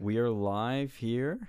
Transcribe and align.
we 0.00 0.18
are 0.18 0.30
live 0.30 0.94
here 0.94 1.48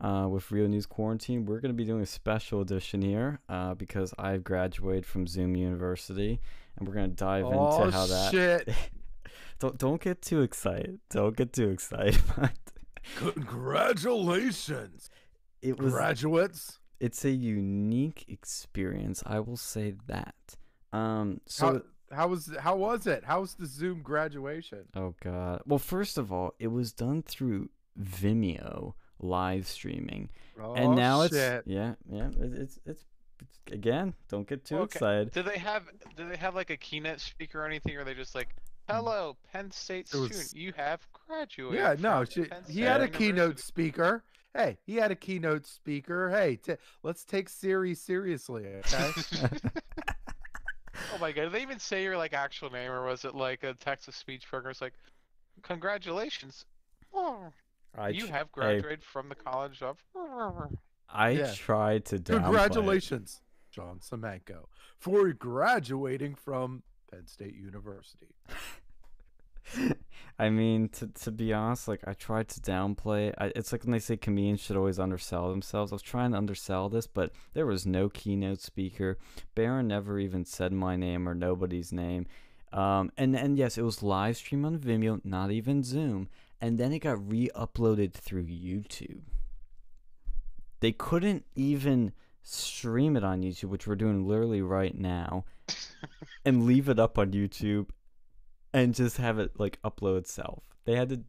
uh, 0.00 0.26
with 0.30 0.50
Real 0.50 0.68
News 0.68 0.86
Quarantine. 0.86 1.46
We're 1.46 1.60
going 1.60 1.72
to 1.72 1.76
be 1.76 1.84
doing 1.84 2.02
a 2.02 2.06
special 2.06 2.60
edition 2.60 3.00
here 3.02 3.40
uh, 3.48 3.74
because 3.74 4.12
I've 4.18 4.44
graduated 4.44 5.06
from 5.06 5.26
Zoom 5.26 5.56
University, 5.56 6.40
and 6.76 6.86
we're 6.86 6.94
going 6.94 7.10
to 7.10 7.16
dive 7.16 7.44
Oh, 7.46 7.84
into 7.84 7.96
how 7.96 8.06
that. 8.06 8.30
shit. 8.30 8.68
don't 9.58 9.78
don't 9.78 10.00
get 10.00 10.20
too 10.22 10.42
excited. 10.42 10.98
Don't 11.10 11.36
get 11.36 11.52
too 11.52 11.70
excited. 11.70 12.20
But 13.22 13.36
Congratulations, 13.36 15.10
it 15.62 15.78
was 15.78 15.92
graduates. 15.92 16.80
it's 16.98 17.24
a 17.24 17.30
unique 17.30 18.24
experience. 18.26 19.22
I 19.24 19.38
will 19.38 19.56
say 19.56 19.94
that. 20.08 20.34
Um. 20.92 21.40
So. 21.46 21.82
how, 22.10 22.16
how 22.16 22.26
was 22.28 22.50
how 22.60 22.74
was 22.74 23.06
it? 23.06 23.22
How 23.24 23.42
was 23.42 23.54
the 23.54 23.66
Zoom 23.66 24.02
graduation? 24.02 24.86
Oh 24.96 25.14
god. 25.22 25.62
Well, 25.66 25.78
first 25.78 26.18
of 26.18 26.32
all, 26.32 26.54
it 26.58 26.66
was 26.66 26.92
done 26.92 27.22
through 27.22 27.68
Vimeo 28.00 28.94
live 29.20 29.66
streaming, 29.66 30.28
Oh, 30.60 30.74
and 30.74 30.94
now 30.96 31.22
it's 31.22 31.34
shit. 31.34 31.64
yeah, 31.66 31.94
yeah. 32.10 32.28
It's, 32.38 32.78
it's 32.86 33.04
it's 33.40 33.58
again. 33.72 34.14
Don't 34.28 34.48
get 34.48 34.64
too 34.64 34.76
Okay. 34.78 34.84
excited. 34.96 35.30
Do 35.32 35.42
they 35.42 35.58
have 35.58 35.84
do 36.16 36.28
they 36.28 36.36
have 36.36 36.54
like 36.54 36.70
a 36.70 36.76
keynote 36.76 37.20
speaker 37.20 37.62
or 37.62 37.66
anything, 37.66 37.96
or 37.96 38.00
are 38.00 38.04
they 38.04 38.14
just 38.14 38.34
like, 38.34 38.48
mm. 38.88 38.94
"Hello, 38.94 39.36
Penn 39.52 39.70
State 39.70 40.08
There 40.10 40.20
was- 40.22 40.30
student, 40.30 40.54
you 40.54 40.72
have 40.76 41.06
graduated." 41.12 41.78
Yeah, 41.80 41.96
no, 41.98 42.24
she, 42.24 42.42
he 42.68 42.80
had 42.82 43.00
a 43.00 43.04
University." 43.04 43.10
keynote 43.18 43.58
speaker. 43.58 44.24
Hey, 44.54 44.78
he 44.86 44.96
had 44.96 45.10
a 45.10 45.14
keynote 45.16 45.66
speaker. 45.66 46.30
Hey, 46.30 46.56
t- 46.56 46.76
let's 47.02 47.24
take 47.24 47.48
Siri 47.50 47.94
seriously, 47.94 48.66
okay? 48.66 49.10
Oh 51.14 51.18
my 51.18 51.30
god, 51.30 51.42
did 51.44 51.52
they 51.52 51.62
even 51.62 51.78
say 51.78 52.02
your 52.02 52.16
like 52.16 52.32
actual 52.32 52.70
name, 52.70 52.90
or 52.90 53.04
was 53.04 53.24
it 53.24 53.34
like 53.34 53.62
a 53.64 53.74
text 53.74 54.06
to 54.06 54.12
speech 54.12 54.46
program? 54.48 54.70
It's 54.70 54.80
like, 54.80 54.94
"Congratulations, 55.62 56.64
oh, 57.12 57.52
I 57.98 58.08
you 58.10 58.26
tr- 58.26 58.32
have 58.32 58.46
hey, 58.46 58.52
graduated 58.52 59.04
from 59.04 59.28
the 59.28 59.34
College 59.34 59.82
of." 59.82 59.98
I 61.08 61.30
Yeah. 61.30 61.52
tried 61.54 62.04
to 62.06 62.16
downplay 62.18 62.36
it. 62.38 62.42
Congratulations, 62.42 63.40
John 63.70 64.00
Semenko, 64.00 64.66
for 64.98 65.32
graduating 65.32 66.34
from 66.34 66.82
Penn 67.10 67.26
State 67.26 67.54
University. 67.54 68.34
I 70.38 70.50
mean, 70.50 70.88
to 70.90 71.06
to 71.08 71.30
be 71.32 71.52
honest, 71.52 71.88
like 71.88 72.00
I 72.06 72.12
tried 72.12 72.48
to 72.50 72.60
downplay. 72.60 73.32
I, 73.38 73.52
it's 73.56 73.72
like 73.72 73.82
when 73.84 73.92
they 73.92 73.98
say 73.98 74.16
comedians 74.16 74.60
should 74.60 74.76
always 74.76 74.98
undersell 74.98 75.48
themselves. 75.50 75.92
I 75.92 75.94
was 75.94 76.02
trying 76.02 76.32
to 76.32 76.38
undersell 76.38 76.88
this, 76.88 77.06
but 77.06 77.32
there 77.54 77.66
was 77.66 77.86
no 77.86 78.08
keynote 78.08 78.60
speaker. 78.60 79.18
Barron 79.54 79.88
never 79.88 80.18
even 80.18 80.44
said 80.44 80.72
my 80.72 80.94
name 80.94 81.28
or 81.28 81.34
nobody's 81.34 81.90
name. 81.92 82.26
Um, 82.72 83.10
and 83.16 83.34
and 83.34 83.56
yes, 83.56 83.78
it 83.78 83.82
was 83.82 84.02
live 84.02 84.36
stream 84.36 84.64
on 84.64 84.78
Vimeo, 84.78 85.20
not 85.24 85.50
even 85.50 85.82
Zoom. 85.82 86.28
And 86.60 86.78
then 86.78 86.92
it 86.92 87.00
got 87.00 87.28
re-uploaded 87.28 88.14
through 88.14 88.46
YouTube. 88.46 89.22
They 90.80 90.92
couldn't 90.92 91.44
even 91.54 92.12
stream 92.42 93.16
it 93.16 93.24
on 93.24 93.42
YouTube, 93.42 93.64
which 93.70 93.86
we're 93.86 93.96
doing 93.96 94.26
literally 94.26 94.62
right 94.62 94.96
now, 94.96 95.44
and 96.44 96.66
leave 96.66 96.88
it 96.88 96.98
up 96.98 97.18
on 97.18 97.32
YouTube 97.32 97.88
and 98.76 98.94
just 98.94 99.16
have 99.16 99.38
it 99.38 99.58
like 99.58 99.80
upload 99.82 100.18
itself. 100.18 100.64
They 100.84 100.94
had 100.94 101.08
to. 101.08 101.20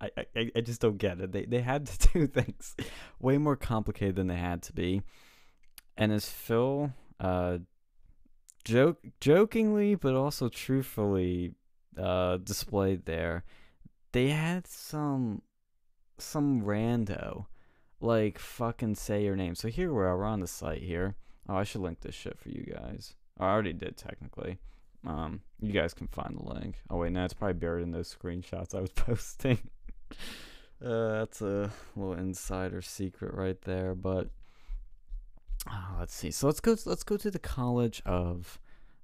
I, 0.00 0.10
I, 0.36 0.50
I 0.54 0.60
just 0.60 0.80
don't 0.80 0.98
get 0.98 1.18
it. 1.18 1.32
They 1.32 1.44
they 1.44 1.62
had 1.62 1.86
to 1.86 2.08
do 2.12 2.26
things 2.26 2.76
way 3.18 3.38
more 3.38 3.56
complicated 3.56 4.16
than 4.16 4.28
they 4.28 4.36
had 4.36 4.62
to 4.64 4.72
be. 4.72 5.02
And 5.96 6.12
as 6.12 6.28
Phil 6.28 6.92
uh 7.18 7.58
joke 8.64 8.98
jokingly 9.20 9.96
but 9.96 10.14
also 10.14 10.48
truthfully 10.48 11.54
uh 11.96 12.36
displayed 12.36 13.06
there, 13.06 13.44
they 14.12 14.28
had 14.28 14.66
some 14.66 15.42
some 16.18 16.62
rando 16.62 17.46
like 18.00 18.38
fucking 18.38 18.94
say 18.94 19.24
your 19.24 19.36
name. 19.36 19.54
So 19.54 19.68
here 19.68 19.92
we 19.92 20.00
are, 20.02 20.16
we're 20.16 20.24
on 20.24 20.40
the 20.40 20.46
site 20.46 20.82
here. 20.82 21.16
Oh, 21.48 21.56
I 21.56 21.64
should 21.64 21.80
link 21.80 22.00
this 22.00 22.14
shit 22.14 22.38
for 22.38 22.48
you 22.48 22.62
guys. 22.62 23.14
I 23.38 23.46
already 23.46 23.72
did 23.72 23.96
technically. 23.96 24.58
Um, 25.06 25.40
you 25.60 25.72
guys 25.72 25.94
can 25.94 26.08
find 26.08 26.36
the 26.38 26.54
link. 26.54 26.76
Oh 26.90 26.98
wait, 26.98 27.12
no, 27.12 27.24
it's 27.24 27.34
probably 27.34 27.54
buried 27.54 27.82
in 27.82 27.92
those 27.92 28.14
screenshots 28.14 28.74
I 28.74 28.80
was 28.80 28.90
posting. 28.94 29.58
uh, 30.84 31.18
that's 31.18 31.40
a 31.40 31.70
little 31.96 32.14
insider 32.14 32.82
secret 32.82 33.34
right 33.34 33.60
there. 33.62 33.94
But 33.94 34.28
uh, 35.70 35.96
let's 35.98 36.14
see. 36.14 36.30
So 36.30 36.46
let's 36.46 36.60
go. 36.60 36.76
Let's 36.84 37.04
go 37.04 37.16
to 37.16 37.30
the 37.30 37.38
College 37.38 38.02
of. 38.04 38.58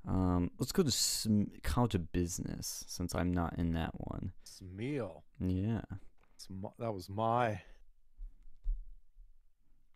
Um, 0.06 0.50
let's 0.58 0.72
go 0.72 0.82
to 0.82 0.90
Sm- 0.90 1.44
College 1.62 1.94
of 1.94 2.12
Business 2.12 2.84
since 2.86 3.14
I'm 3.14 3.32
not 3.32 3.58
in 3.58 3.72
that 3.72 3.92
one. 3.94 4.32
Smeal. 4.46 5.22
Yeah. 5.40 5.80
It's 6.36 6.46
my, 6.50 6.68
that 6.78 6.92
was 6.92 7.08
my. 7.08 7.60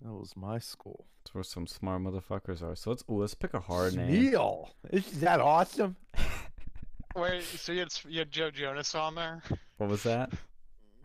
That 0.03 0.13
was 0.13 0.33
my 0.37 0.59
school. 0.59 1.07
That's 1.25 1.35
where 1.35 1.45
some 1.45 1.67
smart 1.67 2.03
motherfuckers 2.03 2.63
are. 2.63 2.77
So 2.77 2.91
let's 2.91 3.03
ooh, 3.11 3.21
let's 3.21 3.35
pick 3.35 3.53
a 3.55 3.61
hard 3.61 3.95
name. 3.97 4.33
Smeal. 4.33 4.69
Isn't 4.91 5.21
that 5.21 5.41
awesome? 5.41 5.97
Wait, 7.17 7.43
so 7.43 7.73
you 7.73 7.81
had, 7.81 7.89
you 8.09 8.19
had 8.21 8.31
Joe 8.31 8.51
Jonas 8.51 8.95
on 8.95 9.15
there? 9.17 9.43
What 9.79 9.91
was 9.91 10.05
that? 10.05 10.33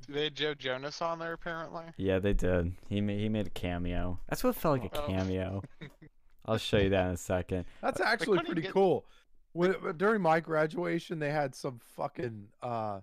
They 0.07 0.25
had 0.25 0.35
Joe 0.35 0.53
Jonas 0.53 1.01
on 1.01 1.17
there 1.19 1.33
apparently. 1.33 1.85
Yeah, 1.97 2.19
they 2.19 2.33
did. 2.33 2.73
He 2.87 3.01
made 3.01 3.19
he 3.19 3.29
made 3.29 3.47
a 3.47 3.51
cameo. 3.51 4.19
That's 4.29 4.43
what 4.43 4.55
felt 4.55 4.81
like 4.81 4.93
a 4.95 5.01
Oh. 5.01 5.07
cameo. 5.07 5.61
I'll 6.45 6.57
show 6.57 6.77
you 6.77 6.89
that 6.89 7.07
in 7.07 7.13
a 7.13 7.17
second. 7.17 7.65
That's 7.81 8.01
actually 8.01 8.39
pretty 8.39 8.61
get- 8.63 8.71
cool. 8.71 9.05
When 9.53 9.75
during 9.97 10.21
my 10.21 10.39
graduation, 10.39 11.19
they 11.19 11.29
had 11.31 11.53
some 11.53 11.79
fucking 11.95 12.47
uh, 12.61 13.01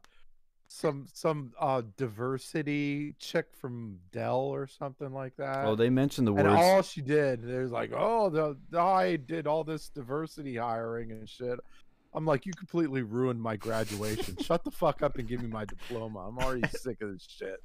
some 0.67 1.07
some 1.13 1.53
uh 1.59 1.83
diversity 1.97 3.15
chick 3.19 3.47
from 3.53 3.99
Dell 4.13 4.39
or 4.41 4.67
something 4.67 5.13
like 5.13 5.37
that. 5.37 5.65
Oh, 5.65 5.75
they 5.77 5.91
mentioned 5.91 6.27
the 6.27 6.35
and 6.35 6.49
all 6.49 6.83
she 6.83 7.01
did, 7.01 7.43
there's 7.43 7.71
like, 7.71 7.93
oh, 7.95 8.31
the, 8.31 8.57
the 8.71 8.81
I 8.81 9.17
did 9.17 9.47
all 9.47 9.65
this 9.65 9.89
diversity 9.89 10.57
hiring 10.57 11.13
and 11.13 11.29
shit. 11.29 11.59
I'm 12.13 12.27
like, 12.27 12.47
you 12.47 12.53
completely 12.53 13.03
ruined 13.03 13.41
my 13.41 13.57
graduation. 13.57 14.37
Shut 14.41 14.65
the 14.65 14.71
fuck 14.73 15.03
up 15.03 15.19
and 15.19 15.29
give 15.29 15.43
me 15.43 15.49
my 15.49 15.65
diploma. 15.65 16.27
I'm 16.27 16.39
already 16.39 16.67
sick 16.77 17.01
of 17.03 17.13
this 17.13 17.27
shit. 17.29 17.63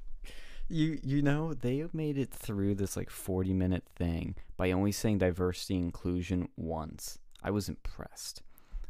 You 0.68 0.98
you 1.02 1.22
know 1.22 1.54
they 1.54 1.78
have 1.78 1.94
made 1.94 2.18
it 2.18 2.30
through 2.30 2.74
this 2.74 2.96
like 2.96 3.10
forty 3.10 3.52
minute 3.52 3.84
thing 3.94 4.34
by 4.56 4.72
only 4.72 4.92
saying 4.92 5.18
diversity 5.18 5.76
inclusion 5.76 6.48
once. 6.56 7.18
I 7.42 7.50
was 7.50 7.68
impressed. 7.68 8.42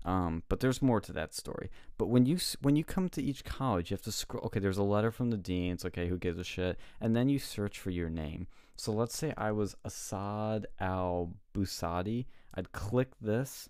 Um, 0.06 0.44
but 0.48 0.60
there's 0.60 0.80
more 0.80 1.00
to 1.00 1.12
that 1.12 1.34
story. 1.34 1.68
But 1.98 2.06
when 2.06 2.26
you 2.26 2.38
when 2.62 2.76
you 2.76 2.84
come 2.84 3.08
to 3.10 3.22
each 3.22 3.44
college, 3.44 3.90
you 3.90 3.94
have 3.96 4.02
to 4.02 4.12
scroll. 4.12 4.44
Okay, 4.46 4.60
there's 4.60 4.78
a 4.78 4.84
letter 4.84 5.10
from 5.10 5.30
the 5.30 5.36
dean. 5.36 5.72
It's 5.72 5.84
okay, 5.84 6.08
who 6.08 6.16
gives 6.16 6.38
a 6.38 6.44
shit? 6.44 6.78
And 7.00 7.14
then 7.14 7.28
you 7.28 7.40
search 7.40 7.78
for 7.78 7.90
your 7.90 8.08
name. 8.08 8.46
So 8.76 8.92
let's 8.92 9.16
say 9.16 9.34
I 9.36 9.50
was 9.50 9.74
Assad 9.84 10.66
Al 10.78 11.32
Busadi. 11.52 12.26
I'd 12.54 12.72
click 12.72 13.10
this, 13.20 13.68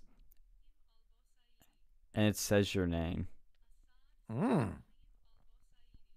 and 2.13 2.27
it 2.27 2.37
says 2.37 2.75
your 2.75 2.87
name. 2.87 3.27
Mm. 4.31 4.73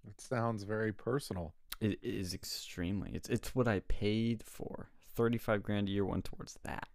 It 0.06 0.20
sounds 0.20 0.62
very 0.64 0.92
personal. 0.92 1.54
It 1.80 1.98
is 2.02 2.34
extremely. 2.34 3.10
It's 3.14 3.28
it's 3.28 3.54
what 3.54 3.66
I 3.68 3.80
paid 3.80 4.42
for. 4.44 4.88
Thirty 5.14 5.38
five 5.38 5.62
grand 5.62 5.88
a 5.88 5.90
year 5.92 6.04
went 6.04 6.24
towards 6.24 6.58
that. 6.64 6.88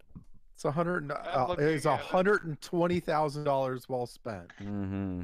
It's 0.54 0.66
a 0.66 0.72
hundred. 0.72 1.12
Uh, 1.12 1.56
it's 1.60 1.86
a 1.86 1.98
hundred 1.98 2.46
and 2.46 2.60
twenty 2.62 3.00
thousand 3.00 3.44
dollars 3.44 3.90
well 3.90 4.06
spent. 4.06 4.50
Mm-hmm. 4.62 5.24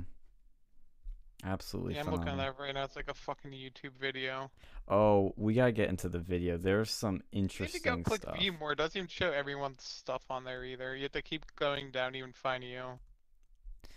Absolutely. 1.44 1.96
Yeah, 1.96 2.02
I'm 2.02 2.12
looking 2.12 2.28
at 2.28 2.38
that 2.38 2.60
right 2.60 2.74
now. 2.74 2.84
It's 2.84 2.96
like 2.96 3.10
a 3.10 3.16
fucking 3.16 3.52
YouTube 3.52 3.98
video. 4.00 4.52
Oh, 4.88 5.34
we 5.38 5.56
gotta 5.56 5.72
get 5.72 5.90
into 5.90 6.08
the 6.08 6.20
video. 6.20 6.58
There's 6.58 6.92
some 6.92 7.22
interesting 7.32 7.68
You 7.68 7.74
need 7.74 7.80
to 7.80 7.84
go 7.84 7.94
interesting 7.94 8.04
click 8.04 8.22
stuff. 8.22 8.38
view 8.40 8.54
more. 8.54 8.74
It 8.74 8.78
doesn't 8.78 8.98
even 8.98 9.08
show 9.08 9.32
everyone's 9.32 9.82
stuff 9.84 10.24
on 10.30 10.44
there 10.44 10.64
either. 10.64 10.96
You 10.96 11.04
have 11.04 11.12
to 11.14 11.22
keep 11.22 11.46
going 11.56 11.90
down 11.92 12.12
to 12.14 12.20
even 12.20 12.34
find 12.34 12.64
you. 12.64 12.84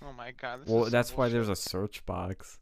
Oh 0.02 0.12
my 0.16 0.30
god. 0.32 0.62
This 0.62 0.68
Well, 0.68 0.80
is 0.80 0.86
some 0.86 0.92
that's 0.92 1.16
why 1.16 1.28
there's 1.28 1.50
a 1.50 1.56
search 1.56 2.04
box. 2.06 2.58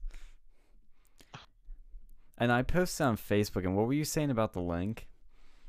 And 2.43 2.51
I 2.51 2.63
posted 2.63 3.07
on 3.07 3.17
Facebook. 3.17 3.65
And 3.65 3.77
what 3.77 3.87
were 3.87 3.93
you 3.93 4.05
saying 4.05 4.33
about 4.33 4.53
the 4.53 4.61
link? 4.61 5.07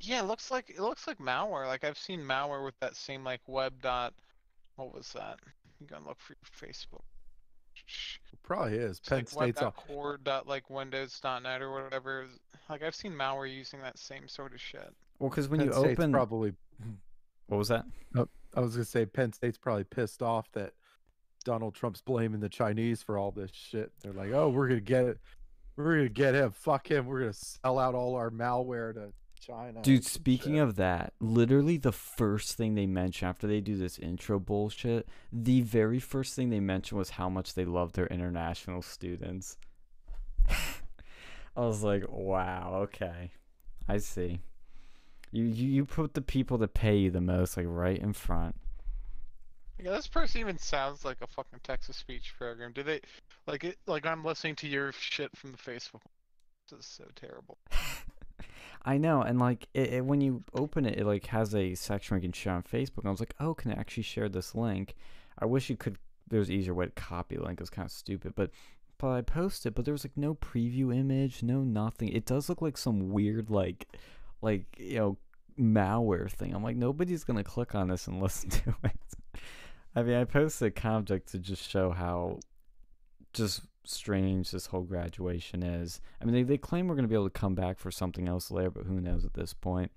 Yeah, 0.02 0.22
it 0.22 0.25
looks 0.25 0.50
like 0.50 0.72
it 0.72 0.80
looks 0.80 1.06
like 1.06 1.20
malware. 1.20 1.68
Like 1.68 1.84
I've 1.84 2.00
seen 2.00 2.22
malware 2.22 2.66
with 2.66 2.74
that 2.80 2.96
same 2.96 3.24
like 3.24 3.42
web 3.46 3.80
dot. 3.80 4.16
What 4.75 4.92
was 4.92 5.14
that? 5.14 5.38
You 5.80 5.86
gotta 5.86 6.04
look 6.04 6.20
for 6.20 6.34
your 6.34 6.72
Facebook. 6.72 7.04
It 8.34 8.40
probably 8.42 8.78
is. 8.78 8.98
It's 8.98 9.08
Penn 9.08 9.20
like 9.20 9.36
web 9.36 9.46
State's 9.46 9.62
a 9.62 9.66
dot 9.66 9.75
core 9.75 10.20
dot 10.24 10.48
like 10.48 10.68
Windows 10.72 11.20
dot 11.22 11.44
net 11.44 11.62
or 11.62 11.72
whatever. 11.72 12.25
Like 12.68 12.81
I've 12.81 12.96
seen 12.96 13.14
malware 13.14 13.56
using 13.56 13.80
that 13.81 14.00
same 14.00 14.28
sort 14.28 14.56
of 14.56 14.60
shit. 14.60 14.96
Well, 15.20 15.30
because 15.30 15.50
when 15.50 15.60
Penn 15.60 15.68
you 15.68 15.74
State's 15.74 16.00
open, 16.00 16.12
probably. 16.12 16.54
what 17.50 17.58
was 17.58 17.68
that? 17.68 17.86
Oh, 18.16 18.28
I 18.56 18.62
was 18.62 18.74
gonna 18.74 18.86
say 18.86 19.06
Penn 19.06 19.31
State's 19.31 19.60
probably 19.60 19.84
pissed 19.84 20.24
off 20.24 20.52
that 20.54 20.74
Donald 21.46 21.75
Trump's 21.75 22.02
blaming 22.02 22.40
the 22.40 22.50
Chinese 22.50 23.04
for 23.04 23.20
all 23.20 23.30
this 23.31 23.52
shit. 23.54 23.92
They're 24.02 24.12
like, 24.12 24.31
oh, 24.31 24.50
we're 24.50 24.70
gonna 24.70 24.80
get 24.80 25.06
it. 25.06 25.20
We're 25.75 25.98
gonna 25.98 26.10
get 26.10 26.36
him. 26.36 26.52
Fuck 26.52 26.92
him. 26.92 27.06
We're 27.06 27.22
gonna 27.22 27.34
sell 27.34 27.80
out 27.80 27.96
all 27.96 28.16
our 28.16 28.30
malware 28.30 28.94
to 28.94 29.14
China. 29.40 29.81
Dude, 29.81 30.06
speaking 30.06 30.56
shit." 30.56 30.64
of 30.64 30.75
that, 30.75 31.14
literally 31.20 31.78
the 31.78 31.92
first 31.92 32.56
thing 32.56 32.75
they 32.75 32.86
mention 32.86 33.28
after 33.28 33.48
they 33.48 33.62
do 33.62 33.78
this 33.78 34.00
intro 34.00 34.40
bullshit, 34.40 35.08
the 35.31 35.62
very 35.62 36.00
first 36.00 36.36
thing 36.36 36.50
they 36.50 36.60
mentioned 36.60 37.00
was 37.00 37.12
how 37.12 37.30
much 37.30 37.54
they 37.54 37.66
love 37.66 37.94
their 37.94 38.08
international 38.08 38.81
students. 38.81 39.58
I 41.56 41.62
was 41.62 41.84
like, 41.84 42.06
wow, 42.10 42.80
okay, 42.84 43.31
I 43.88 43.98
see. 43.98 44.40
You 45.31 45.46
you 45.46 45.68
you 45.68 45.86
put 45.86 46.14
the 46.14 46.22
people 46.22 46.58
that 46.60 46.74
pay 46.74 46.98
you 46.98 47.12
the 47.12 47.22
most 47.22 47.58
like 47.58 47.66
right 47.68 47.98
in 47.98 48.14
front. 48.14 48.56
Yeah, 49.80 49.92
this 49.92 50.08
person 50.08 50.42
even 50.42 50.58
sounds 50.58 51.04
like 51.04 51.18
a 51.22 51.28
fucking 51.28 51.60
text 51.64 51.88
to 51.88 51.94
speech 51.94 52.34
program. 52.38 52.74
Do 52.74 52.84
they 52.84 53.02
like 53.48 53.64
it? 53.64 53.78
Like 53.88 54.06
I'm 54.06 54.24
listening 54.24 54.56
to 54.58 54.68
your 54.68 54.92
shit 54.92 55.36
from 55.36 55.52
the 55.52 55.58
Facebook. 55.58 56.02
This 56.70 56.80
is 56.80 56.86
so 56.86 57.06
terrible. 57.16 57.58
I 58.86 58.98
know, 58.98 59.22
and 59.22 59.40
like 59.40 59.68
it, 59.74 59.94
it, 59.94 60.06
when 60.06 60.22
you 60.22 60.44
open 60.54 60.86
it, 60.86 61.00
it 61.00 61.06
like 61.06 61.25
has 61.28 61.56
a 61.56 61.74
section 61.75 62.16
where 62.16 62.20
you 62.20 62.28
can 62.28 62.34
share 62.34 62.54
on 62.54 62.64
Facebook. 62.64 63.00
And 63.00 63.08
I 63.08 63.12
was 63.12 63.20
like, 63.20 63.36
oh, 63.40 63.54
can 63.54 63.72
I 63.72 63.75
actually 63.75 64.04
share 64.04 64.28
this 64.30 64.54
link? 64.56 64.96
I 65.40 65.46
wish 65.46 65.70
you 65.70 65.78
could. 65.78 65.98
There's 66.30 66.52
easier 66.52 66.74
way 66.74 66.86
to 66.86 66.92
copy 66.92 67.36
the 67.36 67.44
link. 67.44 67.62
It's 67.62 67.70
kind 67.70 67.86
of 67.86 67.92
stupid, 67.92 68.34
but 68.36 68.52
but 68.98 69.10
I 69.10 69.22
posted. 69.22 69.74
But 69.74 69.86
there 69.86 69.94
was 69.94 70.04
like 70.04 70.18
no 70.18 70.36
preview 70.36 70.96
image, 70.96 71.44
no 71.44 71.62
nothing. 71.62 72.10
It 72.10 72.25
does 72.25 72.50
look 72.50 72.62
like 72.62 72.78
some 72.78 73.10
weird 73.10 73.50
like 73.50 73.88
like 74.42 74.66
you 74.78 74.98
know 74.98 75.18
malware 75.60 76.30
thing. 76.30 76.54
I'm 76.54 76.64
like, 76.64 76.75
nobody's 76.75 77.24
gonna 77.24 77.44
click 77.44 77.75
on 77.75 77.88
this 77.88 78.08
and 78.08 78.22
listen 78.22 78.50
to 78.50 78.75
it. 78.84 78.92
I 79.95 80.04
mean, 80.04 80.16
I 80.16 80.24
posted 80.24 80.69
a 80.69 80.72
contact 80.72 81.30
to 81.31 81.40
just 81.40 81.69
show 81.69 81.92
how 81.92 82.40
just 83.34 83.62
strange 83.84 84.51
this 84.51 84.68
whole 84.68 84.84
graduation 84.84 85.63
is. 85.63 86.01
I 86.22 86.25
mean, 86.25 86.34
they, 86.34 86.44
they 86.44 86.57
claim 86.57 86.88
we're 86.88 86.95
going 86.95 87.04
to 87.04 87.10
be 87.10 87.16
able 87.16 87.30
to 87.30 87.40
come 87.40 87.56
back 87.56 87.78
for 87.78 87.92
something 87.92 88.28
else 88.28 88.50
later, 88.50 88.72
but 88.72 88.86
who 88.86 89.01
knows 89.01 89.25
at 89.25 89.34
this 89.34 89.54
point. 89.54 89.92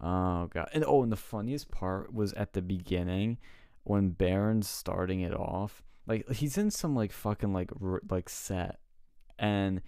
Oh, 0.00 0.46
God. 0.46 0.68
And 0.72 0.84
oh, 0.86 1.02
and 1.02 1.10
the 1.10 1.16
funniest 1.16 1.70
part 1.70 2.12
was 2.12 2.32
at 2.34 2.52
the 2.52 2.62
beginning 2.62 3.38
when 3.84 4.10
Barron's 4.10 4.68
starting 4.68 5.20
it 5.20 5.34
off. 5.34 5.82
Like, 6.06 6.30
he's 6.30 6.58
in 6.58 6.70
some, 6.70 6.94
like, 6.94 7.12
fucking, 7.12 7.52
like, 7.52 7.70
r- 7.82 8.02
like 8.08 8.28
set. 8.28 8.78
And 9.38 9.80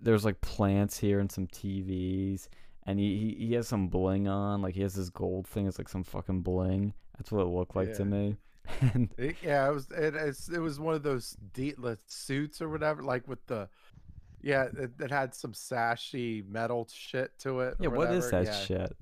there's, 0.00 0.24
like, 0.24 0.40
plants 0.40 0.98
here 0.98 1.20
and 1.20 1.30
some 1.30 1.46
TVs. 1.46 2.48
And 2.86 2.98
he, 2.98 3.16
he, 3.38 3.46
he 3.46 3.54
has 3.54 3.68
some 3.68 3.88
bling 3.88 4.26
on. 4.26 4.62
Like, 4.62 4.74
he 4.74 4.82
has 4.82 4.94
this 4.94 5.10
gold 5.10 5.46
thing. 5.46 5.66
It's 5.66 5.78
like 5.78 5.88
some 5.88 6.02
fucking 6.04 6.40
bling. 6.42 6.94
That's 7.18 7.30
what 7.30 7.42
it 7.42 7.48
looked 7.48 7.76
like 7.76 7.94
to 7.94 8.04
me. 8.04 8.36
And 8.94 9.10
It- 9.18 9.36
yeah, 9.42 9.68
it 9.68 9.74
was 9.74 9.90
it, 9.90 10.14
it's, 10.14 10.48
it 10.48 10.60
was 10.60 10.78
one 10.78 10.94
of 10.94 11.02
those 11.02 11.36
deatless 11.54 11.98
suits 12.06 12.62
or 12.62 12.68
whatever, 12.68 13.02
like 13.02 13.26
with 13.26 13.44
the 13.46 13.68
yeah, 14.42 14.64
it, 14.76 14.92
it 15.00 15.10
had 15.10 15.34
some 15.34 15.52
sashy 15.52 16.46
metal 16.48 16.88
shit 16.92 17.36
to 17.40 17.60
it. 17.60 17.74
yeah, 17.80 17.88
what 17.88 18.12
is 18.12 18.30
that 18.30 18.44
yeah. 18.46 18.52
shit? 18.54 18.96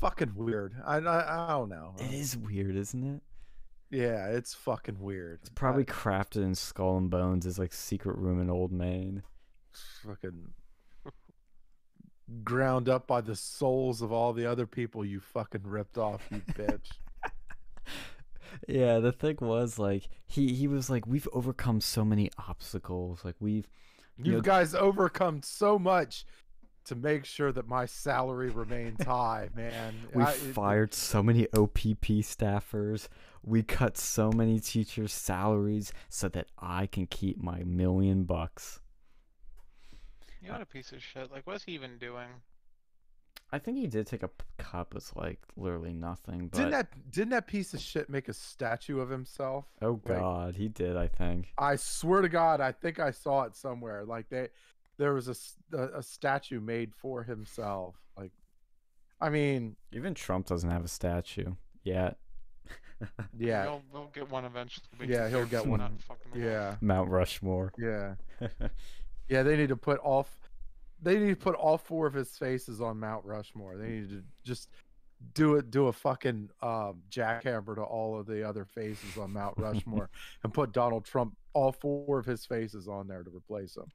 Fucking 0.00 0.32
weird. 0.34 0.74
I, 0.84 0.96
I 0.98 1.46
I 1.46 1.50
don't 1.52 1.68
know. 1.68 1.94
It 1.98 2.12
is 2.12 2.36
weird, 2.36 2.76
isn't 2.76 3.16
it? 3.16 3.22
Yeah, 3.90 4.28
it's 4.28 4.52
fucking 4.54 4.98
weird. 5.00 5.38
It's 5.42 5.50
probably 5.50 5.84
crafted 5.84 6.42
in 6.42 6.54
Skull 6.54 6.98
and 6.98 7.08
Bones 7.08 7.46
as 7.46 7.58
like 7.58 7.72
secret 7.72 8.16
room 8.18 8.40
in 8.40 8.50
Old 8.50 8.72
Main. 8.72 9.22
Fucking 10.04 10.50
ground 12.44 12.88
up 12.88 13.06
by 13.06 13.20
the 13.20 13.34
souls 13.36 14.02
of 14.02 14.12
all 14.12 14.32
the 14.32 14.44
other 14.46 14.66
people 14.66 15.04
you 15.04 15.20
fucking 15.20 15.62
ripped 15.64 15.96
off, 15.98 16.26
you 16.30 16.40
bitch. 16.54 16.90
Yeah, 18.66 18.98
the 18.98 19.12
thing 19.12 19.36
was 19.40 19.78
like 19.78 20.08
he 20.26 20.52
he 20.54 20.66
was 20.66 20.88
like 20.90 21.06
we've 21.06 21.28
overcome 21.32 21.80
so 21.80 22.04
many 22.04 22.30
obstacles. 22.48 23.24
Like 23.24 23.36
we've 23.40 23.68
You 24.16 24.32
know- 24.32 24.40
guys 24.40 24.74
overcome 24.74 25.42
so 25.42 25.78
much 25.78 26.24
to 26.86 26.94
make 26.94 27.24
sure 27.26 27.52
that 27.52 27.68
my 27.68 27.84
salary 27.84 28.48
remains 28.48 29.04
high, 29.04 29.50
man. 29.54 29.94
we 30.14 30.22
I- 30.22 30.32
it- 30.32 30.36
fired 30.54 30.94
so 30.94 31.22
many 31.22 31.46
OPP 31.52 32.22
staffers. 32.24 33.08
We 33.44 33.62
cut 33.62 33.96
so 33.96 34.32
many 34.32 34.58
teachers' 34.60 35.12
salaries 35.12 35.92
so 36.08 36.28
that 36.30 36.46
I 36.58 36.86
can 36.86 37.06
keep 37.06 37.40
my 37.42 37.62
million 37.64 38.24
bucks. 38.24 38.80
You 40.48 40.52
what 40.54 40.62
a 40.62 40.66
piece 40.66 40.92
of 40.92 41.02
shit. 41.02 41.30
Like, 41.30 41.46
what's 41.46 41.64
he 41.64 41.72
even 41.72 41.98
doing? 41.98 42.28
I 43.50 43.58
think 43.58 43.78
he 43.78 43.86
did 43.86 44.06
take 44.06 44.22
a 44.22 44.28
p- 44.28 44.44
cut, 44.58 44.88
but 44.90 44.98
it's 44.98 45.16
like 45.16 45.38
literally 45.56 45.94
nothing. 45.94 46.48
But 46.48 46.58
Didn't 46.58 46.72
that 46.72 47.10
didn't 47.10 47.30
that 47.30 47.46
piece 47.46 47.72
of 47.72 47.80
shit 47.80 48.10
make 48.10 48.28
a 48.28 48.34
statue 48.34 49.00
of 49.00 49.08
himself? 49.08 49.64
oh 49.80 49.92
like- 50.04 50.18
god, 50.18 50.54
he 50.56 50.68
did. 50.68 50.96
I 50.96 51.08
think. 51.08 51.52
I 51.56 51.76
swear 51.76 52.20
to 52.20 52.28
God, 52.28 52.60
I 52.60 52.72
think 52.72 52.98
I 52.98 53.10
saw 53.10 53.44
it 53.44 53.56
somewhere. 53.56 54.04
Like 54.04 54.28
they, 54.28 54.48
there 54.98 55.14
was 55.14 55.28
a 55.28 55.78
a 55.96 56.02
statue 56.02 56.60
made 56.60 56.92
for 56.94 57.22
himself. 57.22 57.94
Like, 58.18 58.32
I 59.20 59.30
mean, 59.30 59.76
Even 59.92 60.12
Trump 60.14 60.46
doesn't 60.46 60.70
have 60.70 60.84
a 60.84 60.88
statue 60.88 61.54
yet. 61.84 62.18
yeah, 63.38 63.62
He'll, 63.62 63.82
he'll 63.92 64.10
get 64.12 64.28
one 64.30 64.44
eventually. 64.44 64.84
Yeah, 65.06 65.28
he'll 65.28 65.46
get 65.46 65.66
one. 65.66 65.80
fucking 66.06 66.42
yeah, 66.42 66.76
Mount 66.82 67.08
Rushmore. 67.08 67.72
yeah, 67.78 68.16
yeah. 69.28 69.42
They 69.42 69.56
need 69.56 69.68
to 69.68 69.76
put 69.76 69.98
all, 69.98 70.20
f- 70.20 70.50
they 71.02 71.18
need 71.18 71.30
to 71.30 71.36
put 71.36 71.54
all 71.54 71.78
four 71.78 72.06
of 72.06 72.14
his 72.14 72.30
faces 72.30 72.80
on 72.80 72.98
Mount 72.98 73.24
Rushmore. 73.24 73.76
They 73.76 73.88
need 73.88 74.10
to 74.10 74.22
just 74.44 74.68
do 75.34 75.56
it, 75.56 75.70
do 75.70 75.86
a 75.88 75.92
fucking 75.92 76.50
um, 76.62 77.02
jackhammer 77.10 77.74
to 77.74 77.82
all 77.82 78.18
of 78.18 78.26
the 78.26 78.48
other 78.48 78.64
faces 78.64 79.16
on 79.18 79.32
Mount 79.32 79.54
Rushmore, 79.58 80.10
and 80.44 80.52
put 80.52 80.72
Donald 80.72 81.04
Trump 81.04 81.36
all 81.54 81.72
four 81.72 82.18
of 82.18 82.26
his 82.26 82.44
faces 82.44 82.88
on 82.88 83.08
there 83.08 83.22
to 83.22 83.30
replace 83.30 83.76
him. 83.76 83.90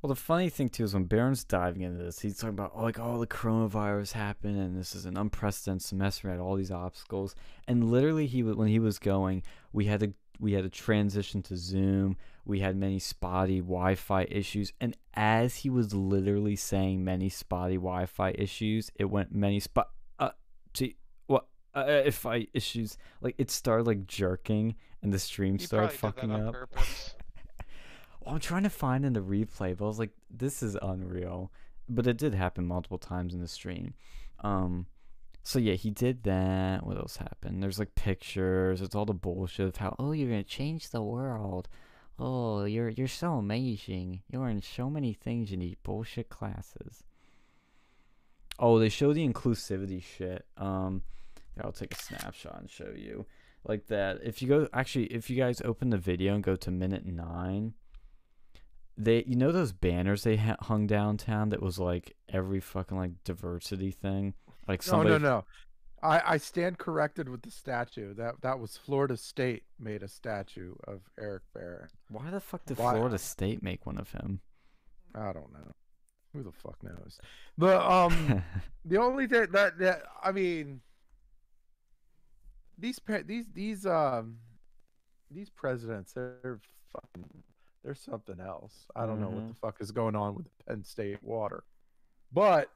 Well, 0.00 0.08
the 0.08 0.16
funny 0.16 0.48
thing 0.48 0.68
too 0.68 0.84
is 0.84 0.94
when 0.94 1.04
Barron's 1.04 1.42
diving 1.42 1.82
into 1.82 2.02
this, 2.02 2.20
he's 2.20 2.36
talking 2.36 2.50
about 2.50 2.72
oh, 2.74 2.82
like 2.82 3.00
oh 3.00 3.18
the 3.18 3.26
coronavirus 3.26 4.12
happened 4.12 4.56
and 4.56 4.78
this 4.78 4.94
is 4.94 5.06
an 5.06 5.16
unprecedented 5.16 5.82
semester. 5.82 6.28
We 6.28 6.32
had 6.32 6.40
all 6.40 6.54
these 6.54 6.70
obstacles, 6.70 7.34
and 7.66 7.90
literally 7.90 8.26
he 8.26 8.44
when 8.44 8.68
he 8.68 8.78
was 8.78 9.00
going, 9.00 9.42
we 9.72 9.86
had 9.86 10.00
to 10.00 10.12
we 10.38 10.52
had 10.52 10.62
to 10.62 10.70
transition 10.70 11.42
to 11.42 11.56
Zoom. 11.56 12.16
We 12.48 12.60
had 12.60 12.76
many 12.76 12.98
spotty 12.98 13.60
Wi-Fi 13.60 14.26
issues, 14.30 14.72
and 14.80 14.96
as 15.14 15.56
he 15.56 15.70
was 15.70 15.94
literally 15.94 16.56
saying 16.56 17.04
many 17.04 17.28
spotty 17.28 17.76
Wi-Fi 17.76 18.30
issues, 18.30 18.90
it 18.96 19.04
went 19.04 19.34
many 19.34 19.60
spot 19.60 19.90
uh 20.18 20.30
to 20.72 20.90
what 21.26 21.46
uh, 21.74 21.84
if 21.86 22.24
I 22.24 22.46
issues 22.54 22.96
like 23.20 23.34
it 23.36 23.50
started 23.50 23.86
like 23.86 24.06
jerking 24.06 24.76
and 25.02 25.12
the 25.12 25.18
stream 25.18 25.58
He 25.58 25.66
started 25.66 25.92
fucking 25.92 26.30
did 26.30 26.38
that 26.38 26.48
on 26.48 26.56
up. 26.56 26.70
Well, 28.20 28.34
I'm 28.34 28.40
trying 28.40 28.64
to 28.64 28.70
find 28.70 29.06
in 29.06 29.12
the 29.14 29.20
replay, 29.20 29.74
but 29.74 29.84
I 29.84 29.88
was 29.88 29.98
like, 29.98 30.10
this 30.28 30.62
is 30.62 30.76
unreal. 30.82 31.50
But 31.88 32.06
it 32.06 32.18
did 32.18 32.34
happen 32.34 32.66
multiple 32.66 32.98
times 32.98 33.32
in 33.32 33.40
the 33.40 33.48
stream. 33.48 33.94
Um, 34.40 34.86
so 35.42 35.58
yeah, 35.58 35.74
he 35.74 35.90
did 35.90 36.24
that. 36.24 36.84
What 36.84 36.98
else 36.98 37.16
happened? 37.16 37.62
There's 37.62 37.78
like 37.78 37.94
pictures. 37.94 38.82
It's 38.82 38.94
all 38.94 39.06
the 39.06 39.14
bullshit 39.14 39.68
of 39.68 39.76
how 39.76 39.96
oh 39.98 40.12
you're 40.12 40.28
gonna 40.28 40.42
change 40.42 40.90
the 40.90 41.00
world. 41.00 41.68
Oh, 42.18 42.64
you're 42.64 42.88
you're 42.88 43.06
so 43.08 43.34
amazing. 43.34 44.22
You 44.30 44.40
learn 44.40 44.60
so 44.62 44.90
many 44.90 45.12
things 45.12 45.52
in 45.52 45.60
these 45.60 45.76
bullshit 45.82 46.28
classes. 46.28 47.04
Oh, 48.58 48.78
they 48.78 48.88
show 48.88 49.12
the 49.12 49.26
inclusivity 49.26 50.02
shit. 50.02 50.44
Um, 50.56 51.02
here, 51.54 51.62
I'll 51.64 51.72
take 51.72 51.94
a 51.94 52.02
snapshot 52.02 52.58
and 52.60 52.68
show 52.68 52.92
you 52.96 53.26
like 53.64 53.86
that. 53.86 54.18
If 54.24 54.42
you 54.42 54.48
go, 54.48 54.68
actually, 54.72 55.06
if 55.06 55.30
you 55.30 55.36
guys 55.36 55.62
open 55.64 55.90
the 55.90 55.98
video 55.98 56.34
and 56.34 56.42
go 56.42 56.56
to 56.56 56.70
minute 56.72 57.06
nine, 57.06 57.74
they, 58.96 59.22
you 59.26 59.36
know, 59.36 59.52
those 59.52 59.72
banners 59.72 60.24
they 60.24 60.36
ha- 60.36 60.56
hung 60.60 60.88
downtown 60.88 61.50
that 61.50 61.62
was 61.62 61.78
like 61.78 62.16
every 62.28 62.58
fucking 62.58 62.96
like 62.96 63.12
diversity 63.22 63.92
thing. 63.92 64.34
Like 64.66 64.82
somebody, 64.82 65.10
No, 65.10 65.18
no, 65.18 65.28
no. 65.28 65.44
I, 66.02 66.34
I 66.34 66.36
stand 66.36 66.78
corrected 66.78 67.28
with 67.28 67.42
the 67.42 67.50
statue. 67.50 68.14
That 68.14 68.40
that 68.42 68.58
was 68.58 68.76
Florida 68.76 69.16
State 69.16 69.64
made 69.78 70.02
a 70.02 70.08
statue 70.08 70.74
of 70.86 71.02
Eric 71.18 71.42
Barron. 71.52 71.88
Why 72.08 72.30
the 72.30 72.40
fuck 72.40 72.64
did 72.66 72.78
Why- 72.78 72.94
Florida 72.94 73.18
State 73.18 73.62
make 73.62 73.86
one 73.86 73.98
of 73.98 74.12
him? 74.12 74.40
I 75.14 75.32
don't 75.32 75.52
know. 75.52 75.72
Who 76.32 76.42
the 76.42 76.52
fuck 76.52 76.82
knows? 76.82 77.18
But 77.56 77.80
um, 77.82 78.42
the 78.84 78.98
only 78.98 79.26
thing 79.26 79.46
that 79.52 79.78
that 79.78 80.02
I 80.22 80.32
mean, 80.32 80.80
these 82.78 83.00
these 83.24 83.46
these 83.52 83.86
um 83.86 84.36
these 85.30 85.50
presidents 85.50 86.12
they're 86.12 86.60
fucking 86.92 87.42
they're 87.82 87.94
something 87.94 88.40
else. 88.40 88.86
I 88.94 89.06
don't 89.06 89.20
know 89.20 89.30
what 89.30 89.48
the 89.48 89.54
fuck 89.54 89.76
is 89.80 89.90
going 89.90 90.14
on 90.16 90.34
with 90.34 90.44
the 90.44 90.64
Penn 90.66 90.84
State 90.84 91.22
water, 91.22 91.64
but 92.32 92.70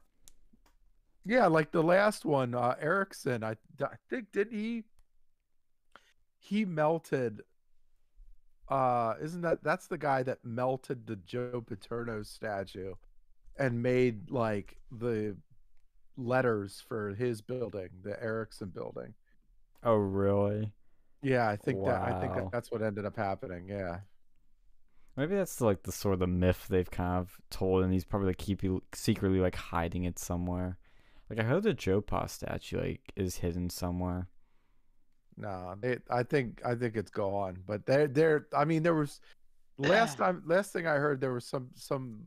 yeah, 1.25 1.47
like 1.47 1.71
the 1.71 1.83
last 1.83 2.25
one, 2.25 2.55
uh, 2.55 2.75
Erickson. 2.79 3.43
I, 3.43 3.55
I 3.81 3.95
think 4.09 4.31
did 4.31 4.49
he 4.51 4.83
he 6.39 6.65
melted. 6.65 7.41
Uh, 8.69 9.15
isn't 9.21 9.41
that 9.41 9.63
that's 9.63 9.87
the 9.87 9.97
guy 9.97 10.23
that 10.23 10.39
melted 10.43 11.05
the 11.05 11.17
Joe 11.17 11.63
Paterno 11.65 12.23
statue? 12.23 12.93
and 13.57 13.81
made 13.81 14.31
like 14.31 14.77
the 14.91 15.35
letters 16.17 16.83
for 16.87 17.13
his 17.13 17.41
building, 17.41 17.89
the 18.03 18.21
Erickson 18.21 18.69
building. 18.69 19.13
oh 19.83 19.95
really? 19.95 20.71
Yeah, 21.21 21.47
I 21.47 21.55
think 21.55 21.83
that 21.85 22.01
I 22.01 22.19
think 22.19 22.35
that 22.35 22.51
that's 22.51 22.71
what 22.71 22.81
ended 22.81 23.05
up 23.05 23.15
happening. 23.15 23.67
Yeah. 23.69 23.99
Maybe 25.15 25.35
that's 25.35 25.61
like 25.61 25.83
the 25.83 25.91
sort 25.91 26.15
of 26.15 26.19
the 26.19 26.27
myth 26.27 26.65
they've 26.69 26.89
kind 26.89 27.19
of 27.19 27.37
told, 27.49 27.83
and 27.83 27.93
he's 27.93 28.03
probably 28.03 28.27
like 28.27 28.37
keep 28.37 28.61
secretly 28.93 29.39
like 29.39 29.55
hiding 29.55 30.05
it 30.05 30.19
somewhere. 30.19 30.77
Like 31.35 31.45
I 31.45 31.49
heard 31.49 31.63
the 31.63 31.73
Joe 31.73 31.99
Pa 31.99 32.27
statue 32.27 32.79
like 32.79 33.11
is 33.15 33.37
hidden 33.37 33.71
somewhere. 33.71 34.27
No, 35.35 35.73
they, 35.81 35.97
I 36.11 36.21
think 36.21 36.61
I 36.63 36.75
think 36.75 36.95
it's 36.95 37.09
gone. 37.09 37.57
But 37.65 37.87
there 37.87 38.07
there 38.07 38.47
I 38.55 38.65
mean 38.65 38.83
there 38.83 38.93
was 38.93 39.19
last 39.79 40.17
time 40.19 40.43
last 40.45 40.73
thing 40.73 40.85
I 40.85 40.95
heard 40.95 41.19
there 41.19 41.33
was 41.33 41.45
some 41.45 41.69
some 41.73 42.21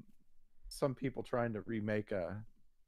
some 0.69 0.93
people 0.93 1.23
trying 1.23 1.53
to 1.53 1.61
remake 1.63 2.11
a 2.11 2.43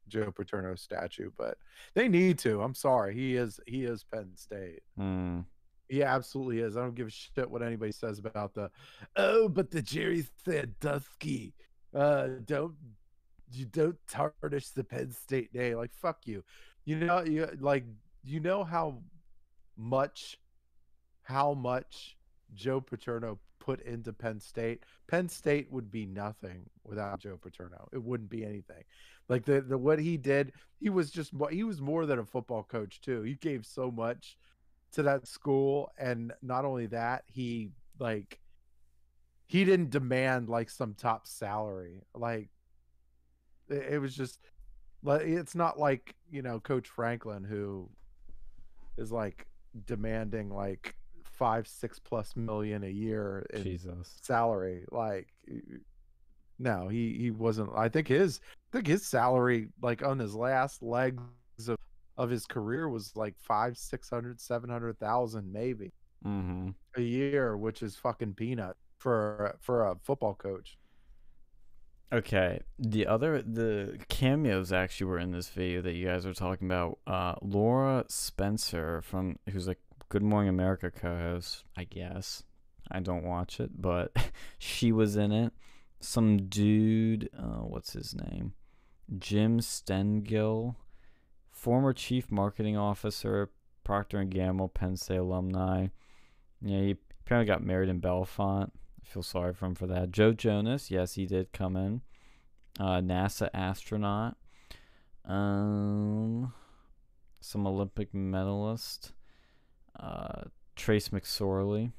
Joe 0.09 0.29
Paterno 0.31 0.75
statue, 0.75 1.31
but 1.37 1.57
they 1.93 2.09
need 2.09 2.37
to. 2.39 2.61
I'm 2.61 2.75
sorry. 2.75 3.15
He 3.15 3.37
is 3.37 3.61
he 3.65 3.85
is 3.85 4.03
Penn 4.03 4.31
State. 4.35 4.81
Hmm. 4.97 5.41
He 5.87 6.03
absolutely 6.03 6.59
is. 6.59 6.75
I 6.75 6.81
don't 6.81 6.95
give 6.95 7.07
a 7.07 7.11
shit 7.11 7.49
what 7.49 7.63
anybody 7.63 7.93
says 7.93 8.19
about 8.19 8.53
the 8.53 8.69
oh, 9.15 9.47
but 9.47 9.71
the 9.71 9.81
Jerry 9.81 10.25
Sandusky. 10.43 11.53
Uh 11.93 12.27
don't 12.45 12.75
you 13.51 13.65
don't 13.65 13.97
tarnish 14.07 14.69
the 14.69 14.83
Penn 14.83 15.11
State 15.11 15.53
name. 15.53 15.77
Like 15.77 15.93
fuck 15.93 16.25
you. 16.25 16.43
You 16.85 16.97
know 16.97 17.21
you 17.21 17.47
like 17.59 17.85
you 18.23 18.39
know 18.39 18.63
how 18.63 19.01
much 19.77 20.37
how 21.23 21.53
much 21.53 22.17
Joe 22.53 22.81
Paterno 22.81 23.39
put 23.59 23.81
into 23.81 24.11
Penn 24.13 24.39
State. 24.39 24.83
Penn 25.07 25.29
State 25.29 25.71
would 25.71 25.91
be 25.91 26.05
nothing 26.05 26.69
without 26.83 27.19
Joe 27.19 27.37
Paterno. 27.41 27.87
It 27.93 28.03
wouldn't 28.03 28.29
be 28.29 28.43
anything. 28.43 28.83
Like 29.27 29.45
the, 29.45 29.61
the 29.61 29.77
what 29.77 29.99
he 29.99 30.17
did, 30.17 30.53
he 30.79 30.89
was 30.89 31.11
just 31.11 31.31
he 31.51 31.63
was 31.63 31.81
more 31.81 32.05
than 32.05 32.19
a 32.19 32.25
football 32.25 32.63
coach 32.63 32.99
too. 33.01 33.21
He 33.21 33.35
gave 33.35 33.65
so 33.65 33.91
much 33.91 34.37
to 34.93 35.03
that 35.03 35.27
school 35.27 35.91
and 35.99 36.33
not 36.41 36.65
only 36.65 36.87
that, 36.87 37.23
he 37.27 37.69
like 37.99 38.39
he 39.45 39.65
didn't 39.65 39.91
demand 39.91 40.49
like 40.49 40.69
some 40.69 40.95
top 40.95 41.27
salary. 41.27 42.01
Like 42.15 42.49
it, 43.69 43.99
was 43.99 44.15
just 44.15 44.39
like 45.03 45.21
it's 45.21 45.55
not 45.55 45.79
like, 45.79 46.15
you 46.31 46.41
know, 46.41 46.59
coach 46.59 46.87
Franklin 46.87 47.43
who 47.43 47.89
is 48.97 49.11
like 49.11 49.45
demanding 49.85 50.49
like 50.49 50.95
5 51.23 51.67
6 51.67 51.99
plus 51.99 52.35
million 52.35 52.83
a 52.83 52.89
year 52.89 53.45
in 53.53 53.63
Jesus. 53.63 54.17
salary 54.21 54.83
like 54.91 55.27
no 56.57 56.87
he 56.89 57.13
he 57.17 57.31
wasn't 57.31 57.69
i 57.75 57.87
think 57.87 58.07
his 58.07 58.41
i 58.43 58.77
think 58.77 58.87
his 58.87 59.05
salary 59.05 59.69
like 59.81 60.03
on 60.03 60.19
his 60.19 60.35
last 60.35 60.81
legs 60.83 61.21
of, 61.67 61.77
of 62.17 62.29
his 62.29 62.45
career 62.45 62.89
was 62.89 63.15
like 63.15 63.35
five 63.37 63.77
six 63.77 64.09
hundred 64.09 64.41
seven 64.41 64.69
hundred 64.69 64.97
thousand 64.99 65.51
maybe 65.53 65.91
Mm-hmm. 66.25 66.71
a 66.97 67.01
year 67.01 67.55
which 67.55 67.81
is 67.81 67.95
fucking 67.95 68.33
peanut 68.33 68.75
for 68.97 69.55
for 69.61 69.85
a 69.87 69.95
football 70.03 70.33
coach 70.33 70.77
Okay. 72.11 72.61
The 72.79 73.05
other 73.07 73.41
the 73.41 73.99
cameos 74.09 74.71
actually 74.71 75.07
were 75.07 75.19
in 75.19 75.31
this 75.31 75.49
video 75.49 75.81
that 75.81 75.93
you 75.93 76.07
guys 76.07 76.25
were 76.25 76.33
talking 76.33 76.67
about. 76.67 76.99
Uh, 77.05 77.35
Lara 77.41 78.05
Spencer 78.07 79.01
from 79.01 79.37
who's 79.49 79.67
like 79.67 79.79
Good 80.09 80.23
Morning 80.23 80.49
America 80.49 80.89
co-host, 80.89 81.63
I 81.77 81.83
guess. 81.83 82.43
I 82.91 82.99
don't 82.99 83.23
watch 83.23 83.59
it, 83.59 83.79
but 83.79 84.11
she 84.57 84.91
was 84.91 85.15
in 85.15 85.31
it. 85.31 85.53
Some 85.99 86.47
dude, 86.47 87.29
uh, 87.37 87.61
what's 87.61 87.93
his 87.93 88.15
name? 88.15 88.53
Jim 89.19 89.61
Stengel, 89.61 90.77
former 91.51 91.93
chief 91.93 92.31
marketing 92.31 92.77
officer, 92.77 93.49
Procter 93.83 94.19
and 94.19 94.31
Gamble, 94.31 94.69
Penn 94.69 94.95
State 94.95 95.17
alumni. 95.17 95.87
Yeah, 96.61 96.79
he 96.79 96.95
apparently 97.21 97.47
got 97.47 97.63
married 97.63 97.89
in 97.89 98.01
Bellefonte. 98.01 98.71
I 99.09 99.11
feel 99.11 99.23
sorry 99.23 99.53
for 99.53 99.65
him 99.65 99.75
for 99.75 99.87
that. 99.87 100.11
Joe 100.11 100.33
Jonas, 100.33 100.91
yes, 100.91 101.15
he 101.15 101.25
did 101.25 101.51
come 101.51 101.75
in. 101.75 102.01
Uh, 102.79 103.01
NASA 103.01 103.49
astronaut. 103.53 104.37
Um, 105.25 106.53
some 107.39 107.65
Olympic 107.65 108.13
medalist. 108.13 109.13
Uh, 109.99 110.43
Trace 110.75 111.09
McSorley. 111.09 111.91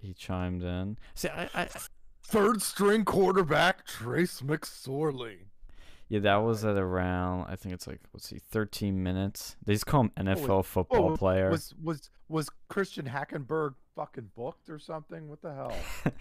He 0.00 0.14
chimed 0.14 0.62
in. 0.62 0.98
See, 1.14 1.28
I, 1.28 1.48
I, 1.52 1.68
third 2.22 2.62
string 2.62 3.04
quarterback 3.04 3.86
trace 3.86 4.40
mcsorley 4.40 5.38
yeah, 6.08 6.20
that 6.20 6.36
was 6.36 6.64
at 6.64 6.76
around. 6.76 7.46
I 7.48 7.56
think 7.56 7.74
it's 7.74 7.86
like 7.86 8.00
let's 8.12 8.28
see, 8.28 8.38
13 8.38 9.02
minutes. 9.02 9.56
They 9.64 9.72
just 9.72 9.86
call 9.86 10.02
him 10.02 10.12
NFL 10.16 10.64
football 10.64 11.10
Whoa, 11.10 11.16
player. 11.16 11.50
was 11.50 11.74
was 11.82 12.10
was 12.28 12.48
christian 12.68 13.06
hackenberg 13.06 13.74
fucking 13.96 14.30
booked 14.36 14.68
or 14.70 14.78
something 14.78 15.28
what 15.28 15.40
the 15.42 15.52
hell 15.52 15.74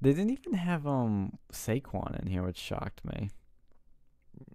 they 0.00 0.10
didn't 0.12 0.30
even 0.32 0.54
have 0.54 0.86
um 0.86 1.38
Saquon 1.52 2.20
in 2.20 2.26
here, 2.28 2.42
which 2.42 2.58
shocked 2.58 3.00
me. 3.04 3.30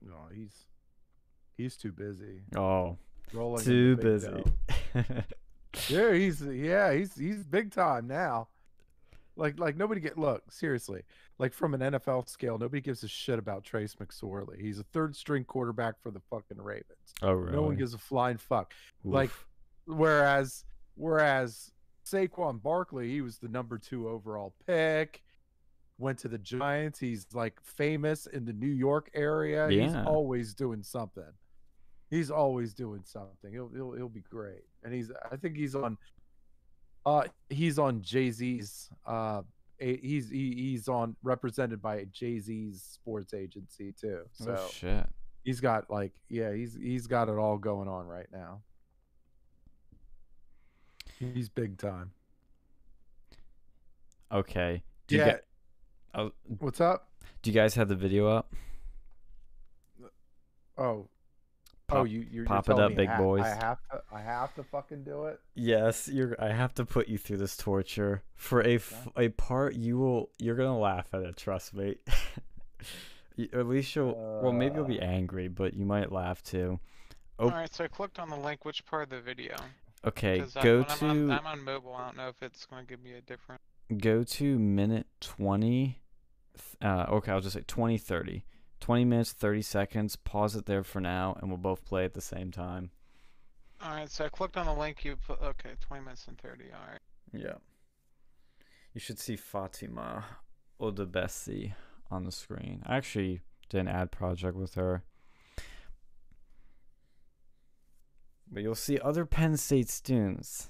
no 0.01 0.15
he's 0.33 0.65
he's 1.57 1.75
too 1.77 1.91
busy 1.91 2.41
Oh, 2.55 2.97
rolling 3.33 3.63
too 3.63 3.95
busy. 3.97 4.43
Yeah, 5.89 6.13
he's 6.13 6.39
yeah, 6.41 6.93
he's 6.93 7.15
he's 7.17 7.43
big 7.43 7.71
time 7.71 8.05
now. 8.05 8.47
Like 9.35 9.57
like 9.59 9.75
nobody 9.75 9.99
get 10.01 10.19
look 10.19 10.43
seriously. 10.51 11.01
Like 11.39 11.51
from 11.51 11.73
an 11.73 11.81
NFL 11.81 12.29
scale, 12.29 12.59
nobody 12.59 12.79
gives 12.79 13.03
a 13.03 13.07
shit 13.07 13.39
about 13.39 13.63
Trace 13.63 13.95
McSorley. 13.95 14.61
He's 14.61 14.77
a 14.77 14.83
third 14.83 15.15
string 15.15 15.43
quarterback 15.43 15.95
for 15.99 16.11
the 16.11 16.19
fucking 16.29 16.61
Ravens. 16.61 17.15
oh, 17.23 17.31
really? 17.31 17.55
No 17.55 17.63
one 17.63 17.75
gives 17.75 17.95
a 17.95 17.97
flying 17.97 18.37
fuck. 18.37 18.71
like- 19.03 19.31
Whereas 19.87 20.63
whereas 20.95 21.71
Saquon 22.05 22.61
Barkley, 22.61 23.09
he 23.09 23.21
was 23.21 23.37
the 23.37 23.47
number 23.47 23.77
two 23.77 24.09
overall 24.09 24.53
pick. 24.67 25.23
Went 25.99 26.17
to 26.19 26.27
the 26.27 26.39
Giants. 26.39 26.99
He's 26.99 27.27
like 27.33 27.61
famous 27.63 28.25
in 28.25 28.45
the 28.45 28.53
New 28.53 28.71
York 28.71 29.09
area. 29.13 29.69
He's 29.69 29.95
always 29.95 30.53
doing 30.53 30.83
something. 30.83 31.23
He's 32.09 32.29
always 32.29 32.73
doing 32.73 33.01
something. 33.05 33.51
He'll 33.51 33.69
he'll 33.69 33.93
he'll 33.93 34.09
be 34.09 34.23
great. 34.29 34.63
And 34.83 34.93
he's 34.93 35.11
I 35.31 35.35
think 35.37 35.55
he's 35.55 35.75
on 35.75 35.97
uh 37.05 37.23
he's 37.49 37.79
on 37.79 38.01
Jay-Z's 38.01 38.89
uh 39.05 39.43
he's 39.79 40.29
he, 40.29 40.53
he's 40.55 40.87
on 40.87 41.15
represented 41.23 41.81
by 41.81 42.05
Jay-Z's 42.11 42.81
sports 42.81 43.33
agency 43.33 43.93
too. 43.99 44.21
So 44.31 44.55
oh 44.57 44.69
shit. 44.71 45.07
he's 45.43 45.59
got 45.59 45.89
like 45.89 46.11
yeah, 46.29 46.53
he's 46.53 46.75
he's 46.75 47.07
got 47.07 47.29
it 47.29 47.37
all 47.37 47.57
going 47.57 47.87
on 47.87 48.07
right 48.07 48.27
now. 48.31 48.61
He's 51.33 51.49
big 51.49 51.77
time. 51.77 52.11
Okay. 54.31 54.83
Do 55.07 55.15
you, 55.15 55.21
Yeah. 55.21 55.31
gu- 55.33 55.39
oh, 56.15 56.31
What's 56.59 56.81
up? 56.81 57.09
do 57.41 57.51
you 57.51 57.53
guys 57.53 57.75
have 57.75 57.87
the 57.87 57.95
video 57.95 58.27
up? 58.27 58.53
Oh. 60.77 60.83
oh, 60.85 61.07
Pop- 61.87 62.07
you 62.07 62.25
you're, 62.31 62.45
pop 62.45 62.65
it 62.65 62.69
you're 62.69 62.77
telling 62.77 62.83
up, 62.83 62.89
me 62.91 62.95
big 62.95 63.09
I, 63.09 63.17
boys. 63.17 63.43
I 63.43 63.49
have 63.49 63.77
to 63.91 64.01
I 64.11 64.21
have 64.21 64.55
to 64.55 64.63
fucking 64.63 65.03
do 65.03 65.25
it. 65.25 65.39
Yes, 65.53 66.07
you're. 66.07 66.35
I 66.39 66.51
have 66.51 66.73
to 66.75 66.85
put 66.85 67.07
you 67.07 67.17
through 67.19 67.37
this 67.37 67.55
torture 67.55 68.23
for 68.35 68.65
a 68.65 68.79
a 69.15 69.29
part 69.29 69.75
you 69.75 69.99
will. 69.99 70.29
You're 70.39 70.55
gonna 70.55 70.79
laugh 70.79 71.07
at 71.13 71.21
it. 71.21 71.37
Trust 71.37 71.73
me. 71.75 71.97
At 73.51 73.67
least 73.67 73.95
you'll. 73.95 74.13
well, 74.43 74.51
maybe 74.51 74.75
you'll 74.75 74.85
be 74.85 74.99
Uh. 75.01 75.05
angry, 75.05 75.47
but 75.47 75.73
you 75.75 75.85
might 75.85 76.11
laugh 76.11 76.41
too. 76.43 76.79
Oh. 77.39 77.45
Alright, 77.49 77.73
so 77.73 77.83
I 77.83 77.87
clicked 77.87 78.17
on 78.19 78.29
the 78.29 78.35
link. 78.37 78.63
Which 78.65 78.83
part 78.85 79.03
of 79.03 79.09
the 79.09 79.21
video? 79.21 79.55
Okay, 80.05 80.43
go 80.61 80.81
when 80.81 80.85
I'm 80.89 81.09
on, 81.09 81.27
to 81.27 81.33
I'm 81.33 81.47
on 81.47 81.63
mobile. 81.63 81.93
I 81.95 82.05
don't 82.07 82.17
know 82.17 82.27
if 82.27 82.41
it's 82.41 82.65
going 82.65 82.85
to 82.85 82.89
give 82.89 83.01
me 83.03 83.13
a 83.13 83.21
different. 83.21 83.61
go 83.97 84.23
to 84.23 84.59
minute 84.59 85.07
20. 85.21 85.99
uh, 86.81 87.05
okay 87.09 87.31
i'll 87.31 87.41
just 87.41 87.55
say 87.55 87.63
20 87.65 87.97
30 87.97 88.45
20 88.79 89.05
minutes 89.05 89.31
30 89.31 89.61
seconds 89.61 90.15
pause 90.15 90.55
it 90.55 90.65
there 90.65 90.83
for 90.83 90.99
now 90.99 91.35
and 91.39 91.49
we'll 91.49 91.57
both 91.57 91.83
play 91.85 92.05
at 92.05 92.13
the 92.13 92.21
same 92.21 92.51
time 92.51 92.91
Alright, 93.83 94.09
so 94.11 94.23
I 94.25 94.29
clicked 94.29 94.55
on 94.55 94.65
the 94.65 94.73
link. 94.73 95.03
You 95.03 95.17
put 95.17 95.41
okay, 95.41 95.71
20 95.81 96.03
minutes 96.05 96.25
and 96.27 96.37
30. 96.37 96.65
Alright. 96.65 96.99
yeah 97.33 97.55
you 98.93 98.99
should 98.99 99.19
see 99.19 99.35
fatima 99.35 100.25
odebesi 100.79 101.73
on 102.11 102.23
the 102.23 102.31
screen 102.31 102.81
i 102.85 102.95
actually 102.97 103.41
did 103.69 103.79
an 103.79 103.87
ad 103.87 104.11
project 104.11 104.55
with 104.55 104.75
her 104.75 105.03
but 108.51 108.61
you'll 108.63 108.75
see 108.75 108.99
other 108.99 109.25
penn 109.25 109.57
state 109.57 109.89
students 109.89 110.69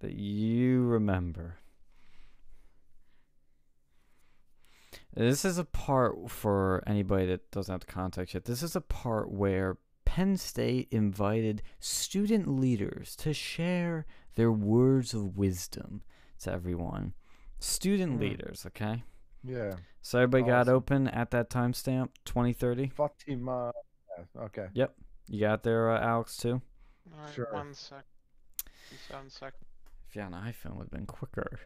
that 0.00 0.12
you 0.14 0.82
remember 0.82 1.56
This 5.14 5.44
is 5.44 5.58
a 5.58 5.64
part 5.64 6.30
for 6.30 6.82
anybody 6.86 7.26
that 7.26 7.50
doesn't 7.50 7.72
have 7.72 7.80
the 7.80 7.86
context 7.86 8.34
yet. 8.34 8.44
This 8.44 8.62
is 8.62 8.76
a 8.76 8.80
part 8.80 9.30
where 9.30 9.76
Penn 10.04 10.36
State 10.36 10.88
invited 10.92 11.62
student 11.80 12.46
leaders 12.48 13.16
to 13.16 13.32
share 13.32 14.06
their 14.36 14.52
words 14.52 15.12
of 15.12 15.36
wisdom 15.36 16.02
to 16.42 16.52
everyone. 16.52 17.14
Student 17.58 18.18
Mm. 18.18 18.20
leaders, 18.20 18.64
okay? 18.66 19.02
Yeah. 19.42 19.76
So 20.00 20.20
everybody 20.20 20.44
got 20.44 20.68
open 20.68 21.08
at 21.08 21.30
that 21.32 21.50
timestamp, 21.50 22.10
2030. 22.24 22.88
Fatima. 22.88 23.72
Okay. 24.36 24.68
Yep. 24.74 24.96
You 25.26 25.40
got 25.40 25.62
there, 25.64 25.90
uh, 25.90 26.00
Alex, 26.00 26.36
too? 26.36 26.62
Alright, 27.14 27.34
Sure. 27.34 27.48
one 27.52 27.74
sec. 27.74 28.04
Seven 29.08 29.30
seconds. 29.30 29.64
If 30.08 30.16
you 30.16 30.22
had 30.22 30.32
an 30.32 30.38
iPhone, 30.40 30.76
would 30.76 30.84
have 30.84 30.90
been 30.90 31.06
quicker. 31.06 31.60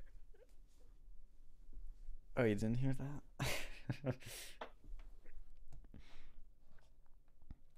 Oh, 2.36 2.44
you 2.44 2.54
didn't 2.54 2.76
hear 2.78 2.94
that? 2.98 4.14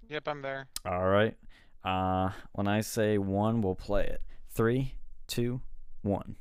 Yep, 0.09 0.29
I'm 0.29 0.43
there. 0.43 0.69
All 0.85 1.09
right. 1.09 1.37
Uh, 1.85 2.31
when 2.53 2.69
I 2.69 2.81
say 2.81 3.19
one, 3.19 3.61
we'll 3.61 3.75
play 3.75 4.05
it. 4.07 4.23
Three, 4.51 4.95
two, 5.27 5.61
one. 6.03 6.37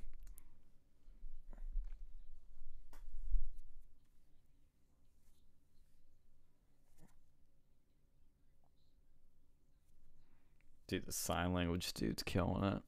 Dude, 10.87 11.05
the 11.05 11.11
sign 11.11 11.53
language 11.53 11.93
dude's 11.93 12.23
killing 12.23 12.63
it. 12.63 12.81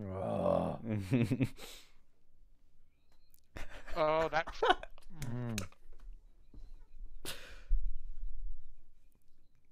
Ugh. 0.00 1.48
Oh, 3.96 4.28
that. 4.28 4.46
Mm. 5.32 5.58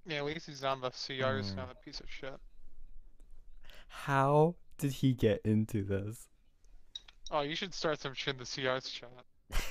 Yeah, 0.07 0.17
at 0.17 0.25
least 0.25 0.47
he's 0.47 0.63
on 0.63 0.81
the 0.81 0.89
CRs, 0.89 1.51
Mm. 1.51 1.55
not 1.57 1.71
a 1.71 1.75
piece 1.75 1.99
of 1.99 2.09
shit. 2.09 2.33
How 3.89 4.55
did 4.77 4.91
he 4.93 5.13
get 5.13 5.41
into 5.43 5.83
this? 5.83 6.27
Oh, 7.31 7.41
you 7.41 7.55
should 7.55 7.73
start 7.73 7.99
some 7.99 8.13
shit 8.13 8.35
in 8.35 8.39
the 8.39 8.45
CRs 8.45 8.91
chat. 8.91 9.09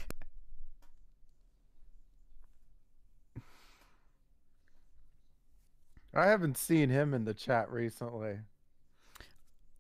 I 6.15 6.27
haven't 6.27 6.57
seen 6.57 6.91
him 6.91 7.13
in 7.13 7.25
the 7.25 7.35
chat 7.35 7.71
recently. 7.71 8.39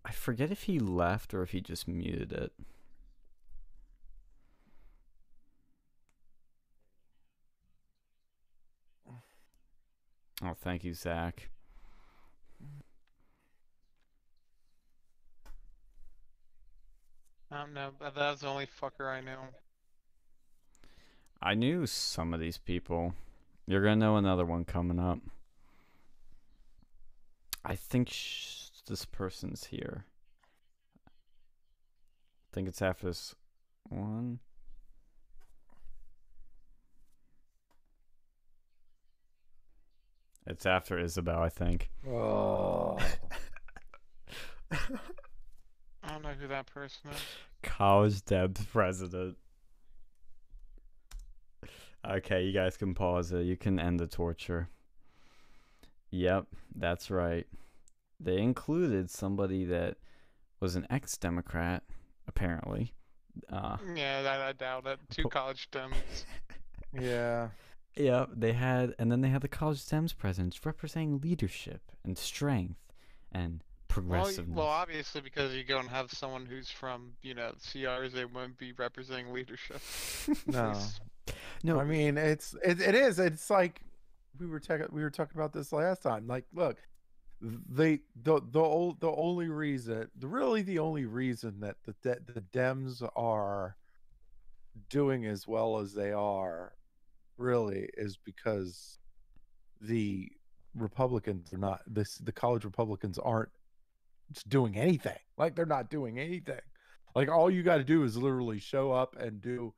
I 0.04 0.12
forget 0.12 0.50
if 0.50 0.64
he 0.64 0.78
left 0.78 1.32
or 1.32 1.42
if 1.42 1.50
he 1.52 1.60
just 1.60 1.88
muted 1.88 2.32
it. 2.32 2.52
Oh, 10.42 10.54
thank 10.54 10.84
you, 10.84 10.92
Zach. 10.92 11.48
I 17.54 17.58
don't 17.58 17.72
know, 17.72 17.90
but 18.00 18.16
that's 18.16 18.40
the 18.40 18.48
only 18.48 18.66
fucker 18.66 19.06
I 19.06 19.20
know. 19.20 19.38
I 21.40 21.54
knew 21.54 21.86
some 21.86 22.34
of 22.34 22.40
these 22.40 22.58
people. 22.58 23.14
You're 23.64 23.82
gonna 23.82 23.94
know 23.96 24.16
another 24.16 24.44
one 24.44 24.64
coming 24.64 24.98
up. 24.98 25.20
I 27.64 27.76
think 27.76 28.08
sh- 28.10 28.70
this 28.88 29.04
person's 29.04 29.66
here. 29.66 30.04
I 31.06 31.10
think 32.52 32.66
it's 32.66 32.82
after 32.82 33.06
this 33.06 33.36
one. 33.88 34.40
It's 40.44 40.66
after 40.66 40.98
Isabel, 40.98 41.40
I 41.40 41.50
think. 41.50 41.90
Oh. 42.08 42.98
I 46.06 46.12
don't 46.12 46.22
know 46.22 46.30
who 46.38 46.48
that 46.48 46.66
person 46.66 47.10
is. 47.10 47.20
College 47.62 48.22
Dems 48.22 48.66
president. 48.70 49.36
Okay, 52.06 52.44
you 52.44 52.52
guys 52.52 52.76
can 52.76 52.94
pause 52.94 53.32
it. 53.32 53.42
You 53.44 53.56
can 53.56 53.78
end 53.78 53.98
the 53.98 54.06
torture. 54.06 54.68
Yep, 56.10 56.46
that's 56.74 57.10
right. 57.10 57.46
They 58.20 58.38
included 58.38 59.10
somebody 59.10 59.64
that 59.64 59.96
was 60.60 60.76
an 60.76 60.86
ex 60.90 61.16
Democrat, 61.16 61.82
apparently. 62.28 62.92
Uh, 63.50 63.78
Yeah, 63.94 64.22
that, 64.22 64.40
I 64.40 64.52
doubt 64.52 64.86
it. 64.86 64.98
Two 65.10 65.28
college 65.28 65.68
dems. 65.72 65.94
yeah. 67.00 67.48
yeah, 67.96 68.26
they 68.32 68.52
had, 68.52 68.94
and 68.98 69.10
then 69.10 69.22
they 69.22 69.30
had 69.30 69.40
the 69.42 69.48
College 69.48 69.80
Dems 69.80 70.16
president 70.16 70.58
representing 70.64 71.20
leadership 71.20 71.80
and 72.04 72.16
strength 72.16 72.78
and 73.32 73.62
Well, 73.62 73.64
y- 73.64 73.73
progressiveness. 73.94 74.56
well, 74.56 74.66
obviously, 74.66 75.20
because 75.20 75.54
you 75.54 75.64
go 75.64 75.78
and 75.78 75.88
have 75.88 76.10
someone 76.12 76.46
who's 76.46 76.68
from, 76.68 77.12
you 77.22 77.34
know, 77.34 77.52
CRs, 77.60 78.12
they 78.12 78.24
wouldn't 78.24 78.58
be 78.58 78.72
representing 78.72 79.32
leadership. 79.32 79.80
No. 80.46 80.74
no, 81.62 81.80
I 81.80 81.84
mean, 81.84 82.18
it's 82.18 82.54
it, 82.64 82.80
it 82.80 82.94
is. 82.94 83.18
It's 83.18 83.50
like 83.50 83.82
we 84.38 84.46
were 84.46 84.60
talking 84.60 84.86
we 84.90 85.02
were 85.02 85.10
talking 85.10 85.36
about 85.36 85.52
this 85.52 85.72
last 85.72 86.02
time. 86.02 86.26
Like, 86.26 86.44
look, 86.52 86.78
they 87.40 88.00
the 88.22 88.40
the 88.50 88.60
ol- 88.60 88.96
the 88.98 89.10
only 89.12 89.48
reason, 89.48 90.08
the 90.18 90.26
really 90.26 90.62
the 90.62 90.78
only 90.78 91.04
reason 91.04 91.60
that 91.60 91.76
the 91.84 91.94
De- 92.02 92.32
the 92.32 92.40
Dems 92.40 93.06
are 93.16 93.76
doing 94.88 95.26
as 95.26 95.46
well 95.46 95.78
as 95.78 95.92
they 95.94 96.10
are, 96.12 96.72
really, 97.38 97.88
is 97.96 98.16
because 98.16 98.98
the 99.80 100.30
Republicans 100.74 101.52
are 101.52 101.58
not 101.58 101.80
this 101.86 102.16
the 102.18 102.32
college 102.32 102.64
Republicans 102.64 103.18
aren't 103.18 103.50
doing 104.48 104.76
anything. 104.76 105.18
Like 105.36 105.54
they're 105.54 105.66
not 105.66 105.90
doing 105.90 106.18
anything. 106.18 106.60
Like 107.14 107.28
all 107.28 107.50
you 107.50 107.62
got 107.62 107.76
to 107.76 107.84
do 107.84 108.02
is 108.02 108.16
literally 108.16 108.58
show 108.58 108.90
up 108.90 109.16
and 109.18 109.40
do 109.40 109.74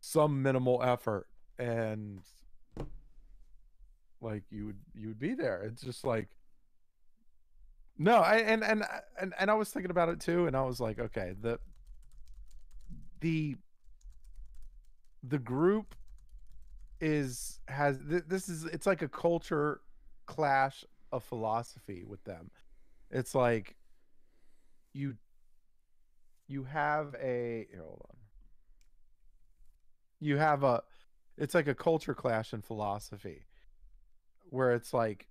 some 0.00 0.42
minimal 0.42 0.82
effort 0.82 1.26
and 1.58 2.20
like 4.20 4.42
you 4.50 4.66
would 4.66 4.78
you 4.94 5.08
would 5.08 5.18
be 5.18 5.34
there 5.34 5.62
it's 5.62 5.80
just 5.80 6.04
like 6.04 6.28
no 7.96 8.16
I, 8.16 8.36
and 8.36 8.62
and 8.62 8.82
uh, 8.82 8.86
and 9.18 9.32
and 9.38 9.50
i 9.50 9.54
was 9.54 9.70
thinking 9.70 9.90
about 9.90 10.10
it 10.10 10.20
too 10.20 10.46
and 10.46 10.54
i 10.54 10.62
was 10.62 10.78
like 10.78 10.98
okay 10.98 11.32
the 11.40 11.58
the 13.20 13.56
the 15.22 15.38
group 15.38 15.94
is 17.00 17.60
has 17.68 17.98
th- 18.08 18.24
this 18.28 18.48
is 18.50 18.64
it's 18.64 18.86
like 18.86 19.00
a 19.00 19.08
culture 19.08 19.80
clash 20.26 20.84
of 21.12 21.24
philosophy 21.24 22.04
with 22.06 22.22
them 22.24 22.50
it's 23.14 23.34
like 23.34 23.76
you 24.92 25.14
you 26.48 26.64
have 26.64 27.14
a 27.14 27.66
here, 27.70 27.80
hold 27.80 28.02
on. 28.10 28.16
You 30.20 30.36
have 30.36 30.64
a 30.64 30.82
it's 31.38 31.54
like 31.54 31.68
a 31.68 31.74
culture 31.74 32.14
clash 32.14 32.52
in 32.52 32.60
philosophy 32.60 33.46
where 34.50 34.72
it's 34.72 34.92
like 34.92 35.28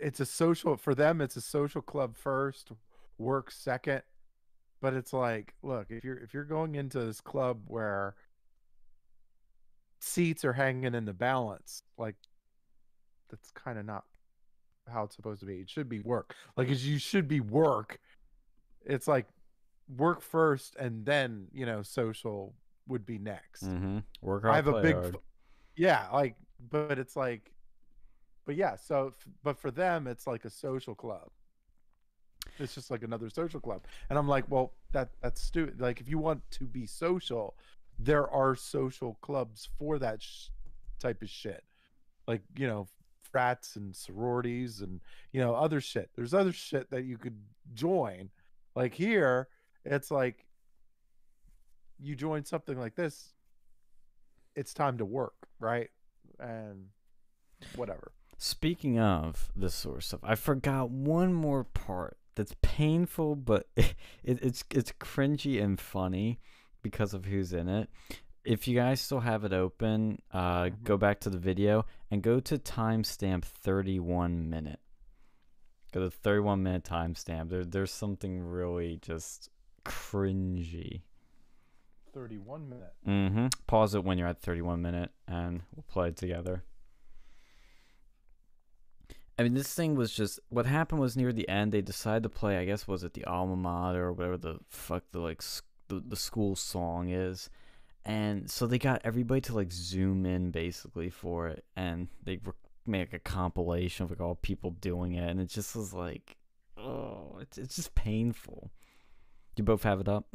it's 0.00 0.20
a 0.20 0.26
social 0.26 0.76
for 0.76 0.94
them 0.94 1.20
it's 1.20 1.36
a 1.36 1.40
social 1.40 1.82
club 1.82 2.16
first 2.16 2.72
work 3.18 3.50
second. 3.50 4.02
But 4.80 4.94
it's 4.94 5.12
like 5.12 5.54
look 5.62 5.88
if 5.90 6.02
you're 6.02 6.18
if 6.18 6.32
you're 6.32 6.44
going 6.44 6.76
into 6.76 6.98
this 7.04 7.20
club 7.20 7.60
where 7.66 8.14
seats 10.00 10.44
are 10.46 10.54
hanging 10.54 10.94
in 10.94 11.04
the 11.04 11.12
balance 11.12 11.82
like 11.96 12.16
that's 13.30 13.50
kind 13.52 13.78
of 13.78 13.84
not 13.86 14.04
how 14.92 15.04
it's 15.04 15.16
supposed 15.16 15.40
to 15.40 15.46
be. 15.46 15.56
It 15.56 15.70
should 15.70 15.88
be 15.88 16.00
work. 16.00 16.34
Like 16.56 16.68
as 16.68 16.86
you 16.86 16.98
should 16.98 17.28
be 17.28 17.40
work. 17.40 17.98
It's 18.84 19.06
like 19.06 19.26
work 19.96 20.22
first 20.22 20.76
and 20.76 21.04
then 21.04 21.46
you 21.52 21.66
know 21.66 21.82
social 21.82 22.54
would 22.88 23.06
be 23.06 23.18
next. 23.18 23.64
Mm-hmm. 23.64 23.98
work 24.20 24.42
hard, 24.42 24.52
i 24.52 24.56
have 24.56 24.68
a 24.68 24.82
big 24.82 24.94
hard. 24.94 25.16
yeah 25.76 26.06
like 26.12 26.36
but 26.70 26.98
it's 26.98 27.16
like 27.16 27.52
but 28.44 28.56
yeah 28.56 28.76
so 28.76 29.14
but 29.42 29.58
for 29.58 29.70
them 29.70 30.06
it's 30.06 30.26
like 30.26 30.44
a 30.44 30.50
social 30.50 30.94
club. 30.94 31.28
It's 32.58 32.74
just 32.74 32.90
like 32.90 33.02
another 33.02 33.30
social 33.30 33.60
club. 33.60 33.84
And 34.10 34.18
i'm 34.18 34.28
like 34.28 34.44
well 34.48 34.72
that 34.92 35.10
that's 35.22 35.40
stupid 35.42 35.80
like 35.80 36.00
if 36.00 36.08
you 36.08 36.18
want 36.18 36.42
to 36.52 36.64
be 36.64 36.86
social 36.86 37.54
there 37.98 38.28
are 38.30 38.54
social 38.56 39.16
clubs 39.20 39.68
for 39.78 39.98
that 39.98 40.22
sh- 40.22 40.48
type 40.98 41.22
of 41.22 41.28
shit. 41.28 41.62
Like 42.26 42.42
you 42.56 42.66
know 42.66 42.88
frats 43.32 43.76
and 43.76 43.96
sororities 43.96 44.80
and 44.80 45.00
you 45.32 45.40
know 45.40 45.54
other 45.54 45.80
shit. 45.80 46.10
There's 46.14 46.34
other 46.34 46.52
shit 46.52 46.90
that 46.90 47.04
you 47.04 47.18
could 47.18 47.38
join. 47.74 48.30
Like 48.76 48.94
here 48.94 49.48
it's 49.84 50.10
like 50.10 50.46
you 51.98 52.14
join 52.14 52.44
something 52.44 52.78
like 52.78 52.94
this 52.94 53.32
it's 54.54 54.74
time 54.74 54.98
to 54.98 55.04
work 55.04 55.34
right? 55.62 55.88
And 56.38 56.88
whatever. 57.76 58.12
Speaking 58.36 58.98
of 58.98 59.50
this 59.56 59.74
sort 59.74 59.98
of 59.98 60.04
stuff, 60.04 60.20
I 60.22 60.34
forgot 60.34 60.90
one 60.90 61.32
more 61.32 61.64
part 61.64 62.18
that's 62.34 62.54
painful, 62.60 63.36
but 63.36 63.68
it, 63.76 63.94
it's 64.24 64.64
it's 64.70 64.92
cringy 65.00 65.62
and 65.62 65.80
funny 65.80 66.40
because 66.82 67.14
of 67.14 67.24
who's 67.24 67.52
in 67.52 67.68
it. 67.68 67.88
If 68.44 68.66
you 68.66 68.74
guys 68.74 69.00
still 69.00 69.20
have 69.20 69.44
it 69.44 69.52
open, 69.52 70.20
uh, 70.32 70.64
Mhm. 70.64 70.82
go 70.84 70.96
back 70.96 71.20
to 71.20 71.30
the 71.30 71.38
video 71.38 71.84
and 72.10 72.22
go 72.22 72.40
to 72.40 72.58
timestamp 72.58 73.44
31 73.44 74.50
minute. 74.50 74.80
Go 75.92 76.00
to 76.00 76.10
31 76.10 76.62
minute 76.62 76.84
timestamp. 76.84 77.50
There, 77.50 77.64
there's 77.64 77.92
something 77.92 78.40
really 78.40 78.96
just 78.96 79.48
cringy. 79.84 81.02
31 82.12 82.68
minute 82.68 82.92
Mm-hmm. 83.06 83.46
Pause 83.66 83.94
it 83.96 84.04
when 84.04 84.18
you're 84.18 84.28
at 84.28 84.40
31 84.42 84.82
minute, 84.82 85.12
and 85.26 85.62
we'll 85.74 85.84
play 85.84 86.08
it 86.08 86.16
together. 86.16 86.62
I 89.38 89.42
mean, 89.44 89.54
this 89.54 89.72
thing 89.72 89.94
was 89.94 90.12
just 90.12 90.38
what 90.50 90.66
happened 90.66 91.00
was 91.00 91.16
near 91.16 91.32
the 91.32 91.48
end. 91.48 91.72
They 91.72 91.80
decided 91.80 92.22
to 92.24 92.28
play. 92.28 92.58
I 92.58 92.64
guess 92.66 92.86
was 92.86 93.02
it 93.02 93.14
the 93.14 93.24
alma 93.24 93.56
mater 93.56 94.04
or 94.08 94.12
whatever 94.12 94.36
the 94.36 94.58
fuck 94.68 95.04
the 95.12 95.20
like 95.20 95.42
the, 95.88 96.00
the 96.06 96.16
school 96.16 96.54
song 96.54 97.08
is, 97.08 97.48
and 98.04 98.50
so 98.50 98.66
they 98.66 98.78
got 98.78 99.00
everybody 99.04 99.40
to 99.42 99.54
like 99.54 99.72
zoom 99.72 100.26
in 100.26 100.50
basically 100.50 101.10
for 101.10 101.48
it, 101.48 101.64
and 101.76 102.08
they 102.22 102.38
re- 102.44 102.52
make 102.86 103.12
a 103.12 103.18
compilation 103.18 104.04
of 104.04 104.10
like 104.10 104.20
all 104.20 104.34
people 104.36 104.70
doing 104.70 105.12
it, 105.14 105.28
and 105.28 105.40
it 105.40 105.48
just 105.48 105.76
was 105.76 105.92
like, 105.92 106.36
oh, 106.76 107.38
it's 107.40 107.58
it's 107.58 107.76
just 107.76 107.94
painful. 107.94 108.70
You 109.56 109.64
both 109.64 109.82
have 109.82 110.00
it 110.00 110.08
up. 110.08 110.34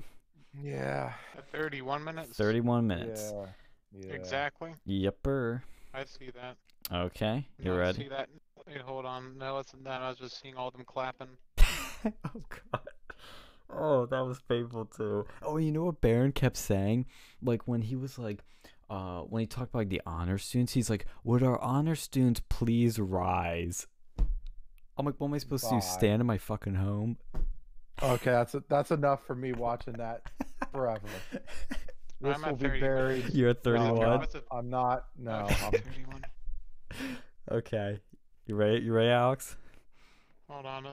Yeah. 0.61 1.13
At 1.37 1.51
31 1.51 2.03
minutes. 2.03 2.37
Thirty-one 2.37 2.87
minutes. 2.87 3.33
Yeah. 3.33 3.45
Yeah. 4.07 4.13
Exactly. 4.13 4.73
Yepper. 4.87 5.61
I 5.93 6.05
see 6.05 6.29
that. 6.35 6.57
Okay, 6.91 7.45
you 7.59 7.65
No, 7.65 7.75
I 7.75 7.79
ready? 7.79 8.03
See 8.03 8.09
that? 8.09 8.29
Wait, 8.65 8.77
hold 8.77 9.05
on. 9.05 9.37
No, 9.37 9.59
it's 9.59 9.73
that. 9.83 10.01
I 10.01 10.09
was 10.09 10.17
just 10.17 10.41
seeing 10.41 10.55
all 10.55 10.71
them 10.71 10.83
clapping. 10.85 11.27
oh 12.05 12.11
god. 12.71 12.81
Oh, 13.69 14.05
that 14.05 14.21
was 14.25 14.39
painful 14.41 14.85
too. 14.85 15.25
Oh, 15.41 15.57
you 15.57 15.71
know 15.71 15.85
what 15.85 16.01
Barron 16.01 16.31
kept 16.31 16.57
saying? 16.57 17.05
Like 17.41 17.67
when 17.67 17.81
he 17.81 17.95
was 17.95 18.17
like, 18.17 18.43
uh, 18.89 19.21
when 19.21 19.41
he 19.41 19.47
talked 19.47 19.69
about 19.71 19.79
like, 19.79 19.89
the 19.89 20.01
honor 20.05 20.37
students, 20.37 20.73
he's 20.73 20.89
like, 20.89 21.05
"Would 21.23 21.43
our 21.43 21.59
honor 21.61 21.95
students 21.95 22.41
please 22.49 22.97
rise?" 22.99 23.87
I'm 24.97 25.05
like, 25.05 25.15
"What 25.17 25.27
am 25.27 25.33
I 25.33 25.37
supposed 25.39 25.65
to 25.65 25.75
do? 25.75 25.81
Stand 25.81 26.21
in 26.21 26.25
my 26.27 26.37
fucking 26.37 26.75
home?" 26.75 27.17
Okay, 28.01 28.31
that's 28.31 28.55
that's 28.69 28.91
enough 28.91 29.25
for 29.25 29.35
me 29.35 29.51
watching 29.53 29.93
that 29.93 30.21
forever. 30.71 31.01
This 32.19 32.35
I'm 32.35 32.49
will 32.49 32.55
be 32.55 32.65
30. 32.65 32.79
buried. 32.79 33.29
You're 33.31 33.49
at 33.51 33.63
No, 33.63 33.75
I'm 34.01 34.21
31. 34.21 34.29
not. 34.39 34.45
I'm 34.51 34.69
not. 34.71 35.05
No. 35.19 35.31
I'm, 35.31 35.71
31. 35.71 36.21
Okay, 37.51 37.99
you 38.47 38.55
ready? 38.55 38.83
You 38.83 38.91
ready, 38.91 39.09
Alex? 39.11 39.55
Hold 40.49 40.65
on. 40.65 40.87
uh, 40.87 40.91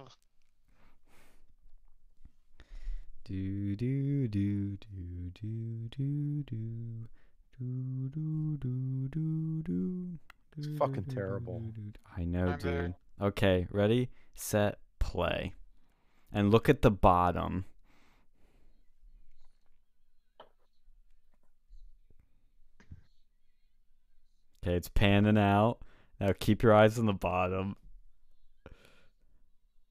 Do 3.24 3.74
do 3.74 4.28
do 4.28 4.76
do 4.76 5.30
do 5.32 5.88
do 5.88 6.44
do 6.44 7.08
do 7.58 8.08
do 8.10 8.58
do 8.58 9.08
do 9.08 9.62
do. 9.62 10.18
It's 10.58 10.78
fucking 10.78 11.04
terrible. 11.04 11.60
do, 11.60 11.70
do. 11.80 11.92
I 12.14 12.24
know, 12.24 12.48
I'm 12.48 12.58
there. 12.58 12.82
dude. 12.82 12.94
Okay, 13.22 13.66
ready, 13.70 14.10
set, 14.34 14.78
play, 14.98 15.54
and 16.30 16.50
look 16.50 16.68
at 16.68 16.82
the 16.82 16.90
bottom. 16.90 17.64
Okay, 24.62 24.74
it's 24.76 24.88
panning 24.88 25.38
out. 25.38 25.78
Now 26.20 26.32
keep 26.38 26.62
your 26.62 26.74
eyes 26.74 26.98
on 26.98 27.06
the 27.06 27.14
bottom. 27.14 27.76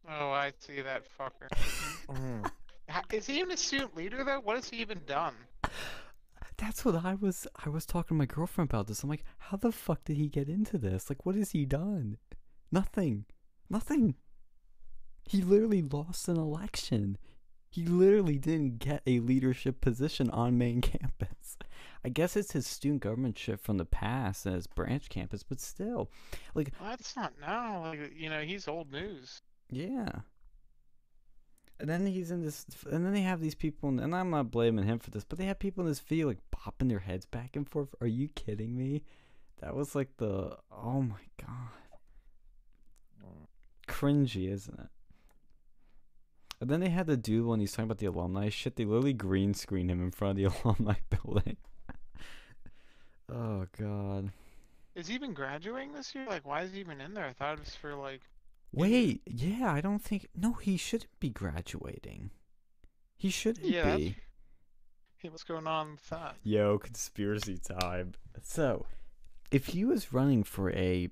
Oh, 0.07 0.29
I 0.29 0.53
see 0.59 0.81
that 0.81 1.03
fucker. 1.17 2.51
Is 3.11 3.27
he 3.27 3.39
even 3.39 3.51
a 3.51 3.57
student 3.57 3.95
leader 3.95 4.23
though? 4.23 4.39
What 4.39 4.55
has 4.55 4.69
he 4.69 4.77
even 4.77 5.01
done? 5.05 5.35
That's 6.57 6.85
what 6.85 7.03
I 7.03 7.15
was 7.15 7.47
I 7.65 7.69
was 7.69 7.85
talking 7.85 8.15
to 8.15 8.19
my 8.19 8.25
girlfriend 8.25 8.69
about 8.69 8.87
this. 8.87 9.03
I'm 9.03 9.09
like, 9.09 9.23
how 9.37 9.57
the 9.57 9.71
fuck 9.71 10.03
did 10.05 10.17
he 10.17 10.27
get 10.27 10.49
into 10.49 10.77
this? 10.77 11.09
Like 11.09 11.25
what 11.25 11.35
has 11.35 11.51
he 11.51 11.65
done? 11.65 12.17
Nothing. 12.71 13.25
Nothing. 13.69 14.15
He 15.25 15.41
literally 15.41 15.81
lost 15.81 16.27
an 16.27 16.37
election. 16.37 17.17
He 17.69 17.85
literally 17.85 18.37
didn't 18.37 18.79
get 18.79 19.01
a 19.07 19.19
leadership 19.19 19.81
position 19.81 20.29
on 20.29 20.57
main 20.57 20.81
campus. 20.81 21.57
I 22.05 22.09
guess 22.09 22.35
it's 22.35 22.51
his 22.51 22.67
student 22.67 23.01
government 23.01 23.37
shit 23.37 23.59
from 23.59 23.77
the 23.77 23.85
past 23.85 24.45
and 24.45 24.55
his 24.55 24.67
branch 24.67 25.09
campus, 25.09 25.41
but 25.41 25.59
still. 25.59 26.11
Like 26.53 26.71
Well, 26.79 26.89
that's 26.91 27.15
not 27.15 27.33
now. 27.41 27.83
Like 27.83 28.13
you 28.15 28.29
know, 28.29 28.41
he's 28.41 28.67
old 28.67 28.91
news. 28.91 29.41
Yeah. 29.71 30.09
And 31.83 31.89
then 31.89 32.05
he's 32.05 32.31
in 32.31 32.41
this, 32.41 32.65
and 32.89 33.05
then 33.05 33.11
they 33.11 33.23
have 33.23 33.41
these 33.41 33.55
people, 33.55 33.89
and 33.89 34.15
I'm 34.15 34.29
not 34.29 34.51
blaming 34.51 34.85
him 34.85 34.99
for 34.99 35.11
this, 35.11 35.25
but 35.25 35.37
they 35.37 35.43
have 35.43 35.59
people 35.59 35.83
in 35.83 35.89
this 35.89 35.99
video 35.99 36.27
like 36.27 36.39
bopping 36.55 36.87
their 36.87 36.99
heads 36.99 37.25
back 37.25 37.57
and 37.57 37.69
forth. 37.69 37.93
Are 37.99 38.07
you 38.07 38.29
kidding 38.29 38.77
me? 38.77 39.03
That 39.59 39.75
was 39.75 39.93
like 39.93 40.15
the, 40.15 40.55
oh 40.71 41.01
my 41.01 41.19
god, 41.37 41.73
cringy, 43.85 44.49
isn't 44.49 44.79
it? 44.79 44.87
And 46.61 46.69
then 46.69 46.79
they 46.79 46.87
had 46.87 47.05
the 47.05 47.17
dude 47.17 47.45
when 47.45 47.59
he's 47.59 47.73
talking 47.73 47.83
about 47.83 47.97
the 47.97 48.05
alumni 48.05 48.47
shit. 48.47 48.77
They 48.77 48.85
literally 48.85 49.11
green 49.11 49.53
screen 49.53 49.89
him 49.89 50.01
in 50.01 50.11
front 50.11 50.39
of 50.39 50.53
the 50.53 50.57
alumni 50.63 50.95
building. 51.09 51.57
oh 53.29 53.65
god. 53.77 54.31
Is 54.95 55.07
he 55.07 55.15
even 55.15 55.33
graduating 55.33 55.91
this 55.91 56.15
year? 56.15 56.27
Like, 56.29 56.47
why 56.47 56.61
is 56.61 56.71
he 56.71 56.79
even 56.79 57.01
in 57.01 57.13
there? 57.13 57.25
I 57.25 57.33
thought 57.33 57.55
it 57.55 57.59
was 57.59 57.75
for 57.75 57.93
like. 57.93 58.21
Wait, 58.73 59.21
yeah, 59.25 59.71
I 59.71 59.81
don't 59.81 60.01
think. 60.01 60.27
No, 60.36 60.53
he 60.53 60.77
shouldn't 60.77 61.19
be 61.19 61.29
graduating. 61.29 62.31
He 63.15 63.29
shouldn't 63.29 63.65
Yeah. 63.67 63.95
be. 63.95 64.15
Hey, 65.17 65.29
what's 65.29 65.43
going 65.43 65.67
on 65.67 65.91
with 65.91 66.09
that? 66.09 66.36
Yo, 66.43 66.77
conspiracy 66.79 67.57
time. 67.57 68.13
So, 68.41 68.86
if 69.51 69.67
he 69.67 69.86
was 69.86 70.12
running 70.12 70.43
for 70.43 70.71
a 70.71 71.09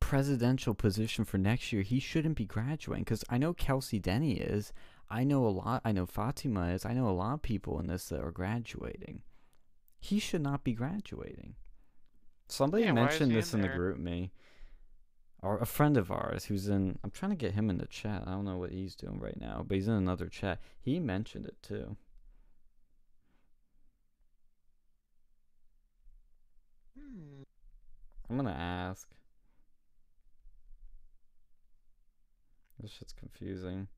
presidential 0.00 0.74
position 0.74 1.24
for 1.24 1.38
next 1.38 1.72
year, 1.72 1.82
he 1.82 2.00
shouldn't 2.00 2.36
be 2.36 2.46
graduating. 2.46 3.04
Because 3.04 3.24
I 3.28 3.38
know 3.38 3.52
Kelsey 3.54 3.98
Denny 3.98 4.38
is. 4.38 4.72
I 5.10 5.22
know 5.22 5.46
a 5.46 5.50
lot. 5.50 5.82
I 5.84 5.92
know 5.92 6.06
Fatima 6.06 6.68
is. 6.70 6.84
I 6.84 6.94
know 6.94 7.08
a 7.08 7.12
lot 7.12 7.34
of 7.34 7.42
people 7.42 7.78
in 7.78 7.86
this 7.86 8.08
that 8.08 8.20
are 8.20 8.32
graduating. 8.32 9.22
He 10.00 10.18
should 10.18 10.42
not 10.42 10.64
be 10.64 10.72
graduating. 10.72 11.54
Somebody 12.48 12.84
Yeah, 12.84 12.92
mentioned 12.92 13.32
this 13.32 13.54
in 13.54 13.60
in 13.60 13.70
the 13.70 13.76
GroupMe. 13.76 14.30
Or 15.44 15.58
a 15.58 15.66
friend 15.66 15.98
of 15.98 16.10
ours 16.10 16.46
who's 16.46 16.68
in. 16.68 16.98
I'm 17.04 17.10
trying 17.10 17.30
to 17.32 17.36
get 17.36 17.52
him 17.52 17.68
in 17.68 17.76
the 17.76 17.86
chat. 17.86 18.22
I 18.26 18.30
don't 18.30 18.46
know 18.46 18.56
what 18.56 18.70
he's 18.70 18.96
doing 18.96 19.20
right 19.20 19.38
now, 19.38 19.62
but 19.66 19.74
he's 19.74 19.88
in 19.88 19.94
another 19.94 20.26
chat. 20.26 20.58
He 20.80 20.98
mentioned 20.98 21.44
it 21.44 21.56
too. 21.62 21.96
Hmm. 26.98 27.42
I'm 28.30 28.36
gonna 28.36 28.52
ask. 28.52 29.06
This 32.80 32.92
shit's 32.92 33.12
confusing. 33.12 33.88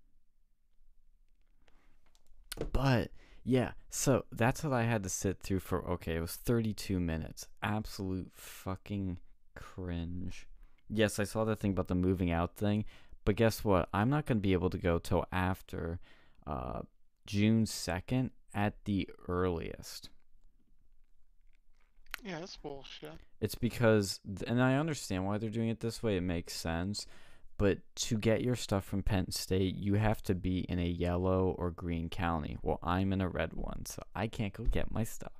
But 2.72 3.12
yeah, 3.44 3.72
so 3.88 4.24
that's 4.32 4.64
what 4.64 4.72
I 4.72 4.82
had 4.82 5.04
to 5.04 5.08
sit 5.08 5.38
through 5.38 5.60
for 5.60 5.88
okay, 5.90 6.16
it 6.16 6.20
was 6.20 6.34
32 6.34 6.98
minutes. 6.98 7.46
Absolute 7.62 8.32
fucking 8.34 9.18
cringe. 9.54 10.48
Yes, 10.88 11.18
I 11.18 11.24
saw 11.24 11.44
that 11.44 11.60
thing 11.60 11.72
about 11.72 11.88
the 11.88 11.94
moving 11.94 12.30
out 12.30 12.56
thing, 12.56 12.84
but 13.24 13.36
guess 13.36 13.64
what? 13.64 13.88
I'm 13.92 14.10
not 14.10 14.26
going 14.26 14.38
to 14.38 14.42
be 14.42 14.52
able 14.52 14.70
to 14.70 14.78
go 14.78 14.98
till 14.98 15.26
after 15.32 15.98
uh 16.46 16.82
June 17.26 17.64
2nd 17.64 18.30
at 18.54 18.84
the 18.84 19.08
earliest. 19.28 20.10
Yeah, 22.24 22.40
that's 22.40 22.56
bullshit. 22.56 23.12
It's 23.40 23.54
because, 23.54 24.20
and 24.46 24.62
I 24.62 24.76
understand 24.76 25.26
why 25.26 25.38
they're 25.38 25.50
doing 25.50 25.68
it 25.68 25.80
this 25.80 26.02
way. 26.02 26.16
It 26.16 26.22
makes 26.22 26.54
sense. 26.54 27.06
But 27.58 27.78
to 27.96 28.18
get 28.18 28.42
your 28.42 28.56
stuff 28.56 28.84
from 28.84 29.02
Penn 29.02 29.30
State, 29.30 29.76
you 29.76 29.94
have 29.94 30.22
to 30.24 30.34
be 30.34 30.60
in 30.68 30.78
a 30.78 30.86
yellow 30.86 31.54
or 31.58 31.70
green 31.70 32.08
county. 32.10 32.58
Well, 32.62 32.78
I'm 32.82 33.12
in 33.12 33.20
a 33.20 33.28
red 33.28 33.54
one, 33.54 33.86
so 33.86 34.02
I 34.14 34.26
can't 34.26 34.52
go 34.52 34.64
get 34.64 34.90
my 34.90 35.04
stuff. 35.04 35.32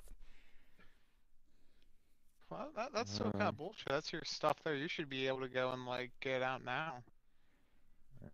Well, 2.57 2.71
that, 2.77 2.92
that's 2.95 3.12
so 3.12 3.25
kind 3.25 3.42
of 3.42 3.57
bullshit. 3.59 3.88
That's 3.88 4.12
your 4.12 4.23
stuff 4.25 4.57
there. 4.64 4.75
You 4.75 4.88
should 4.88 5.09
be 5.11 5.27
able 5.29 5.40
to 5.40 5.49
go 5.49 5.73
and 5.73 5.85
like 5.87 6.11
get 6.21 6.42
out 6.42 6.64
now. 6.64 7.03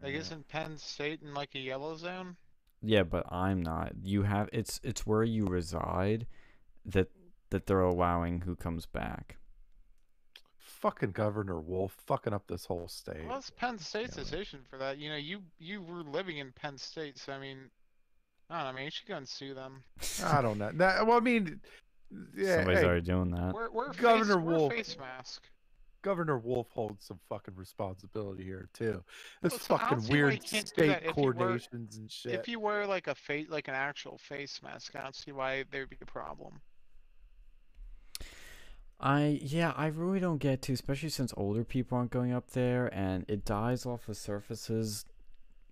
Like, 0.03 0.13
Yeah. 0.13 0.21
isn't 0.21 0.49
Penn 0.49 0.77
State 0.79 1.21
in 1.23 1.35
like 1.35 1.55
a 1.55 1.59
yellow 1.59 1.97
zone? 1.97 2.37
Yeah, 2.83 3.03
but 3.03 3.31
I'm 3.33 3.63
not. 3.63 3.93
You 4.03 4.23
have 4.23 4.49
it's 4.53 4.81
it's 4.85 5.07
where 5.07 5.25
you 5.25 5.47
reside 5.47 6.27
that 6.87 7.09
that 7.51 7.67
they're 7.67 7.81
allowing 7.81 8.43
who 8.43 8.55
comes 8.57 8.87
back. 8.87 9.37
Fucking 10.59 11.13
Governor 11.13 11.61
Wolf 11.61 11.97
fucking 12.07 12.33
up 12.33 12.47
this 12.49 12.67
whole 12.67 12.89
state. 12.89 13.25
Well, 13.29 13.39
it's 13.39 13.51
Penn 13.51 13.79
State's 13.79 14.17
Yeah. 14.17 14.23
decision 14.25 14.61
for 14.69 14.79
that. 14.79 14.99
You 14.99 15.11
know, 15.11 15.17
you 15.17 15.43
you 15.59 15.83
were 15.83 16.03
living 16.03 16.39
in 16.39 16.53
Penn 16.53 16.77
State, 16.79 17.19
so 17.19 17.33
I 17.33 17.39
mean, 17.39 17.71
I 18.51 18.57
don't 18.59 18.65
know. 18.65 18.71
I 18.71 18.73
mean, 18.73 18.85
you 18.87 18.91
should 18.91 19.07
go 19.09 19.17
and 19.17 19.29
sue 19.29 19.55
them. 19.55 19.83
I 20.25 20.43
don't 20.43 20.59
know. 20.59 20.71
That, 20.75 21.07
well, 21.07 21.17
I 21.17 21.21
mean, 21.21 21.61
yeah, 22.37 22.57
Somebody's 22.57 22.81
hey, 22.81 22.87
already 22.87 23.01
doing 23.03 23.31
that. 23.31 23.55
We're 23.55 23.71
we're 23.71 23.93
Governor 23.93 24.37
face, 24.37 24.45
we're 24.45 24.57
Wolf. 24.57 24.73
face 24.73 24.97
mask. 24.99 25.43
Governor 26.03 26.39
Wolf 26.39 26.69
holds 26.71 27.05
some 27.07 27.21
fucking 27.29 27.55
responsibility 27.55 28.43
here 28.43 28.69
too. 28.75 29.03
This 29.41 29.53
Well, 29.53 29.61
so 29.61 29.79
fucking 29.79 30.01
see 30.01 30.13
why 30.13 30.19
you 30.19 30.25
weird 30.25 30.43
state 30.49 30.77
that 30.77 31.05
if 31.05 31.17
you 31.17 31.33
and 31.73 32.11
shit. 32.11 32.33
If 32.33 32.49
you 32.49 32.59
wear 32.59 32.87
like 32.87 33.07
a 33.07 33.15
face, 33.15 33.47
like 33.49 33.69
an 33.69 33.75
actual 33.75 34.19
face 34.19 34.61
mask, 34.63 34.97
I 34.97 35.03
don't 35.03 35.15
see 35.15 35.33
why 35.33 35.65
there'd 35.71 35.89
be 35.89 35.97
a 36.03 36.07
problem. 36.07 36.61
I 39.01 39.41
yeah, 39.43 39.73
I 39.77 39.87
really 39.87 40.21
don't 40.21 40.39
get 40.39 40.63
to, 40.63 40.73
especially 40.73 41.09
since 41.09 41.33
older 41.37 41.65
people 41.65 41.99
aren't 41.99 42.11
going 42.11 42.33
up 42.33 42.51
there, 42.51 42.93
and 42.93 43.25
it 43.29 43.45
dies 43.45 43.87
off 43.87 44.07
the 44.07 44.15
surfaces. 44.15 45.05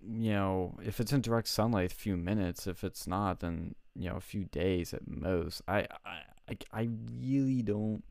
You 0.03 0.33
know, 0.33 0.79
if 0.83 1.00
it's 1.00 1.12
in 1.12 1.20
direct 1.20 1.48
sunlight, 1.48 1.92
a 1.92 1.94
few 1.94 2.16
minutes. 2.16 2.66
If 2.66 2.83
it's 2.85 3.07
not, 3.07 3.40
then 3.40 3.74
you 3.96 4.09
know, 4.09 4.16
a 4.16 4.20
few 4.20 4.44
days 4.44 4.94
at 4.94 5.07
most. 5.07 5.62
I 5.68 5.87
I 6.05 6.22
I, 6.50 6.80
I 6.80 6.88
really 7.20 7.62
don't 7.62 8.02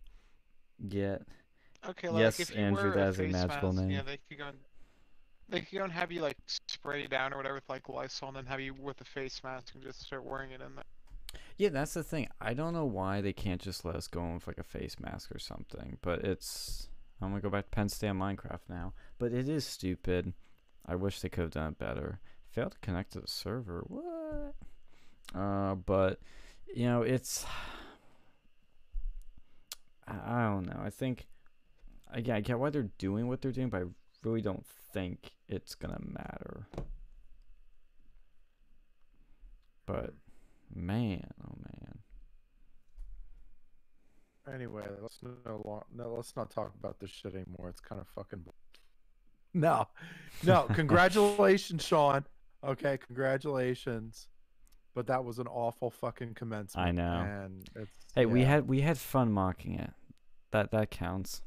get. 0.87 1.23
Okay, 1.87 2.09
like 2.09 2.19
Yes, 2.19 2.39
if 2.39 2.51
you 2.51 2.57
Andrew, 2.57 2.83
wear 2.83 2.93
that 2.93 3.09
a 3.09 3.13
face 3.13 3.33
magical 3.33 3.73
mask, 3.73 3.87
name. 3.87 3.91
Yeah, 3.91 4.01
they 4.03 4.19
could 4.27 4.37
go. 4.37 4.47
And, 4.47 4.57
they 5.49 5.61
could 5.61 5.77
go 5.79 5.83
and 5.83 5.93
have 5.93 6.11
you 6.11 6.21
like 6.21 6.37
spray 6.67 7.03
it 7.03 7.09
down 7.09 7.33
or 7.33 7.37
whatever 7.37 7.55
with 7.55 7.69
like 7.69 7.89
Lysol, 7.89 8.29
and 8.29 8.37
then 8.37 8.45
have 8.45 8.59
you 8.59 8.73
with 8.73 9.01
a 9.01 9.05
face 9.05 9.41
mask 9.43 9.73
and 9.73 9.83
just 9.83 10.01
start 10.01 10.23
wearing 10.23 10.51
it 10.51 10.61
in 10.61 10.75
there. 10.75 10.83
Yeah, 11.57 11.69
that's 11.69 11.93
the 11.93 12.03
thing. 12.03 12.27
I 12.39 12.53
don't 12.53 12.73
know 12.73 12.85
why 12.85 13.21
they 13.21 13.33
can't 13.33 13.61
just 13.61 13.83
let 13.83 13.95
us 13.95 14.07
go 14.07 14.23
in 14.23 14.35
with 14.35 14.47
like 14.47 14.59
a 14.59 14.63
face 14.63 14.95
mask 14.99 15.33
or 15.33 15.39
something. 15.39 15.97
But 16.01 16.23
it's. 16.23 16.87
I'm 17.21 17.29
gonna 17.29 17.41
go 17.41 17.49
back 17.49 17.65
to 17.65 17.71
Penn 17.71 17.89
State 17.89 18.09
on 18.09 18.19
Minecraft 18.19 18.61
now. 18.69 18.93
But 19.17 19.33
it 19.33 19.49
is 19.49 19.65
stupid. 19.65 20.33
I 20.85 20.95
wish 20.95 21.19
they 21.19 21.29
could 21.29 21.41
have 21.41 21.51
done 21.51 21.71
it 21.71 21.79
better. 21.79 22.19
Failed 22.51 22.71
to 22.71 22.79
connect 22.79 23.11
to 23.13 23.21
the 23.21 23.27
server. 23.27 23.83
What? 23.87 24.55
Uh, 25.35 25.75
but 25.75 26.19
you 26.73 26.85
know, 26.85 27.01
it's 27.01 27.45
I, 30.09 30.39
I 30.39 30.43
don't 30.43 30.65
know. 30.65 30.79
I 30.83 30.89
think 30.89 31.27
again, 32.11 32.35
I 32.35 32.41
get 32.41 32.59
why 32.59 32.69
they're 32.69 32.89
doing 32.97 33.27
what 33.27 33.41
they're 33.41 33.51
doing, 33.51 33.69
but 33.69 33.81
I 33.81 33.85
really 34.23 34.41
don't 34.41 34.65
think 34.93 35.31
it's 35.47 35.75
gonna 35.75 35.99
matter. 36.01 36.67
But 39.85 40.13
man, 40.73 41.27
oh 41.43 41.55
man. 41.63 41.99
Anyway, 44.53 44.83
let's 45.01 45.19
no, 45.21 45.61
long, 45.65 45.83
no 45.95 46.13
let's 46.15 46.35
not 46.35 46.49
talk 46.49 46.73
about 46.79 46.99
this 46.99 47.09
shit 47.11 47.35
anymore. 47.35 47.69
It's 47.69 47.79
kind 47.79 48.01
of 48.01 48.07
fucking. 48.07 48.43
No, 49.53 49.87
no. 50.43 50.63
Congratulations, 50.73 51.83
Sean. 51.83 52.25
Okay, 52.63 52.97
congratulations. 52.97 54.27
But 54.95 55.07
that 55.07 55.23
was 55.23 55.39
an 55.39 55.47
awful 55.47 55.89
fucking 55.91 56.33
commencement. 56.33 56.87
I 56.87 56.91
know. 56.91 57.25
And 57.25 57.69
it's 57.75 57.91
Hey, 58.15 58.25
we 58.25 58.43
had 58.43 58.67
we 58.67 58.81
had 58.81 58.97
fun 58.97 59.31
mocking 59.31 59.75
it. 59.75 59.91
That 60.51 60.71
that 60.71 60.91
counts. 60.91 61.41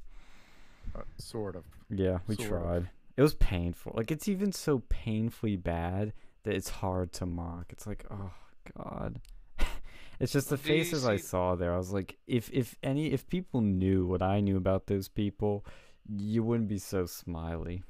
uh, 0.94 1.00
sort 1.18 1.56
of. 1.56 1.64
Yeah, 1.90 2.18
we 2.26 2.36
Sort 2.36 2.52
of. 2.52 2.58
tried. 2.62 2.90
It 3.16 3.22
was 3.22 3.34
painful. 3.34 3.92
Like 3.96 4.10
it's 4.10 4.28
even 4.28 4.52
so 4.52 4.82
painfully 4.88 5.56
bad 5.56 6.12
that 6.44 6.54
it's 6.54 6.68
hard 6.68 7.12
to 7.14 7.26
mock. 7.26 7.66
It's 7.70 7.86
like, 7.86 8.04
oh 8.10 8.30
god. 8.76 9.20
it's 10.20 10.32
just 10.32 10.48
the 10.50 10.56
Do 10.56 10.72
you 10.72 10.84
faces 10.84 11.06
I 11.06 11.16
saw 11.16 11.54
there. 11.54 11.74
I 11.74 11.76
was 11.76 11.92
like, 11.92 12.16
if 12.26 12.50
if 12.52 12.76
any 12.82 13.12
if 13.12 13.26
people 13.28 13.60
knew 13.60 14.06
what 14.06 14.22
I 14.22 14.40
knew 14.40 14.56
about 14.56 14.86
those 14.86 15.08
people, 15.08 15.64
you 16.08 16.42
wouldn't 16.42 16.68
be 16.68 16.78
so 16.78 17.06
smiley. 17.06 17.82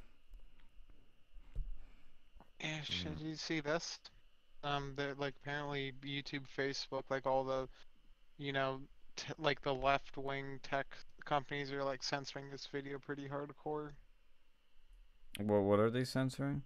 Yeah, 2.61 2.81
shit, 2.83 3.17
Mm. 3.19 3.23
you 3.25 3.35
see 3.35 3.61
this? 3.61 3.99
Um, 4.63 4.93
they're 4.97 5.15
like 5.15 5.35
apparently 5.43 5.93
YouTube, 6.03 6.45
Facebook, 6.57 7.03
like 7.11 7.27
all 7.27 7.43
the, 7.45 7.69
you 8.39 8.53
know, 8.53 8.81
t- 9.17 9.33
like 9.39 9.63
the 9.63 9.75
left 9.75 10.17
wing 10.17 10.61
tech 10.63 10.87
companies 11.25 11.73
are 11.73 11.85
like 11.85 12.03
censoring 12.03 12.51
this 12.51 12.67
video 12.67 12.99
pretty 12.99 13.29
hardcore. 13.29 13.91
Well, 15.41 15.63
what 15.63 15.79
are 15.79 15.91
they 15.91 16.05
censoring? 16.05 16.63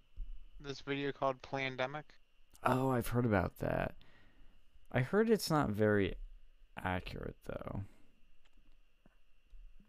This 0.61 0.81
video 0.81 1.13
called 1.13 1.43
Plandemic. 1.43 2.05
Oh, 2.65 2.91
I've 2.91 3.09
heard 3.09 3.27
about 3.27 3.59
that. 3.61 3.95
I 4.91 5.01
heard 5.01 5.31
it's 5.31 5.51
not 5.51 5.71
very 5.71 6.15
accurate 6.83 7.37
though. 7.47 7.83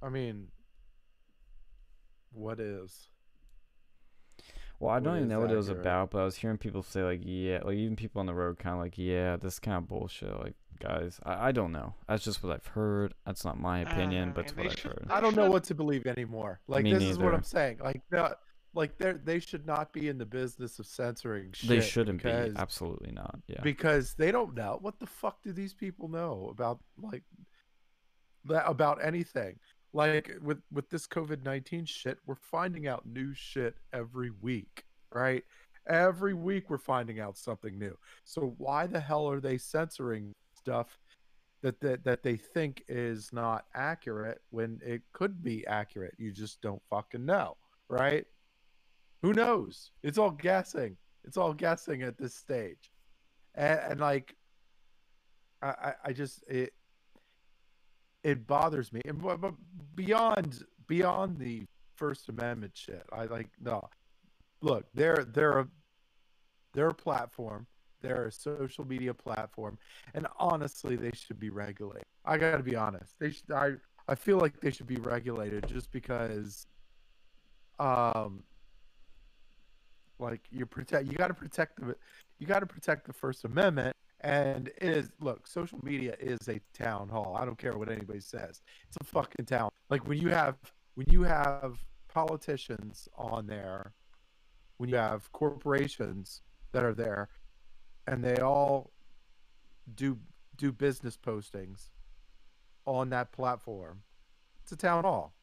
I 0.01 0.09
mean, 0.09 0.49
what 2.31 2.59
is? 2.59 3.09
Well, 4.79 4.93
I 4.93 4.99
don't 4.99 5.15
even 5.15 5.23
is 5.23 5.29
know 5.31 5.39
what 5.39 5.51
it 5.51 5.55
was 5.55 5.69
accurate? 5.69 5.87
about, 5.87 6.11
but 6.11 6.19
I 6.19 6.25
was 6.25 6.35
hearing 6.35 6.57
people 6.57 6.83
say 6.83 7.01
like, 7.01 7.21
yeah, 7.23 7.61
like 7.63 7.77
even 7.77 7.95
people 7.95 8.19
on 8.19 8.27
the 8.27 8.33
road 8.35 8.59
kind 8.59 8.75
of 8.75 8.81
like, 8.81 8.97
yeah, 8.97 9.35
this 9.37 9.53
is 9.53 9.59
kind 9.59 9.77
of 9.77 9.87
bullshit. 9.87 10.37
Like, 10.39 10.55
guys, 10.79 11.19
I, 11.23 11.47
I 11.49 11.51
don't 11.51 11.71
know. 11.71 11.93
That's 12.07 12.23
just 12.23 12.43
what 12.43 12.53
I've 12.53 12.67
heard. 12.67 13.13
That's 13.25 13.43
not 13.45 13.59
my 13.59 13.79
opinion, 13.79 14.29
Uh, 14.29 14.33
but 14.33 14.45
it's 14.45 14.53
they 14.53 14.63
what 14.63 14.71
I've 14.71 14.79
should- 14.79 14.91
heard. 14.91 15.07
I 15.09 15.21
don't 15.21 15.35
know 15.35 15.49
what 15.49 15.63
to 15.65 15.75
believe 15.75 16.05
anymore. 16.05 16.59
Like 16.67 16.83
Me 16.83 16.93
this 16.93 17.03
is 17.03 17.17
what. 17.17 17.33
I'm 17.33 17.43
saying. 17.43 17.79
Like 17.83 18.01
no, 18.11 18.33
like 18.73 18.97
they 18.97 19.13
they 19.13 19.39
should 19.39 19.65
not 19.65 19.91
be 19.93 20.07
in 20.07 20.17
the 20.17 20.25
business 20.25 20.77
of 20.79 20.85
censoring 20.85 21.51
shit. 21.53 21.69
They 21.69 21.81
shouldn't 21.81 22.21
because, 22.21 22.53
be. 22.53 22.59
Absolutely 22.59 23.11
not. 23.11 23.39
Yeah. 23.47 23.61
because 23.63 24.13
they 24.15 24.31
don't 24.31 24.53
know 24.55 24.77
what 24.81 24.99
the 24.99 25.07
fuck 25.07 25.41
do 25.41 25.51
these 25.53 25.73
people 25.73 26.07
know 26.07 26.49
about 26.51 26.79
like 27.01 27.23
that 28.45 28.63
about 28.67 29.03
anything. 29.03 29.59
Like 29.93 30.31
with 30.41 30.59
with 30.71 30.89
this 30.89 31.07
COVID 31.07 31.43
nineteen 31.43 31.85
shit, 31.85 32.19
we're 32.25 32.35
finding 32.35 32.87
out 32.87 33.05
new 33.05 33.33
shit 33.33 33.75
every 33.93 34.31
week, 34.41 34.83
right? 35.13 35.43
Every 35.87 36.33
week 36.33 36.69
we're 36.69 36.77
finding 36.77 37.19
out 37.21 37.37
something 37.37 37.79
new. 37.79 37.97
So 38.25 38.53
why 38.57 38.87
the 38.87 38.99
hell 38.99 39.29
are 39.29 39.39
they 39.39 39.57
censoring 39.57 40.35
stuff 40.67 40.99
that 41.61 41.79
that, 41.81 42.03
that 42.03 42.23
they 42.23 42.35
think 42.35 42.83
is 42.87 43.31
not 43.33 43.65
accurate 43.73 44.41
when 44.51 44.79
it 44.85 45.01
could 45.13 45.43
be 45.43 45.65
accurate? 45.67 46.15
You 46.17 46.31
just 46.31 46.61
don't 46.61 46.81
fucking 46.89 47.25
know, 47.25 47.57
right? 47.89 48.25
Who 49.21 49.33
knows? 49.33 49.91
It's 50.03 50.17
all 50.17 50.31
guessing. 50.31 50.97
It's 51.23 51.37
all 51.37 51.53
guessing 51.53 52.03
at 52.03 52.17
this 52.17 52.35
stage 52.35 52.91
and, 53.57 53.79
and 53.89 53.99
like 53.99 54.35
I, 55.61 55.93
I 56.05 56.13
just 56.13 56.43
it 56.47 56.73
it 58.23 58.45
bothers 58.47 58.93
me 58.93 59.01
and 59.05 59.21
but 59.21 59.53
beyond 59.95 60.63
beyond 60.87 61.37
the 61.39 61.65
first 61.95 62.29
amendment 62.29 62.73
shit 62.75 63.03
i 63.11 63.25
like 63.25 63.49
no 63.59 63.89
look 64.61 64.85
they're 64.93 65.25
they're 65.33 65.59
a 65.59 65.67
they're 66.73 66.89
a 66.89 66.93
platform 66.93 67.65
they're 68.07 68.25
a 68.25 68.31
social 68.31 68.85
media 68.85 69.13
platform 69.13 69.77
and 70.13 70.27
honestly 70.39 70.95
they 70.95 71.11
should 71.13 71.39
be 71.39 71.49
regulated. 71.49 72.05
I 72.25 72.37
gotta 72.37 72.63
be 72.63 72.75
honest 72.75 73.13
they 73.19 73.31
should 73.31 73.51
i 73.51 73.73
i 74.07 74.15
feel 74.15 74.37
like 74.37 74.59
they 74.61 74.71
should 74.71 74.87
be 74.87 74.97
regulated 74.97 75.67
just 75.67 75.91
because 75.91 76.65
um 77.79 78.43
like 80.19 80.41
you 80.51 80.65
protect 80.65 81.07
you 81.07 81.13
got 81.13 81.27
to 81.27 81.33
protect 81.33 81.79
the 81.79 81.95
you 82.39 82.47
got 82.47 82.59
to 82.59 82.65
protect 82.65 83.05
the 83.05 83.13
first 83.13 83.45
amendment 83.45 83.95
and 84.21 84.69
it 84.81 84.89
is 84.89 85.11
look 85.19 85.47
social 85.47 85.79
media 85.83 86.15
is 86.19 86.39
a 86.47 86.59
town 86.73 87.07
hall. 87.07 87.37
I 87.39 87.45
don't 87.45 87.57
care 87.57 87.77
what 87.77 87.89
anybody 87.89 88.19
says. 88.19 88.61
It's 88.87 88.97
a 88.99 89.03
fucking 89.03 89.45
town. 89.45 89.69
Like 89.89 90.07
when 90.07 90.17
you 90.17 90.29
have 90.29 90.55
when 90.95 91.05
you 91.09 91.23
have 91.23 91.77
politicians 92.07 93.07
on 93.15 93.45
there 93.45 93.93
when 94.77 94.89
you 94.89 94.95
have 94.95 95.31
corporations 95.31 96.41
that 96.71 96.83
are 96.83 96.93
there 96.93 97.29
and 98.07 98.23
they 98.23 98.37
all 98.37 98.91
do 99.95 100.17
do 100.55 100.71
business 100.71 101.17
postings 101.17 101.89
on 102.85 103.09
that 103.09 103.31
platform. 103.31 104.01
It's 104.63 104.71
a 104.71 104.77
town 104.77 105.03
hall. 105.03 105.33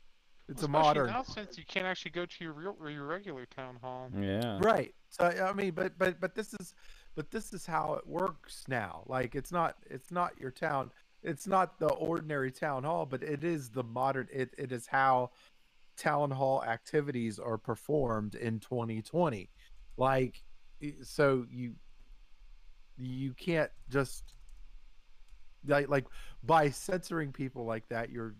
It's 0.48 0.62
a 0.62 0.68
modern 0.68 1.06
now 1.06 1.22
since 1.22 1.56
you 1.56 1.64
can't 1.66 1.86
actually 1.86 2.10
go 2.10 2.26
to 2.26 2.44
your 2.44 2.52
real 2.52 2.76
or 2.78 2.90
your 2.90 3.06
regular 3.06 3.46
town 3.46 3.78
hall. 3.80 4.10
yeah. 4.18 4.58
right. 4.60 4.94
So 5.08 5.24
i 5.24 5.52
mean 5.52 5.72
but 5.72 5.96
but 5.96 6.20
but 6.20 6.34
this 6.34 6.52
is 6.54 6.74
but 7.14 7.30
this 7.30 7.52
is 7.52 7.64
how 7.64 7.94
it 7.94 8.06
works 8.06 8.64
now. 8.68 9.04
Like 9.06 9.34
it's 9.34 9.52
not 9.52 9.76
it's 9.88 10.10
not 10.10 10.38
your 10.38 10.50
town 10.50 10.90
it's 11.22 11.46
not 11.46 11.78
the 11.78 11.88
ordinary 11.94 12.52
town 12.52 12.84
hall 12.84 13.06
but 13.06 13.22
it 13.22 13.42
is 13.44 13.70
the 13.70 13.82
modern 13.82 14.28
it, 14.32 14.54
it 14.58 14.72
is 14.72 14.86
how 14.86 15.30
town 15.96 16.30
hall 16.30 16.62
activities 16.64 17.38
are 17.38 17.56
performed 17.56 18.34
in 18.34 18.58
2020 18.58 19.48
like 19.96 20.42
so 21.02 21.46
you 21.50 21.72
you 22.96 23.32
can't 23.32 23.70
just 23.90 24.34
like 25.66 25.88
like 25.88 26.06
by 26.42 26.70
censoring 26.70 27.32
people 27.32 27.64
like 27.64 27.88
that 27.88 28.10
you're 28.10 28.34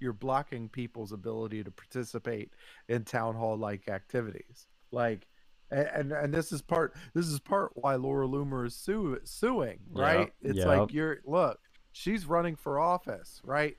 you're 0.00 0.12
blocking 0.12 0.68
people's 0.68 1.12
ability 1.12 1.64
to 1.64 1.70
participate 1.70 2.52
in 2.88 3.04
town 3.04 3.34
hall 3.34 3.56
like 3.56 3.88
activities. 3.88 4.66
Like 4.92 5.26
and, 5.70 6.12
and 6.12 6.32
this 6.32 6.50
is 6.52 6.62
part 6.62 6.94
this 7.14 7.26
is 7.26 7.40
part 7.40 7.72
why 7.74 7.96
Laura 7.96 8.26
Loomer 8.26 8.66
is 8.66 8.74
sue, 8.74 9.18
suing 9.24 9.78
right? 9.90 10.20
Yep, 10.20 10.32
it's 10.42 10.58
yep. 10.58 10.66
like 10.66 10.92
you're 10.92 11.18
look 11.26 11.60
she's 11.92 12.26
running 12.26 12.56
for 12.56 12.78
office 12.78 13.40
right? 13.44 13.76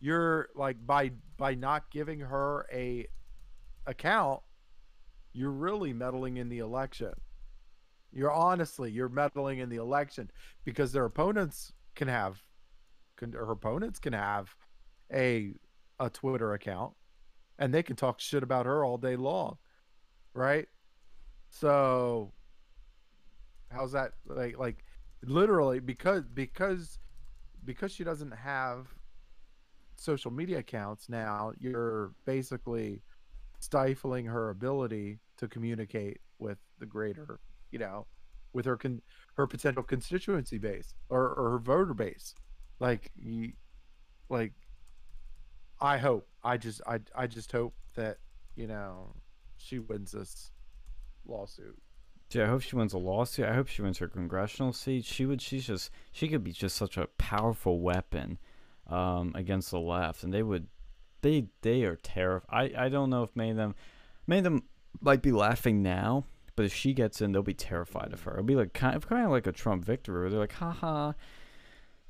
You're 0.00 0.48
like 0.54 0.84
by 0.84 1.12
by 1.36 1.54
not 1.54 1.90
giving 1.90 2.20
her 2.20 2.66
a 2.72 3.06
account 3.86 4.40
you're 5.32 5.50
really 5.50 5.92
meddling 5.92 6.36
in 6.36 6.48
the 6.48 6.58
election 6.58 7.12
you're 8.14 8.32
honestly 8.32 8.90
you're 8.90 9.08
meddling 9.08 9.58
in 9.58 9.68
the 9.68 9.76
election 9.76 10.30
because 10.64 10.92
their 10.92 11.04
opponents 11.04 11.72
can 11.94 12.08
have 12.08 12.40
can, 13.16 13.32
her 13.32 13.50
opponents 13.50 13.98
can 13.98 14.12
have 14.12 14.54
a 15.12 15.52
a 16.00 16.08
Twitter 16.10 16.54
account 16.54 16.92
and 17.58 17.72
they 17.72 17.82
can 17.82 17.96
talk 17.96 18.20
shit 18.20 18.42
about 18.42 18.66
her 18.66 18.84
all 18.84 18.98
day 18.98 19.16
long 19.16 19.56
right? 20.34 20.66
So 21.48 22.32
how's 23.70 23.92
that 23.92 24.12
like 24.26 24.58
like 24.58 24.84
literally 25.24 25.80
because 25.80 26.24
because 26.34 26.98
because 27.64 27.92
she 27.92 28.04
doesn't 28.04 28.32
have 28.32 28.86
social 29.96 30.30
media 30.30 30.58
accounts 30.58 31.08
now 31.08 31.52
you're 31.58 32.12
basically 32.24 33.00
stifling 33.58 34.26
her 34.26 34.50
ability 34.50 35.18
to 35.36 35.48
communicate 35.48 36.20
with 36.38 36.58
the 36.78 36.86
greater 36.86 37.40
you 37.74 37.80
know 37.80 38.06
with 38.52 38.64
her 38.64 38.76
con- 38.76 39.02
her 39.36 39.48
potential 39.48 39.82
constituency 39.82 40.58
base 40.58 40.94
or, 41.10 41.28
or 41.34 41.50
her 41.50 41.58
voter 41.58 41.92
base 41.92 42.36
like 42.78 43.10
you 43.16 43.52
like 44.30 44.52
i 45.80 45.98
hope 45.98 46.28
i 46.44 46.56
just 46.56 46.80
i 46.86 47.00
i 47.16 47.26
just 47.26 47.50
hope 47.50 47.74
that 47.96 48.18
you 48.54 48.68
know 48.68 49.12
she 49.58 49.80
wins 49.80 50.12
this 50.12 50.52
lawsuit 51.26 51.76
Dude, 52.30 52.42
I 52.42 52.46
hope 52.46 52.62
she 52.62 52.74
wins 52.74 52.94
a 52.94 52.98
lawsuit. 52.98 53.44
I 53.44 53.54
hope 53.54 53.68
she 53.68 53.82
wins 53.82 53.98
her 53.98 54.08
congressional 54.08 54.72
seat. 54.72 55.04
She 55.04 55.26
would. 55.26 55.42
She's 55.42 55.66
just. 55.66 55.90
She 56.10 56.26
could 56.26 56.42
be 56.42 56.52
just 56.52 56.74
such 56.74 56.96
a 56.96 57.06
powerful 57.18 57.80
weapon, 57.80 58.38
um, 58.88 59.32
against 59.36 59.70
the 59.70 59.78
left, 59.78 60.24
and 60.24 60.32
they 60.32 60.42
would. 60.42 60.66
They 61.20 61.48
they 61.60 61.84
are 61.84 61.96
terrified. 61.96 62.72
I 62.76 62.86
I 62.86 62.88
don't 62.88 63.10
know 63.10 63.24
if 63.24 63.36
many 63.36 63.50
of 63.50 63.56
them, 63.56 63.74
many 64.26 64.38
of 64.38 64.44
them 64.44 64.62
might 65.00 65.20
be 65.20 65.32
laughing 65.32 65.82
now, 65.82 66.24
but 66.56 66.64
if 66.64 66.74
she 66.74 66.92
gets 66.92 67.20
in, 67.20 67.32
they'll 67.32 67.42
be 67.42 67.54
terrified 67.54 68.12
of 68.12 68.22
her. 68.22 68.32
It'll 68.32 68.44
be 68.44 68.56
like 68.56 68.72
kind 68.72 68.94
of 68.96 69.08
kind 69.08 69.24
of 69.24 69.30
like 69.30 69.46
a 69.46 69.52
Trump 69.52 69.84
victory. 69.84 70.20
Where 70.20 70.30
they're 70.30 70.40
like, 70.40 70.52
haha, 70.52 71.12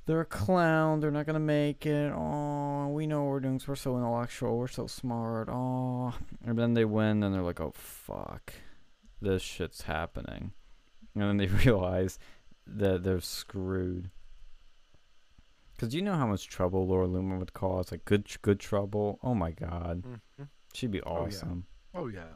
they're 0.07 0.21
a 0.21 0.27
clown. 0.27 1.01
They're 1.01 1.11
not 1.11 1.27
gonna 1.27 1.39
make 1.41 1.87
it. 1.87 2.13
Oh, 2.15 2.89
we 2.89 3.07
know 3.07 3.23
what 3.25 3.31
we're 3.31 3.41
doing. 3.41 3.61
we're 3.67 3.75
so 3.77 3.97
intellectual. 3.97 4.59
We're 4.59 4.69
so 4.69 4.87
smart. 4.87 5.49
Oh, 5.51 6.15
and 6.45 6.59
then 6.59 6.75
they 6.75 6.85
win, 6.85 7.23
and 7.23 7.35
they're 7.35 7.43
like, 7.43 7.61
oh 7.61 7.73
fuck, 7.75 8.53
this 9.23 9.43
shit's 9.43 9.83
happening, 9.83 10.53
and 11.15 11.23
then 11.25 11.37
they 11.39 11.47
realize 11.65 12.19
that 12.67 13.03
they're 13.05 13.21
screwed. 13.21 14.11
Cause 15.77 15.93
you 15.93 16.03
know 16.03 16.15
how 16.15 16.27
much 16.27 16.47
trouble 16.47 16.87
Laura 16.87 17.09
Loomer 17.09 17.39
would 17.39 17.53
cause, 17.53 17.91
like 17.91 18.05
good, 18.05 18.27
good 18.43 18.61
trouble. 18.61 19.19
Oh 19.25 19.35
my 19.35 19.51
god, 19.51 20.05
Mhm. 20.39 20.49
she'd 20.73 20.93
be 20.93 21.03
Oh, 21.03 21.15
yeah. 21.23 21.27
awesome. 21.27 21.67
Oh 21.95 22.07
yeah. 22.07 22.35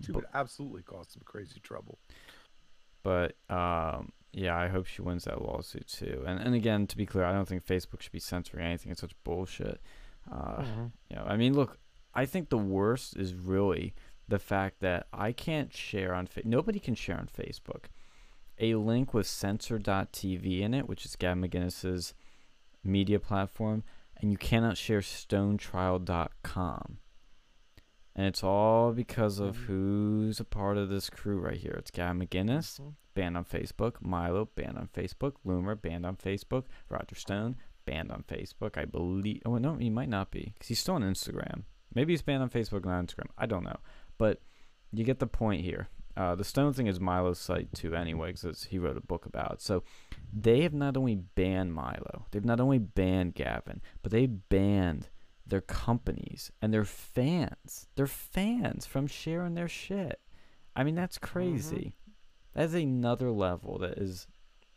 She 0.00 0.12
But- 0.12 0.22
would 0.22 0.26
absolutely 0.34 0.82
cause 0.82 1.08
some 1.10 1.22
crazy 1.24 1.60
trouble. 1.60 1.98
But 3.02 3.36
um, 3.48 4.12
yeah, 4.32 4.56
I 4.58 4.68
hope 4.68 4.86
she 4.86 5.00
wins 5.02 5.24
that 5.24 5.40
lawsuit 5.42 5.86
too. 5.86 6.24
And 6.26 6.40
and 6.40 6.54
again, 6.54 6.86
to 6.88 6.96
be 6.96 7.06
clear, 7.06 7.24
I 7.24 7.32
don't 7.32 7.46
think 7.48 7.64
Facebook 7.64 8.00
should 8.00 8.12
be 8.12 8.18
censoring 8.20 8.64
anything. 8.66 8.90
It's 8.92 9.00
such 9.00 9.14
bullshit. 9.24 9.80
Uh, 10.30 10.62
Mhm. 10.62 10.92
You 11.10 11.16
know, 11.16 11.24
I 11.24 11.36
mean, 11.36 11.54
look, 11.54 11.78
I 12.14 12.26
think 12.26 12.48
the 12.48 12.58
worst 12.58 13.16
is 13.16 13.34
really 13.34 13.94
the 14.28 14.38
fact 14.40 14.80
that 14.80 15.06
I 15.12 15.30
can't 15.32 15.72
share 15.72 16.12
on 16.14 16.26
fa- 16.26 16.42
nobody 16.44 16.80
can 16.80 16.94
share 16.96 17.16
on 17.18 17.28
Facebook 17.28 17.84
a 18.58 18.74
link 18.74 19.14
with 19.14 19.26
censor.tv 19.28 20.60
in 20.60 20.74
it, 20.74 20.88
which 20.88 21.04
is 21.04 21.14
Gavin 21.14 21.42
McInnes's 21.48 22.12
media 22.82 23.20
platform, 23.20 23.84
and 24.16 24.32
you 24.32 24.36
cannot 24.38 24.76
share 24.76 25.00
stonetrial.com. 25.00 26.98
And 28.16 28.26
it's 28.26 28.42
all 28.42 28.92
because 28.92 29.38
of 29.38 29.56
Mhm. 29.56 29.64
who's 29.66 30.40
a 30.40 30.44
part 30.44 30.78
of 30.78 30.88
this 30.88 31.10
crew 31.10 31.38
right 31.38 31.58
here. 31.58 31.74
It's 31.78 31.90
Gavin 31.90 32.26
McInnes, 32.26 32.80
Mhm. 32.80 32.94
banned 33.14 33.36
on 33.36 33.44
Facebook. 33.44 34.00
Milo, 34.00 34.46
banned 34.46 34.78
on 34.78 34.88
Facebook. 34.88 35.34
Loomer, 35.44 35.80
banned 35.80 36.06
on 36.06 36.16
Facebook. 36.16 36.64
Roger 36.88 37.14
Stone, 37.14 37.56
banned 37.84 38.10
on 38.10 38.22
Facebook. 38.22 38.78
I 38.78 38.86
believe. 38.86 39.42
Oh, 39.44 39.58
no, 39.58 39.74
he 39.76 39.90
might 39.90 40.08
not 40.08 40.30
be 40.30 40.52
because 40.54 40.68
he's 40.68 40.80
still 40.80 40.94
on 40.94 41.02
Instagram. 41.02 41.64
Maybe 41.94 42.14
he's 42.14 42.22
banned 42.22 42.42
on 42.42 42.50
Facebook 42.50 42.84
and 42.84 42.90
on 42.90 43.06
Instagram. 43.06 43.28
I 43.36 43.44
don't 43.44 43.64
know. 43.64 43.78
But 44.16 44.40
you 44.90 45.04
get 45.04 45.18
the 45.18 45.26
point 45.26 45.62
here. 45.62 45.88
Uh, 46.16 46.34
the 46.34 46.44
Stone 46.44 46.72
thing 46.72 46.86
is 46.86 46.98
Milo's 46.98 47.38
site 47.38 47.70
too, 47.74 47.94
anyway, 47.94 48.32
because 48.32 48.64
he 48.64 48.78
wrote 48.78 48.96
a 48.96 49.02
book 49.02 49.26
about 49.26 49.52
it. 49.52 49.60
So 49.60 49.82
they 50.32 50.62
have 50.62 50.72
not 50.72 50.96
only 50.96 51.16
banned 51.16 51.74
Milo, 51.74 52.24
they've 52.30 52.42
not 52.42 52.60
only 52.60 52.78
banned 52.78 53.34
Gavin, 53.34 53.82
but 54.02 54.10
they 54.12 54.24
banned 54.24 55.10
their 55.46 55.60
companies 55.60 56.50
and 56.60 56.72
their 56.72 56.84
fans, 56.84 57.86
their 57.94 58.06
fans 58.06 58.86
from 58.86 59.06
sharing 59.06 59.54
their 59.54 59.68
shit. 59.68 60.20
I 60.74 60.84
mean, 60.84 60.94
that's 60.94 61.18
mm-hmm. 61.18 61.32
crazy. 61.32 61.94
That's 62.54 62.74
another 62.74 63.30
level 63.30 63.78
that 63.78 63.98
is 63.98 64.26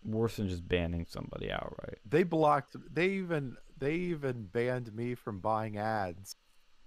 worse 0.03 0.37
than 0.37 0.49
just 0.49 0.67
banning 0.67 1.05
somebody 1.09 1.51
outright. 1.51 1.97
They 2.05 2.23
blocked. 2.23 2.75
They 2.93 3.09
even 3.09 3.55
they 3.77 3.95
even 3.95 4.45
banned 4.51 4.93
me 4.93 5.15
from 5.15 5.39
buying 5.39 5.77
ads 5.77 6.35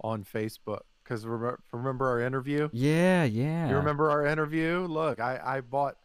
on 0.02 0.24
Facebook 0.24 0.82
because 1.02 1.24
remember, 1.24 1.60
remember 1.72 2.08
our 2.08 2.20
interview. 2.20 2.68
Yeah, 2.72 3.24
yeah. 3.24 3.68
You 3.68 3.76
remember 3.76 4.10
our 4.10 4.26
interview? 4.26 4.86
Look, 4.88 5.20
I 5.20 5.40
I 5.42 5.60
bought 5.60 5.96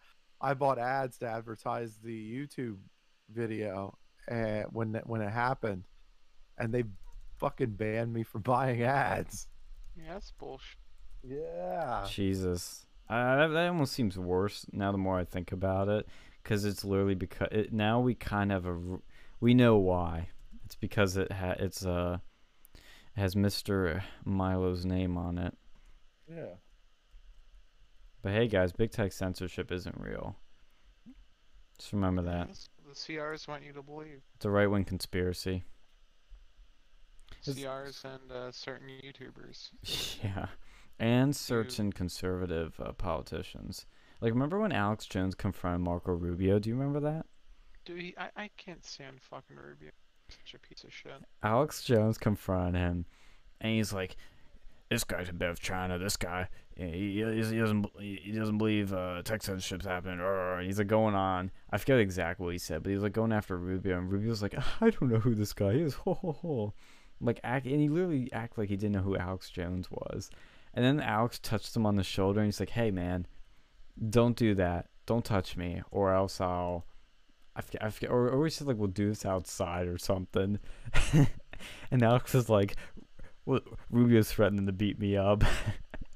I 0.42 0.54
bought 0.54 0.80
ads 0.80 1.18
to 1.20 1.28
advertise 1.28 1.98
the 2.04 2.34
YouTube 2.34 2.78
video 3.30 3.98
and 4.28 4.66
when 4.72 4.94
when 5.06 5.22
it 5.22 5.32
happened, 5.32 5.84
and 6.58 6.74
they 6.74 6.84
fucking 7.38 7.72
banned 7.72 8.14
me 8.14 8.24
from 8.24 8.42
buying 8.44 8.84
ads. 8.84 9.48
Yeah, 9.96 10.14
that's 10.14 10.32
bullshit. 10.32 10.78
Yeah. 11.24 12.06
Jesus. 12.10 12.86
Uh, 13.10 13.38
that, 13.38 13.48
that 13.54 13.68
almost 13.68 13.94
seems 13.94 14.18
worse 14.18 14.66
now 14.72 14.92
the 14.92 14.98
more 14.98 15.18
I 15.18 15.24
think 15.24 15.52
about 15.52 15.88
it 15.88 16.08
because 16.44 16.66
it's 16.66 16.84
literally 16.84 17.16
because 17.16 17.48
it, 17.52 17.74
now 17.74 18.00
we 18.00 18.14
kind 18.16 18.52
of 18.52 18.66
a 18.66 18.72
r- 18.72 19.02
we 19.40 19.54
know 19.54 19.78
why. 19.78 20.30
It's 20.66 20.76
because 20.76 21.16
it 21.16 21.32
ha- 21.32 21.56
it's 21.58 21.86
uh 21.86 22.18
it 22.76 23.20
has 23.20 23.36
Mr. 23.36 24.02
Milo's 24.26 24.86
name 24.86 25.18
on 25.18 25.38
it. 25.38 25.58
Yeah. 26.30 26.56
But 28.22 28.34
hey 28.34 28.48
guys, 28.48 28.74
big 28.74 28.92
tech 28.92 29.14
censorship 29.14 29.72
isn't 29.72 30.00
real. 30.00 30.36
Just 31.78 31.94
remember 31.94 32.24
that. 32.24 32.50
The 32.86 32.94
CRs 32.94 33.48
want 33.48 33.64
you 33.64 33.74
to 33.74 33.82
believe. 33.82 34.22
It's 34.36 34.46
a 34.46 34.50
right 34.50 34.68
wing 34.68 34.84
conspiracy. 34.86 35.64
CRs 37.46 38.04
and 38.04 38.32
uh, 38.32 38.52
certain 38.52 38.88
YouTubers. 38.90 39.70
Yeah. 40.24 40.48
And 41.00 41.36
certain 41.36 41.94
conservative 41.94 42.80
uh, 42.84 42.92
politicians. 42.94 43.86
Like 44.20 44.34
remember 44.34 44.60
when 44.60 44.72
Alex 44.72 45.06
Jones 45.06 45.36
confronted 45.36 45.82
Marco 45.82 46.12
Rubio? 46.12 46.58
Do 46.58 46.70
you 46.70 46.76
remember 46.76 47.00
that? 47.02 47.28
Dude, 47.86 48.02
he, 48.02 48.16
I, 48.18 48.30
I 48.36 48.50
can't 48.58 48.84
stand 48.84 49.22
fucking 49.22 49.56
Rubio. 49.56 49.92
Such 50.30 50.56
a 50.56 50.60
piece 50.60 50.84
of 50.84 50.92
shit. 50.92 51.24
Alex 51.44 51.84
Jones 51.84 52.18
confronted 52.18 52.76
him, 52.82 53.06
and 53.62 53.74
he's 53.74 53.94
like, 53.94 54.18
"This 54.90 55.06
guy's 55.06 55.30
a 55.30 55.34
bit 55.34 55.50
of 55.50 55.60
China. 55.62 55.98
This 55.98 56.18
guy, 56.18 56.50
he, 56.76 56.84
he, 56.84 57.20
he 57.20 57.60
doesn't, 57.60 57.86
he 57.98 58.34
doesn't 58.36 58.58
believe 58.58 58.92
uh, 58.92 59.22
tech 59.24 59.42
censorship's 59.42 59.86
happening." 59.86 60.20
Or 60.20 60.60
he's 60.62 60.80
like 60.80 60.88
going 60.88 61.16
on. 61.16 61.50
I 61.72 61.78
forget 61.78 62.00
exactly 62.00 62.44
what 62.44 62.52
he 62.54 62.58
said, 62.60 62.84
but 62.84 62.90
he 62.90 62.96
was 62.96 63.04
like 63.04 63.14
going 63.14 63.32
after 63.32 63.56
Rubio, 63.56 63.98
and 63.98 64.12
Rubio's 64.12 64.42
like, 64.42 64.56
"I 64.82 64.90
don't 64.90 65.10
know 65.10 65.20
who 65.20 65.34
this 65.34 65.54
guy 65.54 65.72
is." 65.72 65.94
Ho 66.06 66.14
ho 66.16 66.34
ho. 66.42 66.74
Like 67.20 67.40
act, 67.44 67.66
and 67.66 67.80
he 67.80 67.90
literally 67.90 68.30
acted 68.32 68.60
like 68.60 68.70
he 68.70 68.78
didn't 68.78 68.94
know 68.94 69.02
who 69.02 69.18
Alex 69.18 69.50
Jones 69.50 69.90
was. 69.90 70.30
And 70.74 70.86
then 70.86 71.00
Alex 71.00 71.40
touched 71.40 71.76
him 71.76 71.86
on 71.86 71.96
the 71.96 72.04
shoulder, 72.04 72.40
and 72.40 72.48
he's 72.48 72.60
like, 72.60 72.70
"Hey 72.70 72.92
man, 72.92 73.26
don't 74.10 74.36
do 74.36 74.54
that. 74.56 74.88
Don't 75.06 75.26
touch 75.26 75.58
me, 75.58 75.82
or 75.92 76.14
else 76.14 76.40
I'll." 76.40 76.86
I 77.56 77.62
forget, 77.62 77.84
I 77.84 77.90
forget, 77.90 78.12
or, 78.12 78.30
or 78.30 78.40
we 78.40 78.52
said 78.52 78.68
like 78.68 78.78
we'll 78.78 78.88
do 78.88 79.10
this 79.10 79.26
outside 79.26 79.88
or 79.88 79.98
something. 79.98 80.60
and 81.92 82.04
Alex 82.04 82.36
was 82.36 82.50
like, 82.50 82.76
well, 83.48 83.62
Rubio's 83.90 84.32
threatening 84.32 84.68
to 84.68 84.74
beat 84.74 85.00
me 85.00 85.18
up. 85.18 85.44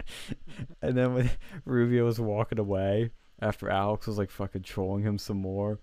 and 0.82 0.96
then 0.96 1.14
when 1.16 1.32
Rubio 1.66 2.06
was 2.06 2.20
walking 2.20 2.60
away 2.60 3.10
after 3.42 3.70
Alex 3.70 4.06
was 4.06 4.18
like 4.18 4.30
fucking 4.30 4.64
trolling 4.64 5.04
him 5.04 5.18
some 5.18 5.38
more 5.38 5.80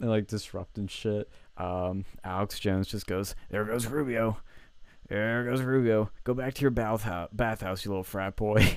and 0.00 0.08
like 0.08 0.28
disrupting 0.28 0.86
shit, 0.86 1.28
um, 1.58 2.04
Alex 2.24 2.58
Jones 2.58 2.88
just 2.88 3.06
goes, 3.06 3.34
"There 3.50 3.64
goes 3.64 3.86
Rubio." 3.86 4.38
There 5.08 5.44
goes 5.44 5.62
Rubio. 5.62 6.10
Go 6.24 6.34
back 6.34 6.54
to 6.54 6.62
your 6.62 6.70
bathhouse, 6.70 7.28
bathhouse, 7.32 7.84
you 7.84 7.90
little 7.90 8.04
frat 8.04 8.36
boy. 8.36 8.76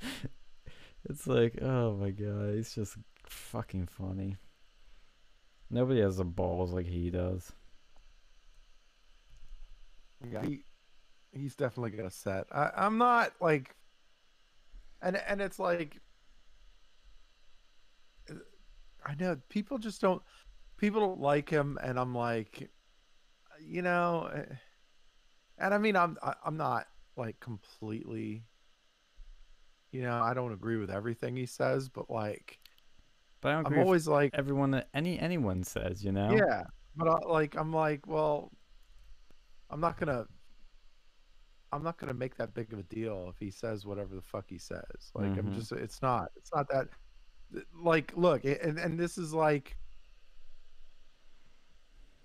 it's 1.08 1.26
like, 1.26 1.60
oh 1.62 1.96
my 1.96 2.10
god, 2.10 2.54
he's 2.54 2.74
just 2.74 2.96
fucking 3.26 3.86
funny. 3.86 4.36
Nobody 5.70 6.00
has 6.00 6.18
the 6.18 6.24
balls 6.24 6.72
like 6.72 6.86
he 6.86 7.10
does. 7.10 7.52
Yeah, 10.30 10.44
he, 10.44 10.64
he's 11.32 11.54
definitely 11.56 11.90
got 11.90 12.06
a 12.06 12.10
set. 12.10 12.46
I, 12.52 12.70
I'm 12.76 12.98
not 12.98 13.32
like, 13.40 13.74
and 15.02 15.16
and 15.16 15.40
it's 15.40 15.58
like, 15.58 16.00
I 19.04 19.14
know 19.18 19.36
people 19.48 19.78
just 19.78 20.00
don't, 20.00 20.22
people 20.76 21.00
don't 21.00 21.20
like 21.20 21.50
him, 21.50 21.78
and 21.82 21.98
I'm 21.98 22.14
like, 22.14 22.70
you 23.60 23.82
know, 23.82 24.30
eh, 24.34 24.54
and 25.58 25.74
I 25.74 25.78
mean 25.78 25.96
I'm 25.96 26.16
I, 26.22 26.34
I'm 26.44 26.56
not 26.56 26.86
like 27.16 27.38
completely, 27.40 28.44
you 29.92 30.02
know, 30.02 30.20
I 30.22 30.34
don't 30.34 30.52
agree 30.52 30.76
with 30.76 30.90
everything 30.90 31.36
he 31.36 31.46
says, 31.46 31.88
but 31.88 32.10
like 32.10 32.58
But 33.40 33.50
I 33.50 33.52
don't 33.54 33.66
I'm 33.66 33.78
with 33.78 33.86
always 33.86 34.08
like, 34.08 34.32
everyone 34.34 34.70
that 34.72 34.88
any 34.94 35.18
anyone 35.18 35.62
says, 35.64 36.04
you 36.04 36.12
know. 36.12 36.30
yeah, 36.36 36.64
but 36.96 37.08
I, 37.08 37.18
like 37.28 37.56
I'm 37.56 37.72
like, 37.72 38.06
well, 38.06 38.52
I'm 39.70 39.80
not 39.80 39.98
gonna, 39.98 40.26
I'm 41.72 41.82
not 41.82 41.98
gonna 41.98 42.14
make 42.14 42.36
that 42.36 42.54
big 42.54 42.72
of 42.72 42.78
a 42.78 42.82
deal 42.84 43.28
if 43.30 43.38
he 43.38 43.50
says 43.50 43.84
whatever 43.86 44.14
the 44.14 44.22
fuck 44.22 44.46
he 44.48 44.58
says. 44.58 44.82
Like 45.14 45.36
I'm 45.36 45.46
Mhm. 45.46 45.54
just, 45.54 45.72
it's 45.72 46.02
not, 46.02 46.30
it's 46.36 46.50
not 46.54 46.68
that. 46.70 46.88
Like, 47.74 48.12
look, 48.16 48.44
and 48.44 48.78
and 48.78 48.98
this 48.98 49.18
is 49.18 49.32
like, 49.34 49.76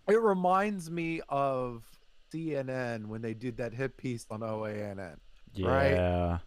it 0.08 0.20
reminds 0.22 0.90
me 0.90 1.22
of 1.30 1.99
CNN 2.34 3.06
when 3.08 3.22
they 3.22 3.34
did 3.34 3.58
that 3.58 3.74
hit 3.74 3.98
piece 3.98 4.26
on 4.30 4.42
OANN 4.42 5.18
Right. 5.58 5.92
Yeah. 5.92 6.40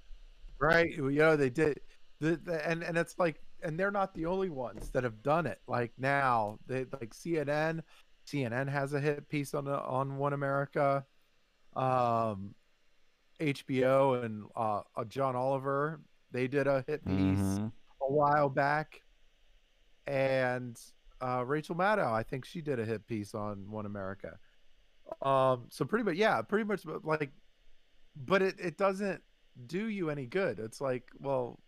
right? 0.61 0.91
You 0.93 1.11
know, 1.11 1.37
they 1.37 1.51
did 1.51 1.81
the, 2.21 2.37
the 2.37 2.67
and 2.69 2.83
and 2.85 2.97
it's 2.97 3.19
like, 3.19 3.41
and 3.63 3.79
they're 3.79 3.91
not 3.91 4.15
the 4.15 4.27
only 4.27 4.49
ones 4.51 4.91
that 4.91 5.03
have 5.05 5.23
done 5.23 5.47
it. 5.47 5.61
Like 5.67 5.93
now, 5.99 6.59
they 6.67 6.85
like 7.01 7.15
CNN, 7.15 7.81
CNN 8.27 8.69
has 8.69 8.93
a 8.93 9.01
hit 9.01 9.29
piece 9.29 9.55
on 9.55 9.67
on 9.69 10.17
One 10.19 10.33
America, 10.33 11.05
um, 11.75 12.55
HBO 13.41 14.25
and 14.25 14.45
uh, 14.55 14.83
uh, 14.97 15.05
John 15.05 15.35
Oliver, 15.35 16.01
they 16.31 16.47
did 16.47 16.67
a 16.69 16.85
hit 16.87 17.05
piece 17.05 17.39
Mhm. 17.41 17.73
a 18.03 18.13
while 18.13 18.49
back, 18.49 19.03
and 20.07 20.79
uh, 21.21 21.45
Rachel 21.47 21.75
Maddow, 21.77 22.13
I 22.13 22.23
think 22.23 22.45
she 22.45 22.61
did 22.61 22.79
a 22.81 22.85
hit 22.85 23.07
piece 23.07 23.35
on 23.35 23.71
One 23.71 23.87
America. 23.87 24.39
Um, 25.23 25.67
so 25.71 25.85
pretty 25.85 26.05
much, 26.05 26.17
yeah, 26.17 26.43
pretty 26.43 26.65
much 26.65 26.83
like, 27.05 27.31
but 28.17 28.43
it 28.43 28.57
it 28.59 28.77
doesn't 28.77 29.23
do 29.67 29.89
you 29.89 30.11
any 30.11 30.27
good. 30.27 30.59
It's 30.59 30.81
like, 30.81 31.05
well, 31.19 31.61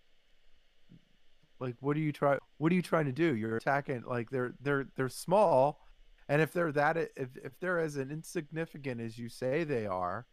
like 1.60 1.76
what 1.80 1.96
are 1.96 2.00
you 2.00 2.12
try? 2.12 2.38
What 2.58 2.72
are 2.72 2.74
you 2.74 2.82
trying 2.82 3.06
to 3.06 3.12
do? 3.12 3.34
You're 3.36 3.56
attacking 3.56 4.02
like 4.06 4.30
they're 4.30 4.54
they're 4.60 4.86
they're 4.96 5.08
small, 5.08 5.80
and 6.28 6.42
if 6.42 6.52
they're 6.52 6.72
that 6.72 6.96
if 6.96 7.36
if 7.36 7.58
they're 7.60 7.78
as 7.78 7.96
insignificant 7.96 9.00
as 9.00 9.16
you 9.18 9.28
say 9.28 9.64
they 9.64 9.86
are, 9.86 10.26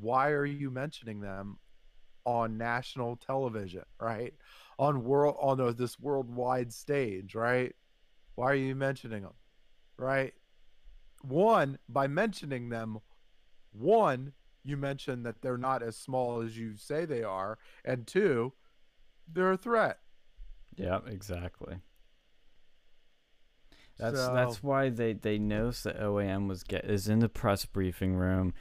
why 0.00 0.30
are 0.30 0.46
you 0.46 0.70
mentioning 0.70 1.20
them 1.20 1.58
on 2.24 2.58
national 2.58 3.16
television, 3.16 3.82
right? 4.00 4.34
On 4.78 5.02
world 5.02 5.36
on 5.40 5.60
a, 5.60 5.72
this 5.72 5.98
worldwide 5.98 6.72
stage, 6.72 7.34
right? 7.34 7.74
Why 8.36 8.52
are 8.52 8.54
you 8.54 8.76
mentioning 8.76 9.22
them, 9.22 9.34
right? 9.96 10.32
One 11.22 11.78
by 11.88 12.06
mentioning 12.06 12.68
them, 12.68 12.98
one 13.72 14.32
you 14.64 14.76
mentioned 14.76 15.24
that 15.26 15.40
they're 15.42 15.56
not 15.58 15.82
as 15.82 15.96
small 15.96 16.40
as 16.42 16.56
you 16.58 16.76
say 16.76 17.04
they 17.04 17.22
are, 17.22 17.58
and 17.84 18.06
two, 18.06 18.52
they're 19.32 19.52
a 19.52 19.56
threat. 19.56 19.98
Yeah, 20.76 21.00
exactly. 21.06 21.80
That's 23.98 24.16
So- 24.18 24.34
that's 24.34 24.62
why 24.62 24.90
they 24.90 25.12
they 25.14 25.38
noticed 25.38 25.84
that 25.84 25.98
OAN 26.00 26.46
was 26.48 26.62
get 26.62 26.84
is 26.84 27.08
in 27.08 27.18
the 27.18 27.28
press 27.28 27.64
briefing 27.66 28.14
room. 28.14 28.54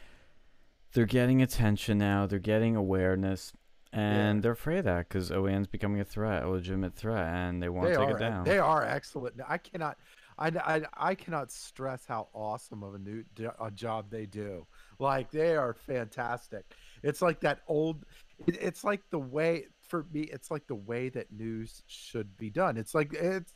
They're 0.93 1.05
getting 1.05 1.41
attention 1.41 1.97
now. 1.99 2.25
They're 2.25 2.39
getting 2.39 2.75
awareness, 2.75 3.53
and 3.93 4.37
Yeah. 4.37 4.41
they're 4.41 4.51
afraid 4.53 4.79
of 4.79 4.85
that 4.85 5.09
because 5.09 5.29
OAN's 5.29 5.67
becoming 5.67 5.99
a 5.99 6.05
threat, 6.05 6.43
a 6.43 6.49
legitimate 6.49 6.95
threat, 6.95 7.27
and 7.27 7.61
they 7.61 7.69
want 7.69 7.89
they 7.89 7.93
to 7.93 7.99
take 7.99 8.09
are 8.09 8.17
it 8.17 8.19
down. 8.19 8.43
they 8.45 8.57
are 8.57 8.83
excellent. 8.83 9.39
I 9.47 9.57
cannot, 9.59 9.99
I, 10.37 10.47
I, 10.47 10.81
I 10.97 11.15
cannot 11.15 11.51
stress 11.51 12.05
how 12.07 12.27
awesome 12.33 12.83
of 12.83 12.93
a 12.93 12.99
new 12.99 13.23
a 13.59 13.71
job 13.71 14.09
they 14.09 14.25
do. 14.25 14.65
Like 14.99 15.31
they 15.31 15.55
are 15.55 15.73
fantastic. 15.73 16.63
It's 17.03 17.21
like 17.21 17.39
that 17.41 17.61
old. 17.67 18.05
It, 18.45 18.57
it's 18.61 18.83
like 18.83 19.01
the 19.09 19.19
way 19.19 19.67
for 19.81 20.05
me. 20.11 20.21
It's 20.21 20.51
like 20.51 20.67
the 20.67 20.75
way 20.75 21.09
that 21.09 21.31
news 21.31 21.81
should 21.87 22.37
be 22.37 22.49
done. 22.49 22.77
It's 22.77 22.93
like 22.93 23.13
it's. 23.13 23.53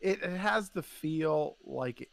It, 0.00 0.20
it 0.20 0.36
has 0.36 0.70
the 0.70 0.82
feel 0.82 1.56
like 1.64 2.10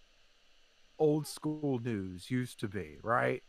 old 0.99 1.26
school 1.26 1.80
news 1.84 2.30
used 2.30 2.60
to 2.60 2.68
be, 2.68 2.97
right? 3.01 3.41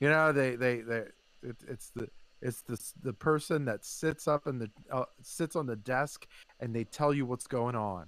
You 0.00 0.08
know, 0.08 0.32
they 0.32 0.56
they 0.56 0.80
they. 0.80 1.04
It, 1.42 1.56
it's 1.68 1.90
the 1.94 2.08
it's 2.42 2.62
the 2.62 2.78
the 3.02 3.12
person 3.12 3.64
that 3.64 3.84
sits 3.84 4.28
up 4.28 4.46
in 4.46 4.58
the 4.58 4.70
uh, 4.90 5.04
sits 5.22 5.56
on 5.56 5.66
the 5.66 5.76
desk 5.76 6.26
and 6.60 6.74
they 6.74 6.84
tell 6.84 7.14
you 7.14 7.26
what's 7.26 7.46
going 7.46 7.76
on. 7.76 8.06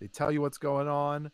They 0.00 0.08
tell 0.08 0.30
you 0.32 0.40
what's 0.40 0.58
going 0.58 0.88
on. 0.88 1.30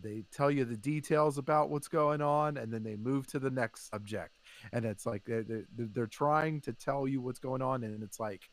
They 0.00 0.24
tell 0.32 0.50
you 0.50 0.64
the 0.64 0.76
details 0.76 1.36
about 1.36 1.68
what's 1.68 1.88
going 1.88 2.22
on, 2.22 2.56
and 2.56 2.72
then 2.72 2.82
they 2.82 2.96
move 2.96 3.26
to 3.28 3.38
the 3.38 3.50
next 3.50 3.90
subject. 3.90 4.38
And 4.72 4.84
it's 4.84 5.04
like 5.04 5.22
they're 5.26 5.42
they're, 5.42 5.66
they're 5.76 6.06
trying 6.06 6.60
to 6.62 6.72
tell 6.72 7.06
you 7.06 7.20
what's 7.20 7.38
going 7.38 7.60
on, 7.60 7.84
and 7.84 8.02
it's 8.02 8.18
like 8.18 8.48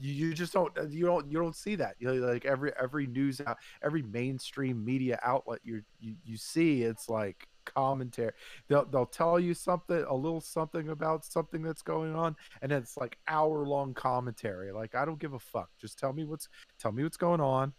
you, 0.00 0.12
you 0.12 0.34
just 0.34 0.52
don't 0.52 0.76
uh, 0.78 0.86
you 0.88 1.06
don't 1.06 1.30
you 1.30 1.38
don't 1.38 1.56
see 1.56 1.76
that. 1.76 1.96
You 1.98 2.08
know, 2.08 2.26
like 2.26 2.44
every 2.44 2.72
every 2.80 3.06
news 3.06 3.40
every 3.82 4.02
mainstream 4.02 4.84
media 4.84 5.18
outlet 5.22 5.60
you 5.64 5.82
you 6.00 6.36
see, 6.36 6.82
it's 6.82 7.08
like 7.08 7.46
commentary. 7.64 8.32
They'll 8.68 8.86
they'll 8.86 9.06
tell 9.06 9.38
you 9.40 9.54
something, 9.54 10.04
a 10.08 10.14
little 10.14 10.40
something 10.40 10.88
about 10.90 11.24
something 11.24 11.62
that's 11.62 11.82
going 11.82 12.14
on, 12.14 12.36
and 12.62 12.72
it's 12.72 12.96
like 12.96 13.18
hour 13.28 13.66
long 13.66 13.94
commentary. 13.94 14.72
Like 14.72 14.94
I 14.94 15.04
don't 15.04 15.18
give 15.18 15.34
a 15.34 15.38
fuck. 15.38 15.70
Just 15.80 15.98
tell 15.98 16.12
me 16.12 16.24
what's 16.24 16.48
tell 16.78 16.92
me 16.92 17.02
what's 17.02 17.16
going 17.16 17.40
on. 17.40 17.72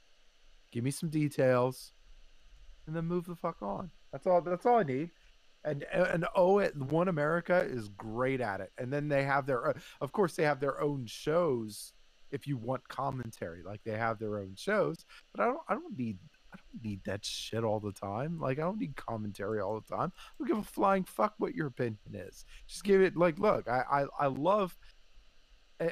Give 0.72 0.84
me 0.84 0.91
some 0.91 1.09
details, 1.09 1.93
and 2.86 2.95
then 2.95 3.05
move 3.05 3.26
the 3.26 3.36
fuck 3.36 3.61
on. 3.61 3.91
That's 4.11 4.28
all. 4.28 4.41
That's 4.41 4.65
all 4.65 4.78
I 4.78 4.84
need. 4.84 5.11
And 5.63 5.84
and 5.91 6.26
oh, 6.36 6.59
it 6.59 6.76
One 6.76 7.07
America 7.07 7.65
is 7.67 7.89
great 7.89 8.39
at 8.41 8.61
it. 8.61 8.72
And 8.78 8.91
then 8.93 9.07
they 9.07 9.24
have 9.24 9.45
their, 9.45 9.70
uh, 9.70 9.74
of 9.99 10.11
course, 10.11 10.36
they 10.36 10.43
have 10.43 10.59
their 10.59 10.82
own 10.82 11.05
shows. 11.05 11.93
If 12.32 12.47
you 12.47 12.57
want 12.57 12.88
commentary, 12.88 13.63
like 13.63 13.82
they 13.84 13.97
have 13.97 14.20
their 14.20 14.38
own 14.38 14.53
shows, 14.55 15.03
but 15.34 15.41
I 15.41 15.47
don't. 15.47 15.59
I 15.67 15.74
don't 15.74 15.97
need. 15.97 16.20
I 16.53 16.57
don't 16.57 16.84
need 16.84 17.01
that 17.05 17.26
shit 17.26 17.63
all 17.63 17.80
the 17.80 17.91
time. 17.91 18.39
Like 18.39 18.59
I 18.59 18.61
don't 18.61 18.80
need 18.80 18.95
commentary 18.95 19.59
all 19.59 19.80
the 19.80 19.95
time. 19.95 20.11
I 20.15 20.34
don't 20.38 20.47
give 20.47 20.57
a 20.59 20.63
flying 20.63 21.03
fuck 21.03 21.34
what 21.39 21.55
your 21.55 21.67
opinion 21.67 21.97
is. 22.13 22.45
Just 22.67 22.84
give 22.84 23.01
it. 23.01 23.17
Like, 23.17 23.39
look, 23.39 23.67
I 23.67 23.84
I, 23.91 24.05
I 24.20 24.28
love, 24.28 24.78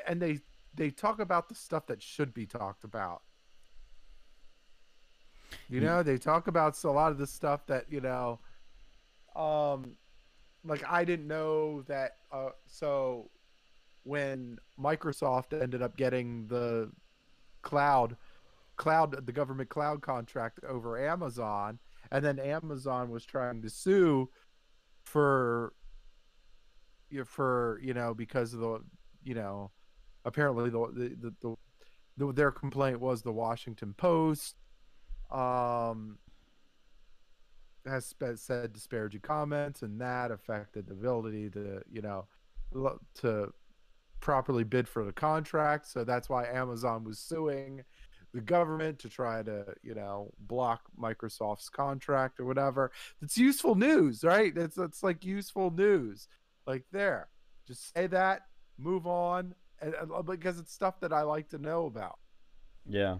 and 0.07 0.21
they 0.21 0.39
they 0.75 0.91
talk 0.91 1.19
about 1.19 1.49
the 1.49 1.55
stuff 1.55 1.87
that 1.87 2.03
should 2.03 2.33
be 2.35 2.45
talked 2.45 2.83
about. 2.83 3.23
You 5.69 5.81
know, 5.81 6.01
they 6.01 6.17
talk 6.17 6.47
about 6.47 6.81
a 6.83 6.91
lot 6.91 7.11
of 7.11 7.17
the 7.17 7.27
stuff 7.27 7.65
that 7.67 7.85
you 7.89 8.01
know, 8.01 8.39
um, 9.35 9.97
like 10.63 10.83
I 10.87 11.03
didn't 11.03 11.27
know 11.27 11.81
that. 11.83 12.17
Uh, 12.31 12.49
so 12.65 13.29
when 14.03 14.57
Microsoft 14.79 15.59
ended 15.61 15.81
up 15.81 15.97
getting 15.97 16.47
the 16.47 16.89
cloud, 17.61 18.15
cloud, 18.77 19.25
the 19.25 19.31
government 19.31 19.69
cloud 19.69 20.01
contract 20.01 20.59
over 20.63 20.97
Amazon, 20.97 21.79
and 22.11 22.23
then 22.23 22.39
Amazon 22.39 23.09
was 23.09 23.25
trying 23.25 23.61
to 23.61 23.69
sue 23.69 24.29
for, 25.03 25.73
you 27.09 27.25
for 27.25 27.79
you 27.83 27.93
know 27.93 28.13
because 28.13 28.53
of 28.53 28.61
the 28.61 28.79
you 29.23 29.35
know, 29.35 29.71
apparently 30.23 30.69
the 30.69 30.87
the, 30.93 31.33
the, 31.41 31.55
the 32.15 32.33
their 32.33 32.51
complaint 32.51 33.01
was 33.01 33.21
the 33.21 33.31
Washington 33.33 33.93
Post 33.97 34.55
um 35.31 36.17
has 37.85 38.13
said 38.35 38.73
disparaging 38.73 39.21
comments 39.21 39.81
and 39.81 39.99
that 40.01 40.29
affected 40.31 40.87
the 40.87 40.93
ability 40.93 41.49
to 41.49 41.81
you 41.91 42.01
know 42.01 42.25
to 43.15 43.51
properly 44.19 44.63
bid 44.63 44.87
for 44.87 45.05
the 45.05 45.13
contract. 45.13 45.87
So 45.87 46.03
that's 46.03 46.27
why 46.29 46.45
amazon 46.47 47.03
was 47.03 47.19
suing 47.19 47.83
the 48.33 48.41
government 48.41 48.99
to 48.99 49.09
try 49.09 49.41
to 49.43 49.65
you 49.83 49.95
know 49.95 50.33
block 50.39 50.81
microsoft's 50.99 51.69
contract 51.69 52.39
or 52.39 52.45
whatever. 52.45 52.91
It's 53.21 53.37
useful 53.37 53.75
news 53.75 54.23
right? 54.23 54.55
It's 54.55 54.77
it's 54.77 55.03
like 55.03 55.23
useful 55.23 55.71
news. 55.71 56.27
Like 56.65 56.83
there 56.91 57.29
just 57.67 57.93
say 57.95 58.07
that 58.07 58.43
move 58.77 59.07
on 59.07 59.53
and, 59.81 59.93
and- 59.93 60.25
because 60.25 60.59
it's 60.59 60.73
stuff 60.73 60.99
that 61.01 61.11
i 61.13 61.21
like 61.21 61.49
to 61.49 61.57
know 61.57 61.85
about. 61.85 62.17
Yeah. 62.87 63.17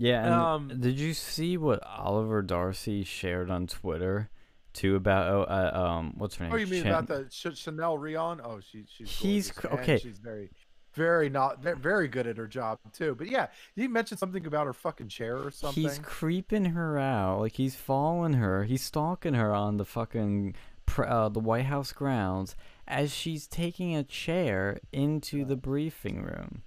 Yeah, 0.00 0.54
Um, 0.54 0.68
did 0.80 0.98
you 0.98 1.12
see 1.12 1.58
what 1.58 1.86
Oliver 1.86 2.40
Darcy 2.40 3.04
shared 3.04 3.50
on 3.50 3.66
Twitter 3.66 4.30
too 4.72 4.96
about 4.96 5.26
oh 5.28 5.42
uh, 5.42 5.78
um 5.78 6.14
what's 6.16 6.36
her 6.36 6.44
name? 6.44 6.54
Oh, 6.54 6.56
you 6.56 6.66
mean 6.66 6.86
about 6.86 7.06
the 7.06 7.24
Ch- 7.28 7.56
Chanel 7.56 7.98
Rion? 7.98 8.40
Oh, 8.42 8.60
she, 8.60 8.84
she's 8.88 9.10
He's 9.10 9.50
gorgeous, 9.50 9.60
cr- 9.60 9.66
and 9.68 9.80
okay. 9.80 9.98
She's 9.98 10.18
very, 10.18 10.50
very 10.94 11.28
not 11.28 11.62
very 11.62 12.08
good 12.08 12.26
at 12.26 12.38
her 12.38 12.46
job 12.46 12.78
too. 12.94 13.14
But 13.14 13.28
yeah, 13.28 13.48
you 13.74 13.90
mentioned 13.90 14.18
something 14.18 14.46
about 14.46 14.64
her 14.66 14.72
fucking 14.72 15.08
chair 15.08 15.36
or 15.36 15.50
something. 15.50 15.82
He's 15.82 15.98
creeping 15.98 16.64
her 16.66 16.98
out, 16.98 17.40
like 17.40 17.52
he's 17.52 17.74
following 17.76 18.34
her, 18.34 18.64
he's 18.64 18.82
stalking 18.82 19.34
her 19.34 19.52
on 19.52 19.76
the 19.76 19.84
fucking 19.84 20.54
uh, 20.96 21.28
the 21.28 21.40
White 21.40 21.66
House 21.66 21.92
grounds 21.92 22.56
as 22.88 23.14
she's 23.14 23.46
taking 23.46 23.94
a 23.94 24.02
chair 24.02 24.80
into 24.92 25.44
the 25.44 25.56
briefing 25.56 26.22
room. 26.22 26.62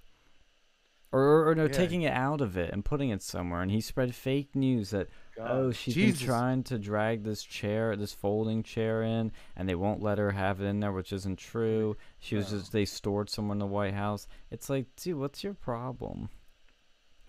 Or, 1.14 1.48
or, 1.48 1.54
no, 1.54 1.62
Yeah. 1.64 1.68
taking 1.68 2.02
it 2.02 2.12
out 2.12 2.40
of 2.40 2.56
it 2.56 2.72
and 2.72 2.84
putting 2.84 3.10
it 3.10 3.22
somewhere. 3.22 3.62
And 3.62 3.70
he 3.70 3.80
spread 3.80 4.14
fake 4.14 4.56
news 4.56 4.90
that 4.90 5.08
God, 5.36 5.50
oh, 5.50 5.70
she's 5.72 5.94
Jesus. 5.94 6.18
been 6.18 6.26
trying 6.26 6.62
to 6.64 6.78
drag 6.78 7.22
this 7.22 7.44
chair, 7.44 7.94
this 7.94 8.12
folding 8.12 8.64
chair 8.64 9.02
in, 9.02 9.30
and 9.54 9.68
they 9.68 9.76
won't 9.76 10.02
let 10.02 10.18
her 10.18 10.32
have 10.32 10.60
it 10.60 10.64
in 10.64 10.80
there, 10.80 10.90
which 10.92 11.12
isn't 11.12 11.36
true. 11.38 11.96
She 12.18 12.34
was 12.34 12.50
No. 12.50 12.58
just 12.58 12.72
they 12.72 12.84
stored 12.84 13.30
somewhere 13.30 13.54
in 13.54 13.58
the 13.60 13.66
White 13.66 13.94
House. 13.94 14.26
It's 14.50 14.68
like, 14.68 14.86
dude, 14.96 15.18
what's 15.18 15.44
your 15.44 15.54
problem? 15.54 16.30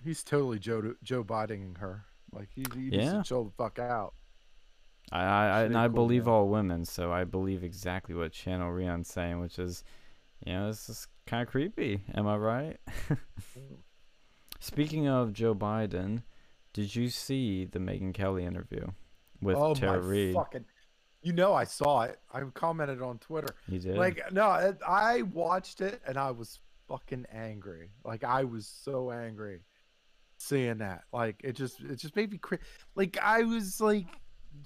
He's 0.04 0.24
totally 0.24 0.60
Joe 0.60 0.96
Joe 1.04 1.24
Bidening 1.24 1.78
her. 1.78 2.06
Like 2.32 2.50
he, 2.54 2.66
he 2.74 2.90
needs 2.90 2.96
Yeah. 2.96 3.18
to 3.18 3.24
chill 3.24 3.44
the 3.46 3.52
fuck 3.52 3.78
out. 3.80 4.14
I, 5.12 5.22
I, 5.24 5.48
I 5.48 5.64
and 5.66 5.78
I 5.78 5.88
cool, 5.88 5.96
believe 5.96 6.26
man. 6.26 6.34
all 6.34 6.48
women, 6.50 6.86
so 6.86 7.12
I 7.12 7.24
believe 7.24 7.64
exactly 7.64 8.16
what 8.16 8.34
Chanel 8.34 8.70
Rion's 8.72 9.08
saying, 9.10 9.40
which 9.40 9.60
is, 9.60 9.84
you 10.44 10.54
know, 10.54 10.68
this 10.68 10.90
is 10.90 11.08
kind 11.28 11.42
of 11.44 11.48
creepy. 11.50 12.02
Am 12.14 12.28
I 12.28 12.38
right? 12.38 12.78
Speaking 14.60 15.08
of 15.08 15.34
Joe 15.34 15.54
Biden, 15.54 16.24
did 16.74 16.96
you 16.96 17.10
see 17.10 17.66
the 17.66 17.80
Megyn 17.80 18.14
Kelly 18.14 18.46
interview 18.46 18.86
with 19.42 19.58
oh 19.58 19.74
Tara 19.76 20.02
my 20.02 20.08
Reade? 20.08 20.34
fucking! 20.36 20.66
You 21.22 21.34
know 21.34 21.54
I 21.54 21.64
saw 21.64 22.02
it. 22.04 22.20
I 22.34 22.42
commented 22.54 23.02
on 23.02 23.20
Twitter. 23.20 23.56
You 23.68 23.80
did. 23.80 23.98
Like 23.98 24.32
no, 24.32 24.76
I 24.88 25.24
watched 25.24 25.82
it 25.82 26.02
and 26.08 26.18
I 26.18 26.32
was 26.32 26.60
fucking 26.88 27.26
angry. 27.32 27.92
Like 28.04 28.24
I 28.24 28.44
was 28.44 28.68
so 28.68 29.12
angry 29.12 29.62
seeing 30.38 30.78
that. 30.80 31.04
Like 31.12 31.42
it 31.44 31.54
just 31.54 31.82
it 31.82 31.98
just 31.98 32.16
made 32.16 32.32
me 32.32 32.38
cra- 32.38 32.60
like 32.96 33.18
I 33.22 33.44
was 33.44 33.82
like 33.82 34.08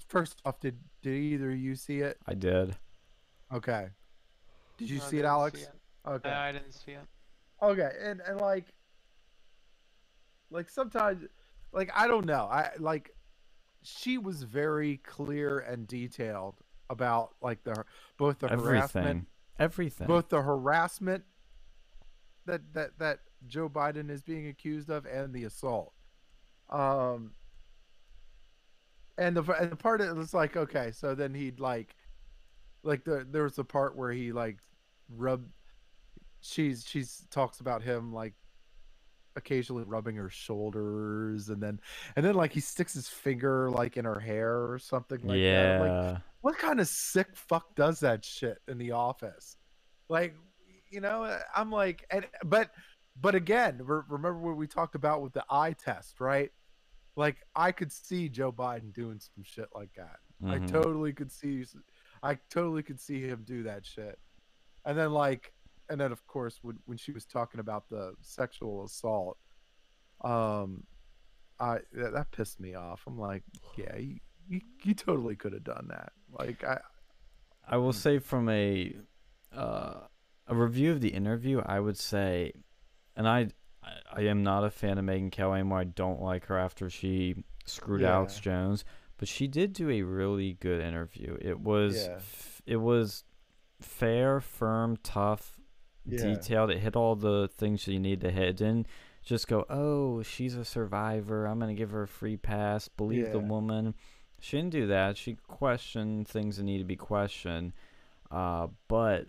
first 0.08 0.40
off 0.44 0.60
did 0.60 0.78
did 1.02 1.14
either 1.16 1.50
of 1.50 1.58
you 1.58 1.74
see 1.74 2.00
it? 2.00 2.18
I 2.26 2.34
did. 2.34 2.76
Okay. 3.52 3.88
Did 4.78 4.88
you 4.90 4.98
No, 4.98 5.04
see 5.04 5.16
it, 5.16 5.22
didn't 5.22 5.30
Alex? 5.30 5.58
see 5.60 5.64
it. 5.66 5.72
Okay. 6.06 6.28
No, 6.28 6.34
I 6.34 6.52
didn't 6.52 6.72
see 6.72 6.92
it. 6.92 7.06
Okay, 7.62 7.90
and 8.02 8.20
and 8.26 8.40
like, 8.40 8.66
like 10.50 10.70
sometimes, 10.70 11.24
like 11.72 11.90
I 11.94 12.08
don't 12.08 12.24
know, 12.24 12.48
I 12.50 12.70
like, 12.78 13.14
she 13.82 14.16
was 14.18 14.42
very 14.42 14.98
clear 14.98 15.58
and 15.58 15.86
detailed 15.86 16.56
about 16.88 17.34
like 17.42 17.62
the 17.64 17.84
both 18.16 18.38
the 18.38 18.48
harassment 18.48 19.06
Everything. 19.06 19.26
everything. 19.58 20.06
both 20.06 20.28
the 20.28 20.42
harassment 20.42 21.22
that 22.46 22.72
that 22.74 22.98
that 22.98 23.20
Joe 23.46 23.68
Biden 23.68 24.10
is 24.10 24.22
being 24.22 24.48
accused 24.48 24.90
of 24.90 25.06
and 25.06 25.32
the 25.32 25.44
assault. 25.44 25.92
Um 26.68 27.32
and 29.18 29.36
the 29.36 29.42
and 29.52 29.70
the 29.70 29.76
part 29.76 30.00
it 30.00 30.14
was 30.16 30.34
like 30.34 30.56
okay, 30.56 30.90
so 30.92 31.14
then 31.14 31.34
he'd 31.34 31.60
like 31.60 31.94
like 32.82 33.04
the 33.04 33.26
there 33.30 33.44
was 33.44 33.58
a 33.58 33.64
part 33.64 33.96
where 33.96 34.10
he 34.10 34.32
like 34.32 34.56
rubbed 35.08 35.52
she's 36.40 36.84
she's 36.86 37.26
talks 37.30 37.60
about 37.60 37.82
him 37.82 38.12
like 38.12 38.34
occasionally 39.36 39.84
rubbing 39.84 40.16
her 40.16 40.28
shoulders 40.28 41.50
and 41.50 41.62
then 41.62 41.80
and 42.16 42.24
then 42.24 42.34
like 42.34 42.52
he 42.52 42.60
sticks 42.60 42.94
his 42.94 43.08
finger 43.08 43.70
like 43.70 43.96
in 43.96 44.04
her 44.04 44.18
hair 44.18 44.70
or 44.70 44.78
something 44.78 45.20
like 45.24 45.38
yeah. 45.38 45.78
that. 45.78 46.12
Like 46.12 46.22
what 46.40 46.58
kind 46.58 46.80
of 46.80 46.88
sick 46.88 47.28
fuck 47.34 47.74
does 47.74 48.00
that 48.00 48.24
shit 48.24 48.58
in 48.68 48.78
the 48.78 48.92
office? 48.92 49.56
Like, 50.08 50.34
you 50.90 51.00
know, 51.00 51.24
uh, 51.24 51.40
I'm 51.54 51.70
like, 51.70 52.06
and 52.10 52.26
but, 52.44 52.70
but 53.20 53.34
again, 53.34 53.78
re- 53.82 54.02
remember 54.08 54.38
what 54.40 54.56
we 54.56 54.66
talked 54.66 54.94
about 54.94 55.22
with 55.22 55.32
the 55.32 55.44
eye 55.50 55.74
test, 55.74 56.20
right? 56.20 56.50
Like, 57.16 57.36
I 57.54 57.72
could 57.72 57.92
see 57.92 58.28
Joe 58.28 58.52
Biden 58.52 58.92
doing 58.94 59.20
some 59.20 59.44
shit 59.44 59.68
like 59.74 59.92
that. 59.94 60.18
I 60.42 60.58
Mhm. 60.58 60.70
totally 60.70 61.12
could 61.12 61.30
see, 61.30 61.66
I 62.22 62.36
totally 62.48 62.82
could 62.82 62.98
see 62.98 63.20
him 63.20 63.44
do 63.44 63.62
that 63.64 63.84
shit. 63.84 64.18
And 64.86 64.96
then 64.96 65.12
like, 65.12 65.52
and 65.90 66.00
then 66.00 66.12
of 66.12 66.26
course 66.26 66.60
when 66.62 66.78
when 66.86 66.96
she 66.96 67.12
was 67.12 67.26
talking 67.26 67.60
about 67.60 67.88
the 67.88 68.14
sexual 68.22 68.84
assault, 68.84 69.36
um, 70.24 70.84
I 71.58 71.78
that, 71.92 72.12
that 72.14 72.30
pissed 72.32 72.60
me 72.60 72.74
off. 72.74 73.02
I'm 73.06 73.18
like, 73.18 73.42
yeah, 73.76 73.96
you, 73.96 74.16
you, 74.48 74.60
you 74.82 74.94
totally 74.94 75.36
could 75.36 75.52
have 75.52 75.64
done 75.64 75.88
that. 75.90 76.12
Like 76.32 76.64
I, 76.64 76.78
I 77.68 77.76
will 77.76 77.92
say 77.92 78.18
from 78.18 78.48
a 78.48 78.94
uh, 79.54 79.94
a 80.46 80.54
review 80.54 80.92
of 80.92 81.00
the 81.00 81.08
interview, 81.10 81.60
I 81.64 81.80
would 81.80 81.98
say, 81.98 82.52
and 83.16 83.28
I 83.28 83.48
I, 83.82 83.92
I 84.16 84.20
am 84.22 84.42
not 84.42 84.64
a 84.64 84.70
fan 84.70 84.98
of 84.98 85.04
Megyn 85.04 85.30
Kelly 85.32 85.60
anymore. 85.60 85.80
I 85.80 85.84
don't 85.84 86.22
like 86.22 86.46
her 86.46 86.58
after 86.58 86.88
she 86.88 87.44
screwed 87.66 88.02
Alex 88.02 88.38
Jones, 88.40 88.84
but 89.18 89.28
she 89.28 89.46
did 89.46 89.72
do 89.72 89.90
a 89.90 90.02
really 90.02 90.54
good 90.54 90.80
interview. 90.82 91.36
It 91.40 91.60
was 91.60 92.06
Yeah. 92.06 92.14
f- 92.16 92.62
it 92.66 92.76
was 92.76 93.24
fair, 93.80 94.40
firm, 94.40 94.96
tough, 95.02 95.58
Yeah. 96.12 96.34
detailed. 96.34 96.70
It 96.70 96.78
hit 96.78 96.96
all 96.96 97.16
the 97.16 97.48
things 97.48 97.84
that 97.84 97.92
you 97.92 98.00
need 98.00 98.20
to 98.22 98.30
hit. 98.30 98.48
It 98.48 98.56
didn't 98.56 98.86
just 99.22 99.48
go, 99.48 99.64
oh, 99.68 100.22
she's 100.22 100.54
a 100.56 100.64
survivor. 100.64 101.46
I'm 101.46 101.58
gonna 101.58 101.74
give 101.74 101.90
her 101.90 102.02
a 102.04 102.08
free 102.08 102.36
pass. 102.36 102.88
Believe 102.88 103.32
the 103.32 103.38
woman. 103.40 103.94
She 104.40 104.56
didn't 104.56 104.72
do 104.72 104.86
that. 104.86 105.16
She 105.18 105.36
questioned 105.46 106.26
things 106.26 106.56
that 106.56 106.62
need 106.62 106.78
to 106.78 106.84
be 106.84 106.96
questioned. 106.96 107.72
Uh, 108.30 108.68
but 108.88 109.26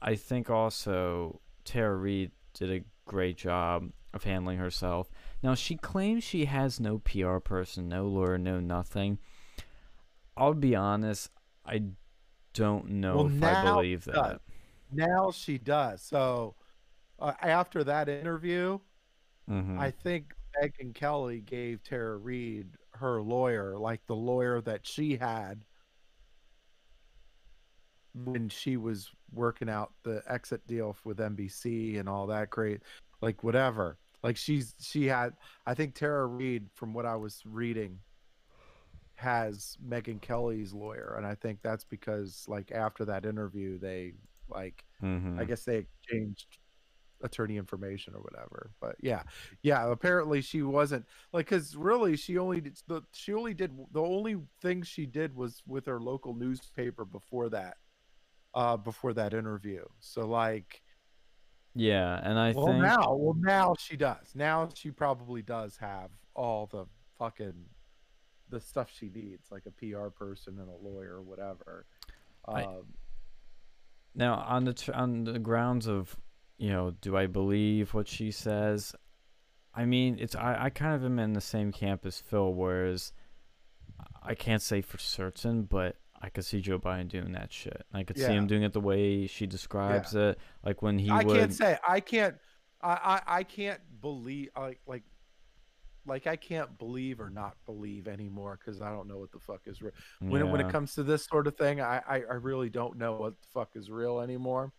I 0.00 0.14
think 0.14 0.50
also 0.50 1.40
Tara 1.64 1.96
Reade 1.96 2.30
did 2.54 2.70
a 2.70 2.84
great 3.06 3.36
job 3.36 3.90
of 4.14 4.24
handling 4.24 4.58
herself. 4.58 5.10
Now 5.42 5.54
she 5.54 5.76
claims 5.76 6.22
she 6.22 6.44
has 6.44 6.78
no 6.78 6.98
PR 6.98 7.38
person, 7.38 7.88
no 7.88 8.06
lawyer, 8.06 8.38
no 8.38 8.60
nothing. 8.60 9.18
I'll 10.36 10.54
be 10.54 10.76
honest, 10.76 11.30
I 11.64 11.82
don't 12.52 12.88
know 12.88 13.16
Well, 13.16 13.26
if 13.26 13.42
I 13.42 13.64
believe 13.64 14.04
that. 14.04 14.40
Now 14.90 15.30
she 15.30 15.58
does. 15.58 16.02
So 16.02 16.54
uh, 17.18 17.32
after 17.40 17.84
that 17.84 18.08
interview, 18.08 18.78
Mhm. 19.48 19.78
I 19.78 19.90
think 19.92 20.34
Megyn 20.60 20.92
Kelly 20.94 21.40
gave 21.40 21.82
Tara 21.82 22.16
Reade 22.16 22.76
her 22.94 23.22
lawyer, 23.22 23.78
like 23.78 24.04
the 24.06 24.16
lawyer 24.16 24.60
that 24.62 24.86
she 24.86 25.16
had 25.16 25.64
when 28.14 28.48
she 28.48 28.76
was 28.76 29.10
working 29.32 29.68
out 29.68 29.92
the 30.02 30.22
exit 30.26 30.66
deal 30.66 30.96
with 31.04 31.18
NBC 31.20 31.98
and 31.98 32.08
all 32.08 32.26
that 32.28 32.50
great, 32.50 32.82
like 33.20 33.44
whatever. 33.44 33.98
Like 34.22 34.36
she's 34.36 34.74
she 34.80 35.06
had, 35.06 35.36
I 35.66 35.74
think 35.74 35.94
Tara 35.94 36.26
Reade, 36.26 36.68
from 36.74 36.92
what 36.94 37.06
I 37.06 37.14
was 37.16 37.42
reading, 37.44 38.00
has 39.14 39.76
Megyn 39.86 40.20
Kelly's 40.20 40.72
lawyer, 40.72 41.14
and 41.16 41.26
I 41.26 41.34
think 41.34 41.60
that's 41.62 41.84
because 41.84 42.44
like 42.48 42.72
after 42.72 43.04
that 43.04 43.24
interview, 43.26 43.78
they 43.78 44.14
like 44.48 44.84
Mhm. 45.02 45.38
I 45.38 45.44
guess 45.44 45.64
they 45.64 45.78
exchanged 45.78 46.58
attorney 47.22 47.56
information 47.56 48.14
or 48.14 48.20
whatever. 48.20 48.70
But 48.80 48.96
yeah, 49.00 49.22
yeah. 49.62 49.90
Apparently 49.90 50.40
she 50.42 50.62
wasn't 50.62 51.06
like 51.32 51.46
because 51.46 51.74
really 51.76 52.16
she 52.16 52.36
only 52.38 52.60
did 52.60 52.78
the 52.86 53.02
she 53.12 53.32
only 53.32 53.54
did 53.54 53.76
the 53.92 54.02
only 54.02 54.36
thing 54.60 54.82
she 54.82 55.06
did 55.06 55.34
was 55.34 55.62
with 55.66 55.86
her 55.86 56.00
local 56.00 56.34
newspaper 56.34 57.04
before 57.06 57.48
that, 57.50 57.78
uh, 58.54 58.76
before 58.76 59.12
that 59.14 59.32
interview. 59.34 59.84
So 59.98 60.26
like, 60.26 60.82
Yeah, 61.74 62.20
and 62.22 62.38
I 62.38 62.52
well 62.52 62.66
think 62.66 62.82
now, 62.82 63.14
well 63.14 63.34
now 63.38 63.74
she 63.78 63.96
does. 63.96 64.34
Now 64.34 64.68
she 64.74 64.90
probably 64.90 65.42
does 65.42 65.76
have 65.78 66.10
all 66.34 66.66
the 66.66 66.86
fucking 67.18 67.68
the 68.50 68.60
stuff 68.60 68.90
she 68.92 69.08
needs, 69.08 69.50
like 69.50 69.64
a 69.66 69.70
PR 69.72 70.08
person 70.08 70.60
and 70.60 70.68
a 70.68 70.76
lawyer 70.76 71.14
or 71.16 71.22
whatever. 71.22 71.86
I- 72.46 72.62
Um, 72.64 72.94
now 74.16 74.44
on 74.48 74.64
the 74.64 74.72
tr- 74.74 74.94
on 74.94 75.24
the 75.24 75.38
grounds 75.38 75.86
of 75.86 76.16
you 76.58 76.70
know, 76.70 76.92
do 77.02 77.16
I 77.16 77.26
believe 77.26 77.92
what 77.94 78.08
she 78.08 78.30
says? 78.30 78.94
I 79.74 79.84
mean, 79.84 80.16
it's 80.18 80.34
I, 80.34 80.64
I 80.64 80.70
kind 80.70 80.94
of 80.94 81.04
am 81.04 81.18
in 81.18 81.34
the 81.34 81.40
same 81.40 81.70
camp 81.70 82.06
as 82.06 82.18
Phil, 82.18 82.52
whereas 82.54 83.12
I 84.22 84.34
can't 84.34 84.62
say 84.62 84.80
for 84.80 84.98
certain, 84.98 85.64
but 85.64 85.96
I 86.20 86.30
could 86.30 86.46
see 86.46 86.62
Joe 86.62 86.78
Biden 86.78 87.08
doing 87.08 87.32
that 87.32 87.52
shit. 87.52 87.84
I 87.92 88.02
could 88.02 88.16
see 88.16 88.24
him 88.24 88.46
doing 88.46 88.62
it 88.62 88.72
the 88.72 88.80
way 88.80 89.26
she 89.26 89.46
describes 89.46 90.14
it, 90.14 90.38
like 90.64 90.80
when 90.80 90.98
he 90.98 91.10
I 91.10 91.22
would. 91.22 91.36
can't 91.36 91.52
say 91.52 91.78
I 91.86 92.00
can't 92.00 92.36
I, 92.80 93.20
I 93.26 93.38
I 93.38 93.42
can't 93.42 93.80
believe 94.00 94.48
like 94.56 94.80
like 94.86 95.02
like 96.06 96.26
I 96.26 96.36
can't 96.36 96.78
believe 96.78 97.20
or 97.20 97.30
not 97.30 97.56
believe 97.66 98.08
anymore 98.08 98.58
because 98.58 98.80
I 98.80 98.90
don't 98.90 99.08
know 99.08 99.18
what 99.18 99.32
the 99.32 99.38
fuck 99.38 99.62
is 99.66 99.82
real. 99.82 99.92
When 100.20 100.40
it, 100.40 100.46
when 100.46 100.60
it 100.60 100.70
comes 100.70 100.94
to 100.94 101.02
this 101.02 101.24
sort 101.24 101.46
of 101.46 101.56
thing, 101.56 101.80
I, 101.80 102.02
I 102.08 102.16
I 102.30 102.34
really 102.34 102.70
don't 102.70 102.96
know 102.96 103.16
what 103.16 103.40
the 103.40 103.48
fuck 103.48 103.70
is 103.74 103.90
real 103.90 104.20
anymore. 104.20 104.72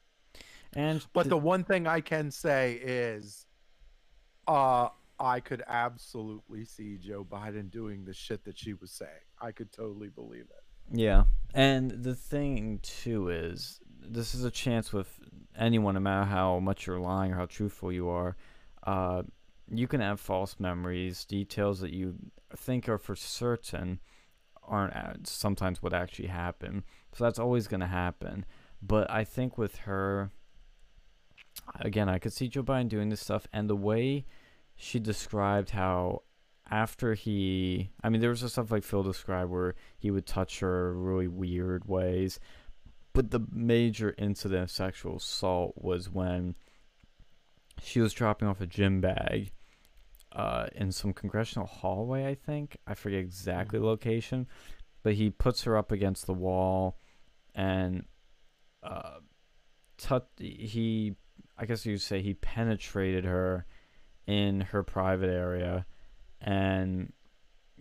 and 0.73 1.05
But 1.13 1.23
th- 1.23 1.29
the 1.29 1.37
one 1.37 1.63
thing 1.63 1.87
I 1.87 2.01
can 2.01 2.31
say 2.31 2.73
is, 2.73 3.45
uh, 4.47 4.89
I 5.19 5.39
could 5.39 5.63
absolutely 5.67 6.65
see 6.65 6.97
Joe 6.97 7.25
Biden 7.29 7.71
doing 7.71 8.05
the 8.05 8.13
shit 8.13 8.43
that 8.45 8.57
she 8.57 8.73
was 8.73 8.91
saying. 8.91 9.11
I 9.41 9.51
could 9.51 9.71
totally 9.71 10.09
believe 10.09 10.45
it. 10.49 10.63
Yeah. 10.91 11.23
And 11.53 11.91
the 11.91 12.15
thing 12.15 12.79
too 12.81 13.29
is 13.29 13.79
this 13.99 14.35
is 14.35 14.43
a 14.43 14.51
chance 14.51 14.93
with 14.93 15.09
anyone, 15.57 15.95
no 15.95 15.99
matter 15.99 16.25
how 16.25 16.59
much 16.59 16.87
you're 16.87 16.99
lying 16.99 17.33
or 17.33 17.35
how 17.35 17.45
truthful 17.45 17.91
you 17.91 18.09
are. 18.09 18.37
Uh, 18.83 19.23
you 19.69 19.87
can 19.87 20.01
have 20.01 20.19
false 20.19 20.55
memories, 20.59 21.25
details 21.25 21.79
that 21.81 21.93
you 21.93 22.15
think 22.55 22.87
are 22.87 22.97
for 22.97 23.15
certain 23.15 23.99
aren't 24.63 25.27
sometimes 25.27 25.81
what 25.81 25.93
actually 25.93 26.27
happened. 26.27 26.83
So 27.13 27.23
that's 27.23 27.39
always 27.39 27.67
going 27.67 27.79
to 27.79 27.87
happen. 27.87 28.45
But 28.81 29.09
I 29.09 29.23
think 29.23 29.57
with 29.57 29.77
her, 29.77 30.31
again, 31.79 32.09
I 32.09 32.19
could 32.19 32.33
see 32.33 32.47
Joe 32.47 32.63
Biden 32.63 32.89
doing 32.89 33.09
this 33.09 33.21
stuff, 33.21 33.47
and 33.51 33.69
the 33.69 33.75
way 33.75 34.25
she 34.75 34.99
described 34.99 35.71
how 35.71 36.23
after 36.69 37.13
he, 37.13 37.89
I 38.03 38.09
mean, 38.09 38.21
there 38.21 38.29
was 38.29 38.51
stuff 38.51 38.71
like 38.71 38.83
Phil 38.83 39.03
described 39.03 39.49
where 39.51 39.75
he 39.97 40.11
would 40.11 40.25
touch 40.25 40.59
her 40.59 40.93
really 40.93 41.27
weird 41.27 41.87
ways. 41.87 42.39
But 43.13 43.31
the 43.31 43.39
major 43.51 44.13
incident 44.17 44.63
of 44.63 44.71
sexual 44.71 45.15
assault 45.17 45.73
was 45.77 46.09
when 46.09 46.55
she 47.81 47.99
was 47.99 48.13
dropping 48.13 48.47
off 48.47 48.61
a 48.61 48.67
gym 48.67 49.01
bag 49.01 49.51
uh, 50.37 50.67
in 50.75 50.91
some 50.91 51.11
congressional 51.13 51.65
hallway, 51.67 52.27
I 52.27 52.35
think. 52.35 52.77
I 52.85 52.93
forget 52.93 53.19
exactly 53.19 53.79
the 53.79 53.85
location. 53.85 54.47
But 55.03 55.15
he 55.15 55.29
puts 55.31 55.63
her 55.63 55.75
up 55.75 55.91
against 55.91 56.25
the 56.27 56.33
wall 56.33 56.99
and 57.55 58.05
uh, 58.83 59.19
tut- 59.97 60.29
he, 60.37 61.15
I 61.57 61.65
guess 61.65 61.85
you'd 61.85 62.01
say, 62.01 62.21
he 62.21 62.35
penetrated 62.35 63.25
her 63.25 63.65
in 64.27 64.61
her 64.61 64.83
private 64.83 65.29
area 65.29 65.85
and, 66.41 67.11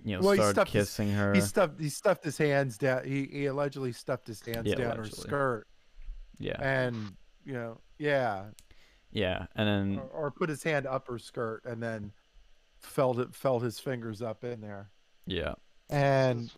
you 0.02 0.16
know, 0.16 0.22
Well, 0.22 0.32
he 0.32 0.38
started 0.40 0.68
his- 0.72 0.88
kissing 0.88 1.12
her. 1.12 1.34
He 1.34 1.40
stuffed 1.42 1.78
he 1.80 1.88
stuffed 1.90 2.24
his 2.24 2.38
hands 2.38 2.78
down. 2.78 3.04
He, 3.04 3.28
he 3.30 3.46
allegedly 3.46 3.92
stuffed 3.92 4.26
his 4.28 4.40
hands 4.40 4.66
Yeah, 4.66 4.76
down 4.76 4.96
her 4.96 5.04
skirt, 5.04 5.66
yeah. 6.38 6.56
and 6.60 7.16
you 7.44 7.52
know, 7.52 7.80
yeah, 7.98 8.44
Yeah. 9.10 9.46
And 9.56 9.68
then. 9.68 9.98
or, 10.12 10.26
or 10.26 10.30
put 10.30 10.48
his 10.48 10.62
hand 10.62 10.86
up 10.86 11.08
her 11.08 11.18
skirt 11.18 11.62
and 11.64 11.82
then 11.82 12.12
felt 12.86 13.18
it 13.18 13.34
felt 13.34 13.62
his 13.62 13.78
fingers 13.78 14.22
up 14.22 14.44
in 14.44 14.60
there. 14.60 14.90
Yeah. 15.26 15.54
And 15.90 16.44
This- 16.44 16.56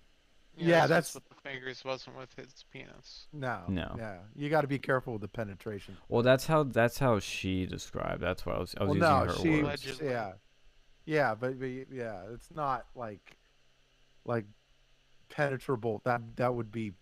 yeah, 0.57 0.87
that's- 0.87 1.11
is 1.11 1.14
with 1.16 1.29
the 1.29 1.35
fingers 1.37 1.85
wasn't 1.85 2.16
with 2.16 2.33
his 2.35 2.64
penis. 2.70 3.26
no, 3.33 3.64
No. 3.68 3.95
yeah, 3.99 4.18
you 4.35 4.49
got 4.51 4.62
to 4.62 4.66
be 4.68 4.79
careful 4.79 5.14
with 5.14 5.22
the 5.22 5.29
penetration. 5.29 5.97
Well, 6.09 6.22
that's 6.22 6.47
how 6.47 6.64
that's 6.64 6.99
how 6.99 7.18
she 7.18 7.66
described. 7.66 8.22
That's 8.22 8.45
what 8.45 8.57
I 8.57 8.59
was. 8.59 8.74
I 8.79 8.85
was 8.85 8.99
well, 8.99 9.20
using 9.24 9.26
no, 9.26 9.33
her 9.33 9.41
she, 9.41 9.62
words. 9.62 9.85
Allegedly. 9.85 10.09
yeah, 10.09 10.33
yeah, 11.05 11.35
but, 11.35 11.59
but 11.59 11.66
yeah, 11.66 12.22
it's 12.33 12.51
not 12.51 12.87
like 12.95 13.37
like 14.24 14.47
penetrable. 15.29 16.01
That 16.05 16.37
that 16.37 16.55
would 16.55 16.72
be 16.72 16.93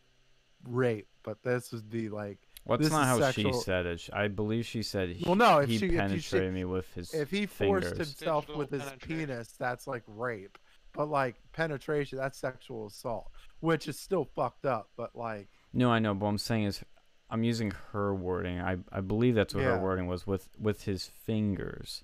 rape, 0.64 1.08
but 1.22 1.42
this 1.42 1.72
would 1.72 1.88
be 1.90 2.08
like 2.08 2.38
Well, 2.66 2.78
that's 2.78 2.90
not 2.90 3.16
is 3.18 3.24
how 3.24 3.30
she 3.30 3.52
said 3.52 3.86
it. 3.86 4.08
I 4.12 4.28
believe 4.28 4.66
she 4.66 4.82
said 4.82 5.08
he, 5.10 5.24
Well, 5.24 5.36
no, 5.36 5.58
if 5.58 5.68
he 5.68 5.78
she- 5.78 5.86
if 5.86 5.92
you 5.92 5.98
penetrated 5.98 6.52
me 6.52 6.64
with 6.64 6.92
his 6.94 7.14
if 7.14 7.30
he 7.30 7.46
forced 7.46 7.88
fingers. 7.88 8.08
himself 8.08 8.46
Digital 8.46 8.58
with 8.58 8.70
his 8.70 8.82
penetration. 8.82 9.16
penis, 9.26 9.52
that's 9.58 9.86
like 9.86 10.02
rape. 10.08 10.58
But 10.92 11.06
like 11.08 11.36
penetration, 11.52 12.18
that's 12.18 12.38
sexual 12.38 12.86
assault, 12.86 13.30
which 13.60 13.86
is 13.86 13.98
still 13.98 14.24
fucked 14.24 14.66
up. 14.66 14.90
But 14.96 15.14
like, 15.14 15.48
No, 15.72 15.90
I 15.90 15.98
know, 16.00 16.14
but 16.14 16.24
what 16.24 16.30
I'm 16.30 16.38
saying 16.38 16.64
is, 16.64 16.82
I'm 17.30 17.44
using 17.44 17.72
her 17.92 18.14
wording. 18.14 18.60
I 18.60 18.78
I 18.90 19.00
believe 19.00 19.34
that's 19.34 19.54
what 19.54 19.62
Yeah. 19.62 19.76
her 19.76 19.82
wording 19.82 20.06
was. 20.06 20.26
With 20.26 20.48
with 20.58 20.84
his 20.84 21.06
fingers, 21.06 22.02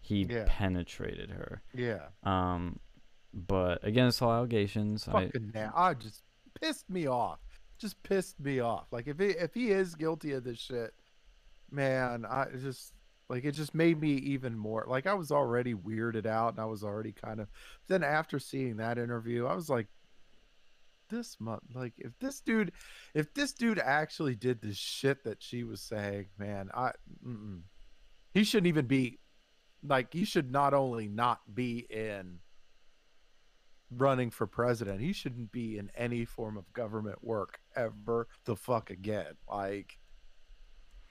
he 0.00 0.22
Yeah. 0.24 0.44
penetrated 0.46 1.30
her. 1.30 1.62
yeah, 1.74 2.08
Um, 2.22 2.78
but 3.34 3.82
again, 3.84 4.06
it's 4.08 4.22
all 4.22 4.32
allegations. 4.32 5.06
I, 5.08 5.26
fucking 5.26 5.50
now, 5.54 5.72
I 5.74 5.94
just 5.94 6.22
pissed 6.60 6.88
me 6.88 7.06
off. 7.08 7.40
Just 7.78 8.02
pissed 8.02 8.40
me 8.40 8.60
off. 8.60 8.86
Like 8.90 9.06
if 9.06 9.18
he 9.18 9.26
if 9.26 9.54
he 9.54 9.70
is 9.70 9.94
guilty 9.94 10.32
of 10.32 10.44
this 10.44 10.58
shit, 10.58 10.92
man, 11.70 12.24
I 12.24 12.46
just 12.60 12.92
like 13.28 13.44
it 13.44 13.52
just 13.52 13.74
made 13.74 14.00
me 14.00 14.12
even 14.12 14.56
more 14.56 14.84
like 14.88 15.06
I 15.06 15.14
was 15.14 15.30
already 15.30 15.74
weirded 15.74 16.26
out 16.26 16.54
and 16.54 16.60
I 16.60 16.64
was 16.64 16.82
already 16.82 17.12
kind 17.12 17.40
of 17.40 17.48
then 17.86 18.02
after 18.02 18.38
seeing 18.38 18.76
that 18.78 18.98
interview, 18.98 19.46
I 19.46 19.54
was 19.54 19.68
like 19.68 19.86
this 21.10 21.40
month 21.40 21.62
like 21.74 21.94
if 21.96 22.12
this 22.18 22.40
dude 22.40 22.70
if 23.14 23.32
this 23.32 23.54
dude 23.54 23.78
actually 23.78 24.34
did 24.34 24.60
the 24.60 24.74
shit 24.74 25.24
that 25.24 25.42
she 25.42 25.64
was 25.64 25.80
saying, 25.80 26.26
man, 26.38 26.70
I 26.74 26.92
mm-mm. 27.26 27.60
he 28.34 28.44
shouldn't 28.44 28.66
even 28.66 28.86
be 28.86 29.18
like 29.86 30.12
he 30.12 30.24
should 30.24 30.50
not 30.50 30.74
only 30.74 31.08
not 31.08 31.40
be 31.54 31.86
in 31.90 32.40
running 33.90 34.30
for 34.30 34.46
president. 34.46 35.00
He 35.00 35.12
shouldn't 35.12 35.52
be 35.52 35.78
in 35.78 35.90
any 35.96 36.24
form 36.24 36.56
of 36.56 36.72
government 36.72 37.22
work 37.22 37.60
ever 37.74 38.28
the 38.44 38.56
fuck 38.56 38.90
again. 38.90 39.34
Like 39.48 39.98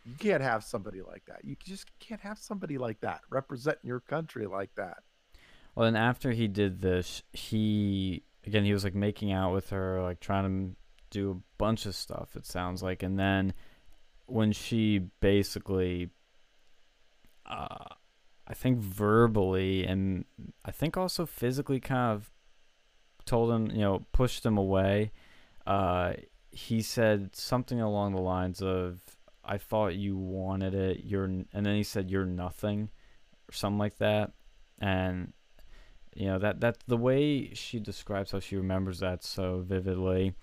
you 0.05 0.15
can't 0.17 0.41
have 0.41 0.63
somebody 0.63 1.01
like 1.01 1.23
that. 1.27 1.43
You 1.43 1.55
just 1.63 1.87
can't 1.99 2.21
have 2.21 2.37
somebody 2.37 2.77
like 2.77 3.01
that 3.01 3.21
representing 3.29 3.87
your 3.87 3.99
country 3.99 4.45
like 4.45 4.69
that. 4.75 4.99
Well, 5.75 5.87
and 5.87 5.97
after 5.97 6.31
he 6.31 6.47
did 6.47 6.81
this, 6.81 7.23
he 7.33 8.23
again 8.45 8.63
he 8.63 8.73
was 8.73 8.83
like 8.83 8.95
making 8.95 9.31
out 9.31 9.53
with 9.53 9.69
her, 9.71 10.01
like 10.01 10.19
trying 10.19 10.43
to 10.43 10.75
do 11.09 11.31
a 11.31 11.57
bunch 11.57 11.85
of 11.85 11.95
stuff. 11.95 12.35
It 12.35 12.45
sounds 12.45 12.81
like, 12.81 13.03
and 13.03 13.19
then 13.19 13.53
when 14.25 14.51
she 14.51 14.99
basically, 15.19 16.09
uh, 17.45 17.85
I 18.47 18.53
think 18.53 18.79
verbally 18.79 19.85
and 19.85 20.25
I 20.63 20.71
think 20.71 20.97
also 20.97 21.25
physically 21.25 21.79
kind 21.79 22.15
of 22.15 22.31
told 23.27 23.51
him, 23.51 23.69
you 23.71 23.81
know, 23.81 24.05
pushed 24.11 24.45
him 24.45 24.57
away. 24.57 25.11
Uh, 25.65 26.13
he 26.49 26.81
said 26.81 27.35
something 27.35 27.79
along 27.79 28.13
the 28.13 28.21
lines 28.21 28.61
of, 28.61 28.99
"I 29.43 29.57
thought 29.57 29.95
you 29.95 30.17
wanted 30.17 30.73
it. 30.73 31.03
You're," 31.03 31.25
and 31.25 31.47
then 31.51 31.75
he 31.75 31.83
said, 31.83 32.09
"You're 32.09 32.25
nothing," 32.25 32.89
or 33.49 33.53
something 33.53 33.77
like 33.77 33.97
that, 33.97 34.31
and 34.79 35.33
you 36.17 36.25
know 36.25 36.39
that 36.39 36.59
that 36.61 36.77
the 36.87 36.97
way 36.97 37.53
she 37.53 37.79
describes 37.79 38.31
how 38.31 38.39
she 38.39 38.55
remembers 38.55 38.99
that 38.99 39.23
so 39.23 39.59
vividly 39.59 40.33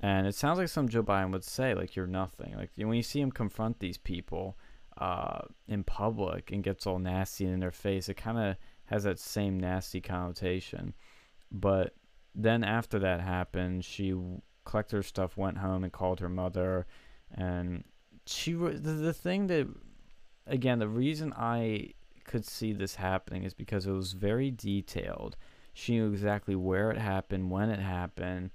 and 0.00 0.26
it 0.26 0.34
sounds 0.34 0.58
like 0.58 0.68
some 0.68 0.88
joe 0.88 1.02
biden 1.02 1.30
would 1.30 1.44
say 1.44 1.74
like 1.74 1.94
you're 1.94 2.06
nothing 2.06 2.54
like 2.56 2.70
when 2.76 2.94
you 2.94 3.02
see 3.02 3.20
him 3.20 3.30
confront 3.30 3.78
these 3.78 3.98
people 3.98 4.56
uh, 4.98 5.40
in 5.66 5.82
public 5.82 6.50
and 6.50 6.62
gets 6.62 6.86
all 6.86 6.98
nasty 6.98 7.46
in 7.46 7.60
their 7.60 7.70
face 7.70 8.08
it 8.08 8.14
kind 8.14 8.38
of 8.38 8.56
has 8.86 9.04
that 9.04 9.18
same 9.18 9.58
nasty 9.58 10.00
connotation 10.00 10.94
but 11.52 11.94
then 12.34 12.62
after 12.64 12.98
that 12.98 13.20
happened 13.20 13.84
she 13.84 14.14
collected 14.64 14.96
her 14.96 15.02
stuff 15.02 15.36
went 15.36 15.58
home 15.58 15.84
and 15.84 15.92
called 15.92 16.20
her 16.20 16.28
mother 16.28 16.86
and 17.34 17.84
she 18.26 18.52
the, 18.52 18.70
the 18.70 19.12
thing 19.12 19.46
that 19.46 19.66
again 20.46 20.78
the 20.78 20.88
reason 20.88 21.32
i 21.36 21.92
could 22.30 22.46
see 22.46 22.72
this 22.72 22.94
happening 22.94 23.42
is 23.42 23.54
because 23.54 23.86
it 23.86 23.92
was 23.92 24.12
very 24.12 24.52
detailed. 24.52 25.36
She 25.72 25.94
knew 25.94 26.10
exactly 26.10 26.54
where 26.54 26.90
it 26.90 26.98
happened, 26.98 27.50
when 27.50 27.70
it 27.70 27.80
happened, 27.80 28.50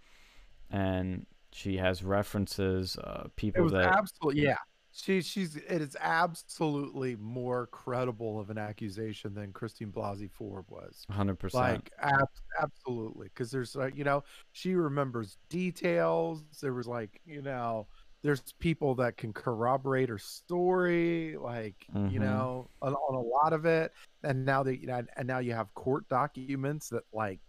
and 0.72 1.26
she 1.52 1.78
has 1.78 2.02
references, 2.02 2.98
uh, 2.98 3.28
people 3.36 3.64
was 3.64 3.74
that 3.74 3.98
absolutely 3.98 4.44
yeah. 4.44 4.58
She 4.98 5.22
she's 5.22 5.58
it 5.58 5.82
is 5.82 5.98
absolutely 6.00 7.18
more 7.18 7.68
credible 7.68 8.40
of 8.40 8.50
an 8.50 8.58
accusation 8.58 9.34
than 9.34 9.52
Christine 9.52 9.92
Blasey 9.92 10.32
Ford 10.32 10.66
was. 10.70 11.06
100%. 11.08 11.50
Like 11.52 11.92
ab- 12.00 12.28
absolutely, 12.62 13.28
because 13.28 13.52
there's 13.52 13.76
like 13.76 13.96
you 13.98 14.06
know 14.06 14.24
she 14.54 14.74
remembers 14.76 15.38
details. 15.50 16.46
There 16.62 16.74
was 16.74 16.88
like 16.88 17.20
you 17.26 17.42
know 17.42 17.90
there's 18.24 18.42
people 18.60 18.96
that 18.96 19.18
can 19.18 19.34
corroborate 19.34 20.08
her 20.10 20.18
story, 20.18 21.36
like 21.38 21.90
you 22.08 22.20
Mhm. 22.20 22.22
know 22.22 22.70
on, 22.82 22.94
on 22.96 23.16
a 23.16 23.22
lot 23.22 23.52
of 23.54 23.66
it. 23.66 23.92
And 24.24 24.46
now 24.46 24.64
that 24.64 24.80
you 24.80 24.88
know, 24.88 25.04
and 25.18 25.28
now 25.28 25.40
you 25.40 25.54
have 25.54 25.74
court 25.74 26.08
documents 26.08 26.88
that 26.90 27.04
like 27.12 27.42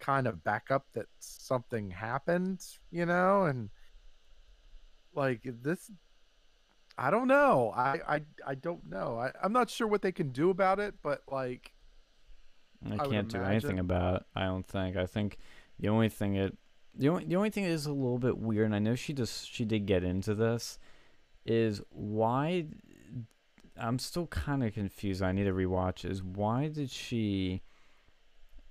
kind 0.00 0.26
of 0.26 0.42
back 0.42 0.70
up 0.72 0.86
that 0.94 1.06
something 1.20 1.90
happened, 1.90 2.66
you 2.90 3.06
know, 3.06 3.44
and 3.44 3.70
like 5.12 5.42
this. 5.44 5.90
I 6.98 7.10
don't 7.10 7.28
know. 7.28 7.72
I 7.74 8.00
I, 8.06 8.20
I 8.46 8.54
don't 8.54 8.88
know. 8.88 9.18
I, 9.18 9.32
I'm 9.42 9.52
not 9.52 9.70
sure 9.70 9.86
what 9.86 10.02
they 10.02 10.12
can 10.12 10.30
do 10.30 10.50
about 10.50 10.80
it, 10.80 10.94
but 11.02 11.22
like 11.30 11.72
I 12.90 12.94
I 12.94 13.06
can't 13.06 13.28
do 13.28 13.42
anything 13.42 13.78
about 13.78 14.16
it. 14.16 14.22
I 14.34 14.44
don't 14.44 14.66
think. 14.66 14.96
I 14.96 15.06
think 15.06 15.38
the 15.78 15.88
only 15.88 16.08
thing 16.08 16.36
it 16.36 16.56
the 16.94 17.08
only 17.08 17.24
the 17.24 17.36
only 17.36 17.50
thing 17.50 17.64
that 17.64 17.70
is 17.70 17.86
a 17.86 17.92
little 17.92 18.18
bit 18.18 18.38
weird, 18.38 18.66
and 18.66 18.74
I 18.74 18.78
know 18.78 18.94
she 18.94 19.12
just 19.12 19.50
she 19.50 19.64
did 19.64 19.86
get 19.86 20.04
into 20.04 20.34
this, 20.34 20.78
is 21.44 21.80
why 21.90 22.66
I'm 23.76 23.98
still 23.98 24.26
kind 24.26 24.62
of 24.62 24.74
confused. 24.74 25.22
I 25.22 25.32
need 25.32 25.44
to 25.44 25.52
rewatch. 25.52 26.08
Is 26.08 26.22
why 26.22 26.68
did 26.68 26.90
she 26.90 27.62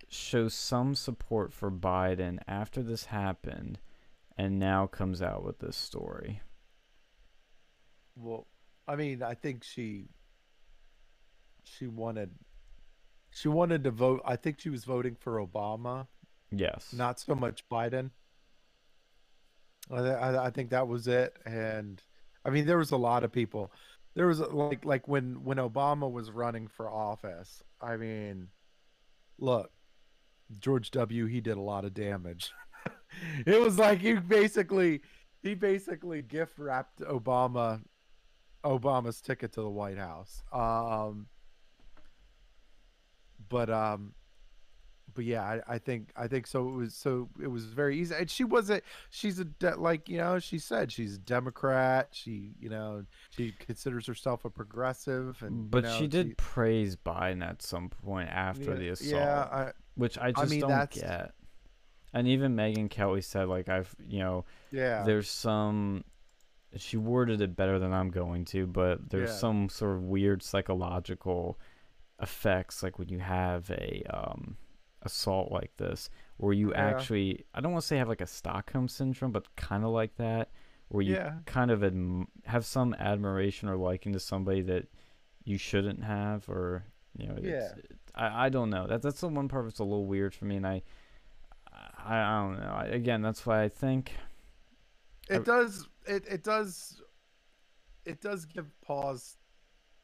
show 0.07 0.49
some 0.49 0.93
support 0.93 1.53
for 1.53 1.71
Biden 1.71 2.39
after 2.47 2.83
this 2.83 3.05
happened, 3.05 3.79
and 4.37 4.59
now 4.59 4.85
comes 4.85 5.21
out 5.21 5.43
with 5.43 5.59
this 5.59 5.75
story? 5.75 6.41
Well, 8.15 8.47
I 8.87 8.95
mean, 8.95 9.23
I 9.23 9.33
think 9.33 9.63
she 9.63 10.05
she 11.63 11.87
wanted 11.87 12.31
she 13.31 13.47
wanted 13.47 13.83
to 13.85 13.91
vote. 13.91 14.21
I 14.25 14.35
think 14.35 14.59
she 14.59 14.69
was 14.69 14.83
voting 14.83 15.15
for 15.15 15.45
Obama, 15.45 16.07
Yes. 16.51 16.93
not 16.93 17.19
so 17.19 17.33
much 17.35 17.63
Biden. 17.69 18.11
I, 19.89 19.99
I, 19.99 20.45
I 20.47 20.49
think 20.49 20.69
that 20.71 20.87
was 20.87 21.07
it. 21.07 21.37
And 21.45 22.01
I 22.45 22.49
mean, 22.49 22.65
there 22.65 22.77
was 22.77 22.91
a 22.91 22.97
lot 22.97 23.23
of 23.23 23.31
people. 23.31 23.71
There 24.15 24.27
was 24.27 24.39
like 24.39 24.83
like 24.83 25.07
when 25.07 25.43
when 25.43 25.57
Obama 25.57 26.11
was 26.11 26.31
running 26.31 26.67
for 26.67 26.89
office. 26.89 27.63
I 27.79 27.95
mean, 27.95 28.49
look, 29.39 29.71
George 30.59 30.91
W. 30.91 31.25
He 31.27 31.39
did 31.39 31.57
a 31.57 31.61
lot 31.61 31.85
of 31.85 31.93
damage. 31.93 32.51
it 33.45 33.61
was 33.61 33.79
like 33.79 33.99
he 33.99 34.13
basically 34.13 35.01
he 35.41 35.55
basically 35.55 36.21
gift 36.21 36.59
wrapped 36.59 36.99
Obama 36.99 37.81
Obama's 38.63 39.21
ticket 39.21 39.53
to 39.53 39.61
the 39.61 39.69
White 39.69 39.97
House. 39.97 40.43
Um, 40.51 41.27
but 43.49 43.69
um, 43.69 44.13
but 45.13 45.25
yeah, 45.25 45.43
I, 45.43 45.75
I 45.75 45.77
think 45.77 46.11
I 46.15 46.27
think 46.27 46.47
so. 46.47 46.67
It 46.69 46.73
was 46.73 46.93
so 46.93 47.29
it 47.41 47.47
was 47.47 47.65
very 47.65 47.99
easy. 47.99 48.15
And 48.15 48.29
she 48.29 48.43
wasn't. 48.43 48.83
She's 49.09 49.39
a 49.39 49.45
de- 49.45 49.75
like 49.75 50.09
you 50.09 50.17
know 50.17 50.39
she 50.39 50.57
said 50.57 50.91
she's 50.91 51.15
a 51.15 51.19
Democrat. 51.19 52.09
She 52.11 52.53
you 52.59 52.69
know 52.69 53.05
she 53.31 53.53
considers 53.59 54.07
herself 54.07 54.45
a 54.45 54.49
progressive. 54.49 55.41
And 55.41 55.69
but 55.69 55.83
you 55.83 55.89
know, 55.89 55.97
she 55.97 56.07
did 56.07 56.37
praise 56.37 56.95
Biden 56.95 57.43
at 57.47 57.61
some 57.61 57.89
point 57.89 58.29
after 58.29 58.71
yeah, 58.71 58.75
the 58.75 58.89
assault. 58.89 59.11
Yeah, 59.11 59.39
I, 59.51 59.71
which 59.95 60.17
I 60.17 60.31
just 60.31 60.51
mean, 60.51 60.61
don't 60.61 60.89
get. 60.89 61.33
And 62.13 62.27
even 62.27 62.55
Megyn 62.55 62.89
Kelly 62.89 63.21
said, 63.21 63.47
like 63.47 63.69
I've, 63.69 63.95
you 64.05 64.19
know, 64.19 64.45
yeah. 64.71 65.03
there's 65.03 65.29
some. 65.29 66.03
She 66.77 66.95
worded 66.97 67.41
it 67.41 67.55
better 67.55 67.79
than 67.79 67.91
I'm 67.93 68.09
going 68.11 68.45
to, 68.45 68.65
but 68.65 69.09
there's 69.09 69.29
Yeah. 69.29 69.35
some 69.35 69.69
sort 69.69 69.97
of 69.97 70.03
weird 70.03 70.41
psychological 70.41 71.59
effects, 72.21 72.81
like 72.83 72.97
when 72.99 73.09
you 73.09 73.19
have 73.19 73.69
a 73.71 74.03
um, 74.09 74.57
assault 75.01 75.51
like 75.51 75.75
this, 75.77 76.09
where 76.37 76.53
you 76.53 76.71
Yeah. 76.71 76.77
actually, 76.85 77.45
I 77.53 77.59
don't 77.61 77.71
want 77.73 77.81
to 77.81 77.87
say 77.87 77.97
have 77.97 78.07
like 78.07 78.21
a 78.21 78.27
Stockholm 78.27 78.87
syndrome, 78.87 79.31
but 79.31 79.53
kind 79.55 79.83
of 79.83 79.89
like 79.89 80.15
that, 80.15 80.49
where 80.89 81.01
you 81.03 81.15
Yeah. 81.15 81.39
kind 81.45 81.71
of 81.71 81.81
adm- 81.81 82.27
have 82.45 82.65
some 82.65 82.93
admiration 82.93 83.67
or 83.67 83.75
liking 83.75 84.13
to 84.13 84.19
somebody 84.19 84.61
that 84.61 84.87
you 85.43 85.57
shouldn't 85.57 86.03
have, 86.03 86.47
or 86.47 86.85
you 87.17 87.27
know, 87.27 87.37
Yeah. 87.41 87.73
it- 87.75 87.97
I 88.15 88.45
I 88.45 88.49
don't 88.49 88.69
know. 88.69 88.87
That 88.87 89.01
that's 89.01 89.19
the 89.21 89.27
one 89.27 89.47
part 89.49 89.65
that's 89.65 89.79
a 89.79 89.83
little 89.83 90.05
weird 90.05 90.33
for 90.33 90.45
me, 90.45 90.55
and 90.57 90.67
I 90.67 90.83
I, 91.97 92.17
I 92.19 92.39
don't 92.41 92.59
know. 92.59 92.71
I, 92.73 92.85
again, 92.85 93.21
that's 93.21 93.45
why 93.45 93.63
I 93.63 93.69
think 93.69 94.13
it 95.29 95.41
I- 95.41 95.43
does 95.43 95.87
it, 96.07 96.23
it 96.29 96.43
does 96.43 97.01
it 98.05 98.21
does 98.21 98.45
give 98.45 98.65
pause 98.81 99.37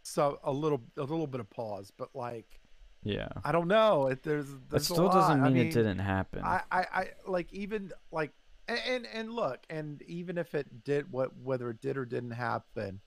so 0.03 0.39
a 0.43 0.51
little 0.51 0.81
a 0.97 1.01
little 1.01 1.27
bit 1.27 1.39
of 1.39 1.49
pause 1.49 1.91
but 1.97 2.09
like 2.13 2.59
yeah. 3.03 3.27
i 3.43 3.51
don't 3.51 3.67
know 3.67 4.07
it 4.07 4.23
there's 4.23 4.47
there's 4.69 4.89
a 4.89 4.93
still 4.93 5.09
doesn't 5.09 5.41
mean, 5.41 5.57
I 5.57 5.59
it 5.61 5.71
didn't 5.71 5.99
happen. 5.99 6.43
I, 6.43 6.61
I 6.71 6.85
i 6.93 7.07
like 7.25 7.51
even 7.53 7.91
like 8.11 8.31
And, 8.67 8.79
and 8.85 9.07
and 9.13 9.31
look, 9.31 9.59
and 9.69 10.01
even 10.03 10.37
if 10.37 10.53
it 10.53 10.83
did 10.83 11.09
what 11.11 11.31
whether 11.41 11.69
it 11.69 11.79
did 11.79 11.97
or 11.97 12.05
didn't 12.05 12.31
happen, 12.31 12.99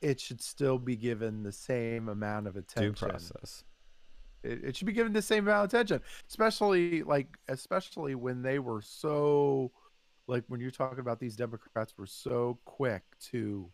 it 0.00 0.20
should 0.20 0.40
still 0.40 0.78
be 0.78 0.96
given 0.96 1.42
the 1.42 1.52
same 1.52 2.08
amount 2.08 2.46
of 2.46 2.56
attention. 2.56 2.92
Due 2.92 3.08
process. 3.08 3.64
It, 4.42 4.64
it 4.64 4.76
should 4.76 4.86
be 4.86 4.92
given 4.92 5.12
the 5.12 5.22
same 5.22 5.46
amount 5.48 5.64
of 5.64 5.74
attention, 5.74 6.00
especially 6.28 7.02
like 7.02 7.36
especially 7.48 8.14
when 8.14 8.42
they 8.42 8.58
were 8.58 8.80
so 8.80 9.70
like 10.26 10.44
when 10.48 10.60
you're 10.60 10.70
talking 10.70 11.00
about 11.00 11.20
these 11.20 11.36
Democrats 11.36 11.94
were 11.98 12.06
so 12.06 12.58
quick 12.64 13.02
to, 13.30 13.72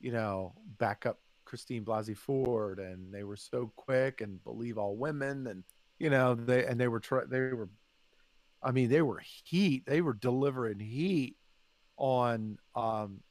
you 0.00 0.12
know, 0.12 0.54
back 0.78 1.06
up 1.06 1.20
Christine 1.44 1.84
Blasey 1.84 2.16
Ford, 2.16 2.78
and 2.78 3.12
they 3.14 3.24
were 3.24 3.36
so 3.36 3.72
quick 3.76 4.20
and 4.20 4.42
believe 4.44 4.78
all 4.78 4.96
women, 4.96 5.46
and 5.48 5.64
you 5.98 6.10
know 6.10 6.34
they 6.34 6.66
and 6.66 6.80
they 6.80 6.88
were 6.88 7.00
try 7.00 7.24
they 7.24 7.40
were, 7.40 7.70
I 8.62 8.72
mean 8.72 8.88
they 8.90 9.02
were 9.02 9.20
heat, 9.44 9.84
they 9.86 10.00
were 10.02 10.14
delivering 10.14 10.80
heat 10.80 11.36
on 11.98 12.58
um 12.74 13.22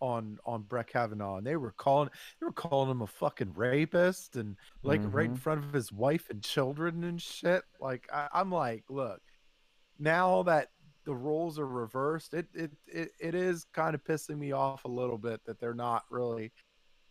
on 0.00 0.38
on 0.44 0.62
Brett 0.62 0.88
Kavanaugh, 0.88 1.36
and 1.38 1.46
they 1.46 1.56
were 1.56 1.72
calling 1.72 2.10
they 2.40 2.44
were 2.46 2.52
calling 2.52 2.90
him 2.90 3.02
a 3.02 3.06
fucking 3.06 3.52
rapist 3.54 4.36
and 4.36 4.56
like 4.82 5.02
right 5.04 5.30
in 5.30 5.34
Mhm. 5.34 5.38
front 5.38 5.64
of 5.64 5.72
his 5.72 5.92
wife 5.92 6.28
and 6.30 6.42
children 6.42 7.04
and 7.04 7.20
shit. 7.22 7.64
Like 7.80 8.06
I, 8.12 8.28
I'm 8.32 8.50
like, 8.50 8.84
look, 8.90 9.22
now 9.98 10.42
that 10.44 10.70
the 11.04 11.14
roles 11.14 11.58
are 11.58 11.66
reversed, 11.66 12.34
it 12.34 12.46
it 12.54 12.72
it, 12.86 13.10
it 13.20 13.34
is 13.34 13.66
kind 13.72 13.94
of 13.94 14.02
pissing 14.04 14.38
me 14.38 14.52
off 14.52 14.84
a 14.84 14.88
little 14.88 15.18
bit 15.18 15.40
that 15.44 15.60
they're 15.60 15.74
not 15.74 16.04
really 16.10 16.52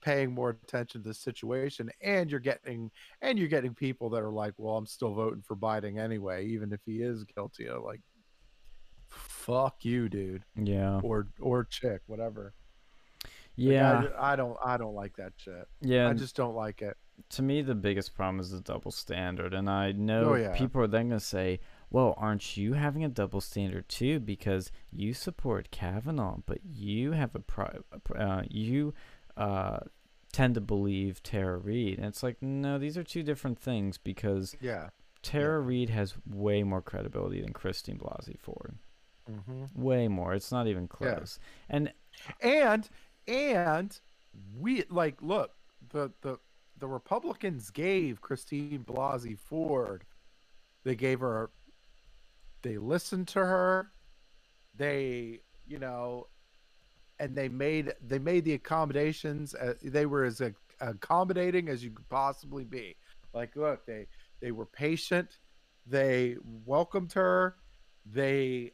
paying 0.01 0.33
more 0.33 0.49
attention 0.49 1.01
to 1.01 1.07
the 1.07 1.13
situation 1.13 1.89
and 2.01 2.29
you're 2.29 2.39
getting 2.41 2.91
and 3.21 3.39
you're 3.39 3.47
getting 3.47 3.73
people 3.73 4.09
that 4.09 4.21
are 4.21 4.31
like 4.33 4.53
well 4.57 4.75
i'm 4.75 4.85
still 4.85 5.13
voting 5.13 5.41
for 5.41 5.55
biden 5.55 5.97
anyway 5.97 6.45
even 6.45 6.73
if 6.73 6.81
he 6.85 7.01
is 7.01 7.23
guilty 7.23 7.69
of 7.69 7.81
like 7.83 8.01
fuck 9.07 9.85
you 9.85 10.09
dude 10.09 10.43
Yeah. 10.61 10.99
or 11.03 11.27
or 11.39 11.63
chick 11.63 12.01
whatever 12.07 12.53
Like, 13.23 13.31
Yeah. 13.55 14.03
I, 14.19 14.33
I 14.33 14.35
don't 14.35 14.57
i 14.65 14.75
don't 14.75 14.93
like 14.95 15.15
that 15.15 15.33
shit 15.37 15.67
yeah. 15.81 16.09
i 16.09 16.13
just 16.13 16.35
don't 16.35 16.55
like 16.55 16.81
it 16.81 16.97
to 17.29 17.43
me, 17.43 17.61
the 17.61 17.75
biggest 17.75 18.15
problem 18.15 18.39
is 18.39 18.49
the 18.49 18.59
double 18.59 18.89
standard. 18.89 19.53
And 19.53 19.69
I 19.69 19.91
know 19.91 20.31
Oh, 20.31 20.33
yeah. 20.33 20.51
people 20.57 20.81
are 20.81 20.87
then 20.87 21.09
going 21.09 21.19
to 21.19 21.25
say, 21.25 21.59
well, 21.93 22.13
aren't 22.17 22.57
you 22.57 22.73
having 22.73 23.05
a 23.05 23.09
double 23.09 23.39
standard 23.39 23.87
too? 23.87 24.19
Because 24.19 24.69
you 24.91 25.13
support 25.13 25.71
Kavanaugh, 25.71 26.39
but 26.45 26.59
you 26.65 27.11
have 27.13 27.33
a 27.35 27.39
pri- 27.39 27.77
uh, 28.17 28.41
you 28.49 28.93
uh, 29.37 29.79
tend 30.33 30.55
to 30.55 30.61
believe 30.61 31.23
Tara 31.23 31.57
Reade. 31.57 31.99
And 31.99 32.07
it's 32.07 32.23
like, 32.23 32.41
no, 32.41 32.77
these 32.77 32.97
are 32.97 33.03
two 33.03 33.23
different 33.23 33.57
things 33.59 33.97
because 33.97 34.57
yeah 34.59 34.89
Tara 35.21 35.61
Reade 35.61 35.89
has 35.91 36.15
way 36.29 36.63
more 36.63 36.81
credibility 36.81 37.39
than 37.41 37.53
Christine 37.53 37.97
Blasey 37.97 38.37
Ford. 38.37 38.75
hmm 39.25 39.65
Way 39.75 40.09
more. 40.09 40.33
It's 40.33 40.51
not 40.51 40.67
even 40.67 40.89
Yeah. 40.99 41.15
close. 41.15 41.39
And 41.69 41.93
and 42.41 42.89
and 43.27 43.99
we 44.59 44.83
like 44.89 45.21
look 45.21 45.51
the 45.89 46.11
the 46.21 46.37
the 46.79 46.87
republicans 46.87 47.69
gave 47.69 48.19
christine 48.19 48.83
blasey 48.83 49.37
ford 49.37 50.03
they 50.83 50.95
gave 50.95 51.19
her 51.19 51.49
they 52.63 52.77
listened 52.77 53.27
to 53.29 53.39
her. 53.39 53.91
They 54.75 55.41
you 55.67 55.79
know 55.79 56.27
and 57.19 57.35
they 57.35 57.47
made 57.47 57.93
they 58.05 58.19
made 58.19 58.43
the 58.45 58.53
accommodations 58.53 59.53
uh, 59.55 59.75
they 59.83 60.05
were 60.05 60.23
as 60.23 60.41
ac- 60.41 60.55
accommodating 60.81 61.69
as 61.69 61.83
you 61.83 61.91
could 61.91 62.09
possibly 62.09 62.63
be. 62.63 62.95
Like 63.33 63.55
look 63.55 63.85
they 63.85 64.07
they 64.41 64.51
were 64.51 64.65
patient. 64.65 65.37
They 65.85 66.37
welcomed 66.65 67.13
her. 67.13 67.55
They 68.05 68.73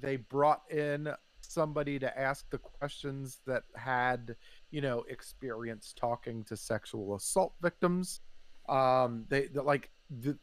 they 0.00 0.16
brought 0.16 0.62
in 0.70 1.08
somebody 1.40 1.98
to 1.98 2.18
ask 2.18 2.50
the 2.50 2.58
questions 2.58 3.40
that 3.46 3.62
had 3.76 4.34
you 4.70 4.80
know 4.80 5.04
experience 5.08 5.94
talking 5.96 6.42
to 6.44 6.56
sexual 6.56 7.14
assault 7.14 7.54
victims. 7.62 8.20
Um 8.68 9.24
they 9.28 9.46
they- 9.46 9.60
like 9.60 9.90
the, 10.10 10.38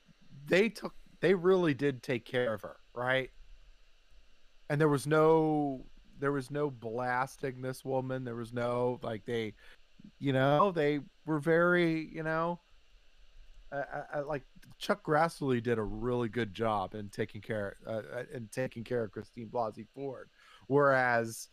they 0.46 0.70
took 0.70 0.94
they 1.20 1.34
really 1.34 1.74
did 1.74 2.04
take 2.04 2.26
care 2.26 2.54
of 2.54 2.62
her 2.62 2.78
right? 2.94 3.30
And 4.70 4.80
there 4.80 4.90
was 4.90 5.08
no 5.08 5.86
there 6.20 6.32
was 6.32 6.52
no 6.52 6.70
blasting 6.70 7.62
this 7.62 7.84
woman. 7.84 8.24
There 8.24 8.36
was 8.36 8.54
no 8.54 9.00
like 9.04 9.26
they 9.26 9.54
you 10.20 10.34
know 10.34 10.72
they 10.72 11.00
were 11.26 11.40
very 11.40 12.10
you 12.14 12.24
know 12.24 12.60
I, 13.74 14.04
I, 14.16 14.20
like 14.20 14.44
Chuck 14.78 15.04
Grassley 15.04 15.62
did 15.62 15.78
a 15.78 15.84
really 15.84 16.30
good 16.30 16.54
job 16.54 16.96
in 16.96 17.10
taking 17.10 17.42
care 17.42 17.78
uh, 17.88 18.02
uh, 18.18 18.24
in 18.34 18.48
taking 18.52 18.84
care 18.84 19.04
of 19.04 19.12
Christine 19.12 19.48
Blasey 19.48 19.88
Ford, 19.96 20.30
whereas 20.68 21.50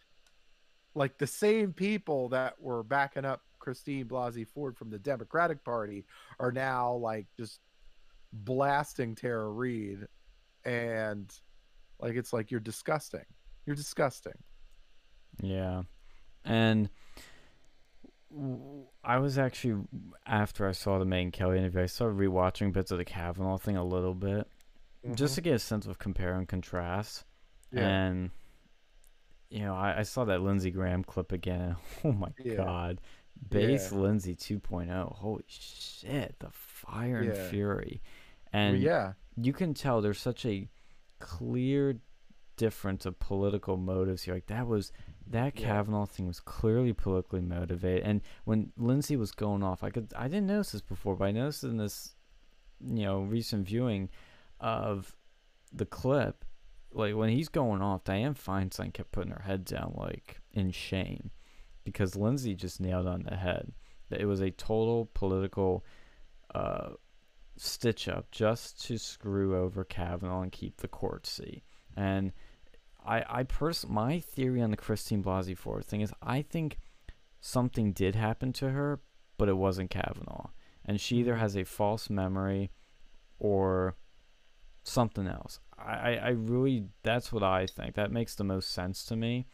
like 0.94 1.18
the 1.18 1.26
same 1.26 1.72
people 1.72 2.28
that 2.30 2.60
were 2.60 2.82
backing 2.82 3.24
up 3.24 3.42
Christine 3.58 4.06
Blasey 4.06 4.46
Ford 4.46 4.76
from 4.76 4.90
the 4.90 4.98
Democratic 4.98 5.64
Party 5.64 6.04
are 6.38 6.52
now 6.52 6.94
like 6.94 7.26
just 7.36 7.60
blasting 8.32 9.14
Tara 9.14 9.48
Reade, 9.48 10.06
and 10.64 11.32
like 12.00 12.14
it's 12.16 12.32
like 12.32 12.50
you're 12.50 12.60
disgusting. 12.60 13.24
You're 13.66 13.76
disgusting. 13.76 14.34
Yeah. 15.42 15.82
And 16.44 16.88
I 19.04 19.18
was 19.18 19.38
actually 19.38 19.82
after 20.26 20.68
I 20.68 20.72
saw 20.72 20.98
the 20.98 21.04
Megyn 21.04 21.32
Kelly 21.32 21.58
interview, 21.58 21.82
I 21.82 21.86
started 21.86 22.16
rewatching 22.16 22.72
bits 22.72 22.90
of 22.90 22.98
the 22.98 23.04
Kavanaugh 23.04 23.58
thing 23.58 23.76
a 23.76 23.84
little 23.84 24.14
bit, 24.14 24.46
just 25.14 25.34
to 25.34 25.40
mm-hmm. 25.40 25.50
get 25.50 25.54
a 25.54 25.58
sense 25.58 25.86
of 25.86 25.98
compare 25.98 26.34
and 26.34 26.48
contrast. 26.48 27.24
Yeah. 27.72 27.88
And 27.88 28.30
you 29.50 29.60
know, 29.60 29.74
I, 29.74 29.98
I 29.98 30.02
saw 30.02 30.24
that 30.26 30.42
Lindsey 30.42 30.70
Graham 30.70 31.02
clip 31.02 31.32
again. 31.32 31.76
Oh 32.04 32.12
my 32.12 32.28
Yeah. 32.42 32.54
god, 32.54 33.00
base 33.48 33.92
Yeah. 33.92 33.98
Lindsey 33.98 34.36
2.0. 34.36 35.16
Holy 35.16 35.44
shit, 35.48 36.36
the 36.38 36.50
fire 36.50 37.18
and 37.18 37.36
fury, 37.50 38.00
Well, 38.52 38.62
and 38.62 38.80
yeah, 38.80 39.14
you 39.42 39.52
can 39.52 39.74
tell 39.74 40.00
there's 40.00 40.20
such 40.20 40.44
a 40.46 40.68
clear 41.18 42.00
difference 42.56 43.06
of 43.06 43.18
political 43.18 43.76
motives 43.76 44.22
here. 44.24 44.34
Like 44.34 44.46
that 44.46 44.66
was 44.66 44.92
that 45.26 45.58
Yeah. 45.58 45.66
Kavanaugh 45.66 46.06
thing 46.06 46.26
was 46.26 46.40
clearly 46.40 46.92
politically 46.92 47.40
motivated. 47.40 48.04
And 48.04 48.20
when 48.44 48.72
Lindsey 48.76 49.16
was 49.16 49.32
going 49.32 49.62
off, 49.62 49.82
I 49.82 49.90
could 49.90 50.12
I 50.16 50.28
didn't 50.28 50.46
notice 50.46 50.72
this 50.72 50.82
before, 50.82 51.16
but 51.16 51.24
I 51.26 51.30
noticed 51.30 51.64
in 51.64 51.76
this, 51.78 52.14
you 52.84 53.04
know, 53.04 53.20
recent 53.20 53.66
viewing 53.66 54.10
of 54.58 55.16
the 55.72 55.86
clip, 55.86 56.44
like 56.92 57.14
when 57.14 57.30
he's 57.30 57.48
going 57.48 57.80
off, 57.80 58.04
Dianne 58.04 58.36
Feinstein 58.36 58.92
kept 58.92 59.12
putting 59.12 59.32
her 59.32 59.42
head 59.42 59.64
down 59.64 59.94
like 59.96 60.40
in 60.52 60.70
shame, 60.70 61.30
because 61.84 62.16
Lindsey 62.16 62.54
just 62.54 62.80
nailed 62.80 63.06
on 63.06 63.22
the 63.22 63.36
head. 63.36 63.72
That 64.08 64.20
it 64.20 64.26
was 64.26 64.40
a 64.40 64.50
total 64.50 65.08
political. 65.14 65.84
Uh, 66.54 66.90
stitch 67.60 68.08
up 68.08 68.30
just 68.30 68.82
to 68.86 68.98
screw 68.98 69.56
over 69.56 69.84
Kavanaugh 69.84 70.42
and 70.42 70.52
keep 70.52 70.78
the 70.78 70.88
court 70.88 71.26
seat. 71.26 71.62
And 71.96 72.32
I, 73.04 73.24
I 73.28 73.42
pers- 73.44 73.88
my 73.88 74.18
theory 74.20 74.62
on 74.62 74.70
the 74.70 74.76
Christine 74.76 75.22
Blasey 75.22 75.56
Ford 75.56 75.84
thing 75.84 76.00
is 76.00 76.12
I 76.22 76.42
think 76.42 76.78
something 77.40 77.92
did 77.92 78.14
happen 78.14 78.52
to 78.54 78.70
her, 78.70 79.00
but 79.36 79.48
it 79.48 79.56
wasn't 79.56 79.90
Kavanaugh, 79.90 80.48
and 80.84 81.00
she 81.00 81.16
either 81.16 81.32
mm-hmm. 81.32 81.40
has 81.40 81.56
a 81.56 81.64
false 81.64 82.10
memory 82.10 82.70
or 83.38 83.96
something 84.82 85.26
else. 85.26 85.60
I, 85.78 85.92
I, 85.92 86.12
I 86.12 86.28
really 86.30 86.86
that's 87.02 87.32
what 87.32 87.42
I 87.42 87.66
think. 87.66 87.94
That 87.94 88.12
makes 88.12 88.34
the 88.34 88.44
most 88.44 88.70
sense 88.70 89.04
to 89.06 89.16
me. 89.16 89.46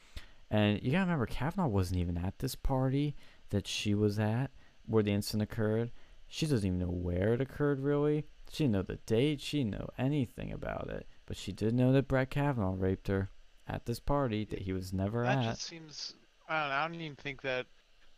And 0.50 0.80
you 0.82 0.92
gotta 0.92 1.04
remember, 1.04 1.26
Kavanaugh 1.26 1.68
wasn't 1.68 2.00
even 2.00 2.18
at 2.18 2.38
this 2.38 2.54
party 2.54 3.16
that 3.50 3.66
she 3.66 3.94
was 3.94 4.18
at 4.18 4.50
where 4.86 5.02
the 5.02 5.12
incident 5.12 5.50
occurred. 5.50 5.90
She 6.28 6.46
doesn't 6.46 6.66
even 6.66 6.78
know 6.78 6.86
where 6.86 7.32
it 7.34 7.40
occurred, 7.40 7.80
really. 7.80 8.26
She 8.50 8.64
didn't 8.64 8.72
know 8.72 8.82
the 8.82 8.96
date. 9.06 9.40
She 9.40 9.58
didn't 9.58 9.72
know 9.78 9.88
anything 9.98 10.52
about 10.52 10.88
it. 10.90 11.06
But 11.26 11.36
she 11.36 11.52
did 11.52 11.74
know 11.74 11.92
that 11.92 12.08
Brett 12.08 12.30
Kavanaugh 12.30 12.74
raped 12.76 13.08
her 13.08 13.30
at 13.68 13.86
this 13.86 14.00
party 14.00 14.44
that 14.46 14.60
he 14.60 14.72
was 14.72 14.92
never 14.92 15.22
That 15.24 15.38
at. 15.38 15.42
That 15.44 15.50
just 15.50 15.62
seems. 15.62 16.14
I 16.48 16.60
don't, 16.60 16.68
know, 16.70 16.74
I 16.76 16.88
don't 16.88 17.00
even 17.00 17.16
think 17.16 17.42
that 17.42 17.66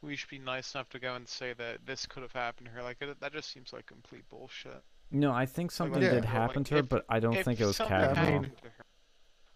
we 0.03 0.15
should 0.17 0.29
be 0.31 0.39
nice 0.39 0.75
enough 0.75 0.89
to 0.91 0.99
go 0.99 1.15
and 1.15 1.27
say 1.27 1.55
that 1.55 1.79
this 1.87 2.07
could 2.07 2.23
have 2.23 2.33
happened 2.33 2.67
to 2.69 2.73
her. 2.73 2.83
Like 2.83 2.99
it, 3.01 3.19
that 3.21 3.33
just 3.33 3.51
seems 3.53 3.73
like 3.73 3.87
complete 3.87 4.29
bullshit. 4.29 4.83
No, 5.11 5.33
I 5.33 5.47
think 5.47 5.71
something 5.71 6.03
Yeah. 6.03 6.11
did 6.11 6.25
like, 6.25 6.33
happen 6.33 6.65
to 6.65 6.75
her, 6.75 6.81
if- 6.81 6.89
but 6.89 7.07
I 7.09 7.21
don't 7.21 7.43
think 7.43 7.61
it 7.61 7.65
was 7.67 7.79
Kavanaugh. 7.79 8.15
happened 8.15 8.57
to 8.59 8.69
her- 8.69 8.85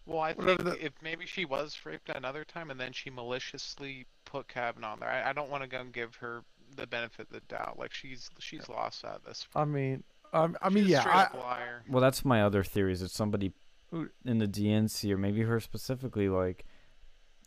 Well, 0.07 0.19
I 0.19 0.33
Whatever 0.33 0.63
think 0.63 0.79
the- 0.79 0.85
if 0.87 0.93
maybe 1.03 1.25
she 1.27 1.45
was 1.45 1.77
raped 1.85 2.09
another 2.09 2.43
time 2.43 2.71
and 2.71 2.79
then 2.79 2.91
she 2.91 3.09
maliciously 3.11 4.07
put 4.25 4.47
Kavanaugh 4.47 4.93
on 4.93 4.99
there, 4.99 5.09
I, 5.09 5.29
I 5.29 5.33
don't 5.33 5.49
want 5.51 5.61
to 5.63 5.69
go 5.69 5.79
and 5.79 5.93
give 5.93 6.15
her 6.15 6.43
the 6.75 6.87
benefit 6.87 7.27
of 7.27 7.33
the 7.33 7.41
doubt. 7.41 7.77
Like 7.77 7.93
she's 7.93 8.29
she's 8.39 8.67
lost 8.69 9.03
at 9.03 9.23
this. 9.25 9.47
Point. 9.51 9.61
I 9.61 9.65
mean, 9.65 10.03
um, 10.33 10.57
I 10.61 10.69
mean, 10.69 10.85
a 10.85 10.87
yeah, 10.87 11.03
I, 11.05 11.37
liar. 11.37 11.83
Well, 11.87 12.01
that's 12.01 12.25
my 12.25 12.41
other 12.41 12.63
theory. 12.63 12.93
Is 12.93 13.01
that 13.01 13.11
somebody 13.11 13.53
in 14.25 14.39
the 14.39 14.47
DNC 14.47 15.11
or 15.11 15.17
maybe 15.17 15.41
her 15.41 15.59
specifically, 15.59 16.27
like, 16.27 16.65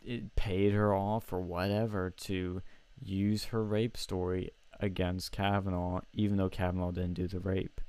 it 0.03 0.35
paid 0.35 0.73
her 0.73 0.95
off 0.95 1.33
or 1.33 1.41
whatever 1.41 2.09
to 2.09 2.61
use 3.03 3.45
her 3.45 3.63
rape 3.63 3.97
story 3.97 4.51
against 4.79 5.31
Kavanaugh, 5.31 6.01
even 6.13 6.37
though 6.37 6.49
Kavanaugh 6.49 6.91
didn't 6.91 7.15
do 7.15 7.27
the 7.27 7.39
rape 7.39 7.81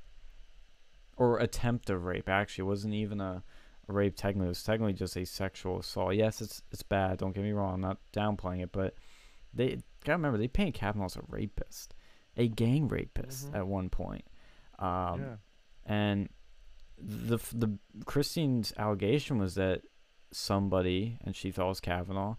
or 1.16 1.39
attempt 1.39 1.91
a 1.91 1.99
rape. 1.99 2.28
Actually, 2.28 2.62
it 2.62 2.66
wasn't 2.66 2.95
even 2.95 3.20
a 3.20 3.43
rape 3.86 4.16
technically. 4.16 4.47
It 4.47 4.51
was 4.51 4.62
technically 4.62 4.95
just 4.95 5.16
a 5.16 5.24
sexual 5.24 5.78
assault. 5.78 6.14
Yes, 6.14 6.41
it's 6.41 6.62
it's 6.72 6.82
bad. 6.82 7.18
Don't 7.18 7.34
get 7.34 7.45
me 7.45 7.53
wrong. 7.53 7.74
I'm 7.74 7.80
not 7.80 7.99
downplaying 8.12 8.62
it, 8.62 8.72
but 8.72 8.95
they 9.55 9.78
gotta 10.05 10.16
remember 10.16 10.38
they 10.38 10.49
paint 10.49 10.74
Kavanaugh 10.74 11.07
as 11.07 11.16
a 11.16 11.22
rapist, 11.28 11.94
a 12.36 12.49
gang 12.49 12.88
rapist 12.88 13.51
Mhm. 13.51 13.55
at 13.57 13.66
one 13.66 13.90
point. 13.90 14.24
Um, 14.78 15.20
yeah. 15.20 15.36
and 15.84 16.28
the 16.96 17.38
the 17.53 17.78
Christine's 18.07 18.72
allegation 18.76 19.38
was 19.38 19.55
that 19.57 19.82
somebody, 20.32 21.18
and 21.22 21.34
she 21.34 21.51
thought 21.51 21.66
it 21.66 21.68
was 21.68 21.80
Kavanaugh, 21.80 22.36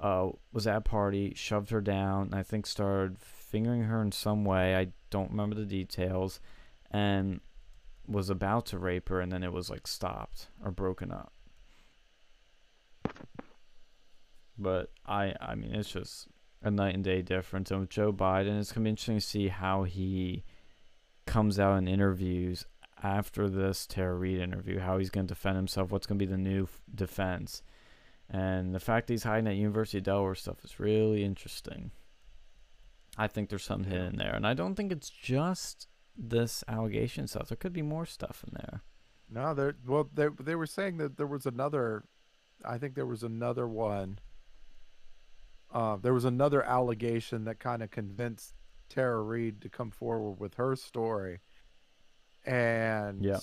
uh, 0.00 0.30
was 0.52 0.66
at 0.66 0.76
a 0.76 0.80
party, 0.80 1.32
shoved 1.34 1.70
her 1.70 1.80
down, 1.80 2.26
and 2.26 2.34
I 2.34 2.42
think 2.42 2.66
started 2.66 3.18
fingering 3.18 3.84
her 3.84 4.02
in 4.02 4.12
some 4.12 4.44
way. 4.44 4.76
I 4.76 4.88
don't 5.10 5.30
remember 5.30 5.54
the 5.56 5.64
details, 5.66 6.40
and 6.90 7.40
was 8.06 8.30
about 8.30 8.66
to 8.66 8.78
rape 8.78 9.08
her, 9.08 9.20
and 9.20 9.30
then 9.32 9.42
it 9.42 9.52
was 9.52 9.68
like 9.70 9.86
stopped 9.86 10.48
or 10.62 10.70
broken 10.70 11.10
up. 11.12 11.32
But 14.58 14.90
I, 15.04 15.34
I 15.40 15.54
mean, 15.54 15.74
it's 15.74 15.90
just 15.90 16.28
a 16.62 16.70
night 16.70 16.94
and 16.94 17.04
day 17.04 17.22
difference. 17.22 17.70
And 17.70 17.80
with 17.80 17.90
Joe 17.90 18.12
Biden, 18.12 18.58
it's 18.58 18.72
gonna 18.72 18.84
be 18.84 18.90
interesting 18.90 19.16
to 19.18 19.20
see 19.20 19.48
how 19.48 19.84
he 19.84 20.44
comes 21.26 21.58
out 21.58 21.76
in 21.76 21.88
interviews 21.88 22.64
after 23.02 23.48
this 23.48 23.86
Tara 23.86 24.14
Reade 24.14 24.40
interview, 24.40 24.78
how 24.78 24.96
he's 24.98 25.10
going 25.10 25.26
to 25.26 25.34
defend 25.34 25.56
himself, 25.56 25.90
what's 25.92 26.06
going 26.06 26.18
to 26.18 26.24
be 26.24 26.30
the 26.30 26.38
new 26.38 26.62
f- 26.64 26.80
defense. 26.94 27.62
And 28.30 28.74
the 28.74 28.80
fact 28.80 29.06
that 29.06 29.12
he's 29.14 29.24
hiding 29.24 29.46
at 29.48 29.56
University 29.56 29.98
of 29.98 30.04
Delaware 30.04 30.34
stuff 30.34 30.64
is 30.64 30.80
really 30.80 31.22
interesting. 31.22 31.90
I 33.18 33.26
think 33.28 33.48
there's 33.50 33.64
something 33.64 33.90
Yeah. 33.92 33.98
hidden 34.04 34.16
there. 34.16 34.34
And 34.34 34.46
I 34.46 34.54
don't 34.54 34.74
think 34.76 34.92
it's 34.92 35.10
just 35.10 35.88
this 36.16 36.64
allegation 36.68 37.26
stuff. 37.26 37.48
There 37.48 37.56
could 37.56 37.72
be 37.74 37.82
more 37.82 38.06
stuff 38.06 38.42
in 38.46 38.54
there. 38.54 38.82
No, 39.28 39.52
they 39.52 39.72
well 39.86 40.08
they 40.14 40.28
they 40.40 40.54
were 40.54 40.66
saying 40.66 40.96
that 40.98 41.16
there 41.18 41.26
was 41.26 41.44
another 41.46 42.04
I 42.64 42.78
think 42.78 42.94
there 42.94 43.04
was 43.06 43.22
another 43.22 43.66
one. 43.68 44.20
Uh, 45.72 45.96
there 45.96 46.14
was 46.14 46.24
another 46.24 46.62
allegation 46.62 47.44
that 47.44 47.58
kind 47.58 47.82
of 47.82 47.90
convinced 47.90 48.54
Tara 48.88 49.20
Reade 49.22 49.60
to 49.62 49.68
come 49.68 49.90
forward 49.90 50.38
with 50.40 50.54
her 50.54 50.76
story. 50.76 51.40
And 52.44 53.24
Yeah. 53.24 53.40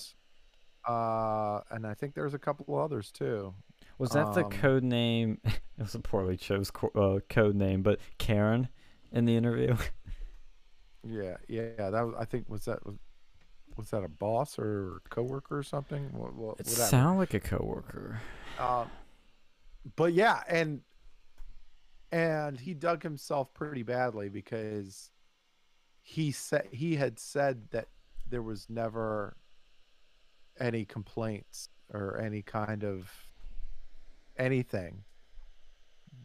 uh 0.86 1.60
and 1.70 1.86
I 1.86 1.94
think 1.94 2.14
there's 2.14 2.34
a 2.34 2.38
couple 2.38 2.78
others 2.78 3.10
too. 3.10 3.54
Was 3.98 4.12
that 4.12 4.32
the 4.32 4.44
Um, 4.44 4.50
code 4.50 4.82
name? 4.84 5.40
it 5.44 5.60
was 5.78 5.94
a 5.94 6.00
poorly 6.00 6.36
chose 6.36 6.70
co- 6.70 6.88
uh, 6.94 7.20
code 7.28 7.54
name, 7.56 7.82
but 7.82 8.00
Karen 8.18 8.68
in 9.12 9.24
the 9.24 9.36
interview. 9.36 9.76
Yeah, 11.06 11.36
yeah, 11.48 11.90
that 11.90 12.02
was 12.02 12.14
I 12.18 12.24
think 12.24 12.48
was 12.48 12.64
that 12.64 12.84
was 12.86 12.96
was 13.76 13.90
that 13.90 14.04
a 14.04 14.08
boss 14.08 14.58
or 14.58 15.02
coworker 15.10 15.58
or 15.58 15.62
something? 15.62 16.12
What, 16.12 16.34
what, 16.34 16.60
it 16.60 16.66
sounded 16.66 17.18
like 17.18 17.34
a 17.34 17.40
coworker. 17.40 18.20
Um, 18.58 18.90
but 19.96 20.12
yeah, 20.12 20.42
and 20.48 20.82
and 22.14 22.60
he 22.60 22.74
dug 22.74 23.02
himself 23.02 23.52
pretty 23.54 23.82
badly 23.82 24.28
because 24.28 25.10
he 26.00 26.30
said 26.30 26.68
he 26.70 26.94
had 26.94 27.18
said 27.18 27.68
that 27.72 27.88
there 28.30 28.40
was 28.40 28.70
never 28.70 29.36
any 30.60 30.84
complaints 30.84 31.70
or 31.92 32.20
any 32.20 32.40
kind 32.40 32.84
of 32.84 33.10
anything 34.38 35.02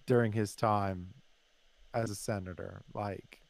during 0.05 0.31
his 0.31 0.53
time 0.53 1.07
as 1.95 2.11
a 2.11 2.15
senator 2.15 2.83
like 2.93 3.41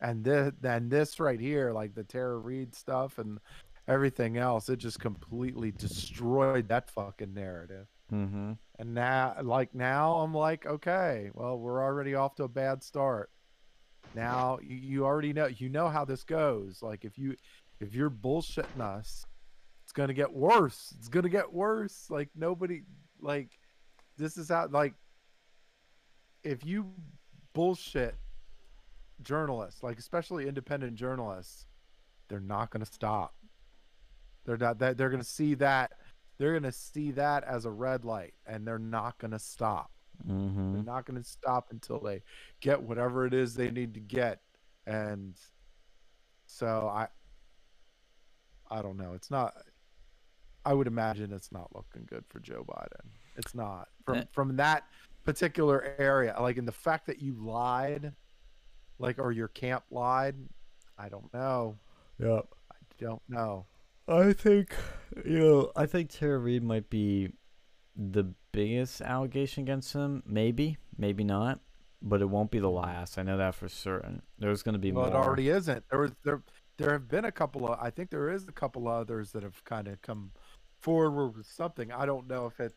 and 0.00 0.22
this 0.22 0.52
this 0.82 1.18
right 1.18 1.40
here 1.40 1.72
like 1.72 1.96
the 1.96 2.04
Tara 2.04 2.38
Reade 2.38 2.76
stuff 2.76 3.18
and 3.18 3.40
everything 3.88 4.36
else 4.36 4.68
it 4.68 4.76
just 4.76 5.00
completely 5.00 5.72
destroyed 5.72 6.68
that 6.68 6.90
fucking 6.90 7.34
narrative 7.34 7.88
Mm-hmm. 8.12 8.52
and 8.78 8.94
now 8.94 9.34
like 9.42 9.74
now 9.74 10.16
i'm 10.16 10.34
like 10.34 10.66
okay 10.66 11.30
well 11.32 11.58
we're 11.58 11.82
already 11.82 12.14
off 12.14 12.34
to 12.36 12.44
a 12.44 12.48
bad 12.48 12.82
start. 12.82 13.30
Now 14.14 14.58
you, 14.62 14.76
you 14.76 15.04
already 15.06 15.32
know 15.32 15.46
you 15.46 15.68
know 15.68 15.88
how 15.88 16.04
this 16.04 16.22
goes. 16.22 16.82
Like 16.82 17.04
if 17.04 17.18
you 17.18 17.34
if 17.80 17.94
you're 17.94 18.10
bullshitting 18.10 18.80
us 18.80 19.24
it's 19.84 19.92
gonna 19.92 20.14
get 20.14 20.32
worse. 20.32 20.94
It's 20.98 21.08
gonna 21.08 21.28
get 21.28 21.52
worse. 21.52 22.06
Like 22.10 22.28
nobody 22.34 22.82
like 23.20 23.50
this 24.16 24.36
is 24.36 24.48
how 24.48 24.68
like 24.70 24.94
if 26.42 26.64
you 26.64 26.86
bullshit 27.54 28.16
journalists 29.22 29.82
like 29.82 29.98
especially 29.98 30.48
independent 30.48 30.96
journalists 30.96 31.66
they're 32.28 32.40
not 32.40 32.70
gonna 32.70 32.84
stop. 32.84 33.34
They're 34.44 34.56
not 34.56 34.78
that 34.80 34.98
they're 34.98 35.10
gonna 35.10 35.24
see 35.24 35.54
that 35.54 35.92
they're 36.38 36.52
going 36.52 36.62
to 36.64 36.72
see 36.72 37.10
that 37.12 37.44
as 37.44 37.64
a 37.64 37.70
red 37.70 38.04
light 38.04 38.34
and 38.46 38.66
they're 38.66 38.78
not 38.78 39.18
going 39.18 39.30
to 39.30 39.38
stop. 39.38 39.90
Mm-hmm. 40.28 40.74
They're 40.74 40.82
not 40.82 41.06
going 41.06 41.20
to 41.20 41.28
stop 41.28 41.68
until 41.70 42.00
they 42.00 42.22
get 42.60 42.82
whatever 42.82 43.26
it 43.26 43.34
is 43.34 43.54
they 43.54 43.70
need 43.70 43.94
to 43.94 44.00
get. 44.00 44.40
And 44.86 45.34
so 46.46 46.90
I 46.92 47.08
I 48.70 48.82
don't 48.82 48.96
know. 48.96 49.12
It's 49.14 49.30
not 49.30 49.54
I 50.64 50.72
would 50.72 50.86
imagine 50.86 51.32
it's 51.32 51.52
not 51.52 51.74
looking 51.74 52.06
good 52.06 52.24
for 52.28 52.40
Joe 52.40 52.64
Biden. 52.66 53.10
It's 53.36 53.54
not. 53.54 53.88
From 54.04 54.18
Eh. 54.18 54.24
from 54.32 54.56
that 54.56 54.84
particular 55.24 55.94
area, 55.98 56.36
like 56.40 56.56
in 56.56 56.64
the 56.64 56.72
fact 56.72 57.06
that 57.06 57.20
you 57.20 57.34
lied 57.34 58.12
like 58.98 59.18
or 59.18 59.32
your 59.32 59.48
camp 59.48 59.84
lied, 59.90 60.36
I 60.98 61.08
don't 61.08 61.32
know. 61.34 61.76
Yep. 62.18 62.46
I 62.70 62.76
don't 62.98 63.22
know. 63.28 63.66
I 64.06 64.32
think 64.32 64.74
you 65.24 65.38
know. 65.38 65.72
I 65.76 65.86
think 65.86 66.10
Tara 66.10 66.38
Reade 66.38 66.62
might 66.62 66.90
be 66.90 67.30
the 67.96 68.34
biggest 68.52 69.00
allegation 69.00 69.62
against 69.62 69.92
him. 69.92 70.22
Maybe, 70.26 70.76
maybe 70.98 71.24
not, 71.24 71.60
but 72.02 72.20
it 72.20 72.26
won't 72.28 72.50
be 72.50 72.58
the 72.58 72.70
last. 72.70 73.18
I 73.18 73.22
know 73.22 73.38
that 73.38 73.54
for 73.54 73.68
certain. 73.68 74.22
There's 74.38 74.62
going 74.62 74.74
to 74.74 74.78
be 74.78 74.92
well, 74.92 75.06
more. 75.06 75.14
it 75.14 75.16
already 75.16 75.48
isn't. 75.48 75.84
There 75.88 76.00
was 76.00 76.12
there 76.24 76.42
there 76.76 76.92
have 76.92 77.08
been 77.08 77.24
a 77.24 77.32
couple 77.32 77.66
of 77.68 77.78
I 77.80 77.90
think 77.90 78.10
there 78.10 78.30
is 78.30 78.46
a 78.48 78.52
couple 78.52 78.88
others 78.88 79.32
that 79.32 79.42
have 79.42 79.62
kind 79.64 79.88
of 79.88 80.02
come 80.02 80.32
forward 80.80 81.36
with 81.36 81.46
something. 81.46 81.90
I 81.92 82.04
don't 82.04 82.28
know 82.28 82.46
if 82.46 82.60
it 82.60 82.74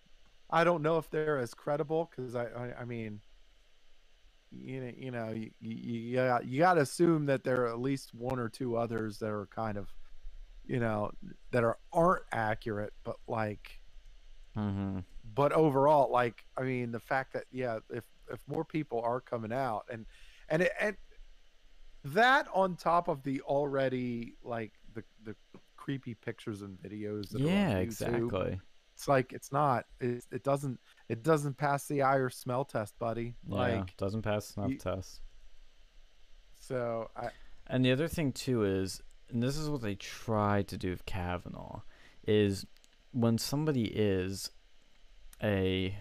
I 0.50 0.64
don't 0.64 0.82
know 0.82 0.98
if 0.98 1.10
they're 1.10 1.40
as 1.40 1.54
credible 1.54 2.10
because 2.10 2.36
I, 2.36 2.46
I 2.46 2.82
I 2.82 2.86
mean 2.86 3.20
you 4.50 4.80
know 4.80 4.92
you 4.98 5.12
know 5.12 5.30
you 5.32 5.52
you, 5.60 5.76
you, 5.76 6.16
got- 6.16 6.46
you 6.46 6.60
got 6.60 6.76
to 6.76 6.82
assume 6.82 7.26
that 7.26 7.44
there 7.44 7.64
are 7.64 7.68
at 7.68 7.80
least 7.80 8.14
one 8.14 8.40
or 8.40 8.48
two 8.48 8.78
others 8.78 9.20
that 9.20 9.30
are 9.30 9.48
kind 9.48 9.78
of 9.78 9.94
you 10.68 10.80
know 10.80 11.10
that 11.52 11.64
are 11.64 11.78
aren't 11.94 12.24
accurate 12.32 12.94
but 13.04 13.18
like 13.28 13.80
Mm-hmm. 14.56 15.00
but 15.36 15.52
overall 15.54 16.12
like 16.12 16.44
i 16.58 16.64
mean 16.64 16.92
the 16.92 17.00
fact 17.00 17.34
that 17.34 17.46
yeah 17.52 17.78
if 17.92 18.04
if 18.32 18.40
more 18.48 18.66
people 18.66 19.00
are 19.02 19.22
coming 19.22 19.54
out 19.54 19.84
and 19.92 20.06
and 20.50 20.64
it, 20.64 20.72
and 20.82 20.98
that 22.04 22.48
on 22.54 22.76
top 22.76 23.08
of 23.08 23.22
the 23.24 23.42
already 23.42 24.36
like 24.44 24.74
the 24.94 25.04
the 25.24 25.36
creepy 25.76 26.16
pictures 26.16 26.62
and 26.64 26.78
videos 26.80 27.30
that 27.30 27.42
are 27.42 27.46
Yeah, 27.48 27.78
exactly. 27.78 28.60
it's 28.96 29.08
like 29.08 29.32
it's 29.32 29.52
not 29.52 29.86
it, 30.00 30.26
it 30.32 30.44
doesn't 30.44 30.80
it 31.08 31.22
doesn't 31.22 31.56
pass 31.58 31.88
the 31.88 32.02
eye 32.02 32.16
or 32.16 32.30
smell 32.32 32.66
test 32.66 32.98
buddy 32.98 33.36
Yeah, 33.48 33.56
like 33.58 33.96
doesn't 33.98 34.24
pass 34.24 34.48
snuff 34.48 34.72
you- 34.72 34.78
test. 34.80 35.22
so 36.60 37.10
i 37.16 37.30
And 37.68 37.84
the 37.86 37.92
other 37.92 38.08
thing 38.08 38.32
too 38.32 38.64
is, 38.64 39.02
and 39.32 39.42
this 39.44 39.58
is 39.58 39.70
what 39.70 39.82
they 39.82 39.96
tried 39.96 40.68
to 40.70 40.78
do 40.78 40.90
with 40.92 41.06
Kavanaugh, 41.06 41.82
is 42.26 42.66
when 43.12 43.38
somebody 43.38 43.86
is 43.86 44.52
a 45.44 45.96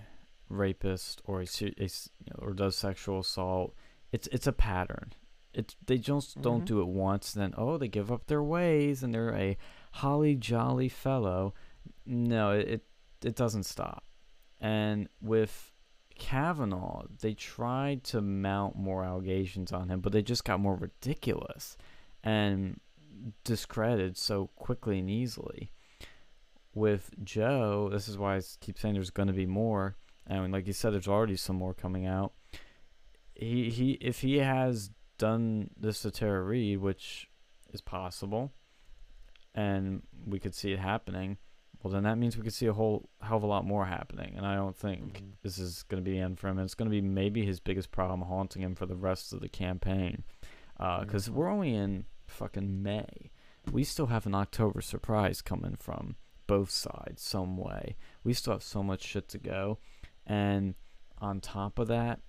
rapist 0.48 1.20
or 1.24 1.40
a, 1.40 1.46
a 1.78 1.84
s- 1.84 2.10
you 2.24 2.30
know, 2.32 2.38
or 2.46 2.52
does 2.52 2.76
sexual 2.76 3.20
assault, 3.20 3.74
it's 4.12 4.28
it's 4.28 4.46
a 4.46 4.52
pattern. 4.52 5.12
It's 5.52 5.74
they 5.86 5.98
just 5.98 6.40
don't 6.42 6.62
Mhm. 6.62 6.66
do 6.66 6.80
it 6.80 6.88
once, 6.88 7.34
and 7.34 7.42
then 7.42 7.54
oh 7.56 7.78
they 7.78 7.88
give 7.88 8.12
up 8.12 8.26
their 8.26 8.42
ways 8.42 9.02
and 9.02 9.12
they're 9.14 9.34
a 9.34 9.56
holly 9.92 10.36
jolly 10.36 10.88
fellow. 10.88 11.54
No, 12.04 12.50
it 12.52 12.68
it, 12.68 12.86
it 13.24 13.34
doesn't 13.36 13.64
stop. 13.64 14.04
And 14.60 15.08
with 15.20 15.72
Kavanaugh, 16.14 17.06
they 17.20 17.34
tried 17.34 18.04
to 18.04 18.20
mount 18.22 18.76
more 18.76 19.04
allegations 19.04 19.72
on 19.72 19.88
him, 19.90 20.00
but 20.00 20.12
they 20.12 20.22
just 20.22 20.44
got 20.44 20.60
more 20.60 20.76
ridiculous 20.76 21.76
and 22.22 22.80
discredited 23.44 24.16
so 24.16 24.48
quickly 24.56 24.98
and 24.98 25.10
easily. 25.10 25.72
With 26.74 27.10
Joe, 27.24 27.88
this 27.90 28.06
is 28.08 28.18
why 28.18 28.36
I 28.36 28.42
keep 28.60 28.78
saying 28.78 28.94
there's 28.94 29.10
going 29.10 29.28
to 29.28 29.32
be 29.34 29.46
more. 29.46 29.96
And 30.26 30.52
like 30.52 30.66
you 30.66 30.72
said, 30.72 30.92
there's 30.92 31.08
already 31.08 31.36
some 31.36 31.56
more 31.56 31.72
coming 31.72 32.04
out. 32.06 32.32
He 33.34 33.70
he, 33.70 33.92
if 33.92 34.20
he 34.20 34.38
has 34.38 34.90
done 35.18 35.70
this 35.78 36.02
to 36.02 36.10
Tara 36.10 36.42
Reade, 36.42 36.78
which 36.78 37.28
is 37.72 37.80
possible, 37.80 38.52
and 39.54 40.02
we 40.26 40.38
could 40.38 40.54
see 40.54 40.72
it 40.72 40.78
happening, 40.78 41.38
well, 41.82 41.92
then 41.92 42.02
that 42.02 42.18
means 42.18 42.36
we 42.36 42.42
could 42.42 42.52
see 42.52 42.66
a 42.66 42.72
whole 42.72 43.08
hell 43.22 43.36
of 43.38 43.42
a 43.42 43.46
lot 43.46 43.64
more 43.64 43.86
happening. 43.86 44.34
And 44.36 44.44
I 44.46 44.54
don't 44.54 44.76
think 44.76 45.18
Mhm. 45.22 45.32
this 45.42 45.58
is 45.58 45.82
going 45.84 46.02
to 46.02 46.04
be 46.04 46.16
the 46.16 46.22
end 46.22 46.38
for 46.38 46.48
him. 46.48 46.58
It's 46.58 46.74
going 46.74 46.90
to 46.90 46.94
be 46.94 47.00
maybe 47.00 47.44
his 47.46 47.60
biggest 47.60 47.90
problem 47.90 48.22
haunting 48.22 48.62
him 48.62 48.74
for 48.74 48.86
the 48.86 48.96
rest 48.96 49.32
of 49.32 49.40
the 49.40 49.48
campaign. 49.48 50.24
Because 50.76 51.28
Mhm. 51.28 51.34
we're 51.34 51.48
only 51.48 51.74
in 51.74 52.04
fucking 52.26 52.82
May. 52.82 53.30
We 53.70 53.84
still 53.84 54.06
have 54.06 54.26
an 54.26 54.34
October 54.34 54.80
surprise 54.80 55.42
coming 55.42 55.76
from 55.76 56.16
both 56.46 56.70
sides 56.70 57.22
some 57.22 57.56
way. 57.56 57.96
We 58.22 58.32
still 58.32 58.52
have 58.52 58.62
so 58.62 58.82
much 58.82 59.02
shit 59.02 59.28
to 59.30 59.38
go, 59.38 59.78
and 60.26 60.74
on 61.18 61.40
top 61.40 61.78
of 61.78 61.88
that, 61.88 62.20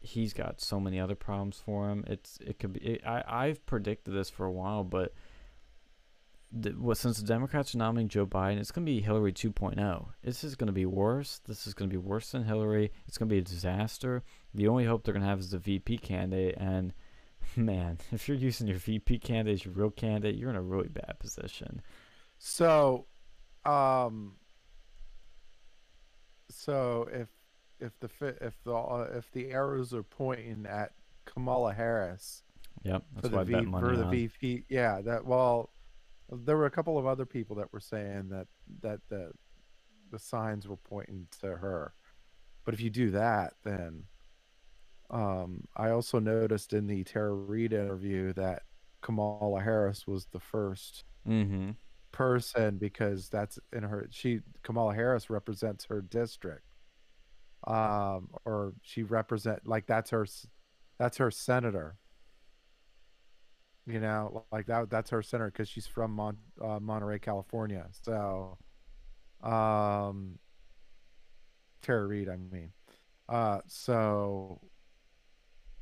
he's 0.00 0.32
got 0.32 0.60
so 0.60 0.78
many 0.78 1.00
other 1.00 1.14
problems 1.14 1.60
for 1.64 1.88
him. 1.88 2.04
It's 2.06 2.38
it 2.44 2.58
could 2.58 2.74
be. 2.74 2.80
It, 2.80 3.06
I 3.06 3.22
I've 3.26 3.64
predicted 3.66 4.14
this 4.14 4.28
for 4.28 4.44
a 4.44 4.52
while, 4.52 4.84
but 4.84 5.14
the, 6.52 6.74
well, 6.78 6.94
since 6.94 7.18
the 7.18 7.26
Democrats 7.26 7.74
are 7.74 7.78
nominating 7.78 8.08
Joe 8.08 8.26
Biden, 8.26 8.58
it's 8.58 8.70
going 8.70 8.86
to 8.86 8.92
be 8.92 9.00
Hillary 9.00 9.32
2.0. 9.32 10.06
This 10.22 10.44
is 10.44 10.54
going 10.54 10.68
to 10.68 10.72
be 10.72 10.86
worse. 10.86 11.40
This 11.46 11.66
is 11.66 11.74
going 11.74 11.90
to 11.90 11.94
be 11.94 11.98
worse 12.02 12.30
than 12.30 12.44
Hillary. 12.44 12.92
It's 13.06 13.18
going 13.18 13.28
to 13.28 13.34
be 13.34 13.40
a 13.40 13.42
disaster. 13.42 14.22
The 14.54 14.68
only 14.68 14.84
hope 14.84 15.04
they're 15.04 15.14
going 15.14 15.22
to 15.22 15.28
have 15.28 15.40
is 15.40 15.50
the 15.50 15.58
VP 15.58 15.98
candidate. 15.98 16.54
And 16.58 16.92
man, 17.56 17.98
if 18.12 18.28
you're 18.28 18.36
using 18.36 18.66
your 18.66 18.78
VP 18.78 19.18
candidate 19.18 19.64
your 19.64 19.74
real 19.74 19.90
candidate, 19.90 20.36
you're 20.36 20.50
in 20.50 20.56
a 20.56 20.62
really 20.62 20.88
bad 20.88 21.16
position. 21.18 21.82
So, 22.38 23.06
um, 23.64 24.36
so 26.50 27.08
if 27.12 27.28
if 27.80 27.98
the 28.00 28.08
if 28.40 28.62
the 28.64 28.74
uh, 28.74 29.10
if 29.14 29.30
the 29.32 29.50
arrows 29.50 29.92
are 29.94 30.02
pointing 30.02 30.66
at 30.66 30.92
Kamala 31.24 31.72
Harris 31.72 32.42
Yep, 32.86 33.02
for 33.16 33.28
that's 33.28 33.46
the 33.46 33.52
bet 33.52 33.64
v, 33.64 33.68
money 33.68 33.86
for 33.88 33.96
the. 33.96 34.04
VP, 34.04 34.64
yeah, 34.68 35.00
that 35.02 35.24
well, 35.24 35.70
there 36.30 36.56
were 36.56 36.66
a 36.66 36.70
couple 36.70 36.98
of 36.98 37.06
other 37.06 37.26
people 37.26 37.56
that 37.56 37.72
were 37.72 37.80
saying 37.80 38.28
that 38.30 38.46
that 38.82 39.00
the 39.08 39.32
the 40.10 40.18
signs 40.18 40.68
were 40.68 40.76
pointing 40.76 41.26
to 41.40 41.56
her, 41.56 41.94
but 42.64 42.74
if 42.74 42.80
you 42.80 42.90
do 42.90 43.10
that, 43.10 43.54
then 43.64 44.04
um, 45.10 45.64
I 45.76 45.90
also 45.90 46.18
noticed 46.18 46.72
in 46.72 46.86
the 46.86 47.04
Tara 47.04 47.32
Reade 47.34 47.72
interview 47.72 48.32
that 48.34 48.64
Kamala 49.02 49.60
Harris 49.62 50.06
was 50.06 50.26
the 50.26 50.40
first 50.40 51.04
Mm-hmm. 51.26 51.70
person 52.12 52.78
because 52.78 53.28
that's 53.28 53.58
in 53.72 53.82
her 53.82 54.08
she 54.10 54.40
Kamala 54.62 54.94
Harris 54.94 55.28
represents 55.30 55.84
her 55.86 56.00
district. 56.02 56.64
Um 57.66 58.30
or 58.44 58.74
she 58.82 59.02
represent 59.02 59.66
like 59.66 59.86
that's 59.86 60.10
her 60.10 60.26
that's 60.98 61.16
her 61.18 61.30
senator. 61.30 61.98
You 63.86 64.00
know 64.00 64.46
like 64.50 64.66
that 64.66 64.90
that's 64.90 65.10
her 65.10 65.22
senator 65.22 65.50
because 65.50 65.68
she's 65.68 65.86
from 65.86 66.10
Mon- 66.12 66.38
uh, 66.60 66.80
Monterey 66.80 67.20
California. 67.20 67.86
So 67.92 68.58
um 69.42 70.38
Tara 71.82 72.06
Reade 72.06 72.28
I 72.28 72.36
mean. 72.36 72.72
Uh 73.28 73.60
so 73.66 74.60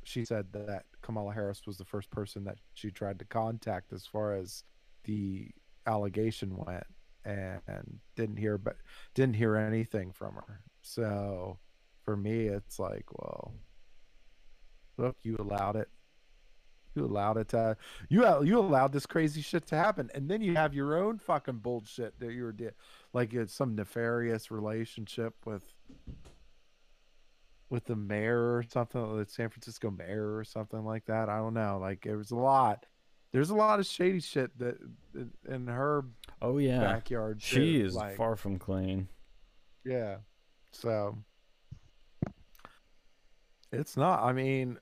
she 0.05 0.23
said 0.23 0.45
that 0.53 0.85
Kamala 1.01 1.33
Harris 1.33 1.63
was 1.65 1.77
the 1.77 1.83
first 1.83 2.11
person 2.11 2.43
that 2.45 2.59
she 2.75 2.91
tried 2.91 3.19
to 3.19 3.25
contact 3.25 3.91
as 3.91 4.05
far 4.05 4.33
as 4.33 4.63
the 5.03 5.49
allegation 5.87 6.55
went 6.55 6.85
and 7.25 7.99
didn't 8.15 8.37
hear 8.37 8.57
but 8.59 8.77
didn't 9.15 9.35
hear 9.35 9.55
anything 9.55 10.11
from 10.11 10.35
her. 10.35 10.61
So 10.83 11.57
for 12.03 12.15
me 12.15 12.45
it's 12.45 12.77
like 12.77 13.05
well 13.11 13.55
look 14.97 15.17
you 15.23 15.35
allowed 15.39 15.75
it. 15.75 15.89
You 16.93 17.05
allowed 17.05 17.37
it 17.37 17.49
to 17.49 17.75
you 18.07 18.43
you 18.43 18.59
allowed 18.59 18.93
this 18.93 19.07
crazy 19.07 19.41
shit 19.41 19.65
to 19.67 19.75
happen. 19.75 20.11
And 20.13 20.29
then 20.29 20.41
you 20.41 20.53
have 20.55 20.75
your 20.75 20.97
own 20.97 21.17
fucking 21.17 21.57
bullshit 21.57 22.19
that 22.19 22.31
you 22.31 22.43
were 22.43 22.51
di- 22.51 22.69
like 23.11 23.33
it's 23.33 23.53
some 23.53 23.75
nefarious 23.75 24.51
relationship 24.51 25.33
with 25.45 25.63
with 27.69 27.85
the 27.85 27.95
mayor 27.95 28.55
or 28.57 28.63
something 28.67 29.17
the 29.17 29.25
san 29.25 29.49
francisco 29.49 29.89
mayor 29.89 30.35
or 30.37 30.43
something 30.43 30.83
like 30.85 31.05
that 31.05 31.29
i 31.29 31.37
don't 31.37 31.53
know 31.53 31.77
like 31.81 32.05
it 32.05 32.15
was 32.15 32.31
a 32.31 32.35
lot 32.35 32.85
there's 33.31 33.49
a 33.49 33.55
lot 33.55 33.79
of 33.79 33.85
shady 33.85 34.19
shit 34.19 34.57
that 34.59 34.77
in- 35.49 35.67
her 35.67 36.05
Oh 36.41 36.57
yeah, 36.59 36.79
backyard 36.79 37.41
she 37.41 37.79
too, 37.79 37.85
is 37.85 37.95
like, 37.95 38.15
far 38.17 38.35
from 38.35 38.59
clean. 38.59 39.07
yeah 39.83 40.17
so 40.71 41.17
it's 43.71 43.97
not 43.97 44.21
i 44.23 44.31
mean 44.31 44.77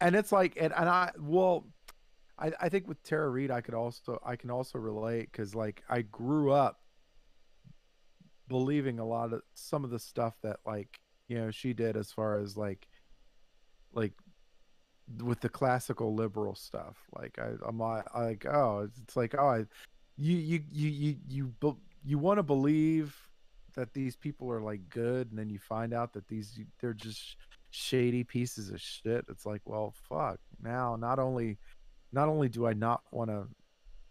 and 0.00 0.14
it's 0.14 0.30
like 0.32 0.56
and, 0.60 0.72
and 0.76 0.88
i 0.88 1.10
well 1.18 1.66
I, 2.40 2.52
I 2.60 2.68
think 2.68 2.86
with 2.86 3.02
Tara 3.02 3.28
Reade 3.28 3.50
I 3.50 3.60
could 3.60 3.74
also 3.74 4.22
I 4.24 4.36
can 4.36 4.48
also 4.48 4.78
relate 4.78 5.28
because 5.32 5.56
like 5.56 5.82
I 5.88 6.02
grew 6.02 6.52
up 6.52 6.78
believing 8.46 9.00
a 9.00 9.04
lot 9.04 9.32
of 9.32 9.42
some 9.54 9.82
of 9.82 9.90
the 9.90 9.98
stuff 9.98 10.34
that 10.44 10.58
like 10.64 11.00
you 11.28 11.38
know 11.38 11.50
she 11.50 11.72
did 11.72 11.96
as 11.96 12.10
far 12.10 12.38
as 12.38 12.56
like 12.56 12.88
like 13.92 14.12
with 15.22 15.40
the 15.40 15.48
classical 15.48 16.14
liberal 16.14 16.54
stuff. 16.54 16.96
Like 17.16 17.38
I, 17.38 17.52
I'm 17.66 17.78
like, 17.78 18.46
oh 18.46 18.80
it's, 18.80 18.98
it's 18.98 19.16
like 19.16 19.34
oh 19.38 19.48
I, 19.48 19.64
you 20.16 20.36
you 20.36 20.62
you 20.72 20.88
you 20.88 21.16
you 21.28 21.76
you 22.04 22.18
want 22.18 22.38
to 22.38 22.42
believe 22.42 23.16
that 23.74 23.92
these 23.94 24.16
people 24.16 24.50
are 24.50 24.60
like 24.60 24.88
good 24.88 25.30
and 25.30 25.38
then 25.38 25.48
you 25.48 25.58
find 25.58 25.94
out 25.94 26.12
that 26.14 26.26
these 26.28 26.58
they're 26.80 26.92
just 26.92 27.36
shady 27.70 28.24
pieces 28.24 28.70
of 28.70 28.80
shit. 28.80 29.24
It's 29.28 29.46
like 29.46 29.62
well 29.64 29.94
fuck. 30.08 30.38
Now 30.62 30.96
not 30.96 31.18
only 31.18 31.58
not 32.12 32.28
only 32.28 32.48
do 32.48 32.66
I 32.66 32.72
not 32.72 33.02
want 33.10 33.30
to 33.30 33.46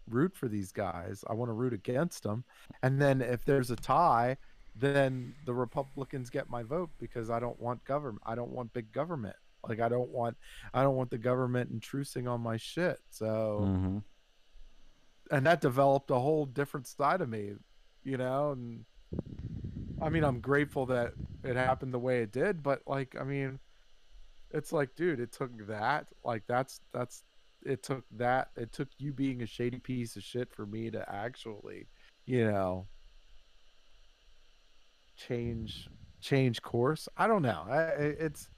root 0.08 0.34
for 0.34 0.48
these 0.48 0.72
guys, 0.72 1.24
I 1.28 1.34
want 1.34 1.48
to 1.50 1.54
root 1.54 1.72
against 1.72 2.22
them. 2.22 2.44
And 2.82 3.00
then 3.00 3.20
if 3.20 3.44
there's 3.44 3.70
a 3.70 3.76
tie, 3.76 4.36
then 4.80 5.34
the 5.46 5.54
Republicans 5.54 6.30
get 6.30 6.48
my 6.50 6.62
vote 6.62 6.90
because 6.98 7.30
I 7.30 7.40
don't 7.40 7.58
want 7.60 7.84
government. 7.84 8.22
I 8.26 8.34
don't 8.34 8.50
want 8.50 8.72
big 8.72 8.92
government. 8.92 9.36
Like 9.68 9.80
I 9.80 9.88
don't 9.88 10.10
want 10.10 10.36
I 10.72 10.82
don't 10.82 10.96
want 10.96 11.10
the 11.10 11.18
government 11.18 11.70
intruding 11.70 12.28
on 12.28 12.40
my 12.40 12.56
shit. 12.56 12.98
So 13.10 13.60
Mm-hmm. 13.66 13.98
and 15.30 15.46
that 15.46 15.60
developed 15.60 16.10
a 16.10 16.18
whole 16.18 16.46
different 16.46 16.86
side 16.86 17.20
of 17.20 17.28
me, 17.28 17.54
you 18.04 18.16
know, 18.16 18.52
and 18.52 18.84
I 20.00 20.08
mean, 20.10 20.22
I'm 20.24 20.40
grateful 20.40 20.86
that 20.86 21.12
it 21.42 21.56
happened 21.56 21.92
the 21.92 21.98
way 21.98 22.22
it 22.22 22.32
did, 22.32 22.62
but 22.62 22.82
like 22.86 23.16
I 23.20 23.24
mean, 23.24 23.58
it's 24.50 24.72
like 24.72 24.94
dude, 24.94 25.20
it 25.20 25.32
took 25.32 25.66
that. 25.66 26.08
Like 26.24 26.44
that's 26.46 26.80
that's 26.92 27.24
it 27.66 27.82
took 27.82 28.04
that 28.12 28.50
it 28.56 28.72
took 28.72 28.88
you 28.98 29.12
being 29.12 29.42
a 29.42 29.46
shady 29.46 29.80
piece 29.80 30.16
of 30.16 30.22
shit 30.22 30.52
for 30.54 30.64
me 30.66 30.90
to 30.90 31.04
actually, 31.12 31.88
you 32.26 32.44
know, 32.44 32.86
change 35.18 35.88
change 36.20 36.62
course. 36.62 37.08
I 37.16 37.26
don't 37.26 37.42
know. 37.42 37.64
I, 37.68 37.80
it's 38.00 38.48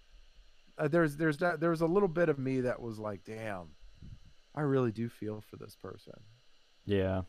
uh, 0.79 0.89
there's 0.89 1.17
there's 1.17 1.39
that 1.39 1.61
there's 1.61 1.81
a 1.81 1.87
little 1.87 2.09
bit 2.09 2.29
of 2.29 2.39
me 2.39 2.61
that 2.63 2.81
was 2.81 2.99
like, 2.99 3.25
damn, 3.25 3.71
I 4.55 4.63
really 4.63 4.93
do 4.93 5.09
feel 5.09 5.41
for 5.41 5.57
this 5.57 5.77
person. 5.77 6.15
Yeah, 6.85 7.23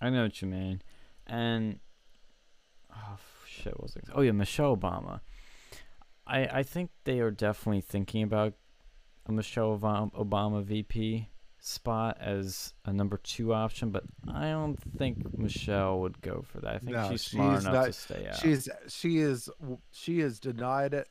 I 0.00 0.10
know 0.10 0.24
what 0.24 0.40
you 0.42 0.48
mean. 0.48 0.82
And 1.26 1.78
oh 2.94 3.18
shit, 3.46 3.72
what 3.74 3.82
was 3.82 3.96
it? 3.96 4.04
Oh 4.14 4.20
yeah, 4.20 4.32
Michelle 4.32 4.76
Obama. 4.76 5.20
I 6.26 6.46
I 6.46 6.62
think 6.62 6.90
they 7.04 7.20
are 7.20 7.30
definitely 7.30 7.80
thinking 7.80 8.22
about 8.22 8.54
a 9.26 9.32
Michelle 9.32 9.78
Obama, 9.78 10.12
Obama 10.14 10.62
VP 10.62 11.28
spot 11.64 12.18
as 12.20 12.74
a 12.84 12.92
number 12.92 13.16
two 13.18 13.54
option, 13.54 13.90
but 13.90 14.02
I 14.32 14.50
don't 14.50 14.76
think 14.98 15.38
Michelle 15.38 16.00
would 16.00 16.20
go 16.20 16.44
for 16.46 16.58
that. 16.60 16.74
I 16.74 16.78
think 16.78 16.92
No, 16.92 17.08
she's 17.10 17.22
smart 17.22 17.58
she's 17.58 17.64
enough 17.66 17.74
not- 17.74 17.86
to 17.86 17.92
stay 17.92 18.26
out. 18.28 18.36
She's 18.36 18.68
she 18.88 19.18
is 19.18 19.48
she 19.92 20.20
is 20.20 20.40
denied 20.40 20.92
it. 20.94 21.06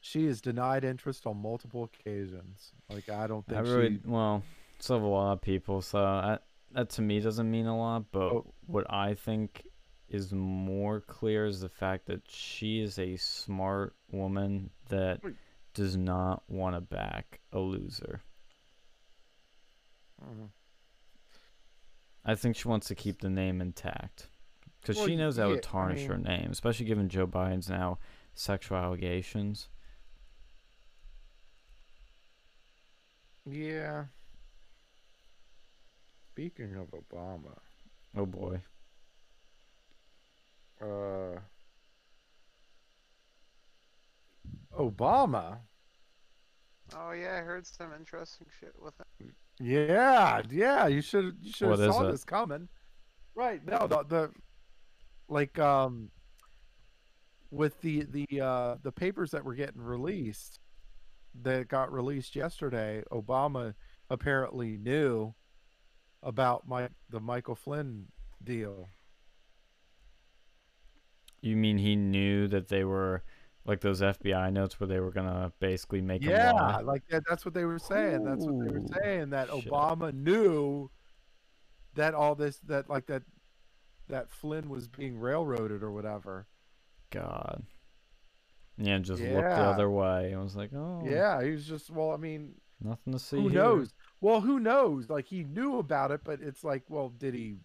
She 0.00 0.24
is 0.26 0.40
denied 0.40 0.84
interest 0.84 1.26
on 1.26 1.36
multiple 1.42 1.84
occasions. 1.84 2.72
Like 2.88 3.08
I 3.10 3.26
don't 3.26 3.44
think 3.46 3.58
I 3.58 3.62
really 3.62 3.94
she. 3.96 4.00
well, 4.06 4.42
so 4.78 4.94
have 4.94 5.02
a 5.02 5.06
lot 5.06 5.32
of 5.32 5.40
people. 5.42 5.82
So 5.82 5.98
I, 6.02 6.38
that 6.72 6.88
to 6.90 7.02
me 7.02 7.20
doesn't 7.20 7.50
mean 7.50 7.66
a 7.66 7.76
lot. 7.76 8.04
But 8.10 8.32
Oh. 8.32 8.54
what 8.66 8.90
I 8.92 9.14
think 9.14 9.66
is 10.08 10.32
more 10.32 11.00
clear 11.02 11.44
is 11.44 11.60
the 11.60 11.68
fact 11.68 12.06
that 12.06 12.22
she 12.30 12.80
is 12.80 12.98
a 12.98 13.16
smart 13.16 13.94
woman 14.10 14.70
that 14.88 15.20
does 15.74 15.96
not 15.98 16.42
want 16.48 16.74
to 16.74 16.80
back 16.80 17.40
a 17.52 17.58
loser. 17.58 18.22
Mhm. 20.22 20.50
I 22.24 22.34
think 22.34 22.56
she 22.56 22.68
wants 22.68 22.88
to 22.88 22.94
keep 22.94 23.20
the 23.20 23.30
name 23.30 23.60
intact 23.60 24.28
because 24.80 24.96
Well, 24.96 25.06
she 25.06 25.16
knows 25.16 25.36
that 25.36 25.44
yeah, 25.44 25.48
would 25.48 25.58
I 25.58 25.68
tarnish 25.68 26.06
her 26.06 26.18
name, 26.18 26.50
especially 26.50 26.86
given 26.86 27.08
Joe 27.08 27.26
Biden's 27.26 27.68
now 27.70 27.98
sexual 28.34 28.76
allegations. 28.78 29.68
Yeah. 33.46 34.06
Speaking 36.32 36.76
of 36.76 36.88
Obama, 36.90 37.58
Oh 38.16 38.26
boy. 38.26 38.60
uh, 40.80 41.40
Obama. 44.78 45.58
Oh 46.94 47.10
yeah, 47.12 47.34
I 47.38 47.40
heard 47.40 47.66
some 47.66 47.92
interesting 47.92 48.46
shit 48.60 48.74
with 48.80 48.94
it. 49.00 49.34
Yeah, 49.60 50.42
yeah. 50.50 50.86
You 50.86 51.00
should 51.00 51.36
you 51.42 51.52
should 51.52 51.68
have 51.68 51.92
saw 51.92 52.06
it? 52.06 52.12
this 52.12 52.24
coming. 52.24 52.68
Right. 53.34 53.64
No, 53.64 53.86
the, 53.86 54.04
the 54.04 54.30
like 55.28 55.58
um 55.58 56.10
with 57.50 57.80
the 57.80 58.04
the 58.04 58.40
uh 58.40 58.76
the 58.82 58.92
papers 58.92 59.30
that 59.32 59.44
were 59.44 59.54
getting 59.54 59.80
released 59.80 60.60
that 61.42 61.68
got 61.68 61.92
released 61.92 62.36
yesterday, 62.36 63.02
Obama 63.12 63.74
apparently 64.10 64.76
knew 64.76 65.34
about 66.22 66.66
my 66.66 66.88
the 67.10 67.20
Michael 67.20 67.54
Flynn 67.54 68.06
deal. 68.42 68.88
You 71.40 71.56
mean 71.56 71.78
he 71.78 71.94
knew 71.94 72.48
that 72.48 72.68
they 72.68 72.84
were 72.84 73.22
like 73.68 73.80
those 73.82 74.00
FBI 74.00 74.50
notes 74.52 74.80
where 74.80 74.86
they 74.88 74.98
were 74.98 75.10
gonna 75.12 75.52
basically 75.60 76.00
make 76.00 76.22
Yeah, 76.24 76.78
like 76.78 77.02
that, 77.10 77.22
that's 77.28 77.44
what 77.44 77.52
they 77.54 77.66
were 77.66 77.78
saying. 77.78 78.24
That's 78.24 78.44
what 78.46 78.66
they 78.66 78.72
were 78.72 78.86
saying 79.02 79.30
that 79.30 79.48
shit. 79.50 79.66
Obama 79.66 80.12
knew 80.12 80.90
that 81.94 82.14
all 82.14 82.34
this 82.34 82.58
that 82.60 82.88
like 82.88 83.06
that 83.06 83.22
that 84.08 84.30
Flynn 84.30 84.70
was 84.70 84.88
being 84.88 85.18
railroaded 85.18 85.82
or 85.82 85.92
whatever. 85.92 86.46
God. 87.10 87.62
Yeah, 88.78 88.94
and 88.94 89.04
just 89.04 89.20
looked 89.20 89.34
the 89.34 89.54
other 89.56 89.90
way. 89.90 90.32
and 90.32 90.42
was 90.42 90.56
like, 90.56 90.72
oh, 90.72 91.02
Yeah, 91.04 91.42
he 91.42 91.50
was 91.50 91.66
just 91.66 91.90
well, 91.90 92.12
I 92.12 92.16
mean, 92.16 92.54
nothing 92.80 93.12
to 93.12 93.18
see 93.18 93.36
who 93.36 93.48
here. 93.48 93.60
knows? 93.62 93.92
Well, 94.20 94.40
who 94.40 94.58
knows? 94.58 95.10
Like 95.10 95.26
he 95.26 95.44
knew 95.44 95.78
about 95.78 96.10
it, 96.10 96.22
but 96.24 96.40
it's 96.40 96.64
like, 96.64 96.84
well, 96.88 97.10
did 97.10 97.34
he 97.34 97.56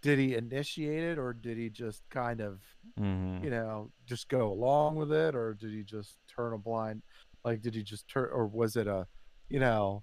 did 0.00 0.18
he 0.18 0.34
initiate 0.36 1.02
it 1.02 1.18
or 1.18 1.32
did 1.32 1.56
he 1.58 1.68
just 1.70 2.08
kind 2.10 2.40
of, 2.40 2.60
Mhm. 2.98 3.42
you 3.42 3.50
know, 3.50 3.90
just 4.06 4.28
go 4.28 4.52
along 4.52 4.96
with 4.96 5.12
it 5.12 5.34
or 5.34 5.54
did 5.54 5.72
he 5.72 5.82
just 5.82 6.18
turn 6.28 6.52
a 6.52 6.58
blind 6.58 7.02
like 7.44 7.62
did 7.62 7.74
he 7.74 7.82
just 7.82 8.06
turn 8.08 8.28
or 8.32 8.46
was 8.46 8.76
it 8.76 8.86
a, 8.86 9.06
you 9.48 9.58
know, 9.60 10.02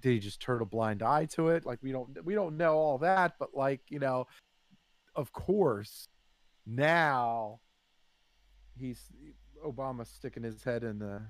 did 0.00 0.10
he 0.12 0.18
just 0.18 0.40
turn 0.40 0.60
a 0.62 0.64
blind 0.66 1.02
eye 1.02 1.26
to 1.26 1.48
it? 1.48 1.64
Like 1.64 1.78
we 1.82 1.92
don't 1.92 2.24
we 2.24 2.34
don't 2.34 2.56
know 2.56 2.74
all 2.76 2.98
that, 2.98 3.38
but 3.38 3.54
like, 3.54 3.82
you 3.90 3.98
know, 3.98 4.26
of 5.14 5.32
course, 5.32 6.08
now 6.66 7.60
he's 8.76 9.12
Obama 9.64 10.06
sticking 10.06 10.42
his 10.42 10.62
head 10.64 10.84
in 10.84 10.98
the 10.98 11.22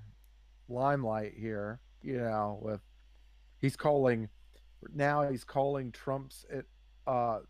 limelight 0.68 1.34
here, 1.34 1.80
you 2.02 2.16
know, 2.18 2.58
with 2.62 2.80
he's 3.60 3.76
calling 3.76 4.28
now 4.92 5.28
he's 5.28 5.44
calling 5.44 5.90
Trump's 5.92 6.44
it 6.50 6.66
uh 7.06 7.40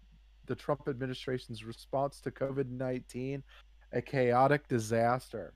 the 0.47 0.55
Trump 0.55 0.88
administration's 0.88 1.64
response 1.64 2.20
to 2.20 2.30
COVID-19 2.30 3.42
a 3.92 4.03
chaotic 4.03 4.68
disaster. 4.68 5.55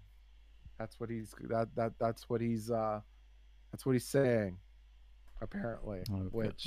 That's 0.78 1.00
what 1.00 1.10
he's 1.10 1.34
that 1.48 1.68
that 1.74 1.92
that's 1.98 2.30
what 2.30 2.40
he's 2.40 2.70
uh 2.70 3.00
that's 3.72 3.84
what 3.84 3.92
he's 3.92 4.06
saying 4.06 4.58
apparently, 5.42 6.00
which 6.30 6.66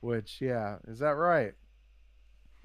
which 0.00 0.40
yeah, 0.40 0.76
is 0.86 0.98
that 1.00 1.16
right? 1.16 1.54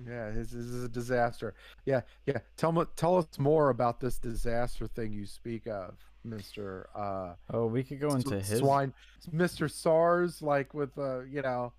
Yeah, 0.06 0.32
this, 0.32 0.52
this 0.52 0.66
is 0.66 0.84
a 0.84 0.90
disaster. 0.90 1.56
Yeah, 1.86 2.02
yeah. 2.26 2.38
Tell 2.56 2.72
me, 2.72 2.84
tell 2.96 3.18
us 3.18 3.26
more 3.38 3.70
about 3.70 4.00
this 4.00 4.18
disaster 4.18 4.88
thing 4.88 5.12
you 5.12 5.26
speak 5.26 5.68
of, 5.68 5.98
Mister 6.24 6.90
uh, 6.96 7.34
Oh, 7.54 7.66
we 7.66 7.84
could 7.84 8.00
go 8.00 8.10
into 8.10 8.40
his. 8.40 8.60
swine, 8.60 8.94
Mister 9.32 9.68
SARS, 9.68 10.42
like 10.42 10.74
with 10.74 10.98
uh, 10.98 11.22
you 11.22 11.42
know, 11.42 11.74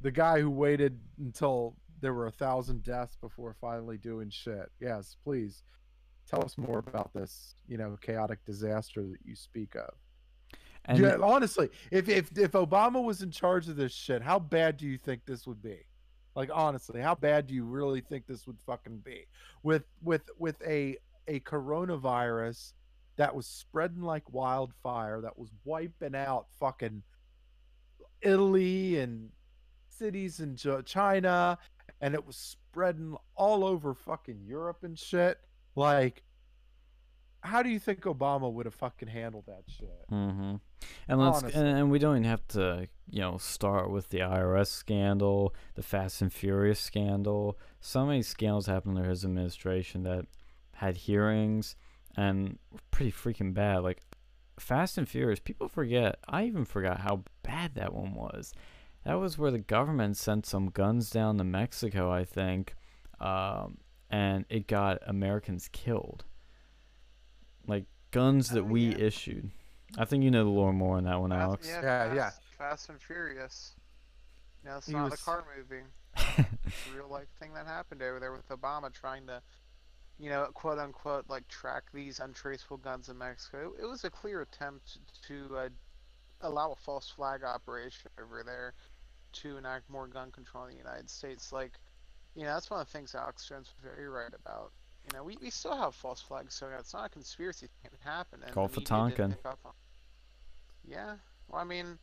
the 0.00 0.10
guy 0.10 0.40
who 0.40 0.50
waited 0.50 0.98
until 1.18 1.74
there 2.00 2.14
were 2.14 2.26
a 2.26 2.32
thousand 2.32 2.82
deaths 2.84 3.16
before 3.20 3.54
finally 3.60 3.98
doing 3.98 4.30
shit. 4.30 4.70
Yes, 4.80 5.16
please 5.24 5.62
tell 6.28 6.44
us 6.44 6.56
more 6.56 6.78
about 6.78 7.12
this, 7.12 7.54
you 7.66 7.76
know, 7.76 7.96
chaotic 8.00 8.44
disaster 8.44 9.02
that 9.02 9.18
you 9.24 9.34
speak 9.34 9.74
of. 9.74 9.94
And 10.84 10.98
yeah, 10.98 11.16
honestly, 11.22 11.68
if 11.90 12.08
if 12.08 12.36
if 12.38 12.52
Obama 12.52 13.02
was 13.02 13.22
in 13.22 13.30
charge 13.30 13.68
of 13.68 13.76
this 13.76 13.92
shit, 13.92 14.22
how 14.22 14.38
bad 14.38 14.76
do 14.76 14.86
you 14.86 14.96
think 14.96 15.22
this 15.26 15.46
would 15.46 15.62
be? 15.62 15.78
Like 16.34 16.50
honestly, 16.52 17.00
how 17.00 17.14
bad 17.14 17.46
do 17.46 17.54
you 17.54 17.64
really 17.64 18.00
think 18.00 18.26
this 18.26 18.46
would 18.46 18.60
fucking 18.60 18.98
be? 18.98 19.26
With 19.62 19.84
with 20.02 20.22
with 20.38 20.56
a 20.66 20.96
a 21.26 21.40
coronavirus 21.40 22.72
that 23.16 23.34
was 23.34 23.46
spreading 23.46 24.02
like 24.02 24.32
wildfire, 24.32 25.20
that 25.20 25.38
was 25.38 25.50
wiping 25.64 26.14
out 26.14 26.46
fucking 26.58 27.02
Italy 28.22 28.98
and 28.98 29.30
cities 29.98 30.40
in 30.40 30.56
China, 30.84 31.58
and 32.00 32.14
it 32.14 32.26
was 32.26 32.36
spreading 32.36 33.16
all 33.34 33.64
over 33.64 33.94
fucking 33.94 34.42
Europe 34.44 34.84
and 34.84 34.98
shit. 34.98 35.38
Like, 35.74 36.22
how 37.42 37.62
do 37.62 37.68
you 37.68 37.78
think 37.78 38.00
Obama 38.02 38.52
would 38.52 38.66
have 38.66 38.74
fucking 38.74 39.08
handled 39.08 39.44
that 39.46 39.64
shit? 39.66 40.10
Mm-hmm. 40.10 40.56
And 41.08 41.20
let's 41.20 41.42
Honestly. 41.42 41.60
and, 41.60 41.78
and 41.78 41.90
we 41.90 41.98
don't 41.98 42.16
even 42.16 42.24
have 42.24 42.46
to, 42.48 42.88
you 43.10 43.20
know, 43.20 43.38
start 43.38 43.90
with 43.90 44.10
the 44.10 44.18
IRS 44.18 44.68
scandal, 44.68 45.54
the 45.74 45.82
Fast 45.82 46.20
and 46.20 46.32
Furious 46.32 46.80
scandal. 46.80 47.58
So 47.80 48.06
many 48.06 48.22
scandals 48.22 48.66
happened 48.66 48.98
under 48.98 49.08
his 49.08 49.24
administration 49.24 50.02
that 50.04 50.26
had 50.74 50.96
hearings 50.96 51.76
and 52.16 52.58
were 52.72 52.80
pretty 52.90 53.12
freaking 53.12 53.54
bad. 53.54 53.78
Like 53.78 54.02
Fast 54.58 54.98
and 54.98 55.08
Furious, 55.08 55.40
people 55.40 55.68
forget. 55.68 56.18
I 56.28 56.44
even 56.44 56.64
forgot 56.64 57.00
how 57.00 57.22
bad 57.42 57.74
that 57.74 57.94
one 57.94 58.14
was. 58.14 58.52
That 59.08 59.14
was 59.14 59.38
where 59.38 59.50
the 59.50 59.58
government 59.58 60.18
sent 60.18 60.44
some 60.44 60.68
guns 60.68 61.08
down 61.08 61.38
to 61.38 61.44
Mexico, 61.44 62.12
I 62.12 62.24
think, 62.24 62.74
um, 63.18 63.78
and 64.10 64.44
it 64.50 64.66
got 64.68 64.98
Americans 65.06 65.70
killed. 65.72 66.24
Like 67.66 67.86
guns 68.10 68.50
that 68.50 68.60
Oh, 68.60 68.64
we 68.64 68.88
yeah. 68.88 68.98
issued. 68.98 69.50
I 69.96 70.04
think 70.04 70.24
you 70.24 70.30
know 70.30 70.44
the 70.44 70.50
lore 70.50 70.74
more 70.74 70.98
on 70.98 71.04
that 71.04 71.18
one, 71.20 71.30
Fast- 71.30 71.40
Alex. 71.42 71.68
Yeah, 71.68 71.80
Yeah, 71.82 72.14
yeah. 72.14 72.24
Fast, 72.24 72.42
Fast 72.58 72.88
and 72.90 73.00
Furious. 73.00 73.74
No, 74.62 74.76
it's 74.76 74.86
He 74.88 74.92
not 74.92 75.10
was- 75.10 75.20
a 75.20 75.24
car 75.24 75.44
movie. 75.56 75.84
It's 76.66 76.86
a 76.92 76.96
real 76.96 77.08
life 77.08 77.28
thing 77.40 77.54
that 77.54 77.66
happened 77.66 78.02
over 78.02 78.20
there 78.20 78.32
with 78.32 78.46
Obama 78.50 78.92
trying 78.92 79.26
to, 79.28 79.40
you 80.18 80.28
know, 80.28 80.46
quote 80.52 80.78
unquote, 80.78 81.24
like 81.30 81.48
track 81.48 81.84
these 81.94 82.20
untraceable 82.20 82.76
guns 82.76 83.08
in 83.08 83.16
Mexico. 83.16 83.72
It 83.80 83.86
was 83.86 84.04
a 84.04 84.10
clear 84.10 84.42
attempt 84.42 84.98
to 85.28 85.56
uh, 85.56 85.68
allow 86.42 86.72
a 86.72 86.76
false 86.76 87.08
flag 87.08 87.42
operation 87.42 88.10
over 88.22 88.42
there 88.44 88.74
to 89.34 89.56
enact 89.56 89.88
more 89.90 90.06
gun 90.06 90.30
control 90.30 90.64
in 90.64 90.70
the 90.72 90.76
United 90.78 91.08
States. 91.10 91.52
Like, 91.52 91.72
you 92.34 92.42
know, 92.44 92.54
that's 92.54 92.70
one 92.70 92.80
of 92.80 92.86
the 92.86 92.92
things 92.92 93.14
Alex 93.14 93.46
Jones 93.48 93.68
was 93.82 93.92
very 93.94 94.08
right 94.08 94.32
about. 94.34 94.72
You 95.10 95.16
know, 95.18 95.24
we, 95.24 95.36
we 95.40 95.50
still 95.50 95.76
have 95.76 95.94
false 95.94 96.20
flags, 96.20 96.54
so 96.54 96.68
it's 96.78 96.92
not 96.92 97.06
a 97.06 97.08
conspiracy 97.08 97.66
thing. 97.66 97.90
It 97.92 97.98
happened. 98.04 98.42
And 98.44 98.54
Gulf 98.54 98.76
of 98.76 98.84
Tonkin. 98.84 99.36
on- 99.44 99.54
Yeah, 100.86 101.14
well, 101.48 101.60
I 101.60 101.64
mean, 101.64 101.98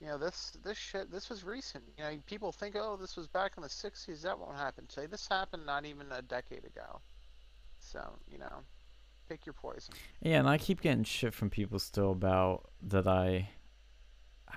you 0.00 0.06
know, 0.06 0.18
this 0.18 0.56
this 0.64 0.76
shit, 0.78 1.10
this 1.10 1.28
was 1.28 1.44
recent. 1.44 1.84
You 1.96 2.04
know, 2.04 2.10
people 2.26 2.52
think, 2.52 2.76
oh, 2.78 2.96
this 2.96 3.16
was 3.16 3.26
back 3.26 3.52
in 3.56 3.62
the 3.62 3.68
'60s. 3.68 4.22
That 4.22 4.38
won't 4.38 4.56
happen 4.56 4.86
today. 4.86 5.06
This 5.06 5.26
happened 5.28 5.66
not 5.66 5.84
even 5.84 6.06
a 6.12 6.22
decade 6.22 6.64
ago. 6.64 7.00
So, 7.80 8.00
you 8.30 8.38
know, 8.38 8.62
pick 9.28 9.46
your 9.46 9.52
poison. 9.52 9.94
Yeah, 10.20 10.38
and 10.40 10.48
I 10.48 10.58
keep 10.58 10.80
getting 10.80 11.04
shit 11.04 11.34
from 11.34 11.50
people 11.50 11.78
still 11.78 12.12
about 12.12 12.70
that 12.82 13.06
I. 13.06 13.50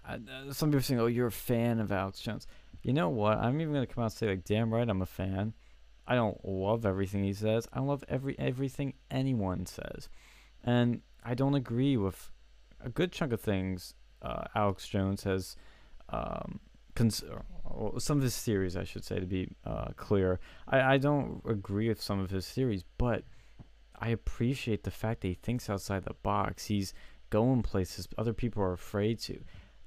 I 0.05 0.13
uh, 0.15 0.53
some 0.53 0.69
people 0.69 0.83
saying, 0.83 0.99
"Oh, 0.99 1.07
you're 1.07 1.27
a 1.27 1.31
fan 1.31 1.79
of 1.79 1.91
Alex 1.91 2.19
Jones." 2.19 2.47
You 2.83 2.93
know 2.93 3.09
what? 3.09 3.37
I'm 3.37 3.59
even 3.61 3.73
gonna 3.73 3.87
come 3.87 4.03
out 4.03 4.11
and 4.11 4.13
say, 4.13 4.27
like, 4.27 4.43
"Damn 4.43 4.73
right, 4.73 4.87
I'm 4.87 5.01
a 5.01 5.05
fan." 5.05 5.53
I 6.07 6.15
don't 6.15 6.43
love 6.43 6.85
everything 6.85 7.23
he 7.23 7.33
says. 7.33 7.67
I 7.71 7.79
love 7.79 8.03
every 8.09 8.37
everything 8.39 8.93
anyone 9.09 9.65
says, 9.65 10.09
and 10.63 11.01
I 11.23 11.35
don't 11.35 11.55
agree 11.55 11.97
with 11.97 12.31
a 12.83 12.89
good 12.89 13.11
chunk 13.11 13.31
of 13.33 13.41
things 13.41 13.93
uh, 14.21 14.45
Alex 14.55 14.87
Jones 14.87 15.23
has. 15.23 15.55
Um, 16.09 16.59
cons- 16.95 17.23
or 17.63 17.99
some 17.99 18.17
of 18.17 18.23
his 18.23 18.37
theories, 18.37 18.75
I 18.75 18.83
should 18.83 19.05
say, 19.05 19.19
to 19.19 19.25
be 19.25 19.49
uh, 19.65 19.91
clear. 19.95 20.39
I, 20.67 20.81
I 20.93 20.97
don't 20.97 21.41
agree 21.47 21.87
with 21.87 22.01
some 22.01 22.19
of 22.19 22.29
his 22.29 22.47
theories, 22.49 22.83
but 22.97 23.23
I 23.99 24.09
appreciate 24.09 24.83
the 24.83 24.91
fact 24.91 25.21
that 25.21 25.29
he 25.29 25.33
thinks 25.35 25.69
outside 25.69 26.03
the 26.03 26.15
box. 26.21 26.65
He's 26.65 26.93
going 27.29 27.63
places 27.63 28.07
other 28.17 28.33
people 28.33 28.61
are 28.63 28.73
afraid 28.73 29.19
to. 29.19 29.39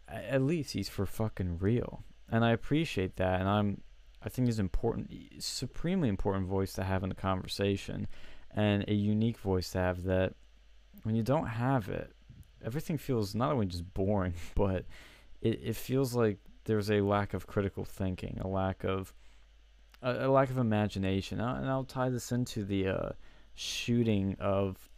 At 0.09 0.43
least 0.43 0.73
he's 0.73 0.89
for 0.89 1.07
fucking 1.07 1.59
real, 1.59 2.05
and 2.31 2.45
I 2.45 2.51
appreciate 2.51 3.17
that. 3.17 3.41
And 3.41 3.49
I'm, 3.49 3.81
I 4.23 4.29
think 4.29 4.49
he's 4.49 4.59
important, 4.59 5.11
supremely 5.39 6.09
important 6.09 6.47
voice 6.47 6.73
to 6.75 6.85
have 6.85 7.03
in 7.03 7.09
the 7.09 7.15
conversation, 7.15 8.07
and 8.51 8.85
a 8.89 8.95
unique 8.95 9.39
voice 9.39 9.71
to 9.71 9.79
have. 9.79 10.05
That 10.05 10.35
when 11.03 11.15
you 11.15 11.23
don't 11.23 11.47
have 11.47 11.89
it, 11.89 12.13
everything 12.65 12.99
feels 12.99 13.35
not 13.35 13.53
only 13.53 13.67
just 13.67 13.93
boring, 13.95 14.35
but 14.55 14.85
it, 15.41 15.61
it 15.63 15.77
feels 15.77 16.15
like 16.15 16.39
there's 16.65 16.91
a 16.91 17.01
lack 17.01 17.35
of 17.35 17.47
critical 17.47 17.85
thinking, 17.85 18.39
a 18.43 18.49
lack 18.49 18.85
of 18.85 19.13
a, 20.03 20.27
a 20.27 20.29
lack 20.29 20.51
of 20.51 20.59
imagination. 20.59 21.41
And 21.41 21.69
I'll 21.69 21.85
tie 21.85 22.11
this 22.11 22.33
into 22.33 22.65
the 22.65 22.89
uh, 22.89 23.09
shooting 23.55 24.37
of 24.41 24.91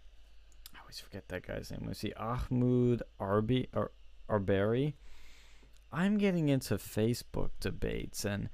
I 0.74 0.80
always 0.80 1.00
forget 1.00 1.28
that 1.28 1.46
guy's 1.46 1.70
name. 1.70 1.84
Let's 1.86 2.00
see, 2.00 2.12
Ahmaud 2.18 3.02
Arbi 3.20 3.68
or 3.74 3.92
Arbery. 4.28 4.96
I'm 5.92 6.18
getting 6.18 6.48
into 6.48 6.74
Facebook 6.76 7.50
debates 7.60 8.24
and 8.24 8.48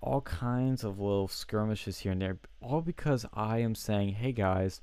all 0.00 0.20
kinds 0.20 0.84
of 0.84 0.98
little 0.98 1.28
skirmishes 1.28 2.00
here 2.00 2.12
and 2.12 2.22
there, 2.22 2.38
all 2.60 2.80
because 2.80 3.26
I 3.34 3.58
am 3.58 3.74
saying, 3.74 4.14
hey 4.14 4.32
guys, 4.32 4.80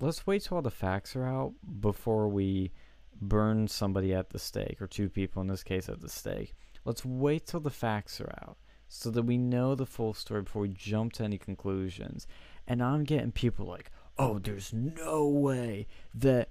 let's 0.00 0.26
wait 0.26 0.42
till 0.42 0.56
all 0.56 0.62
the 0.62 0.70
facts 0.70 1.14
are 1.14 1.26
out 1.26 1.52
before 1.80 2.28
we 2.28 2.72
burn 3.20 3.68
somebody 3.68 4.12
at 4.12 4.30
the 4.30 4.38
stake, 4.38 4.80
or 4.80 4.86
two 4.86 5.08
people 5.08 5.40
in 5.42 5.48
this 5.48 5.62
case 5.62 5.88
at 5.88 6.00
the 6.00 6.08
stake. 6.08 6.54
Let's 6.84 7.04
wait 7.04 7.46
till 7.46 7.60
the 7.60 7.70
facts 7.70 8.20
are 8.20 8.34
out 8.42 8.56
so 8.88 9.10
that 9.10 9.22
we 9.22 9.38
know 9.38 9.74
the 9.74 9.86
full 9.86 10.14
story 10.14 10.42
before 10.42 10.62
we 10.62 10.68
jump 10.68 11.12
to 11.14 11.24
any 11.24 11.38
conclusions. 11.38 12.26
And 12.66 12.82
I'm 12.82 13.04
getting 13.04 13.32
people 13.32 13.66
like, 13.66 13.90
oh, 14.18 14.38
there's 14.38 14.72
no 14.72 15.26
way 15.26 15.86
that 16.14 16.48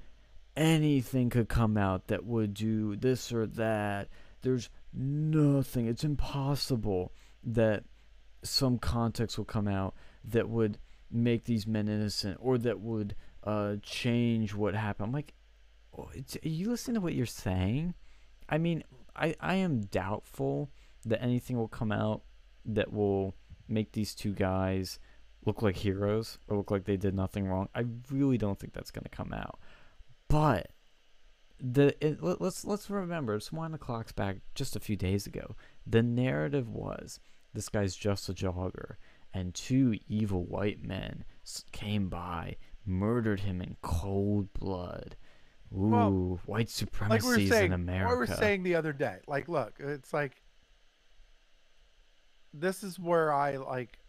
anything 0.55 1.29
could 1.29 1.49
come 1.49 1.77
out 1.77 2.07
that 2.07 2.25
would 2.25 2.53
do 2.53 2.95
this 2.95 3.31
or 3.31 3.45
that. 3.47 4.09
There's 4.41 4.69
nothing. 4.93 5.87
It's 5.87 6.03
impossible 6.03 7.13
that 7.43 7.83
some 8.43 8.77
context 8.77 9.37
will 9.37 9.45
come 9.45 9.67
out 9.67 9.95
that 10.25 10.49
would 10.49 10.77
make 11.09 11.45
these 11.45 11.67
men 11.67 11.87
innocent 11.87 12.37
or 12.41 12.57
that 12.57 12.79
would 12.79 13.15
uh, 13.43 13.75
change 13.81 14.53
what 14.53 14.75
happened. 14.75 15.07
I'm 15.07 15.13
like, 15.13 15.33
oh, 15.97 16.09
you 16.41 16.69
listening 16.69 16.95
to 16.95 17.01
what 17.01 17.13
you're 17.13 17.25
saying? 17.25 17.93
I 18.49 18.57
mean, 18.57 18.83
I, 19.15 19.35
I 19.39 19.55
am 19.55 19.81
doubtful 19.81 20.71
that 21.05 21.21
anything 21.21 21.57
will 21.57 21.67
come 21.67 21.91
out 21.91 22.23
that 22.65 22.91
will 22.91 23.35
make 23.67 23.91
these 23.91 24.15
two 24.15 24.33
guys 24.33 24.99
look 25.45 25.61
like 25.61 25.75
heroes 25.75 26.37
or 26.47 26.57
look 26.57 26.71
like 26.71 26.85
they 26.85 26.97
did 26.97 27.13
nothing 27.13 27.47
wrong. 27.47 27.67
I 27.75 27.85
really 28.09 28.37
don't 28.37 28.59
think 28.59 28.73
that's 28.73 28.91
going 28.91 29.03
to 29.03 29.09
come 29.09 29.33
out. 29.33 29.59
But 30.33 30.71
the 31.59 31.95
it, 32.03 32.23
let, 32.23 32.41
let's 32.41 32.65
let's 32.65 32.89
remember, 32.89 33.35
it's 33.35 33.51
one 33.51 33.75
o'clock's 33.75 34.11
back 34.11 34.37
just 34.55 34.75
a 34.75 34.79
few 34.79 34.95
days 34.95 35.27
ago. 35.27 35.55
The 35.85 36.01
narrative 36.01 36.67
was 36.67 37.19
this 37.53 37.69
guy's 37.69 37.95
just 37.95 38.27
a 38.29 38.33
jogger, 38.33 38.95
and 39.31 39.53
two 39.53 39.99
evil 40.07 40.43
white 40.43 40.83
men 40.83 41.23
came 41.71 42.09
by, 42.09 42.55
murdered 42.83 43.41
him 43.41 43.61
in 43.61 43.77
cold 43.83 44.51
blood. 44.53 45.15
Ooh, 45.71 45.89
well, 45.89 46.39
white 46.47 46.71
supremacy 46.71 47.27
like 47.27 47.37
we 47.37 47.47
saying, 47.47 47.65
in 47.67 47.73
America. 47.73 48.07
What 48.07 48.13
we 48.13 48.19
were 48.19 48.27
saying 48.27 48.63
the 48.63 48.73
other 48.73 48.91
day, 48.91 49.19
like, 49.27 49.47
look, 49.47 49.75
it's 49.77 50.13
like 50.13 50.41
this 52.55 52.83
is 52.83 52.97
where 52.99 53.31
I 53.31 53.57
like. 53.57 53.99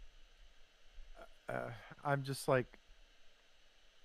Uh, 1.50 1.68
I'm 2.02 2.22
just 2.22 2.48
like, 2.48 2.78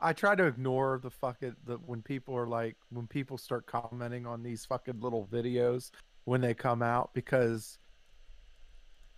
I 0.02 0.14
try 0.14 0.36
to 0.36 0.46
ignore 0.46 1.00
the 1.02 1.10
fucking 1.10 1.56
the 1.66 1.76
when 1.78 2.02
people 2.02 2.36
are 2.36 2.48
like 2.48 2.78
when 2.90 3.08
people 3.08 3.38
start 3.38 3.66
commenting 3.66 4.26
on 4.26 4.44
these 4.44 4.66
fucking 4.66 5.00
little 5.02 5.28
videos 5.32 5.92
when 6.26 6.42
they 6.42 6.54
come 6.54 6.82
out 6.82 7.14
because 7.14 7.78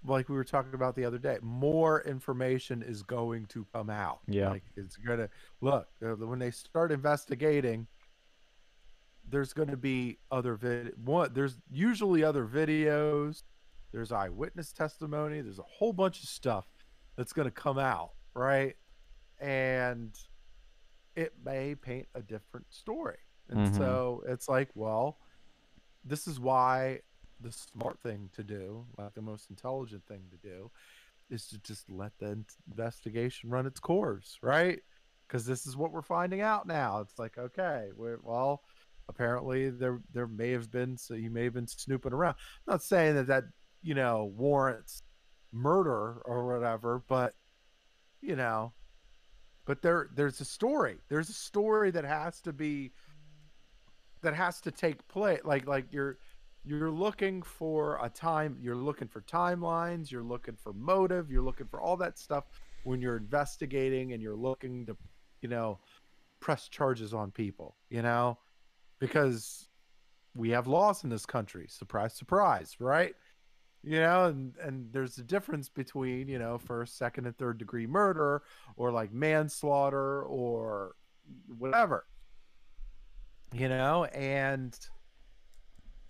like 0.05 0.29
we 0.29 0.35
were 0.35 0.43
talking 0.43 0.73
about 0.73 0.95
the 0.95 1.05
other 1.05 1.19
day, 1.19 1.37
more 1.41 2.01
information 2.01 2.81
is 2.81 3.03
going 3.03 3.45
to 3.47 3.65
come 3.73 3.89
out. 3.89 4.19
Yeah, 4.27 4.49
like 4.49 4.63
it's 4.75 4.97
gonna 4.97 5.29
look 5.61 5.87
uh, 6.03 6.15
when 6.15 6.39
they 6.39 6.51
start 6.51 6.91
investigating. 6.91 7.87
There's 9.29 9.53
going 9.53 9.69
to 9.69 9.77
be 9.77 10.17
other 10.31 10.55
vid. 10.55 10.93
One, 11.05 11.31
there's 11.33 11.57
usually 11.71 12.23
other 12.23 12.45
videos. 12.45 13.43
There's 13.93 14.11
eyewitness 14.11 14.73
testimony. 14.73 15.41
There's 15.41 15.59
a 15.59 15.63
whole 15.63 15.93
bunch 15.93 16.23
of 16.23 16.27
stuff 16.27 16.65
that's 17.15 17.31
going 17.31 17.45
to 17.45 17.51
come 17.51 17.77
out, 17.77 18.11
right? 18.33 18.75
And 19.39 20.17
it 21.15 21.33
may 21.43 21.75
paint 21.75 22.07
a 22.15 22.21
different 22.21 22.65
story. 22.69 23.17
And 23.49 23.67
mm-hmm. 23.67 23.77
so 23.77 24.23
it's 24.27 24.47
like, 24.47 24.69
well, 24.75 25.17
this 26.05 26.27
is 26.27 26.39
why 26.39 26.99
the 27.41 27.51
smart 27.51 27.99
thing 28.01 28.29
to 28.33 28.43
do, 28.43 28.85
like 28.97 29.13
the 29.13 29.21
most 29.21 29.49
intelligent 29.49 30.05
thing 30.07 30.21
to 30.31 30.37
do, 30.37 30.71
is 31.29 31.47
to 31.47 31.57
just 31.59 31.89
let 31.89 32.11
the 32.19 32.43
investigation 32.69 33.49
run 33.49 33.65
its 33.65 33.79
course, 33.79 34.37
right? 34.41 34.79
Because 35.27 35.45
this 35.45 35.65
is 35.65 35.75
what 35.75 35.91
we're 35.91 36.01
finding 36.01 36.41
out 36.41 36.67
now. 36.67 36.99
It's 36.99 37.17
like, 37.17 37.37
okay, 37.37 37.89
we're, 37.95 38.19
well, 38.21 38.63
apparently 39.09 39.69
there 39.69 39.99
there 40.13 40.27
may 40.27 40.51
have 40.51 40.71
been 40.71 40.97
so 40.97 41.13
you 41.15 41.29
may 41.29 41.43
have 41.43 41.53
been 41.53 41.67
snooping 41.67 42.13
around. 42.13 42.35
I'm 42.67 42.73
not 42.73 42.83
saying 42.83 43.15
that 43.15 43.27
that 43.27 43.43
you 43.81 43.93
know 43.93 44.31
warrants 44.35 45.03
murder 45.51 46.21
or 46.25 46.47
whatever, 46.47 47.03
but 47.07 47.33
you 48.21 48.35
know, 48.35 48.73
but 49.71 49.81
there 49.81 50.09
there's 50.15 50.41
a 50.41 50.45
story. 50.45 50.97
There's 51.07 51.29
a 51.29 51.33
story 51.33 51.91
that 51.91 52.03
has 52.03 52.41
to 52.41 52.51
be 52.51 52.91
that 54.21 54.33
has 54.33 54.59
to 54.59 54.69
take 54.69 55.07
place. 55.07 55.39
Like 55.45 55.65
like 55.65 55.85
you're 55.91 56.17
you're 56.65 56.91
looking 56.91 57.41
for 57.41 57.97
a 58.03 58.09
time 58.09 58.57
you're 58.61 58.75
looking 58.75 59.07
for 59.07 59.21
timelines 59.21 60.11
you're 60.11 60.21
looking 60.21 60.55
for 60.55 60.73
motive 60.73 61.31
you're 61.31 61.41
looking 61.41 61.65
for 61.65 61.79
all 61.81 61.97
that 61.97 62.19
stuff 62.19 62.43
when 62.83 63.01
you're 63.01 63.17
investigating 63.17 64.11
and 64.13 64.21
you're 64.21 64.35
looking 64.35 64.85
to 64.85 64.95
you 65.41 65.49
know 65.49 65.79
press 66.39 66.67
charges 66.67 67.15
on 67.15 67.31
people 67.31 67.75
you 67.89 68.03
know 68.03 68.37
because 68.99 69.69
we 70.35 70.51
have 70.51 70.67
laws 70.67 71.03
in 71.03 71.09
this 71.09 71.25
country 71.25 71.65
surprise 71.67 72.13
surprise 72.13 72.75
right 72.79 73.15
you 73.83 73.99
know 73.99 74.25
and 74.25 74.53
and 74.61 74.91
there's 74.91 75.17
a 75.17 75.23
difference 75.23 75.69
between 75.69 76.27
you 76.27 76.39
know 76.39 76.57
first 76.57 76.97
second 76.97 77.25
and 77.25 77.37
third 77.37 77.57
degree 77.57 77.87
murder 77.87 78.43
or 78.75 78.91
like 78.91 79.11
manslaughter 79.11 80.23
or 80.23 80.95
whatever. 81.57 82.05
You 83.53 83.69
know 83.69 84.05
and 84.05 84.77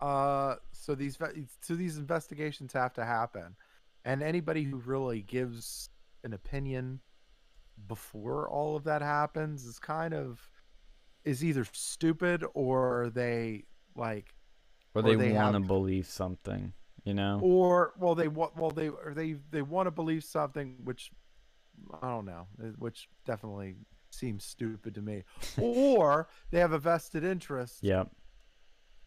uh, 0.02 0.56
so 0.72 0.96
these 0.96 1.18
so 1.62 1.76
these 1.76 1.98
investigations 1.98 2.74
have 2.74 2.94
to 2.94 3.06
happen, 3.06 3.56
and 4.04 4.24
anybody 4.24 4.64
who 4.64 4.78
really 4.78 5.22
gives 5.22 5.90
an 6.24 6.34
opinion 6.34 7.00
before 7.88 8.50
all 8.50 8.76
of 8.76 8.84
that 8.84 9.02
happens 9.02 9.64
is 9.66 9.80
kind 9.80 10.14
of 10.14 10.40
is 11.24 11.44
either 11.44 11.66
stupid 11.72 12.44
or 12.54 13.12
they 13.14 13.64
like 13.96 14.34
or 14.96 15.02
they, 15.02 15.16
they 15.16 15.32
want 15.32 15.54
to 15.54 15.60
believe 15.60 16.08
something 16.08 16.74
you 17.04 17.14
know 17.14 17.40
or 17.42 17.94
well 17.98 18.16
they 18.16 18.28
want 18.28 18.56
well 18.56 18.72
they 18.72 18.90
or 18.90 19.14
they 19.16 19.36
they 19.52 19.62
want 19.62 19.88
to 19.88 19.92
believe 19.92 20.24
something 20.24 20.76
which 20.84 21.12
i 22.02 22.08
don't 22.08 22.26
know 22.26 22.48
uh, 22.64 22.68
which 22.78 23.08
definitely 23.26 23.76
seems 24.12 24.44
stupid 24.44 24.94
to 24.94 25.02
me 25.02 25.24
or 25.58 26.28
they 26.52 26.60
have 26.60 26.74
a 26.74 26.80
vested 26.80 27.24
interest 27.24 27.80
yep 27.82 28.10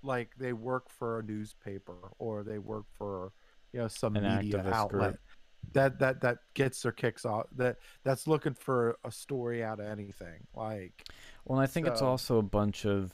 like 0.02 0.30
they 0.38 0.52
work 0.52 0.90
for 0.90 1.20
a 1.20 1.22
newspaper 1.22 1.96
or 2.18 2.42
they 2.42 2.58
work 2.58 2.86
for 2.92 3.32
you 3.72 3.80
know 3.80 3.88
some 3.88 4.16
An 4.16 4.38
media 4.38 4.64
outlet 4.72 5.10
group. 5.10 5.20
that 5.72 5.98
that 5.98 6.20
that 6.20 6.38
gets 6.54 6.82
their 6.82 6.92
kicks 6.92 7.24
off 7.24 7.46
that 7.56 7.76
that's 8.02 8.26
looking 8.26 8.54
for 8.54 8.96
a 9.04 9.10
story 9.10 9.64
out 9.64 9.80
of 9.80 9.86
anything 9.86 10.46
like 10.54 11.04
well 11.44 11.58
i 11.58 11.66
think 11.66 11.86
so. 11.86 11.92
it's 11.92 12.02
also 12.02 12.38
a 12.38 12.42
bunch 12.42 12.84
of 12.84 13.12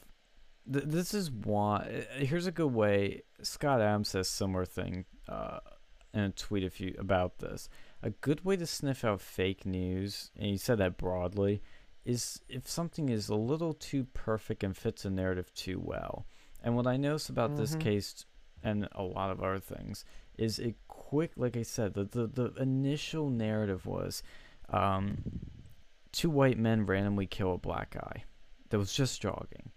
th- 0.71 0.85
this 0.87 1.15
is 1.15 1.31
why 1.31 2.05
uh, 2.19 2.25
here's 2.25 2.47
a 2.47 2.53
good 2.53 2.73
way 2.73 3.23
scott 3.43 3.81
adams 3.81 4.11
says 4.11 4.29
similar 4.29 4.65
thing 4.65 5.05
uh, 5.29 5.59
in 6.13 6.21
a 6.21 6.31
tweet 6.31 6.65
a 6.65 6.71
few 6.71 6.95
about 6.99 7.39
this 7.39 7.69
a 8.03 8.11
good 8.11 8.45
way 8.45 8.57
to 8.57 8.67
sniff 8.67 9.05
out 9.05 9.21
fake 9.21 9.65
news 9.65 10.31
and 10.37 10.47
he 10.47 10.57
said 10.57 10.79
that 10.79 10.97
broadly 10.97 11.63
is 12.05 12.41
if 12.49 12.69
something 12.69 13.09
is 13.09 13.29
a 13.29 13.35
little 13.35 13.75
too 13.75 14.05
perfect 14.15 14.65
and 14.65 14.77
fits 14.77 15.05
a 15.05 15.11
narrative 15.11 15.53
too 15.55 15.79
well 15.79 16.27
and 16.63 16.77
what 16.77 16.87
I 16.87 16.97
notice 16.97 17.29
about 17.29 17.51
mm-hmm. 17.51 17.61
this 17.61 17.75
case 17.77 18.27
and 18.63 18.89
a 18.93 19.03
lot 19.03 19.31
of 19.31 19.43
other 19.43 19.61
things 19.61 20.05
is 20.37 20.59
it 20.59 20.75
quick, 20.89 21.33
like 21.37 21.57
I 21.57 21.63
said, 21.63 21.95
the, 21.95 22.05
the, 22.05 22.27
the 22.27 22.63
initial 22.63 23.31
narrative 23.31 23.85
was 23.85 24.23
um, 24.71 25.19
two 26.13 26.31
white 26.31 26.59
men 26.59 26.87
randomly 26.87 27.27
kill 27.27 27.55
a 27.55 27.59
black 27.59 27.91
guy 27.91 28.25
that 28.71 28.79
was 28.79 28.93
just 28.93 29.21
jogging. 29.21 29.71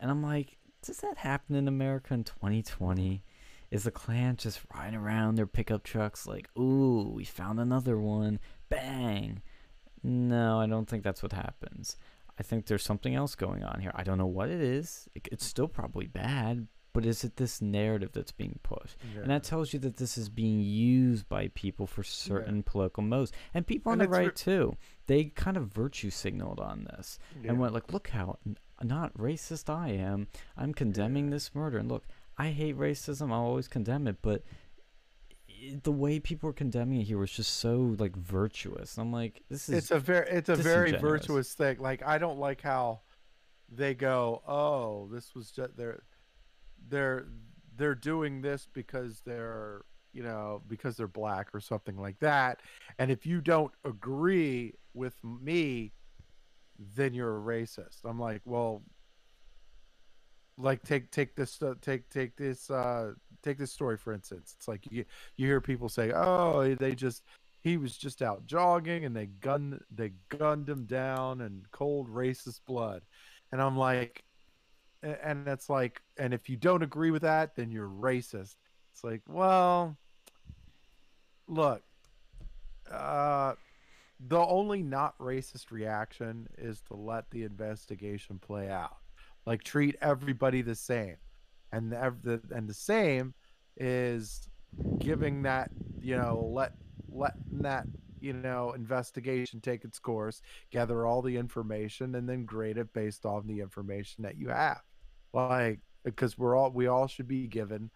And 0.00 0.10
I'm 0.10 0.22
like, 0.22 0.58
does 0.82 0.98
that 0.98 1.18
happen 1.18 1.56
in 1.56 1.68
America 1.68 2.14
in 2.14 2.24
2020? 2.24 3.22
Is 3.70 3.84
the 3.84 3.90
Klan 3.90 4.36
just 4.36 4.60
riding 4.74 4.98
around 4.98 5.34
their 5.34 5.46
pickup 5.46 5.82
trucks 5.82 6.26
like, 6.26 6.48
ooh, 6.58 7.12
we 7.14 7.24
found 7.24 7.60
another 7.60 7.98
one, 7.98 8.38
bang? 8.68 9.42
No, 10.02 10.60
I 10.60 10.66
don't 10.66 10.88
think 10.88 11.02
that's 11.02 11.22
what 11.22 11.32
happens. 11.32 11.96
I 12.38 12.42
think 12.42 12.66
there's 12.66 12.84
something 12.84 13.14
else 13.14 13.34
going 13.34 13.64
on 13.64 13.80
here. 13.80 13.92
I 13.94 14.04
don't 14.04 14.18
know 14.18 14.26
what 14.26 14.48
it 14.48 14.60
is. 14.60 15.08
It, 15.14 15.28
it's 15.32 15.44
still 15.44 15.68
probably 15.68 16.06
bad, 16.06 16.68
but 16.92 17.04
is 17.04 17.24
it 17.24 17.36
this 17.36 17.60
narrative 17.60 18.10
that's 18.12 18.32
being 18.32 18.58
pushed? 18.62 18.96
Yeah. 19.14 19.22
And 19.22 19.30
that 19.30 19.44
tells 19.44 19.72
you 19.72 19.78
that 19.80 19.96
this 19.96 20.18
is 20.18 20.28
being 20.28 20.60
used 20.60 21.28
by 21.28 21.48
people 21.54 21.86
for 21.86 22.02
certain 22.02 22.56
yeah. 22.56 22.62
political 22.66 23.02
motives. 23.02 23.32
And 23.54 23.66
people 23.66 23.92
on 23.92 24.00
and 24.00 24.12
the 24.12 24.16
right, 24.16 24.34
too. 24.34 24.76
They 25.06 25.24
kind 25.24 25.56
of 25.56 25.68
virtue 25.68 26.10
signaled 26.10 26.60
on 26.60 26.84
this 26.84 27.18
yeah. 27.42 27.50
and 27.50 27.60
went, 27.60 27.74
like, 27.74 27.92
look 27.92 28.08
how 28.08 28.38
not 28.82 29.16
racist 29.16 29.72
I 29.72 29.90
am. 29.90 30.28
I'm 30.56 30.72
condemning 30.72 31.30
this 31.30 31.54
murder. 31.54 31.78
And 31.78 31.90
look, 31.90 32.04
I 32.36 32.50
hate 32.50 32.78
racism. 32.78 33.32
I'll 33.32 33.42
always 33.42 33.68
condemn 33.68 34.06
it. 34.06 34.16
But 34.22 34.42
the 35.82 35.92
way 35.92 36.20
people 36.20 36.48
were 36.48 36.54
condemning 36.54 37.00
it 37.00 37.04
here 37.04 37.18
was 37.18 37.32
just 37.32 37.56
so 37.56 37.94
like 37.98 38.16
virtuous. 38.16 38.96
I'm 38.98 39.12
like, 39.12 39.42
this 39.48 39.68
is 39.68 39.74
it's 39.76 39.90
a 39.90 39.98
very 39.98 40.28
it's 40.30 40.48
a 40.48 40.56
very 40.56 40.92
virtuous 40.92 41.52
thing. 41.52 41.78
Like 41.78 42.02
I 42.06 42.18
don't 42.18 42.38
like 42.38 42.62
how 42.62 43.00
they 43.68 43.94
go, 43.94 44.42
oh, 44.46 45.08
this 45.12 45.34
was 45.34 45.50
just 45.50 45.76
they're 45.76 46.02
they're 46.88 47.26
they're 47.76 47.94
doing 47.94 48.40
this 48.42 48.68
because 48.72 49.20
they're 49.24 49.82
you 50.12 50.22
know 50.22 50.62
because 50.68 50.96
they're 50.96 51.06
black 51.06 51.48
or 51.54 51.60
something 51.60 51.96
like 51.96 52.18
that. 52.20 52.60
And 52.98 53.10
if 53.10 53.26
you 53.26 53.40
don't 53.40 53.72
agree 53.84 54.74
with 54.94 55.14
me, 55.22 55.92
then 56.96 57.14
you're 57.14 57.36
a 57.36 57.40
racist. 57.40 58.04
I'm 58.04 58.18
like, 58.18 58.42
well, 58.44 58.82
like 60.58 60.82
take 60.82 61.10
take 61.10 61.36
this 61.36 61.62
uh, 61.62 61.74
take 61.80 62.08
take 62.10 62.36
this 62.36 62.70
uh 62.70 63.12
take 63.42 63.58
this 63.58 63.72
story 63.72 63.96
for 63.96 64.12
instance. 64.12 64.54
It's 64.56 64.68
like 64.68 64.84
you 64.90 65.04
you 65.36 65.46
hear 65.46 65.60
people 65.60 65.88
say, 65.88 66.12
"Oh, 66.12 66.74
they 66.74 66.94
just 66.94 67.22
he 67.60 67.76
was 67.76 67.96
just 67.96 68.22
out 68.22 68.46
jogging 68.46 69.04
and 69.04 69.14
they 69.14 69.26
gunned 69.26 69.80
they 69.90 70.12
gunned 70.28 70.68
him 70.68 70.84
down 70.84 71.42
and 71.42 71.70
cold 71.70 72.08
racist 72.08 72.60
blood." 72.66 73.02
And 73.52 73.62
I'm 73.62 73.76
like 73.76 74.24
and 75.02 75.46
it's 75.48 75.68
like 75.70 76.00
and 76.18 76.34
if 76.34 76.48
you 76.48 76.56
don't 76.56 76.82
agree 76.82 77.10
with 77.10 77.22
that, 77.22 77.56
then 77.56 77.70
you're 77.70 77.88
racist. 77.88 78.56
It's 78.92 79.04
like, 79.04 79.22
well, 79.28 79.96
look, 81.46 81.82
uh 82.90 83.54
the 84.20 84.38
only 84.38 84.82
not 84.82 85.16
racist 85.18 85.70
reaction 85.70 86.48
is 86.58 86.80
to 86.82 86.94
let 86.94 87.30
the 87.30 87.44
investigation 87.44 88.38
play 88.38 88.68
out. 88.68 88.96
Like 89.46 89.62
treat 89.62 89.96
everybody 90.00 90.62
the 90.62 90.74
same. 90.74 91.16
And 91.72 91.92
the, 91.92 92.14
the 92.22 92.42
and 92.54 92.68
the 92.68 92.74
same 92.74 93.34
is 93.76 94.48
giving 94.98 95.42
that, 95.42 95.70
you 96.00 96.16
know, 96.16 96.50
let 96.52 96.72
letting 97.08 97.62
that, 97.62 97.86
you 98.20 98.32
know, 98.32 98.72
investigation 98.72 99.60
take 99.60 99.84
its 99.84 99.98
course, 99.98 100.42
gather 100.70 101.06
all 101.06 101.22
the 101.22 101.36
information 101.36 102.14
and 102.16 102.28
then 102.28 102.44
grade 102.44 102.78
it 102.78 102.92
based 102.92 103.24
on 103.26 103.46
the 103.46 103.60
information 103.60 104.24
that 104.24 104.36
you 104.38 104.48
have. 104.48 104.80
Like 105.32 105.80
because 106.04 106.38
we're 106.38 106.56
all 106.56 106.70
we 106.70 106.86
all 106.86 107.06
should 107.06 107.28
be 107.28 107.46
given 107.46 107.90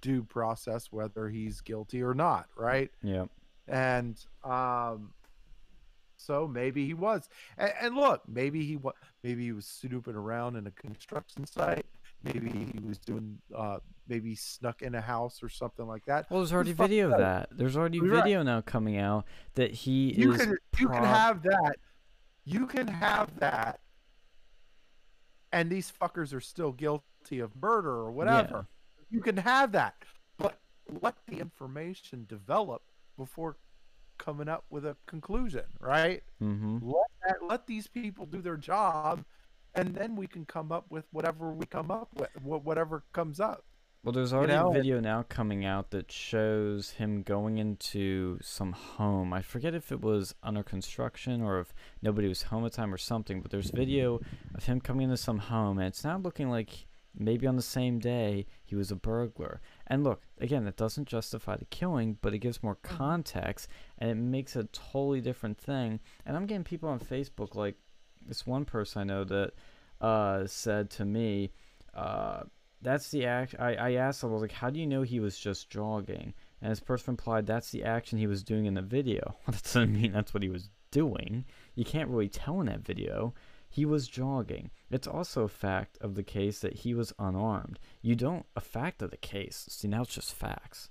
due 0.00 0.22
process 0.22 0.88
whether 0.90 1.28
he's 1.28 1.60
guilty 1.60 2.02
or 2.02 2.14
not, 2.14 2.46
right? 2.56 2.90
Yeah. 3.02 3.26
and 3.66 4.18
um 4.44 5.12
so 6.16 6.48
maybe 6.48 6.84
he 6.86 6.94
was 6.94 7.28
and, 7.58 7.72
and 7.80 7.94
look 7.96 8.22
maybe 8.26 8.64
he 8.64 8.76
was 8.76 8.94
maybe 9.22 9.44
he 9.44 9.52
was 9.52 9.66
snooping 9.66 10.14
around 10.14 10.56
in 10.56 10.66
a 10.66 10.70
construction 10.72 11.46
site 11.46 11.86
maybe 12.24 12.48
he 12.50 12.80
was 12.84 12.98
doing 12.98 13.38
uh 13.56 13.78
maybe 14.08 14.34
snuck 14.34 14.82
in 14.82 14.94
a 14.96 15.00
house 15.00 15.42
or 15.42 15.48
something 15.48 15.86
like 15.86 16.04
that 16.06 16.28
Well, 16.30 16.40
there's 16.40 16.52
already 16.52 16.72
video 16.72 17.12
of 17.12 17.18
that. 17.18 17.50
There's 17.52 17.76
already 17.76 18.00
Right. 18.00 18.22
video 18.24 18.42
now 18.42 18.62
coming 18.62 18.96
out 18.98 19.26
that 19.54 19.70
he 19.70 20.14
you 20.18 20.32
is. 20.32 20.40
can 20.40 20.56
you 20.80 20.88
can 20.88 21.04
have 21.04 21.42
that 21.42 21.76
you 22.44 22.66
can 22.66 22.88
have 22.88 23.28
that 23.38 23.78
and 25.52 25.70
these 25.70 25.90
fuckers 25.90 26.34
are 26.34 26.40
still 26.40 26.72
guilty 26.72 27.40
of 27.40 27.54
murder 27.60 27.90
or 27.90 28.10
whatever. 28.10 28.66
You 29.10 29.20
can 29.20 29.36
have 29.38 29.72
that 29.72 29.94
but 30.38 30.58
let 31.00 31.14
the 31.26 31.38
information 31.38 32.26
develop 32.28 32.82
before 33.16 33.56
coming 34.18 34.48
up 34.48 34.64
with 34.70 34.84
a 34.84 34.96
conclusion 35.06 35.64
right? 35.80 36.22
Mm-hmm. 36.42 36.78
let 36.82 37.06
that, 37.26 37.36
let 37.46 37.66
these 37.66 37.86
people 37.86 38.26
do 38.26 38.40
their 38.40 38.56
job 38.56 39.24
and 39.74 39.94
then 39.94 40.16
we 40.16 40.26
can 40.26 40.44
come 40.44 40.72
up 40.72 40.86
with 40.90 41.04
whatever 41.12 41.52
we 41.52 41.66
come 41.66 41.90
up 41.90 42.08
with 42.14 42.30
whatever 42.42 43.04
comes 43.12 43.40
up 43.40 43.64
Well, 44.04 44.12
there's 44.12 44.32
already 44.32 44.52
know, 44.52 44.70
a 44.70 44.72
video 44.72 45.00
now 45.00 45.24
coming 45.28 45.64
out 45.64 45.90
that 45.90 46.10
shows 46.10 46.90
him 46.90 47.22
going 47.22 47.58
into 47.58 48.38
some 48.40 48.72
home. 48.72 49.32
I 49.32 49.42
forget 49.42 49.74
if 49.74 49.90
it 49.90 50.00
was 50.00 50.34
under 50.42 50.62
construction 50.62 51.42
or 51.42 51.58
if 51.60 51.74
nobody 52.00 52.28
was 52.28 52.42
home 52.42 52.64
at 52.64 52.72
the 52.72 52.76
time 52.76 52.94
or 52.94 52.98
something, 52.98 53.42
but 53.42 53.50
there's 53.50 53.70
video 53.70 54.20
of 54.54 54.64
him 54.64 54.80
coming 54.80 55.04
into 55.04 55.16
some 55.16 55.38
home, 55.38 55.78
and 55.78 55.88
it's 55.88 56.04
now 56.04 56.16
looking 56.16 56.48
like 56.48 56.86
maybe 57.18 57.46
on 57.46 57.56
the 57.56 57.62
same 57.62 57.98
day 57.98 58.46
he 58.64 58.76
was 58.76 58.90
a 58.90 58.96
burglar. 58.96 59.60
And 59.86 60.04
look, 60.04 60.22
again, 60.40 60.64
that 60.64 60.76
doesn't 60.76 61.08
justify 61.08 61.56
the 61.56 61.64
killing, 61.64 62.18
but 62.22 62.32
it 62.32 62.38
gives 62.38 62.62
more 62.62 62.76
context 62.76 63.68
and 63.98 64.10
it 64.10 64.16
makes 64.16 64.54
a 64.56 64.64
totally 64.64 65.20
different 65.20 65.58
thing. 65.58 66.00
And 66.24 66.36
I'm 66.36 66.46
getting 66.46 66.64
people 66.64 66.88
on 66.88 67.00
Facebook 67.00 67.54
like 67.56 67.76
this 68.26 68.46
one 68.46 68.64
person 68.64 69.02
I 69.02 69.04
know 69.04 69.24
that 69.24 69.52
uh, 70.00 70.46
said 70.46 70.90
to 70.90 71.04
me, 71.04 71.50
uh, 71.94 72.42
that's 72.82 73.10
the 73.10 73.26
act. 73.26 73.54
I, 73.58 73.74
I 73.74 73.92
asked 73.92 74.22
him, 74.22 74.30
I 74.30 74.32
was 74.32 74.42
like, 74.42 74.52
how 74.52 74.70
do 74.70 74.78
you 74.80 74.86
know 74.86 75.02
he 75.02 75.20
was 75.20 75.38
just 75.38 75.70
jogging? 75.70 76.34
And 76.60 76.70
this 76.70 76.80
person 76.80 77.12
replied, 77.14 77.46
that's 77.46 77.70
the 77.70 77.84
action 77.84 78.18
he 78.18 78.26
was 78.26 78.42
doing 78.42 78.66
in 78.66 78.74
the 78.74 78.82
video. 78.82 79.22
Well, 79.26 79.36
that 79.52 79.62
doesn't 79.62 79.92
mean 79.92 80.12
that's 80.12 80.34
what 80.34 80.42
he 80.42 80.48
was 80.48 80.70
doing. 80.90 81.44
You 81.74 81.84
can't 81.84 82.08
really 82.08 82.28
tell 82.28 82.60
in 82.60 82.66
that 82.66 82.80
video. 82.84 83.34
He 83.70 83.84
was 83.84 84.08
jogging. 84.08 84.70
It's 84.90 85.06
also 85.06 85.42
a 85.42 85.48
fact 85.48 85.98
of 86.00 86.14
the 86.14 86.22
case 86.22 86.60
that 86.60 86.72
he 86.72 86.94
was 86.94 87.12
unarmed. 87.18 87.78
You 88.00 88.16
don't, 88.16 88.46
a 88.56 88.60
fact 88.60 89.02
of 89.02 89.10
the 89.10 89.18
case. 89.18 89.66
See, 89.68 89.88
now 89.88 90.02
it's 90.02 90.14
just 90.14 90.34
facts. 90.34 90.88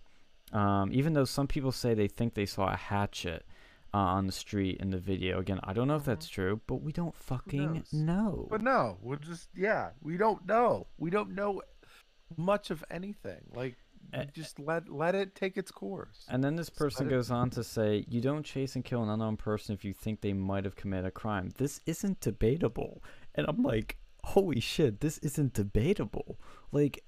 Um, 0.54 0.92
even 0.94 1.14
though 1.14 1.26
some 1.26 1.48
people 1.48 1.72
say 1.72 1.94
they 1.94 2.08
think 2.08 2.34
they 2.34 2.46
saw 2.46 2.72
a 2.72 2.78
hatchet 2.78 3.46
uh, 3.94 3.98
on 3.98 4.28
the 4.28 4.32
street 4.32 4.78
in 4.80 4.92
the 4.92 4.98
video. 4.98 5.40
Again, 5.40 5.60
I 5.64 5.74
don't 5.74 5.88
know 5.88 5.96
if 5.96 6.06
that's 6.06 6.28
true, 6.30 6.62
but 6.68 6.82
we 6.82 6.92
don't 6.92 7.16
fucking 7.16 7.86
know. 7.92 8.48
but 8.50 8.62
no 8.62 8.98
we'll 9.02 9.18
just 9.18 9.50
yeah 9.56 9.90
we 10.02 10.18
don't 10.18 10.46
know 10.46 10.88
we 10.98 11.10
don't 11.10 11.34
know 11.34 11.62
much 12.36 12.70
of 12.72 12.84
anything 12.90 13.42
like 13.56 13.76
we 14.14 14.26
just 14.34 14.60
let 14.60 14.88
let 14.90 15.16
it 15.16 15.36
take 15.36 15.58
its 15.58 15.72
course 15.72 16.26
And 16.30 16.44
then 16.44 16.56
this 16.56 16.68
Just 16.68 16.80
let 16.80 16.86
person 16.86 17.08
it- 17.08 17.10
goes 17.10 17.30
on 17.32 17.50
to 17.52 17.64
say, 17.76 18.06
you 18.08 18.22
don't 18.22 18.44
chase 18.44 18.76
and 18.76 18.84
kill 18.86 19.04
an 19.04 19.10
unknown 19.10 19.38
person 19.38 19.74
if 19.74 19.84
you 19.84 19.94
think 19.94 20.22
they 20.22 20.34
might 20.34 20.64
have 20.66 20.76
committed 20.76 21.06
a 21.06 21.12
crime. 21.12 21.52
This 21.58 21.82
isn't 21.86 22.22
debatable. 22.22 23.04
And 23.36 23.46
I'm 23.50 23.64
like, 23.64 23.98
holy 24.24 24.60
shit, 24.60 25.00
this 25.02 25.18
isn't 25.20 25.54
debatable. 25.54 26.40
Like, 26.72 27.04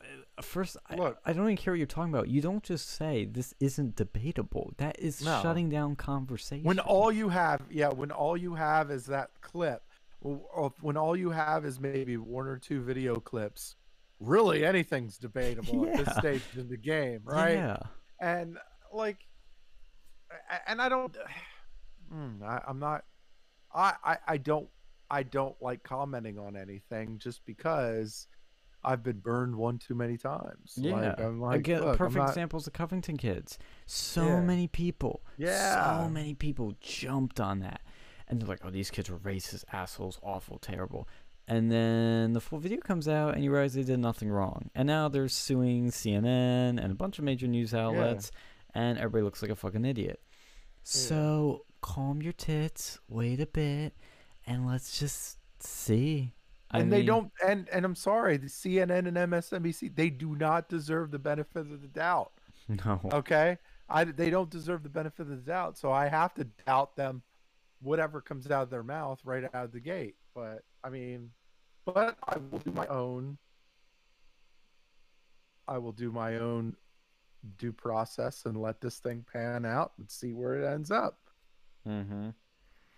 uh, 0.00 0.42
first, 0.42 0.76
I, 0.88 0.96
Look. 0.96 1.18
I 1.24 1.32
don't 1.32 1.44
even 1.44 1.56
care 1.56 1.72
what 1.72 1.78
you're 1.78 1.86
talking 1.86 2.12
about. 2.12 2.28
You 2.28 2.40
don't 2.40 2.62
just 2.64 2.88
say 2.90 3.24
this 3.26 3.54
isn't 3.60 3.94
debatable. 3.96 4.72
That 4.78 4.98
is 4.98 5.22
No. 5.22 5.40
shutting 5.42 5.68
down 5.70 5.94
conversation. 5.94 6.64
when 6.64 6.78
all 6.80 7.12
you 7.12 7.28
have 7.28 7.62
yeah 7.70 7.88
when 7.90 8.10
all 8.10 8.36
you 8.36 8.54
have 8.54 8.90
is 8.90 9.06
that 9.06 9.30
clip 9.40 9.82
or 10.20 10.40
or 10.52 10.72
when 10.80 10.96
all 10.96 11.16
you 11.16 11.30
have 11.30 11.64
is 11.64 11.78
maybe 11.78 12.16
one 12.16 12.46
or 12.46 12.58
two 12.58 12.80
video 12.82 13.16
clips 13.20 13.76
really 14.20 14.64
anything's 14.64 15.18
debatable 15.18 15.86
at 15.86 16.04
this 16.04 16.16
stage 16.16 16.42
in 16.56 16.68
the 16.68 16.76
game 16.76 17.20
right 17.24 17.54
Yeah. 17.54 17.78
and 18.20 18.58
like 18.92 19.18
and 20.66 20.80
i 20.80 20.88
don't 20.88 21.16
mm, 22.12 22.42
I, 22.42 22.62
i'm 22.66 22.78
not 22.78 23.04
I, 23.74 23.94
I 24.04 24.18
i 24.28 24.36
don't 24.36 24.68
i 25.10 25.22
don't 25.22 25.60
like 25.60 25.82
commenting 25.82 26.38
on 26.38 26.56
anything 26.56 27.18
just 27.18 27.44
because 27.44 28.28
i've 28.84 29.02
been 29.02 29.18
burned 29.18 29.56
one 29.56 29.78
too 29.78 29.94
many 29.94 30.16
times 30.16 30.74
Yeah. 30.76 30.92
like, 30.94 31.20
i'm 31.20 31.40
like 31.40 31.58
Again, 31.58 31.80
look, 31.82 31.98
perfect 31.98 32.16
not- 32.18 32.28
examples 32.28 32.66
of 32.66 32.72
Covington 32.72 33.16
kids. 33.16 33.58
So 33.86 34.26
Yeah. 34.26 34.40
many 34.40 34.68
people, 34.68 35.22
Yeah. 35.38 36.02
so 36.02 36.08
many 36.08 36.34
people 36.34 36.74
jumped 36.80 37.40
on 37.40 37.60
that, 37.60 37.80
and 38.28 38.40
they're 38.40 38.48
like, 38.48 38.60
"Oh, 38.64 38.70
these 38.70 38.90
kids 38.90 39.10
were 39.10 39.18
racist 39.18 39.64
assholes, 39.72 40.18
awful, 40.22 40.58
terrible." 40.58 41.08
And 41.46 41.70
then 41.70 42.32
the 42.32 42.40
full 42.40 42.58
video 42.58 42.78
comes 42.80 43.06
out, 43.06 43.34
and 43.34 43.44
you 43.44 43.52
realize 43.52 43.74
they 43.74 43.82
did 43.82 43.98
nothing 43.98 44.30
wrong. 44.30 44.70
And 44.74 44.86
now 44.86 45.08
they're 45.08 45.28
suing 45.28 45.90
CNN 45.90 46.82
and 46.82 46.90
a 46.90 46.94
bunch 46.94 47.18
of 47.18 47.24
major 47.24 47.46
news 47.46 47.74
outlets, 47.74 48.30
and 48.74 48.96
everybody 48.98 49.22
looks 49.24 49.42
like 49.42 49.50
a 49.50 49.56
fucking 49.56 49.84
idiot. 49.84 50.20
So 50.82 51.64
calm 51.80 52.22
your 52.22 52.32
tits, 52.32 52.98
wait 53.08 53.40
a 53.40 53.46
bit, 53.46 53.94
and 54.46 54.66
let's 54.66 54.98
just 54.98 55.38
see. 55.60 56.32
I 56.70 56.80
and 56.80 56.92
they 56.92 56.98
mean- 56.98 57.06
don't 57.06 57.32
and 57.46 57.68
and 57.68 57.84
i'm 57.84 57.94
sorry 57.94 58.36
the 58.36 58.48
cnn 58.48 59.06
and 59.06 59.16
msnbc 59.16 59.94
they 59.94 60.10
do 60.10 60.34
not 60.34 60.68
deserve 60.68 61.12
the 61.12 61.20
benefit 61.20 61.60
of 61.70 61.82
the 61.82 61.86
doubt 61.86 62.32
No. 62.68 63.00
okay 63.12 63.58
i 63.88 64.02
they 64.02 64.28
don't 64.28 64.50
deserve 64.50 64.82
the 64.82 64.88
benefit 64.88 65.20
of 65.22 65.28
the 65.28 65.36
doubt 65.36 65.78
so 65.78 65.92
i 65.92 66.08
have 66.08 66.34
to 66.34 66.44
doubt 66.66 66.96
them 66.96 67.22
whatever 67.80 68.20
comes 68.20 68.50
out 68.50 68.64
of 68.64 68.70
their 68.70 68.82
mouth 68.82 69.20
right 69.24 69.44
out 69.44 69.66
of 69.66 69.70
the 69.72 69.78
gate 69.78 70.16
but 70.34 70.62
i 70.82 70.88
mean 70.90 71.30
but 71.84 72.16
i 72.26 72.36
will 72.38 72.58
do 72.58 72.72
my 72.72 72.86
own 72.88 73.38
i 75.68 75.78
will 75.78 75.92
do 75.92 76.10
my 76.10 76.36
own 76.36 76.74
due 77.58 77.72
process 77.72 78.44
and 78.46 78.60
let 78.60 78.80
this 78.80 78.98
thing 78.98 79.24
pan 79.32 79.64
out 79.66 79.92
and 79.98 80.10
see 80.10 80.32
where 80.32 80.54
it 80.54 80.66
ends 80.66 80.90
up 80.90 81.18
Mm-hmm. 81.86 82.30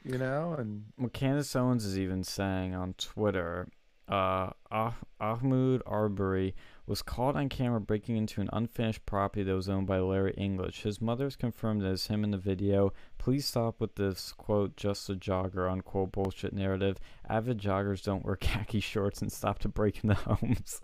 you 0.05 0.19
know 0.19 0.55
and 0.57 0.85
Well, 0.97 1.09
Candace 1.09 1.57
Owens 1.57 1.85
is 1.85 1.99
even 1.99 2.23
saying 2.23 2.73
on 2.73 2.95
Twitter, 2.99 3.67
uh, 4.09 4.51
ah- 4.71 4.99
Ahmaud 5.21 5.81
Arbery 5.87 6.55
was 6.87 7.03
caught 7.03 7.37
on 7.37 7.49
camera 7.49 7.81
breaking 7.81 8.17
into 8.17 8.41
an 8.41 8.49
unfinished 8.53 9.05
property 9.07 9.43
that 9.43 9.55
was 9.55 9.69
owned 9.69 9.87
by 9.87 9.99
Larry 9.99 10.35
English. 10.37 10.83
His 10.83 11.01
mother 11.01 11.17
mother's 11.17 11.35
confirmed 11.37 11.83
it's 11.83 12.09
him 12.09 12.23
in 12.23 12.31
the 12.31 12.37
video. 12.39 12.93
Please 13.17 13.47
stop 13.47 13.81
with 13.81 13.95
this 13.95 14.33
quote, 14.33 14.77
just 14.77 15.09
a 15.09 15.15
jogger, 15.15 15.71
unquote 15.71 16.13
bullshit 16.13 16.53
narrative. 16.53 16.99
Avid 17.29 17.59
joggers 17.59 18.05
don't 18.05 18.25
wear 18.25 18.37
khaki 18.41 18.81
shorts 18.81 19.23
and 19.23 19.33
stop 19.33 19.59
to 19.61 19.69
break 19.69 20.05
into 20.05 20.15
homes. 20.27 20.81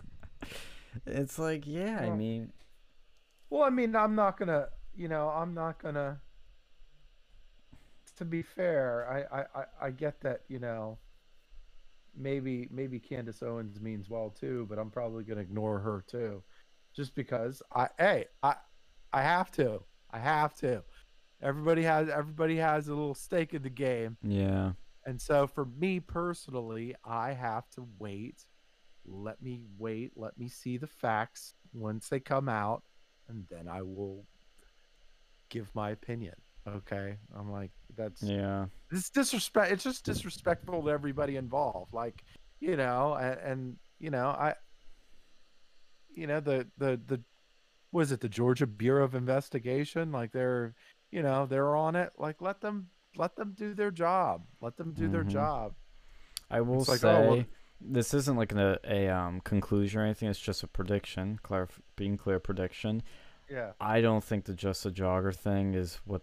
it's 1.05 1.37
like, 1.37 1.67
yeah, 1.67 1.99
I 2.01 2.09
mean, 2.09 2.51
Well, 3.49 3.63
I 3.63 3.69
mean, 3.69 3.95
I'm 3.95 4.15
not 4.15 4.37
gonna, 4.37 4.69
you 4.95 5.07
know, 5.07 5.29
I'm 5.29 5.53
not 5.53 5.81
gonna. 5.81 6.19
To 8.17 8.25
be 8.25 8.41
fair, 8.41 9.07
I, 9.09 9.39
I, 9.39 9.45
I, 9.55 9.65
I 9.87 9.89
get 9.91 10.21
that, 10.21 10.41
you 10.47 10.59
know. 10.59 10.97
Maybe, 12.15 12.67
maybe 12.71 12.99
Candace 12.99 13.41
Owens 13.41 13.79
means 13.79 14.09
well 14.09 14.29
too, 14.29 14.67
but 14.69 14.77
I'm 14.77 14.91
probably 14.91 15.23
gonna 15.23 15.41
ignore 15.41 15.79
her 15.79 16.03
too, 16.07 16.43
just 16.95 17.15
because 17.15 17.61
I, 17.75 17.89
hey, 17.97 18.25
I, 18.43 18.55
I 19.11 19.21
have 19.21 19.51
to, 19.53 19.83
I 20.11 20.19
have 20.19 20.55
to. 20.57 20.83
Everybody 21.41 21.83
has, 21.83 22.09
everybody 22.09 22.57
has 22.57 22.87
a 22.87 22.93
little 22.93 23.15
stake 23.15 23.53
in 23.53 23.63
the 23.63 23.69
game, 23.69 24.17
yeah. 24.21 24.73
and 25.05 25.19
so 25.19 25.47
for 25.47 25.65
me 25.65 25.99
personally, 25.99 26.95
I 27.03 27.33
have 27.33 27.69
to 27.71 27.87
wait. 27.99 28.45
Let 29.05 29.41
me 29.41 29.61
wait. 29.77 30.13
Let 30.15 30.37
me 30.37 30.47
see 30.47 30.77
the 30.77 30.87
facts 30.87 31.55
once 31.73 32.07
they 32.07 32.19
come 32.19 32.47
out, 32.47 32.83
and 33.27 33.45
then 33.49 33.67
I 33.67 33.81
will 33.81 34.25
give 35.49 35.67
my 35.73 35.89
opinion. 35.89 36.35
Okay, 36.67 37.17
I'm 37.37 37.51
like 37.51 37.71
that's 37.95 38.23
Yeah. 38.23 38.65
it's 38.91 39.09
disrespect. 39.09 39.71
It's 39.71 39.83
just 39.83 40.05
disrespectful 40.05 40.81
to 40.83 40.89
everybody 40.89 41.35
involved. 41.35 41.93
Like 41.93 42.23
you 42.59 42.77
know, 42.77 43.15
and, 43.15 43.39
and 43.41 43.77
you 43.99 44.09
know, 44.09 44.27
I, 44.29 44.55
you 46.15 46.27
know, 46.27 46.39
the 46.39 46.67
the 46.77 46.99
the, 47.05 47.21
was 47.91 48.11
it 48.11 48.21
the 48.21 48.29
Georgia 48.29 48.67
Bureau 48.67 49.03
of 49.03 49.15
Investigation? 49.15 50.11
Like 50.11 50.31
they're, 50.31 50.73
you 51.11 51.21
know, 51.21 51.45
they're 51.45 51.75
on 51.75 51.95
it. 51.95 52.11
Like 52.17 52.41
let 52.41 52.61
them 52.61 52.87
let 53.15 53.35
them 53.35 53.53
do 53.57 53.73
their 53.73 53.91
job. 53.91 54.43
Let 54.61 54.77
them 54.77 54.93
do 54.93 55.07
their 55.09 55.23
Mhm. 55.23 55.29
job. 55.29 55.73
I 56.49 56.61
will 56.61 56.79
It's 56.81 56.89
like, 56.89 56.99
say 56.99 57.09
oh, 57.15 57.29
well- 57.35 57.45
this 57.85 58.13
isn't 58.13 58.37
like 58.37 58.53
a, 58.53 58.79
a 58.85 59.09
um 59.09 59.41
conclusion 59.41 59.99
or 59.99 60.05
anything. 60.05 60.29
It's 60.29 60.39
just 60.39 60.63
a 60.63 60.67
prediction, 60.67 61.39
clarif- 61.43 61.81
being 61.97 62.15
clear 62.17 62.39
prediction. 62.39 63.03
Yeah. 63.49 63.73
I 63.81 63.99
don't 63.99 64.23
think 64.23 64.45
the 64.45 64.53
just 64.53 64.85
a 64.85 64.91
jogger 64.91 65.35
thing 65.35 65.73
is 65.73 65.99
what 66.05 66.21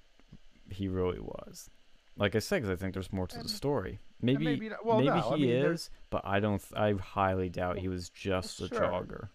he 0.73 0.89
really 0.89 1.21
was. 1.21 1.69
Like 2.17 2.35
I 2.37 2.39
said, 2.41 2.63
because 2.63 2.71
I 2.71 2.77
think 2.81 2.93
there's 2.95 3.13
more 3.13 3.27
to 3.29 3.43
the 3.43 3.49
story. 3.49 3.99
Maybe 4.21 4.45
maybe 4.45 4.69
not- 4.69 4.85
well, 4.85 4.99
maybe 4.99 5.09
no, 5.09 5.31
I 5.31 5.37
he 5.37 5.47
mean, 5.47 5.63
there- 5.63 5.73
is, 5.73 5.91
but 6.11 6.23
I 6.25 6.41
don't. 6.41 6.59
Th- 6.61 6.79
I 6.79 6.93
highly 7.03 7.49
doubt 7.49 7.79
he 7.79 7.89
was 7.89 8.11
just 8.11 8.61
a 8.61 8.69
sure. 8.69 8.81
jogger. 8.81 9.29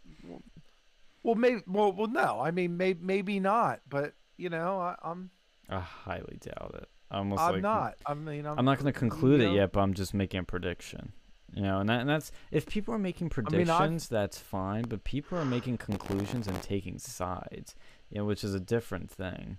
Well, 1.24 1.36
maybe. 1.36 1.62
Well, 1.68 1.91
well, 1.94 2.07
no. 2.07 2.40
I 2.40 2.52
mean, 2.52 2.78
maybe, 2.78 2.99
maybe 3.02 3.40
not. 3.40 3.82
But 3.90 4.14
you 4.38 4.49
know, 4.49 4.78
I, 4.80 4.95
I'm, 5.03 5.32
I 5.70 5.80
highly 5.80 6.38
doubt 6.41 6.76
it. 6.76 6.90
I 7.10 7.20
I'm 7.20 7.30
like, 7.32 7.62
not. 7.62 7.95
I 8.06 8.14
mean, 8.14 8.45
I'm, 8.45 8.60
I'm 8.60 8.66
not 8.66 8.78
going 8.80 8.91
to 8.91 8.98
conclude 8.99 9.41
you 9.41 9.49
it 9.49 9.56
yet, 9.56 9.72
but 9.72 9.80
I'm 9.82 9.94
just 9.94 10.14
making 10.14 10.41
a 10.41 10.44
prediction. 10.44 11.14
You 11.53 11.62
know, 11.62 11.80
and, 11.80 11.88
that, 11.90 12.02
and 12.02 12.10
that's 12.10 12.32
if 12.52 12.66
people 12.66 12.94
are 12.94 12.99
making 12.99 13.26
mean, 13.36 13.45
I've- 13.48 13.49
predictions, 13.66 14.07
that's 14.10 14.38
fine. 14.38 14.84
But 14.84 15.03
people 15.03 15.38
are 15.38 15.45
making 15.45 15.78
conclusions 15.78 16.48
and 16.48 16.62
taking 16.62 16.99
sides, 16.99 17.76
you 18.10 18.20
know, 18.20 18.26
which 18.26 18.44
is 18.44 18.53
a 18.53 18.60
different 18.60 19.10
thing. 19.10 19.57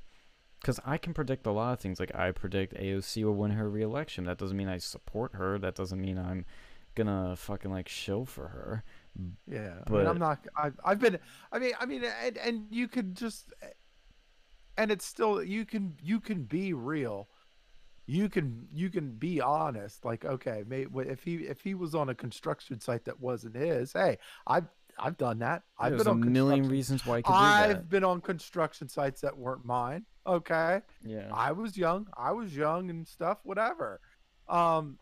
Because 0.61 0.81
I 0.85 0.99
can 0.99 1.15
predict 1.15 1.47
a 1.47 1.53
lot 1.53 1.75
of 1.75 1.81
things. 1.81 2.01
Like 2.01 2.15
I 2.15 2.31
predict 2.33 2.75
AOC 2.75 3.25
will 3.25 3.35
win 3.35 3.53
her 3.53 3.69
reelection. 3.71 4.25
That 4.25 4.39
doesn't 4.39 4.57
mean 4.57 4.69
I 4.69 4.79
support 4.79 5.35
her. 5.35 5.59
That 5.59 5.75
doesn't 5.75 6.01
mean 6.01 6.19
I'm 6.19 6.45
gonna 6.95 7.37
fucking 7.37 7.71
like 7.71 7.89
show 7.89 8.25
for 8.25 8.49
her. 8.49 8.83
Yeah, 9.47 9.59
I 9.87 9.91
mean, 9.91 10.05
But- 10.05 10.07
I'm 10.09 10.19
not. 10.19 10.47
I've, 10.57 10.79
I've 10.85 10.99
been. 10.99 11.19
I 11.53 11.59
mean, 11.59 11.73
I 11.79 11.87
mean, 11.87 12.03
and, 12.05 12.37
and 12.39 12.67
you 12.71 12.89
could 12.89 13.15
just, 13.15 13.53
and 14.77 14.91
it's 14.91 15.05
still 15.05 15.43
you 15.43 15.65
can 15.65 15.95
you 16.03 16.21
can 16.21 16.43
be 16.43 16.73
real. 16.73 17.29
You 18.07 18.29
can 18.29 18.69
you 18.73 18.89
can 18.91 19.13
be 19.13 19.41
honest. 19.41 20.05
Like, 20.05 20.25
okay, 20.25 20.65
may, 20.67 20.87
if 20.95 21.23
he 21.23 21.37
if 21.37 21.61
he 21.61 21.75
was 21.75 21.95
on 21.95 22.09
a 22.09 22.15
construction 22.15 22.81
site 22.81 23.05
that 23.05 23.21
wasn't 23.21 23.57
his, 23.57 23.93
hey, 23.93 24.19
I've 24.47 24.69
I've 24.99 25.17
done 25.19 25.39
that. 25.41 25.63
I've 25.79 25.93
There's 25.93 26.05
been 26.05 26.09
a 26.09 26.11
on 26.13 26.21
million 26.33 26.61
construction- 26.61 26.71
reasons 26.71 27.07
why 27.07 27.17
I 27.19 27.23
could 27.23 27.33
I've 27.35 27.69
that. 27.77 27.89
been 27.91 28.05
on 28.05 28.21
construction 28.21 28.89
sites 28.89 29.21
that 29.21 29.37
weren't 29.37 29.65
mine. 29.65 30.05
Okay, 30.27 30.81
Yeah. 31.05 31.29
I 31.33 31.53
was 31.53 31.77
young. 31.77 32.09
I 32.17 32.33
was 32.33 32.57
young 32.57 32.91
and 32.91 33.07
stuff. 33.07 33.39
Whatever. 33.45 34.01
Um, 34.49 34.99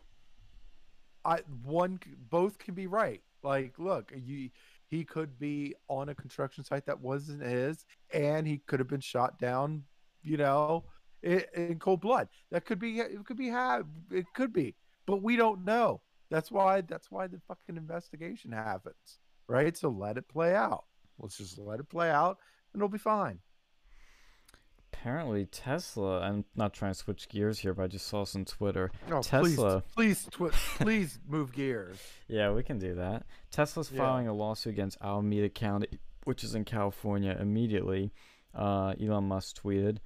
I 1.23 1.39
one 1.63 1.99
both 2.29 2.57
can 2.59 2.73
be 2.75 2.87
right. 2.87 3.21
Like, 3.41 3.77
look, 3.79 4.11
you 4.15 4.49
he 4.87 5.03
could 5.03 5.39
be 5.39 5.73
on 5.87 6.09
a 6.09 6.15
construction 6.15 6.63
site 6.63 6.85
that 6.85 6.99
wasn't 6.99 7.41
his, 7.41 7.85
and 8.13 8.45
he 8.47 8.59
could 8.67 8.79
have 8.79 8.87
been 8.89 8.99
shot 9.01 9.39
down. 9.39 9.83
You 10.23 10.37
know, 10.37 10.83
in, 11.23 11.43
in 11.55 11.79
cold 11.79 12.01
blood. 12.01 12.27
That 12.51 12.65
could 12.65 12.79
be. 12.79 12.99
It 12.99 13.25
could 13.25 13.37
be. 13.37 13.47
Had 13.49 13.83
it 14.11 14.25
could 14.35 14.53
be, 14.53 14.75
but 15.07 15.21
we 15.23 15.35
don't 15.35 15.63
know. 15.65 16.01
That's 16.29 16.51
why. 16.51 16.81
That's 16.81 17.09
why 17.09 17.27
the 17.27 17.39
fucking 17.47 17.77
investigation 17.77 18.51
happens, 18.51 19.19
right? 19.47 19.75
So 19.77 19.89
let 19.89 20.17
it 20.17 20.27
play 20.27 20.55
out. 20.55 20.85
Let's 21.19 21.37
just 21.37 21.57
let 21.57 21.79
it 21.79 21.89
play 21.89 22.09
out, 22.09 22.37
and 22.73 22.79
it'll 22.81 22.89
be 22.89 22.97
fine. 22.97 23.39
Apparently, 24.93 25.45
Tesla. 25.45 26.21
I'm 26.21 26.45
not 26.55 26.73
trying 26.73 26.93
to 26.93 26.97
switch 26.97 27.27
gears 27.29 27.59
here, 27.59 27.73
but 27.73 27.83
I 27.83 27.87
just 27.87 28.07
saw 28.07 28.21
this 28.21 28.35
on 28.35 28.45
Twitter. 28.45 28.91
Oh, 29.11 29.21
Tesla. 29.21 29.83
please, 29.93 30.25
please, 30.25 30.27
twi- 30.31 30.49
please 30.79 31.19
move 31.27 31.51
gears. 31.53 31.99
Yeah, 32.27 32.51
we 32.53 32.63
can 32.63 32.79
do 32.79 32.95
that. 32.95 33.25
Tesla's 33.51 33.91
Yeah. 33.91 33.99
filing 33.99 34.27
a 34.27 34.33
lawsuit 34.33 34.71
against 34.73 34.97
Alameda 35.01 35.49
County, 35.49 35.99
which 36.23 36.43
is 36.43 36.55
in 36.55 36.63
California, 36.65 37.37
immediately. 37.39 38.13
Uh, 38.53 38.93
Elon 38.99 39.25
Musk 39.25 39.61
tweeted, 39.61 39.97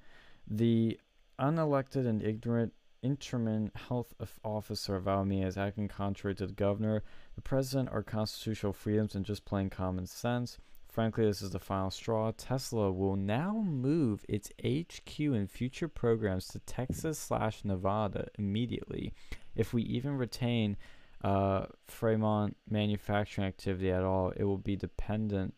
"The 0.46 0.98
unelected 1.38 2.06
and 2.06 2.20
ignorant 2.22 2.74
interim 3.02 3.70
health 3.88 4.14
officer 4.44 4.96
of 4.96 5.08
Alameda 5.08 5.46
is 5.46 5.56
acting 5.56 5.88
contrary 5.88 6.34
to 6.36 6.46
the 6.46 6.52
governor, 6.52 7.02
the 7.34 7.42
president, 7.42 7.88
our 7.90 8.02
constitutional 8.02 8.72
freedoms, 8.72 9.14
and 9.14 9.24
just 9.24 9.44
plain 9.44 9.70
common 9.70 10.06
sense." 10.06 10.58
Frankly, 10.90 11.24
this 11.24 11.40
is 11.40 11.50
the 11.50 11.60
final 11.60 11.90
straw. 11.92 12.32
Tesla 12.36 12.90
will 12.90 13.14
now 13.14 13.62
move 13.64 14.24
its 14.28 14.50
HQ 14.60 15.20
and 15.20 15.48
future 15.48 15.86
programs 15.86 16.48
to 16.48 16.58
Texas 16.60 17.16
slash 17.16 17.64
Nevada 17.64 18.26
immediately. 18.36 19.14
If 19.54 19.72
we 19.72 19.82
even 19.82 20.16
retain 20.16 20.76
uh, 21.22 21.66
Fremont 21.86 22.56
manufacturing 22.68 23.46
activity 23.46 23.92
at 23.92 24.02
all, 24.02 24.32
it 24.36 24.42
will 24.42 24.58
be 24.58 24.74
dependent, 24.74 25.54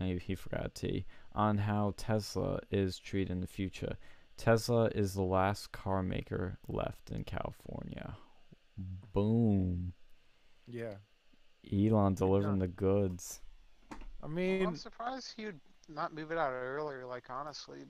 and 0.00 0.20
he 0.20 0.34
forgot 0.34 0.74
T, 0.74 1.06
on 1.32 1.58
how 1.58 1.94
Tesla 1.96 2.58
is 2.72 2.98
treated 2.98 3.30
in 3.30 3.40
the 3.40 3.46
future. 3.46 3.96
Tesla 4.36 4.86
is 4.86 5.14
the 5.14 5.22
last 5.22 5.72
car 5.72 6.02
maker 6.02 6.58
left 6.66 7.10
in 7.10 7.24
California. 7.24 8.16
Boom. 9.12 9.92
Yeah. 10.66 10.94
Elon 11.72 12.14
delivering 12.14 12.58
the 12.58 12.68
goods. 12.68 13.40
I 14.22 14.26
mean, 14.26 14.66
I'm 14.66 14.76
surprised 14.76 15.34
he 15.36 15.46
would 15.46 15.60
not 15.88 16.14
move 16.14 16.30
it 16.30 16.38
out 16.38 16.52
earlier. 16.52 17.04
Like 17.06 17.24
honestly, 17.30 17.80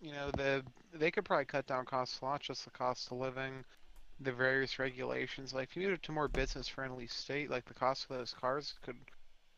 you 0.00 0.12
know, 0.12 0.30
the 0.36 0.62
they 0.92 1.10
could 1.10 1.24
probably 1.24 1.44
cut 1.44 1.66
down 1.66 1.84
costs 1.84 2.20
a 2.20 2.24
lot, 2.24 2.40
just 2.40 2.64
the 2.64 2.70
cost 2.70 3.10
of 3.10 3.18
living, 3.18 3.64
the 4.20 4.32
various 4.32 4.78
regulations. 4.78 5.52
Like 5.52 5.70
if 5.70 5.76
you 5.76 5.82
moved 5.82 5.94
it 5.94 6.02
to 6.04 6.12
a 6.12 6.14
more 6.14 6.28
business-friendly 6.28 7.06
state, 7.08 7.50
like 7.50 7.64
the 7.64 7.74
cost 7.74 8.06
of 8.08 8.16
those 8.16 8.32
cars 8.32 8.74
could, 8.84 8.96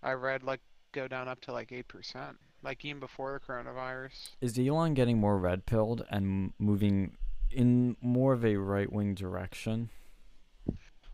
I 0.02 0.12
read, 0.12 0.42
like 0.42 0.60
go 0.92 1.08
down 1.08 1.28
up 1.28 1.40
to 1.42 1.52
like 1.52 1.72
eight 1.72 1.88
percent, 1.88 2.38
like 2.62 2.84
even 2.84 3.00
before 3.00 3.32
the 3.32 3.40
coronavirus. 3.40 4.30
Is 4.40 4.58
Elon 4.58 4.94
getting 4.94 5.18
more 5.18 5.38
red 5.38 5.66
pilled 5.66 6.04
and 6.10 6.52
moving 6.58 7.16
in 7.50 7.96
more 8.00 8.32
of 8.32 8.44
a 8.44 8.56
right 8.56 8.92
wing 8.92 9.14
direction? 9.14 9.90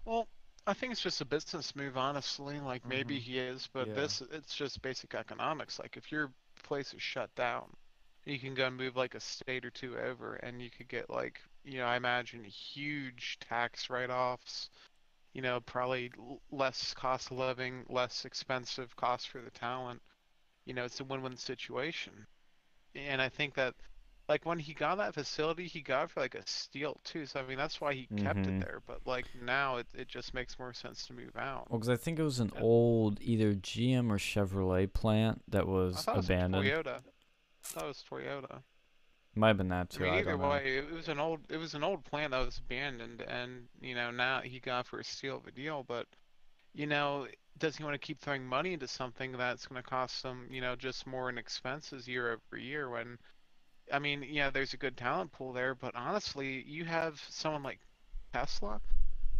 Well, 0.05 0.29
I 0.67 0.73
think 0.75 0.93
it's 0.93 1.03
just 1.03 1.21
a 1.21 1.25
business 1.25 1.77
move, 1.77 1.97
honestly. 1.97 2.61
Like 2.61 2.85
maybe 2.87 3.19
Mhm. 3.19 3.21
he 3.21 3.39
is, 3.39 3.69
but 3.73 3.89
Yeah. 3.89 3.95
this 3.95 4.21
it's 4.23 4.55
just 4.55 4.83
basic 4.83 5.15
economics. 5.15 5.79
Like 5.79 5.97
if 5.97 6.11
your 6.11 6.33
place 6.63 6.95
is 6.95 7.03
shut 7.03 7.35
down, 7.35 7.77
you 8.25 8.39
can 8.39 8.55
go 8.55 8.67
and 8.67 8.77
move 8.77 8.97
like 8.97 9.15
a 9.15 9.21
state 9.21 9.65
or 9.65 9.71
two 9.71 9.97
over, 9.99 10.37
and 10.37 10.61
you 10.63 10.71
could 10.71 10.89
get 10.89 11.11
like 11.11 11.41
you 11.65 11.79
know 11.79 11.87
I 11.87 11.97
imagine 11.97 12.45
huge 12.45 13.39
tax 13.41 13.91
write-offs. 13.91 14.71
You 15.35 15.43
know, 15.43 15.61
probably 15.61 16.13
less 16.51 16.95
cost 16.95 17.31
of 17.31 17.39
living, 17.39 17.85
less 17.89 18.25
expensive 18.25 18.97
cost 18.97 19.29
for 19.29 19.43
the 19.43 19.51
talent. 19.51 20.03
You 20.67 20.75
know, 20.75 20.85
it's 20.85 21.01
a 21.01 21.05
win-win 21.05 21.37
situation. 21.37 22.27
And 22.95 23.23
I 23.23 23.29
think 23.29 23.55
that 23.55 23.75
like 24.29 24.45
when 24.45 24.59
he 24.59 24.75
got 24.75 24.97
that 24.99 25.15
facility, 25.15 25.67
he 25.69 25.81
got 25.81 26.11
for 26.11 26.21
like 26.21 26.35
a 26.35 26.45
steal 26.47 27.01
too. 27.05 27.27
So 27.27 27.41
I 27.41 27.45
mean, 27.47 27.57
that's 27.59 27.81
why 27.81 27.95
he 27.95 28.09
kept 28.17 28.41
Mhm. 28.41 28.57
it 28.59 28.61
there. 28.61 28.83
But 28.87 29.07
like 29.07 29.27
now, 29.41 29.77
it 29.77 29.87
it 29.95 30.09
just 30.09 30.35
makes 30.35 30.59
more 30.59 30.73
sense 30.73 31.07
to 31.07 31.13
move 31.13 31.37
out. 31.37 31.71
Well, 31.71 31.79
because 31.79 31.89
I 31.89 31.97
think 31.97 32.19
it 32.19 32.25
was 32.25 32.41
an 32.41 32.51
Yeah. 32.55 32.61
old 32.63 33.21
either 33.21 33.55
GM 33.55 34.11
or 34.13 34.19
Chevrolet 34.19 34.93
plant 34.93 35.43
that 35.49 35.63
I 35.63 35.65
was 35.67 36.05
thought 36.05 36.15
it 36.15 36.17
was 36.19 36.27
abandoned. 36.27 36.65
Toyota. 36.65 36.97
I 36.99 37.69
thought 37.69 37.85
it 37.85 37.87
was 37.87 38.05
Toyota. 38.11 38.63
Might 39.37 39.49
have 39.49 39.59
been 39.59 39.69
that 39.69 39.91
too. 39.91 40.05
I 40.05 40.11
mean, 40.11 40.19
either 40.21 40.37
know. 40.39 40.49
way, 40.49 40.79
it 40.79 40.91
was 40.91 41.09
an 41.09 41.21
old 41.21 41.41
it 41.51 41.59
was 41.59 41.75
an 41.75 41.85
old 41.85 42.05
plant 42.05 42.31
that 42.33 42.45
was 42.45 42.59
abandoned, 42.59 43.21
and 43.21 43.69
you 43.81 43.95
know 43.95 44.11
now 44.11 44.41
he 44.41 44.59
got 44.59 44.87
for 44.87 44.99
a 44.99 45.05
steal 45.05 45.37
of 45.37 45.47
a 45.47 45.53
deal. 45.53 45.85
But 45.85 46.09
you 46.77 46.87
know, 46.87 47.29
does 47.59 47.77
he 47.79 47.85
want 47.85 47.95
to 47.95 48.07
keep 48.07 48.21
throwing 48.21 48.47
money 48.47 48.75
into 48.75 48.89
something 48.89 49.33
that's 49.33 49.67
going 49.67 49.83
to 49.83 49.89
cost 49.89 50.25
him, 50.25 50.49
you 50.53 50.63
know, 50.63 50.77
just 50.77 51.07
more 51.07 51.31
in 51.31 51.39
expenses 51.39 52.09
year 52.09 52.33
over 52.35 52.61
year? 52.63 52.91
When, 52.91 53.19
I 53.93 53.99
mean, 54.01 54.25
yeah, 54.29 54.51
there's 54.51 54.75
a 54.75 54.79
good 54.79 54.97
talent 54.97 55.33
pool 55.33 55.53
there, 55.53 55.75
but 55.75 55.95
honestly, 55.97 56.63
you 56.65 56.85
have 56.87 57.21
someone 57.31 57.63
like 57.65 57.81
Tesla. 58.35 58.81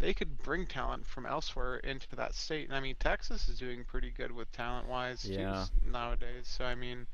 They 0.01 0.15
could 0.15 0.39
bring 0.43 0.67
talent 0.67 1.07
from 1.07 1.27
elsewhere 1.27 1.79
into 1.79 2.17
that 2.17 2.35
state. 2.35 2.69
And 2.69 2.77
I 2.77 2.81
mean, 2.81 2.97
Texas 3.01 3.49
is 3.49 3.59
doing 3.59 3.85
pretty 3.85 4.13
good 4.13 4.33
with 4.33 4.53
talent 4.53 4.89
wise 4.89 5.31
Yeah. 5.31 5.67
nowadays. 5.83 6.49
So 6.49 6.65
I 6.65 6.75
mean, 6.75 7.07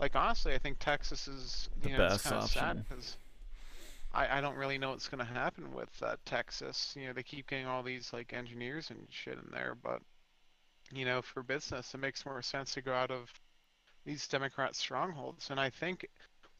like 0.00 0.16
honestly, 0.16 0.54
I 0.54 0.58
think 0.58 0.78
Texas 0.80 1.28
is 1.28 1.70
The 1.82 1.88
you 1.88 1.92
know 1.92 2.02
it's 2.04 2.18
best 2.18 2.18
kind 2.18 2.36
of 2.36 2.44
sad 2.44 2.78
option. 2.78 2.86
because 2.88 3.18
I 4.14 4.38
I 4.38 4.40
don't 4.40 4.56
really 4.56 4.78
know 4.78 4.90
what's 4.90 5.08
gonna 5.08 5.24
happen 5.24 5.72
with 5.72 5.90
uh, 6.02 6.16
Texas. 6.24 6.94
You 6.98 7.08
know, 7.08 7.12
they 7.12 7.22
keep 7.22 7.48
getting 7.48 7.66
all 7.66 7.82
these 7.82 8.12
like 8.12 8.32
engineers 8.32 8.90
and 8.90 9.06
shit 9.10 9.34
in 9.34 9.50
there, 9.52 9.74
but 9.82 10.00
you 10.92 11.04
know, 11.04 11.22
for 11.22 11.42
business, 11.42 11.94
it 11.94 11.98
makes 11.98 12.26
more 12.26 12.42
sense 12.42 12.74
to 12.74 12.82
go 12.82 12.92
out 12.92 13.10
of 13.10 13.30
these 14.04 14.26
Democrat 14.28 14.74
strongholds. 14.74 15.50
And 15.50 15.58
I 15.58 15.70
think 15.70 16.06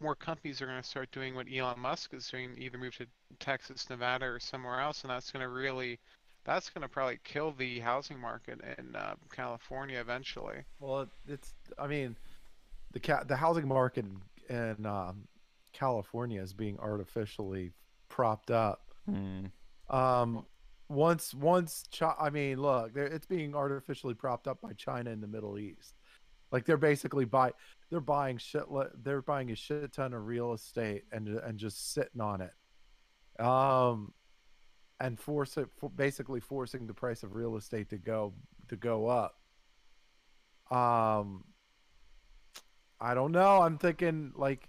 more 0.00 0.14
companies 0.14 0.60
are 0.60 0.66
going 0.66 0.80
to 0.80 0.88
start 0.88 1.10
doing 1.12 1.34
what 1.34 1.46
Elon 1.52 1.78
Musk 1.78 2.14
is 2.14 2.28
doing, 2.28 2.54
either 2.58 2.78
move 2.78 2.96
to 2.96 3.06
Texas, 3.38 3.88
Nevada, 3.88 4.26
or 4.26 4.40
somewhere 4.40 4.80
else, 4.80 5.02
and 5.02 5.10
that's 5.10 5.30
going 5.30 5.42
to 5.42 5.48
really, 5.48 5.98
that's 6.44 6.70
going 6.70 6.82
to 6.82 6.88
probably 6.88 7.20
kill 7.24 7.52
the 7.52 7.78
housing 7.80 8.18
market 8.18 8.60
in 8.78 8.96
uh, 8.96 9.14
California 9.30 10.00
eventually. 10.00 10.64
well, 10.80 11.06
it's. 11.28 11.54
I 11.78 11.86
mean, 11.86 12.16
the 12.92 13.00
ca- 13.00 13.24
the 13.24 13.36
housing 13.36 13.68
market 13.68 14.04
in 14.48 14.86
um, 14.86 15.28
California 15.73 16.43
is 16.43 16.53
being 16.55 16.78
artificially 16.78 17.73
propped 18.09 18.51
up. 18.51 18.82
Hmm. 19.09 19.47
Um, 19.90 20.47
once 20.89 21.35
once 21.35 21.85
Chi- 21.97 22.15
I 22.20 22.31
mean, 22.31 22.61
look, 22.61 22.93
it's 22.97 23.27
being 23.27 23.55
artificially 23.55 24.15
propped 24.15 24.47
up 24.49 24.61
by 24.61 24.73
China 24.74 25.11
in 25.11 25.20
the 25.20 25.28
Middle 25.28 25.59
East. 25.59 25.94
Like 26.53 26.66
they're 26.66 26.77
basically 26.77 27.24
buy 27.24 27.53
they're 27.90 28.01
buying 28.01 28.39
shit 28.39 28.65
they're 29.03 29.23
buying 29.23 29.51
a 29.51 29.57
shit 29.57 29.93
ton 29.93 30.12
of 30.15 30.27
real 30.27 30.53
estate 30.53 31.05
and 31.12 31.28
and 31.28 31.59
just 31.59 31.93
sitting 31.94 32.20
on 32.20 32.43
it. 32.43 32.53
um, 33.44 34.12
and 35.01 35.19
force 35.19 35.57
it 35.57 35.69
for 35.78 35.90
basically 35.90 36.40
forcing 36.40 36.86
the 36.86 36.94
price 36.94 37.23
of 37.23 37.35
real 37.35 37.57
estate 37.57 37.90
to 37.90 37.99
go 37.99 38.35
to 38.69 38.77
go 38.77 39.09
up. 39.09 39.36
Um, 40.70 41.44
I 43.01 43.15
don't 43.15 43.32
know. 43.32 43.62
I'm 43.62 43.78
thinking 43.78 44.32
like, 44.36 44.69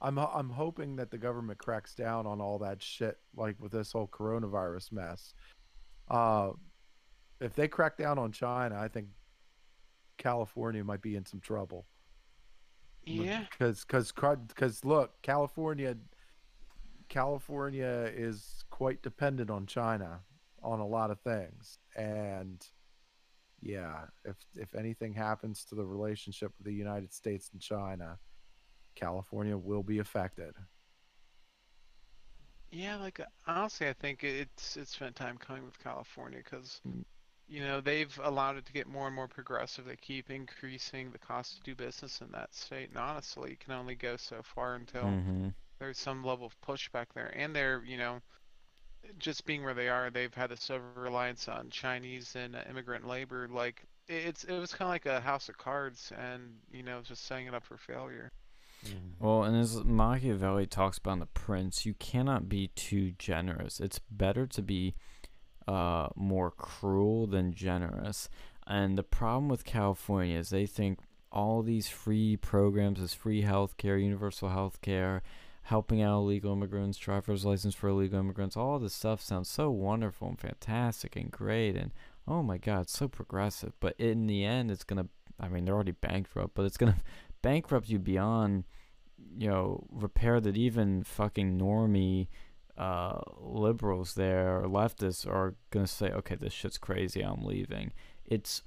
I'm 0.00 0.18
I'm 0.18 0.50
hoping 0.50 0.96
that 0.96 1.10
the 1.10 1.18
government 1.18 1.58
cracks 1.58 1.94
down 1.94 2.26
on 2.26 2.40
all 2.40 2.58
that 2.58 2.82
shit, 2.82 3.18
like 3.34 3.56
with 3.60 3.72
this 3.72 3.92
whole 3.92 4.08
coronavirus 4.08 4.92
mess. 4.92 5.34
Uh, 6.08 6.50
if 7.40 7.54
they 7.54 7.68
crack 7.68 7.96
down 7.96 8.18
on 8.18 8.32
China, 8.32 8.78
I 8.78 8.88
think 8.88 9.08
California 10.18 10.84
might 10.84 11.02
be 11.02 11.16
in 11.16 11.24
some 11.24 11.40
trouble. 11.40 11.86
Yeah. 13.04 13.44
Because 13.50 13.84
because 13.84 14.12
because 14.48 14.84
look, 14.84 15.20
California 15.22 15.96
California 17.08 18.10
is 18.14 18.64
quite 18.70 19.02
dependent 19.02 19.50
on 19.50 19.66
China 19.66 20.20
on 20.62 20.80
a 20.80 20.86
lot 20.86 21.10
of 21.10 21.20
things, 21.20 21.78
and 21.94 22.66
yeah, 23.62 24.02
if 24.24 24.36
if 24.56 24.74
anything 24.74 25.14
happens 25.14 25.64
to 25.66 25.74
the 25.74 25.84
relationship 25.84 26.52
with 26.58 26.66
the 26.66 26.74
United 26.74 27.12
States 27.12 27.50
and 27.52 27.60
China, 27.60 28.18
California 28.96 29.56
will 29.58 29.84
be 29.84 29.98
affected. 30.00 30.54
Yeah, 32.70 32.96
like 32.96 33.20
honestly, 33.46 33.88
I 33.88 33.92
think 33.94 34.22
it's 34.22 34.76
it's 34.76 34.92
spent 34.92 35.16
time 35.16 35.36
coming 35.38 35.64
with 35.64 35.78
California 35.80 36.38
because 36.38 36.80
Mm. 36.86 37.02
you 37.48 37.60
know 37.60 37.80
they've 37.80 38.18
allowed 38.22 38.56
it 38.58 38.66
to 38.66 38.72
get 38.72 38.86
more 38.88 39.06
and 39.08 39.16
more 39.16 39.28
progressive. 39.28 39.86
They 39.86 39.96
keep 39.96 40.30
increasing 40.30 41.10
the 41.12 41.18
cost 41.18 41.56
to 41.56 41.62
do 41.62 41.74
business 41.76 42.20
in 42.22 42.30
that 42.32 42.54
state, 42.54 42.90
and 42.90 42.98
honestly, 42.98 43.52
it 43.52 43.60
can 43.60 43.72
only 43.74 43.94
go 43.96 44.16
so 44.16 44.42
far 44.42 44.74
until 44.76 45.18
Mm-hmm. 45.18 45.48
there's 45.80 45.98
some 45.98 46.24
level 46.24 46.46
of 46.46 46.60
pushback 46.62 47.06
there. 47.14 47.32
And 47.36 47.54
they're 47.56 47.84
you 47.84 47.98
know 47.98 48.22
just 49.18 49.46
being 49.46 49.62
where 49.64 49.74
they 49.74 49.88
are, 49.88 50.10
they've 50.10 50.34
had 50.34 50.50
this 50.50 50.70
over 50.70 50.92
reliance 51.00 51.48
on 51.48 51.70
Chinese 51.70 52.36
and 52.36 52.56
immigrant 52.68 53.06
labor. 53.06 53.48
Like 53.48 53.84
it's 54.08 54.44
it 54.44 54.58
was 54.58 54.72
kind 54.74 54.88
of 54.88 54.92
like 54.94 55.06
a 55.06 55.20
house 55.20 55.48
of 55.48 55.58
cards, 55.58 56.12
and 56.16 56.58
you 56.70 56.82
know 56.82 57.02
just 57.02 57.24
setting 57.24 57.46
it 57.46 57.54
up 57.54 57.64
for 57.64 57.76
failure. 57.78 58.30
Well, 59.18 59.44
and 59.44 59.56
as 59.56 59.82
Machiavelli 59.84 60.66
talks 60.66 60.98
about 60.98 61.14
in 61.14 61.18
The 61.20 61.26
Prince, 61.26 61.86
you 61.86 61.94
cannot 61.94 62.48
be 62.48 62.68
too 62.68 63.12
generous. 63.18 63.80
It's 63.80 63.98
better 63.98 64.46
to 64.46 64.62
be 64.62 64.94
uh, 65.66 66.08
more 66.14 66.50
cruel 66.50 67.26
than 67.26 67.54
generous. 67.54 68.28
And 68.66 68.98
the 68.98 69.02
problem 69.02 69.48
with 69.48 69.64
California 69.64 70.38
is 70.38 70.50
they 70.50 70.66
think 70.66 70.98
all 71.32 71.62
these 71.62 71.88
free 71.88 72.36
programs, 72.36 73.00
this 73.00 73.14
free 73.14 73.42
health 73.42 73.76
care, 73.76 73.96
universal 73.96 74.48
health 74.48 74.80
care, 74.80 75.22
helping 75.62 76.00
out 76.00 76.18
illegal 76.18 76.52
immigrants, 76.52 76.96
driver's 76.96 77.44
license 77.44 77.74
for 77.74 77.88
illegal 77.88 78.20
immigrants, 78.20 78.56
all 78.56 78.78
this 78.78 78.94
stuff 78.94 79.20
sounds 79.20 79.48
so 79.48 79.70
wonderful 79.70 80.28
and 80.28 80.38
fantastic 80.38 81.16
and 81.16 81.30
great. 81.30 81.76
And 81.76 81.92
oh 82.28 82.42
my 82.42 82.58
God, 82.58 82.88
so 82.88 83.08
progressive. 83.08 83.72
But 83.80 83.94
in 83.98 84.26
the 84.26 84.44
end, 84.44 84.70
it's 84.70 84.84
going 84.84 85.04
to, 85.04 85.08
I 85.40 85.48
mean, 85.48 85.64
they're 85.64 85.74
already 85.74 85.92
bankrupt, 85.92 86.54
but 86.54 86.64
it's 86.64 86.76
going 86.76 86.92
to 86.94 87.00
bankrupt 87.42 87.88
you 87.88 87.98
beyond 87.98 88.64
you 89.38 89.48
know 89.48 89.86
repair 89.90 90.40
that 90.40 90.56
even 90.56 91.02
fucking 91.02 91.58
normie 91.58 92.28
uh 92.76 93.18
liberals 93.38 94.14
there 94.14 94.60
or 94.62 94.68
leftists 94.68 95.26
are 95.26 95.54
gonna 95.70 95.86
say 95.86 96.10
okay 96.10 96.34
this 96.34 96.52
shit's 96.52 96.78
crazy 96.78 97.22
i'm 97.22 97.44
leaving. 97.44 97.92
It's 98.24 98.62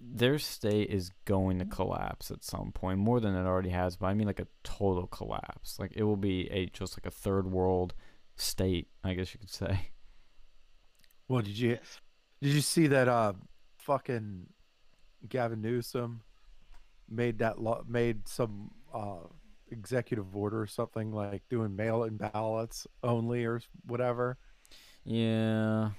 their 0.00 0.38
state 0.38 0.90
is 0.90 1.10
going 1.24 1.58
to 1.58 1.64
collapse 1.64 2.30
at 2.30 2.44
some 2.44 2.72
point 2.72 2.98
more 2.98 3.20
than 3.20 3.34
it 3.34 3.46
already 3.46 3.70
has 3.70 3.96
but 3.96 4.06
i 4.06 4.14
mean 4.14 4.26
like 4.26 4.40
a 4.40 4.46
total 4.62 5.06
collapse. 5.06 5.78
Like 5.78 5.92
it 5.94 6.04
will 6.04 6.16
be 6.16 6.48
a 6.50 6.66
just 6.66 6.98
like 6.98 7.06
a 7.06 7.10
third 7.10 7.50
world 7.50 7.94
state 8.36 8.88
i 9.02 9.14
guess 9.14 9.32
you 9.34 9.40
could 9.40 9.50
say. 9.50 9.88
Well, 11.26 11.40
did 11.40 11.58
you 11.58 11.78
did 12.42 12.52
you 12.52 12.60
see 12.60 12.86
that 12.88 13.08
uh 13.08 13.32
fucking 13.78 14.46
Gavin 15.28 15.62
Newsom 15.62 16.20
made 17.08 17.38
that 17.38 17.60
law 17.60 17.82
made 17.88 18.28
some 18.28 18.70
uh 18.92 19.26
executive 19.78 20.34
order 20.36 20.60
or 20.62 20.66
something 20.66 21.12
like 21.12 21.42
doing 21.50 21.74
mail-in 21.76 22.16
ballots 22.16 22.86
only 23.02 23.44
or 23.44 23.60
whatever. 23.86 24.38
yeah 25.04 25.90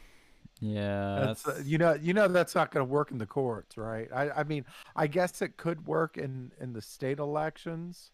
yeah 0.61 1.19
That's, 1.25 1.47
uh, 1.47 1.61
you 1.65 1.77
know 1.77 1.93
you 1.93 2.13
know 2.13 2.27
that's 2.27 2.55
not 2.55 2.71
going 2.71 2.85
to 2.85 2.91
work 2.91 3.11
in 3.11 3.17
the 3.17 3.25
courts, 3.25 3.77
right? 3.77 4.07
I 4.13 4.29
I 4.31 4.43
mean, 4.43 4.65
I 4.95 5.07
guess 5.07 5.41
it 5.41 5.57
could 5.57 5.85
work 5.85 6.17
in 6.17 6.51
in 6.59 6.73
the 6.73 6.81
state 6.81 7.19
elections. 7.19 8.11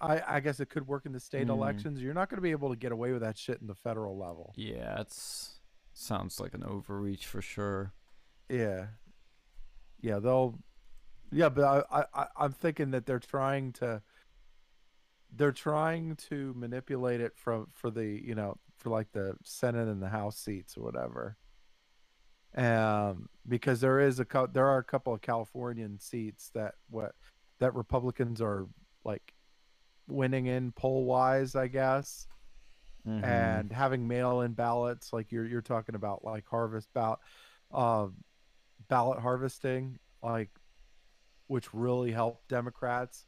I 0.00 0.22
I 0.36 0.40
guess 0.40 0.60
it 0.60 0.70
could 0.70 0.86
work 0.86 1.06
in 1.06 1.12
the 1.12 1.20
state 1.20 1.48
Hmm. 1.48 1.52
elections. 1.58 2.00
You're 2.00 2.14
not 2.14 2.30
going 2.30 2.38
to 2.38 2.42
be 2.42 2.52
able 2.52 2.70
to 2.70 2.76
get 2.76 2.92
away 2.92 3.12
with 3.12 3.22
that 3.22 3.36
shit 3.36 3.60
in 3.60 3.66
the 3.66 3.74
federal 3.74 4.16
level. 4.16 4.52
yeah 4.56 5.00
it's 5.00 5.58
sounds 5.92 6.40
like 6.40 6.54
an 6.54 6.62
overreach 6.64 7.26
for 7.26 7.42
sure 7.42 7.92
Yeah. 8.48 8.86
Yeah, 10.00 10.18
they'll 10.20 10.58
Yeah, 11.32 11.48
but 11.50 11.64
I 11.90 12.04
I- 12.14 12.28
I'm 12.36 12.52
thinking 12.52 12.92
that 12.92 13.06
they're 13.06 13.18
trying 13.36 13.72
to 13.74 14.02
they're 15.36 15.52
trying 15.52 16.16
to 16.16 16.52
manipulate 16.56 17.20
it 17.20 17.36
from 17.36 17.66
for 17.72 17.90
the, 17.90 18.04
you 18.04 18.34
know, 18.34 18.56
for 18.78 18.90
like 18.90 19.12
the 19.12 19.36
Senate 19.44 19.88
and 19.88 20.02
the 20.02 20.08
House 20.08 20.38
seats 20.38 20.76
or 20.76 20.82
whatever. 20.82 21.36
Um 22.56 23.28
because 23.48 23.80
there 23.80 24.00
is 24.00 24.20
a 24.20 24.26
there 24.52 24.66
are 24.66 24.78
a 24.78 24.84
couple 24.84 25.14
of 25.14 25.20
Californian 25.20 25.98
seats 26.00 26.50
that 26.54 26.74
what 26.88 27.14
that 27.60 27.74
Republicans 27.74 28.40
are 28.40 28.66
like 29.04 29.34
winning 30.08 30.46
in 30.46 30.72
poll 30.72 31.04
wise, 31.04 31.54
I 31.54 31.68
guess 31.68 32.26
Mhm. 33.06 33.24
and 33.24 33.72
having 33.72 34.06
mail-in 34.06 34.52
ballots 34.52 35.12
like 35.12 35.32
you're 35.32 35.46
you're 35.46 35.62
talking 35.62 35.94
about 35.94 36.22
like 36.22 36.46
harvest 36.46 36.92
ballot 36.92 37.18
uh, 37.72 38.08
ballot 38.88 39.20
harvesting 39.20 39.98
like 40.22 40.50
which 41.46 41.72
really 41.72 42.12
help 42.12 42.46
democrats 42.48 43.26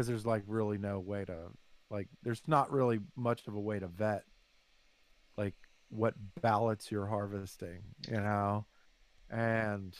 because 0.00 0.06
there's 0.06 0.26
like 0.26 0.42
really 0.46 0.78
no 0.78 0.98
way 0.98 1.24
to 1.24 1.36
like 1.90 2.08
there's 2.22 2.42
not 2.46 2.70
really 2.72 3.00
much 3.16 3.46
of 3.46 3.54
a 3.54 3.60
way 3.60 3.78
to 3.78 3.86
vet 3.86 4.24
like 5.36 5.54
what 5.88 6.14
ballots 6.40 6.90
you're 6.90 7.06
harvesting 7.06 7.80
you 8.08 8.16
know 8.16 8.64
and 9.30 9.96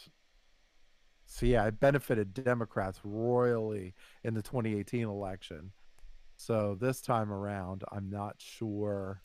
so 1.26 1.46
yeah 1.46 1.66
it 1.66 1.80
benefited 1.80 2.32
democrats 2.32 3.00
royally 3.04 3.94
in 4.24 4.34
the 4.34 4.42
2018 4.42 5.04
election 5.04 5.72
so 6.40 6.74
this 6.80 7.02
time 7.02 7.30
around, 7.30 7.84
I'm 7.92 8.08
not 8.08 8.36
sure 8.38 9.20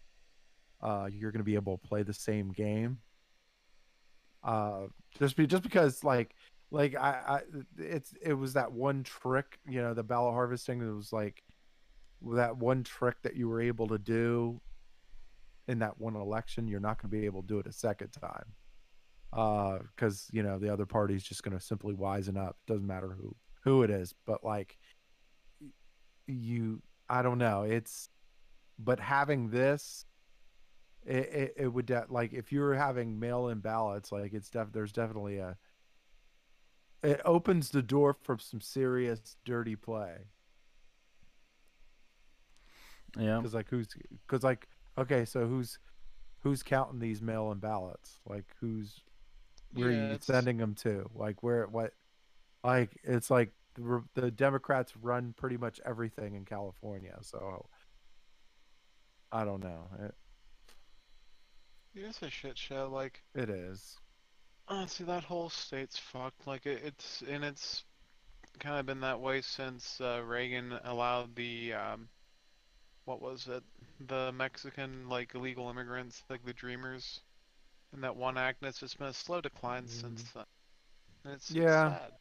uh, 0.82 1.08
you're 1.10 1.32
going 1.32 1.40
to 1.40 1.46
be 1.46 1.56
able 1.56 1.78
to 1.78 1.88
play 1.88 2.04
the 2.04 2.14
same 2.14 2.52
game. 2.52 2.98
Uh, 4.44 4.88
just 5.18 5.38
be 5.38 5.48
just 5.48 5.64
because 5.64 6.04
like 6.04 6.35
like 6.72 6.96
I, 6.96 7.22
I 7.28 7.42
it's 7.78 8.14
it 8.22 8.34
was 8.34 8.54
that 8.54 8.72
one 8.72 9.04
trick 9.04 9.60
you 9.68 9.82
know 9.82 9.94
the 9.94 10.04
ballot 10.04 10.34
harvesting 10.34 10.82
it 10.82 10.92
was 10.92 11.14
like 11.14 11.44
that 12.34 12.58
one 12.58 12.84
trick 12.84 13.16
that 13.24 13.36
you 13.36 13.48
were 13.48 13.62
able 13.62 13.88
to 13.88 13.98
do 13.98 14.60
in 15.68 15.80
that 15.80 16.00
one 16.00 16.16
election 16.16 16.68
you're 16.68 16.80
not 16.80 17.02
going 17.02 17.12
to 17.12 17.18
be 17.18 17.26
able 17.26 17.42
to 17.42 17.48
do 17.48 17.60
it 17.60 17.68
a 17.68 17.72
second 17.72 18.10
time 18.10 18.46
uh 19.34 19.80
because 19.96 20.28
you 20.32 20.44
know 20.44 20.58
the 20.58 20.72
other 20.72 20.86
party's 20.86 21.24
just 21.24 21.44
going 21.44 21.58
to 21.58 21.64
simply 21.64 21.94
wisen 21.94 22.38
up 22.38 22.58
doesn't 22.68 22.88
matter 22.88 23.16
who 23.20 23.36
who 23.64 23.84
it 23.84 23.90
is 23.90 24.14
but 24.26 24.44
like 24.44 24.78
you 26.28 26.82
I 27.10 27.22
don't 27.22 27.38
know. 27.38 27.64
It's 27.64 28.10
but 28.80 29.00
having 29.00 29.50
this, 29.50 30.06
it 31.06 31.16
it, 31.16 31.54
it 31.58 31.68
would 31.68 31.86
de- 31.86 32.06
like 32.10 32.34
if 32.34 32.52
you 32.52 32.62
were 32.62 32.76
having 32.76 33.20
mail-in 33.20 33.60
ballots, 33.60 34.12
like 34.12 34.34
it's 34.34 34.50
def 34.50 34.72
there's 34.72 34.92
definitely 34.92 35.38
a. 35.38 35.58
It 37.06 37.22
opens 37.24 37.70
the 37.70 37.82
door 37.82 38.16
for 38.24 38.38
some 38.40 38.62
serious 38.62 39.36
dirty 39.46 39.76
play. 39.76 40.18
Yeah. 43.18 43.38
Because 43.38 43.54
like 43.54 43.70
who's 43.70 43.88
because 44.28 44.44
like 44.44 44.68
okay 44.98 45.24
so 45.26 45.46
who's 45.46 45.80
who's 46.40 46.64
counting 46.64 47.00
these 47.00 47.22
mail-in 47.22 47.60
ballots? 47.60 48.20
Like 48.26 48.46
who's 48.60 49.02
where 49.74 49.92
Yeah, 49.92 49.98
are 49.98 50.00
you 50.00 50.06
it's- 50.14 50.26
sending 50.26 50.58
them 50.58 50.76
to? 50.76 51.10
Like 51.16 51.44
where 51.44 51.68
what 51.68 51.94
like 52.64 53.00
it's 53.04 53.30
like 53.30 53.52
the, 53.76 54.04
the 54.16 54.32
democrats 54.32 54.96
run 54.98 55.34
pretty 55.38 55.58
much 55.58 55.82
everything 55.86 56.34
in 56.36 56.46
california 56.46 57.18
so 57.22 57.66
i 59.34 59.44
don't 59.44 59.62
know. 59.64 59.90
It, 60.02 60.16
It's 61.94 62.22
a 62.22 62.30
shit 62.30 62.58
show. 62.58 62.90
Like 62.92 63.22
it 63.36 63.50
is 63.50 63.98
honestly, 64.68 65.06
that 65.06 65.24
whole 65.26 65.50
state's 65.50 65.98
fucked. 65.98 66.48
Like 66.48 66.66
it, 66.66 66.82
it's 66.84 67.22
and 67.28 67.44
it's 67.44 67.84
kind 68.60 68.80
of 68.80 68.86
been 68.86 69.02
that 69.02 69.20
way 69.22 69.42
since 69.42 70.00
uh, 70.02 70.22
Reagan 70.26 70.74
allowed 70.84 71.36
the 71.36 71.74
um, 71.74 72.10
what 73.06 73.22
was 73.22 73.48
it? 73.48 73.64
The 74.00 74.32
Mexican 74.34 75.10
like 75.10 75.34
illegal 75.36 75.70
immigrants, 75.70 76.24
like 76.30 76.44
the 76.46 76.54
Dreamers, 76.54 77.22
and 77.94 78.04
that 78.04 78.16
one 78.16 78.38
act. 78.38 78.62
And 78.62 78.70
it's 78.70 78.80
just 78.80 78.98
been 79.00 79.08
a 79.08 79.14
slow 79.14 79.42
decline 79.42 79.88
since 79.88 80.24
then. 80.34 80.46
And 81.26 81.34
it's, 81.34 81.56
Yeah. 81.56 81.94
sad. 81.94 82.14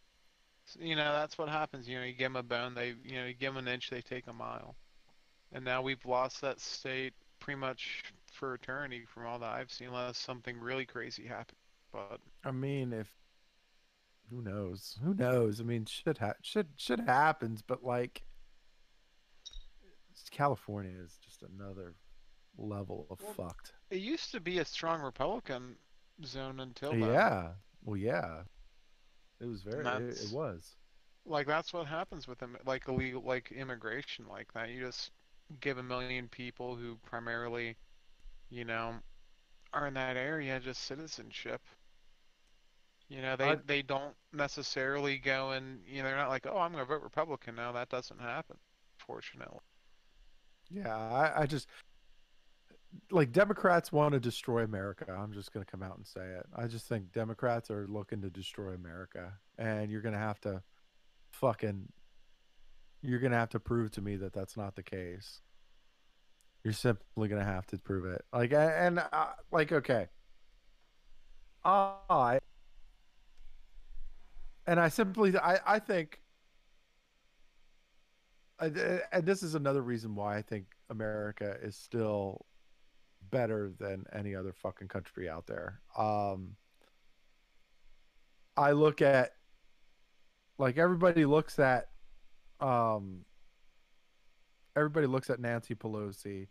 You 0.79 0.97
know, 0.97 1.12
that's 1.12 1.39
what 1.39 1.49
happens. 1.49 1.89
You 1.89 1.99
know, 1.99 2.05
you 2.05 2.12
give 2.12 2.27
them 2.33 2.37
a 2.37 2.43
bone, 2.43 2.75
they, 2.75 2.95
you 3.05 3.16
know, 3.16 3.27
you 3.27 3.35
give 3.35 3.55
them 3.55 3.66
an 3.66 3.73
inch, 3.73 3.91
they 3.91 4.03
take 4.03 4.27
a 4.29 4.33
mile. 4.33 4.77
And 5.53 5.65
now 5.65 5.83
we've 5.83 6.05
lost 6.07 6.41
that 6.43 6.61
state 6.61 7.15
pretty 7.41 7.59
much 7.61 8.05
for 8.33 8.55
eternity 8.55 9.05
from 9.07 9.27
all 9.27 9.39
that 9.41 9.53
I've 9.55 9.73
seen, 9.73 9.89
unless 9.89 10.19
something 10.19 10.59
really 10.61 10.87
crazy 10.87 11.27
happens. 11.27 11.64
But 11.95 12.19
I 12.45 12.51
mean, 12.51 12.93
if 12.93 13.09
who 14.29 14.43
knows? 14.43 14.99
Who 15.05 15.15
knows? 15.15 15.61
I 15.61 15.62
mean, 15.65 15.85
shit, 15.87 16.19
ha- 16.19 16.35
shit, 16.43 16.66
shit 16.77 16.99
happens, 16.99 17.62
but 17.62 17.85
like, 17.85 18.25
California 20.31 20.93
is 21.01 21.16
just 21.25 21.43
another 21.43 21.95
level 22.59 23.07
of 23.11 23.21
Well, 23.23 23.35
fucked. 23.49 23.73
it 23.91 23.99
used 24.01 24.33
to 24.33 24.41
be 24.41 24.59
a 24.59 24.65
strong 24.65 25.01
Republican 25.03 25.77
zone 26.25 26.61
until. 26.61 26.95
Yeah. 26.97 27.51
Well, 27.85 27.97
yeah. 27.97 28.43
It 29.41 29.47
was 29.47 29.62
very. 29.62 29.85
It, 29.87 30.19
it 30.21 30.33
was. 30.33 30.75
like 31.27 31.47
that's 31.47 31.73
what 31.73 31.87
happens 31.87 32.27
with 32.27 32.39
them 32.39 32.57
like 32.66 32.89
illegal 32.89 33.23
like 33.25 33.53
immigration 33.53 34.27
like 34.29 34.53
that 34.55 34.71
you 34.71 34.81
just 34.81 35.11
give 35.61 35.79
a 35.79 35.83
million 35.83 36.29
people 36.29 36.75
who 36.77 36.97
primarily 37.05 37.77
you 38.51 38.65
know 38.65 38.95
are 39.73 39.87
in 39.87 39.95
that 39.95 40.16
area 40.16 40.61
just 40.61 40.85
citizenship 40.85 41.61
you 43.09 43.20
know 43.22 43.36
they 43.36 43.51
I- 43.51 43.59
they 43.66 43.82
don't 43.82 44.14
necessarily 44.32 45.18
go 45.18 45.51
and 45.51 45.81
you 45.86 45.98
know 46.02 46.09
they're 46.09 46.16
not 46.16 46.31
like 46.31 46.47
oh 46.47 46.59
i'm 46.59 46.72
going 46.72 46.85
to 46.85 46.89
vote 46.89 47.02
republican 47.02 47.55
no 47.56 47.72
that 47.72 47.89
doesn't 47.89 48.20
happen 48.20 48.56
fortunately 48.98 49.60
Yeah. 50.70 50.97
I, 50.97 51.43
I 51.43 51.47
just 51.47 51.68
like 53.10 53.32
Democrats 53.32 53.90
want 53.93 54.12
to 54.14 54.20
destroy 54.20 54.62
America. 54.62 55.06
I'm 55.12 55.32
just 55.32 55.52
gonna 55.52 55.64
come 55.64 55.82
out 55.82 55.97
and 55.97 56.06
say 56.06 56.24
it. 56.24 56.47
I 56.56 56.68
just 56.68 56.86
think 56.89 57.12
Democrats 57.12 57.68
are 57.70 57.86
looking 57.89 58.22
to 58.22 58.31
destroy 58.31 58.72
America, 58.72 59.32
and 59.59 59.90
you're 59.90 60.01
gonna 60.01 60.16
have 60.18 60.40
to 60.43 60.62
fucking. 61.32 61.89
You're 63.02 63.18
gonna 63.18 63.36
have 63.36 63.51
to 63.51 63.59
prove 63.60 63.90
to 63.93 64.01
me 64.01 64.14
that 64.16 64.32
that's 64.32 64.56
not 64.56 64.76
the 64.76 64.85
case. 64.85 65.40
You're 66.62 66.72
simply 66.72 67.28
gonna 67.28 67.44
have 67.44 67.66
to 67.66 67.78
prove 67.78 68.06
it. 68.06 68.24
Like, 68.32 68.52
and 68.52 69.01
uh, 69.12 69.26
like, 69.51 69.72
okay. 69.72 70.06
I 71.64 72.39
and 74.66 74.81
I 74.81 74.89
simply, 74.89 75.36
I, 75.36 75.59
I 75.66 75.78
think, 75.78 76.20
and 78.61 79.24
this 79.24 79.43
is 79.43 79.55
another 79.55 79.82
reason 79.82 80.15
why 80.15 80.36
I 80.36 80.43
think 80.43 80.66
America 80.89 81.57
is 81.62 81.77
still 81.77 82.47
better 83.31 83.73
than 83.78 84.05
any 84.12 84.35
other 84.35 84.53
fucking 84.53 84.89
country 84.89 85.28
out 85.28 85.47
there. 85.47 85.81
Um, 85.99 86.57
I 88.57 88.73
look 88.73 89.03
at, 89.03 89.32
like, 90.57 90.78
everybody 90.78 91.24
looks 91.24 91.59
at, 91.59 91.89
um, 92.61 93.24
everybody 94.77 95.09
looks 95.09 95.31
at 95.31 95.41
Nancy 95.41 95.74
Pelosi, 95.74 96.47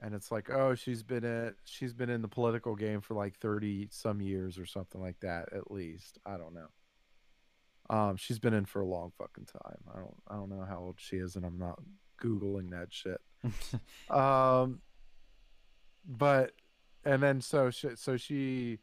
and 0.00 0.14
it's 0.14 0.30
like, 0.32 0.50
oh, 0.50 0.74
she's 0.74 1.02
been 1.02 1.24
at, 1.24 1.54
she's 1.64 1.92
been 1.92 2.10
in 2.10 2.22
the 2.22 2.28
political 2.28 2.74
game 2.74 3.00
for 3.00 3.14
like 3.14 3.36
thirty 3.38 3.88
some 3.90 4.20
years 4.20 4.58
or 4.58 4.66
something 4.66 5.00
like 5.00 5.20
that, 5.20 5.52
at 5.52 5.70
least. 5.70 6.18
I 6.26 6.36
don't 6.36 6.54
know. 6.54 6.68
Um, 7.88 8.16
she's 8.16 8.38
been 8.38 8.54
in 8.54 8.64
for 8.64 8.80
a 8.80 8.86
long 8.86 9.12
fucking 9.16 9.46
time. 9.46 9.78
I 9.94 9.98
don't, 9.98 10.16
I 10.28 10.34
don't 10.34 10.50
know 10.50 10.64
how 10.68 10.78
old 10.78 10.96
she 10.98 11.16
is, 11.16 11.36
and 11.36 11.44
I'm 11.44 11.58
not 11.58 11.78
googling 12.22 12.70
that 12.70 12.88
shit. 12.90 13.20
Um, 14.10 14.80
but 16.04 16.52
and 17.04 17.22
then 17.22 17.40
so 17.40 17.70
she, 17.70 17.90
so 17.94 18.16
she 18.16 18.78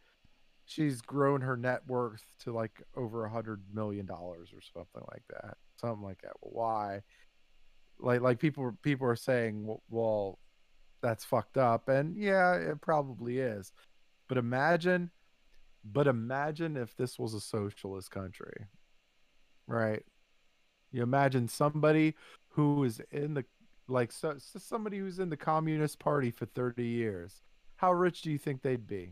she's 0.65 1.01
grown 1.01 1.41
her 1.41 1.57
net 1.57 1.81
worth 1.87 2.23
to 2.39 2.53
like 2.53 2.81
over 2.95 3.25
a 3.25 3.29
hundred 3.29 3.61
million 3.73 4.05
dollars 4.05 4.51
or 4.53 4.61
something 4.61 5.03
like 5.11 5.23
that, 5.29 5.57
something 5.75 6.03
like 6.03 6.21
that. 6.21 6.33
Well, 6.41 6.51
why? 6.53 7.01
Like 7.99 8.21
like 8.21 8.39
people 8.39 8.77
people 8.81 9.07
are 9.07 9.15
saying, 9.15 9.61
"W- 9.61 9.81
well, 9.89 10.39
that's 11.01 11.25
fucked 11.25 11.57
up, 11.57 11.89
and 11.89 12.15
yeah, 12.17 12.53
it 12.55 12.81
probably 12.81 13.39
is. 13.39 13.71
But 14.27 14.37
imagine, 14.37 15.11
but 15.83 16.07
imagine 16.07 16.77
if 16.77 16.95
this 16.95 17.19
was 17.19 17.33
a 17.33 17.41
socialist 17.41 18.09
country, 18.09 18.67
right? 19.67 20.03
You 20.91 21.03
imagine 21.03 21.47
somebody 21.47 22.15
who 22.49 22.83
is 22.83 23.01
in 23.11 23.33
the 23.33 23.45
like 23.87 24.11
so, 24.11 24.35
so 24.37 24.59
somebody 24.59 24.99
who's 24.99 25.19
in 25.19 25.29
the 25.29 25.37
communist 25.37 25.99
party 25.99 26.31
for 26.31 26.45
30 26.45 26.85
years 26.85 27.41
how 27.83 27.91
rich 27.91 28.21
do 28.21 28.31
you 28.31 28.37
think 28.37 28.61
they'd 28.61 28.87
be? 28.87 29.11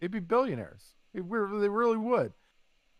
They'd 0.00 0.12
be 0.12 0.20
billionaires. 0.20 0.94
They, 1.12 1.22
really 1.22 1.96
would. 1.96 2.32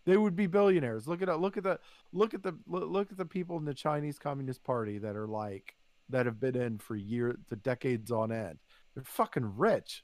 They 0.04 0.16
would 0.16 0.34
be 0.34 0.48
billionaires. 0.48 1.06
Look 1.06 1.22
at 1.22 1.40
look 1.40 1.56
at 1.56 1.62
the 1.62 1.78
look 2.12 2.34
at 2.34 2.42
the 2.42 2.58
look 2.66 3.12
at 3.12 3.18
the 3.18 3.24
people 3.24 3.56
in 3.56 3.64
the 3.64 3.72
chinese 3.72 4.18
communist 4.18 4.64
party 4.64 4.98
that 4.98 5.14
are 5.14 5.28
like 5.28 5.76
that 6.08 6.26
have 6.26 6.40
been 6.40 6.56
in 6.56 6.78
for 6.78 6.96
years 6.96 7.36
to 7.50 7.54
decades 7.54 8.10
on 8.10 8.32
end. 8.32 8.58
They're 8.96 9.04
fucking 9.04 9.56
rich. 9.56 10.02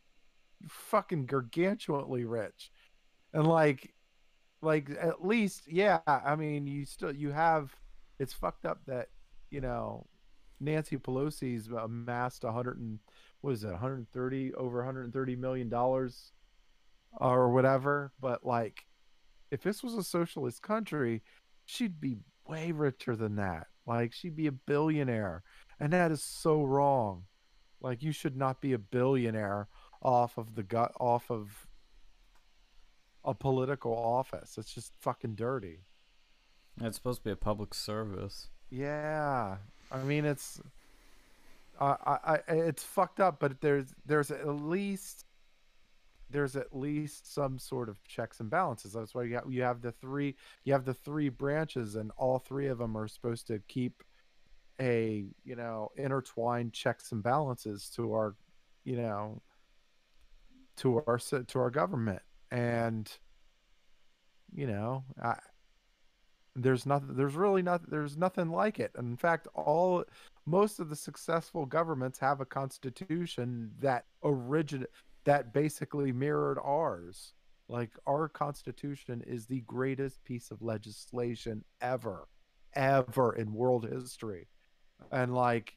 Fucking 0.68 1.26
gargantuanly 1.26 2.24
rich. 2.28 2.70
And 3.34 3.48
like 3.48 3.92
like 4.66 4.90
at 5.01 5.24
least 5.24 5.62
yeah 5.66 6.01
i 6.06 6.36
mean 6.36 6.66
you 6.66 6.84
still 6.84 7.14
you 7.14 7.30
have 7.30 7.74
it's 8.18 8.32
fucked 8.32 8.66
up 8.66 8.80
that 8.86 9.09
you 9.51 9.60
know, 9.60 10.06
Nancy 10.60 10.97
Pelosi's 10.97 11.68
amassed 11.68 12.44
a 12.44 12.52
hundred 12.52 12.78
and 12.78 12.98
what 13.40 13.52
is 13.52 13.64
it, 13.64 13.70
130 13.70 14.55
over 14.55 14.78
130 14.78 15.36
million 15.36 15.68
dollars 15.68 16.32
or 17.12 17.51
whatever. 17.51 18.12
But 18.20 18.44
like, 18.44 18.86
if 19.51 19.62
this 19.62 19.82
was 19.82 19.94
a 19.94 20.02
socialist 20.02 20.62
country, 20.62 21.22
she'd 21.64 22.01
be 22.01 22.18
way 22.47 22.72
richer 22.72 23.16
than 23.16 23.36
that. 23.36 23.68
Like, 23.86 24.12
she'd 24.12 24.36
be 24.36 24.48
a 24.48 24.52
billionaire, 24.52 25.44
and 25.78 25.93
that 25.93 26.10
is 26.10 26.22
so 26.22 26.64
wrong. 26.64 27.24
Like, 27.80 28.02
you 28.02 28.10
should 28.10 28.36
not 28.36 28.60
be 28.60 28.72
a 28.72 28.78
billionaire 28.78 29.68
off 30.02 30.38
of 30.38 30.55
the 30.55 30.64
gut 30.64 30.93
off 30.98 31.30
of 31.30 31.65
a 33.27 33.35
political 33.35 33.93
office. 33.93 34.57
It's 34.57 34.73
just 34.73 34.93
fucking 35.01 35.35
dirty. 35.35 35.81
it's 36.81 36.97
supposed 36.97 37.20
to 37.20 37.24
be 37.24 37.32
a 37.32 37.36
public 37.36 37.74
service. 37.74 38.48
Yeah, 38.70 39.57
I 39.90 40.03
mean 40.03 40.24
it's, 40.24 40.61
I, 41.81 41.97
I, 42.07 42.19
I, 42.24 42.39
it's 42.48 42.85
fucked 42.85 43.20
up. 43.20 43.40
But 43.40 43.61
there's 43.61 43.94
there's 44.07 44.31
at 44.31 44.48
least 44.48 45.27
there's 46.31 46.57
at 46.57 46.74
least 46.74 47.32
some 47.32 47.59
sort 47.59 47.89
of 47.89 48.03
checks 48.05 48.40
and 48.40 48.48
balances. 48.48 48.93
That's 48.93 49.15
why 49.15 49.24
you 49.24 49.35
have, 49.35 49.44
you 49.51 49.62
have 49.62 49.82
the 49.82 49.93
three 49.93 50.36
you 50.65 50.73
have 50.73 50.85
the 50.85 50.94
three 50.94 51.28
branches, 51.28 51.97
and 51.97 52.12
all 52.16 52.39
three 52.39 52.69
of 52.69 52.78
them 52.78 52.97
are 52.97 53.09
supposed 53.09 53.48
to 53.48 53.61
keep 53.69 54.03
a 54.81 55.24
you 55.44 55.57
know 55.57 55.90
intertwined 55.97 56.73
checks 56.73 57.12
and 57.12 57.23
balances 57.23 57.90
to 57.97 58.12
our 58.12 58.35
you 58.85 58.97
know 58.97 59.40
to 60.77 61.03
our 61.07 61.19
to 61.19 61.59
our 61.59 61.70
government 61.70 62.20
and 62.51 63.10
you 64.55 64.66
know 64.66 65.05
I, 65.23 65.36
there's 66.56 66.86
nothing 66.86 67.14
there's 67.14 67.35
really 67.35 67.62
nothing. 67.62 67.89
there's 67.90 68.16
nothing 68.16 68.51
like 68.51 68.81
it. 68.81 68.93
And 68.97 69.09
in 69.09 69.16
fact 69.16 69.47
all 69.55 70.05
most 70.47 70.81
of 70.81 70.89
the 70.89 70.97
successful 70.97 71.66
governments 71.66 72.18
have 72.18 72.40
a 72.40 72.47
constitution 72.47 73.73
that 73.81 74.06
origin 74.23 74.86
that 75.24 75.52
basically 75.52 76.12
mirrored 76.12 76.59
ours. 76.62 77.35
Like 77.68 77.90
our 78.06 78.28
constitution 78.28 79.23
is 79.27 79.47
the 79.47 79.60
greatest 79.62 80.23
piece 80.24 80.51
of 80.51 80.62
legislation 80.62 81.64
ever 81.81 82.28
ever 82.74 83.35
in 83.35 83.52
world 83.52 83.86
history. 83.90 84.48
And 85.12 85.35
like 85.35 85.74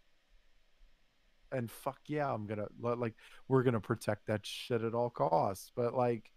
and 1.51 1.71
fuck 1.71 1.97
yeah 2.05 2.31
i'm 2.31 2.45
gonna 2.45 2.67
like 2.77 3.15
we're 3.47 3.63
gonna 3.63 3.79
protect 3.79 4.27
that 4.27 4.45
shit 4.45 4.81
at 4.81 4.93
all 4.93 5.09
costs. 5.09 5.71
But 5.75 5.93
like 5.93 6.31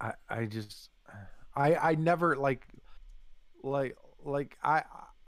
i 0.00 0.12
i 0.28 0.44
just 0.44 0.90
I 1.56 1.74
I 1.76 1.94
never 1.94 2.36
like 2.36 2.66
like 3.62 3.96
like 4.24 4.58
I 4.62 4.82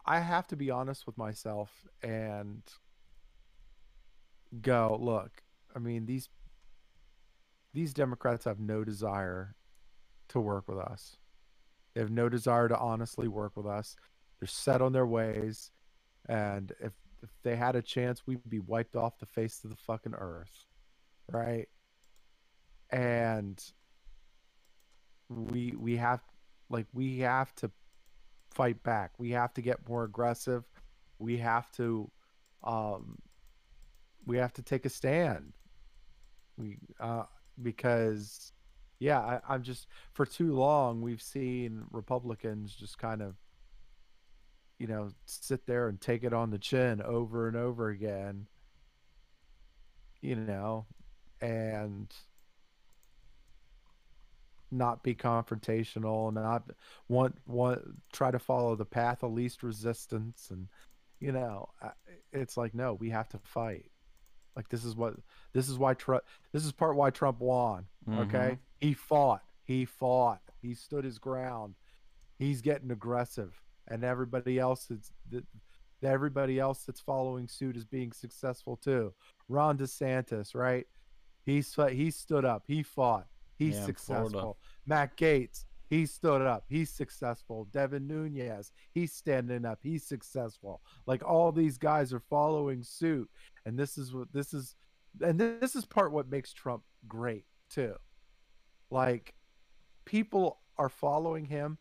I 0.05 0.21
have 0.21 0.47
to 0.49 0.57
be 0.57 0.71
honest 0.71 1.07
with 1.07 1.17
myself 1.19 1.71
and 2.03 2.63
go 4.61 4.99
look. 5.01 5.43
I 5.75 5.79
mean 5.79 6.07
these 6.07 6.29
these 7.73 7.93
Democrats 7.93 8.45
have 8.45 8.59
no 8.59 8.85
desire 8.85 9.55
to 10.29 10.41
work 10.41 10.69
with 10.69 10.79
us. 10.79 11.17
They 11.95 12.01
have 12.01 12.11
no 12.11 12.29
desire 12.29 12.69
to 12.69 12.79
honestly 12.79 13.29
work 13.29 13.53
with 13.57 13.67
us. 13.67 13.97
They're 14.41 14.49
set 14.49 14.83
on 14.83 14.93
their 14.93 15.07
ways 15.07 15.71
and 16.29 16.73
if 16.81 16.93
if 17.23 17.31
they 17.43 17.57
had 17.57 17.77
a 17.77 17.83
chance 17.83 18.27
we'd 18.27 18.49
be 18.49 18.59
wiped 18.59 18.97
off 18.97 19.19
the 19.19 19.27
face 19.27 19.63
of 19.65 19.71
the 19.71 19.77
fucking 19.77 20.15
earth. 20.15 20.67
Right? 21.31 21.69
And 22.91 23.63
we 25.29 25.75
we 25.79 25.97
have 25.97 26.21
like 26.69 26.87
we 26.93 27.19
have 27.21 27.55
to 27.57 27.71
fight 28.51 28.83
back. 28.83 29.13
We 29.19 29.31
have 29.31 29.53
to 29.55 29.63
get 29.63 29.89
more 29.89 30.05
aggressive. 30.05 30.65
We 31.19 31.39
have 31.39 31.71
to 31.73 32.11
um 32.65 33.19
we 34.27 34.39
have 34.39 34.53
to 34.55 34.63
take 34.63 34.87
a 34.87 34.91
stand. 34.91 35.53
We 36.57 36.79
uh 37.01 37.25
because 37.63 38.53
yeah 38.99 39.21
I, 39.21 39.41
i'm 39.49 39.63
just 39.63 39.89
for 40.15 40.25
too 40.25 40.55
long 40.55 41.03
we've 41.03 41.21
seen 41.21 41.85
republicans 41.91 42.75
just 42.75 42.97
kind 42.99 43.21
of 43.21 43.35
you 44.79 44.87
know, 44.87 45.11
sit 45.25 45.67
there 45.67 45.89
and 45.89 46.01
take 46.01 46.23
it 46.25 46.33
on 46.33 46.51
the 46.51 46.59
chin 46.59 47.01
over 47.01 47.49
and 47.49 47.57
over 47.57 47.89
again, 47.89 48.47
you 50.21 50.37
know, 50.37 50.87
and 51.41 52.13
not 54.71 55.03
be 55.03 55.15
confrontational, 55.15 56.29
and 56.29 56.37
not 56.37 56.65
want 57.09 57.37
want 57.47 57.83
try 58.13 58.31
to 58.31 58.39
follow 58.39 58.77
the 58.77 58.85
path 58.85 59.23
of 59.23 59.33
least 59.33 59.63
resistance, 59.63 60.49
and 60.51 60.69
you 61.21 61.33
know, 61.33 61.69
it's 62.33 62.57
like 62.57 62.75
no, 62.75 62.95
we 62.95 63.11
have 63.11 63.29
to 63.31 63.39
fight. 63.39 63.91
Like 64.55 64.69
this 64.69 64.85
is 64.85 64.97
what 64.97 65.15
this 65.53 65.69
is 65.69 65.79
why 65.79 65.95
Trump. 65.95 66.25
This 66.53 66.65
is 66.65 66.73
part 66.73 66.97
why 66.97 67.11
Trump 67.11 67.41
won. 67.41 67.87
Okay, 68.09 68.39
mm-hmm. 68.39 68.55
he 68.81 68.95
fought. 68.95 69.43
He 69.65 69.85
fought. 69.85 70.41
He 70.63 70.75
stood 70.75 71.05
his 71.05 71.19
ground. 71.19 71.75
He's 72.39 72.61
getting 72.63 72.91
aggressive, 72.91 73.61
and 73.89 74.05
everybody 74.05 74.59
else 74.59 74.91
is 74.91 75.13
that 75.31 75.45
everybody 76.03 76.59
else 76.59 76.85
that's 76.85 77.01
following 77.01 77.49
suit 77.49 77.77
is 77.77 77.85
being 77.85 78.13
successful 78.13 78.77
too. 78.77 79.13
Ron 79.49 79.79
DeSantis, 79.79 80.55
right? 80.55 80.87
He's 81.45 81.75
he 81.91 82.11
stood 82.11 82.45
up. 82.45 82.65
He 82.67 82.83
fought. 82.83 83.27
He's 83.57 83.75
Yeah, 83.77 83.87
in 83.87 83.95
Florida. 83.95 84.29
successful. 84.29 84.59
Matt 84.87 85.17
Gaetz, 85.17 85.65
he 85.89 86.05
stood 86.07 86.43
up. 86.43 86.65
He's 86.69 86.91
successful. 86.91 87.67
Devin 87.73 88.07
Nunes, 88.07 88.73
he's 88.93 89.13
standing 89.13 89.65
up. 89.65 89.79
He's 89.83 90.05
successful. 90.05 90.83
Like 91.07 91.25
all 91.25 91.53
these 91.53 91.79
guys 91.79 92.13
are 92.13 92.21
following 92.21 92.83
suit, 92.83 93.31
and 93.65 93.79
this 93.79 93.97
is 93.97 94.13
what 94.15 94.33
this 94.33 94.53
is, 94.53 94.75
and 95.21 95.39
this 95.41 95.75
is 95.77 95.85
part 95.85 96.13
what 96.13 96.29
makes 96.29 96.53
Trump 96.53 96.83
great 97.09 97.45
too. 97.71 97.95
Like 98.91 99.35
people 100.05 100.61
are 100.79 100.89
following 100.89 101.45
him, 101.47 101.79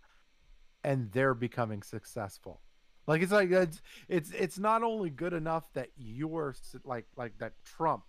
and 0.84 1.12
they're 1.12 1.34
becoming 1.34 1.82
successful. 1.82 2.62
Like 3.08 3.22
it's 3.22 3.32
like 3.32 3.52
it's 3.52 3.82
it's 4.08 4.32
it's 4.32 4.58
not 4.60 4.82
only 4.84 5.10
good 5.10 5.34
enough 5.34 5.72
that 5.74 5.90
you're 5.98 6.56
like 6.84 7.06
like 7.16 7.38
that 7.40 7.54
Trump 7.64 8.04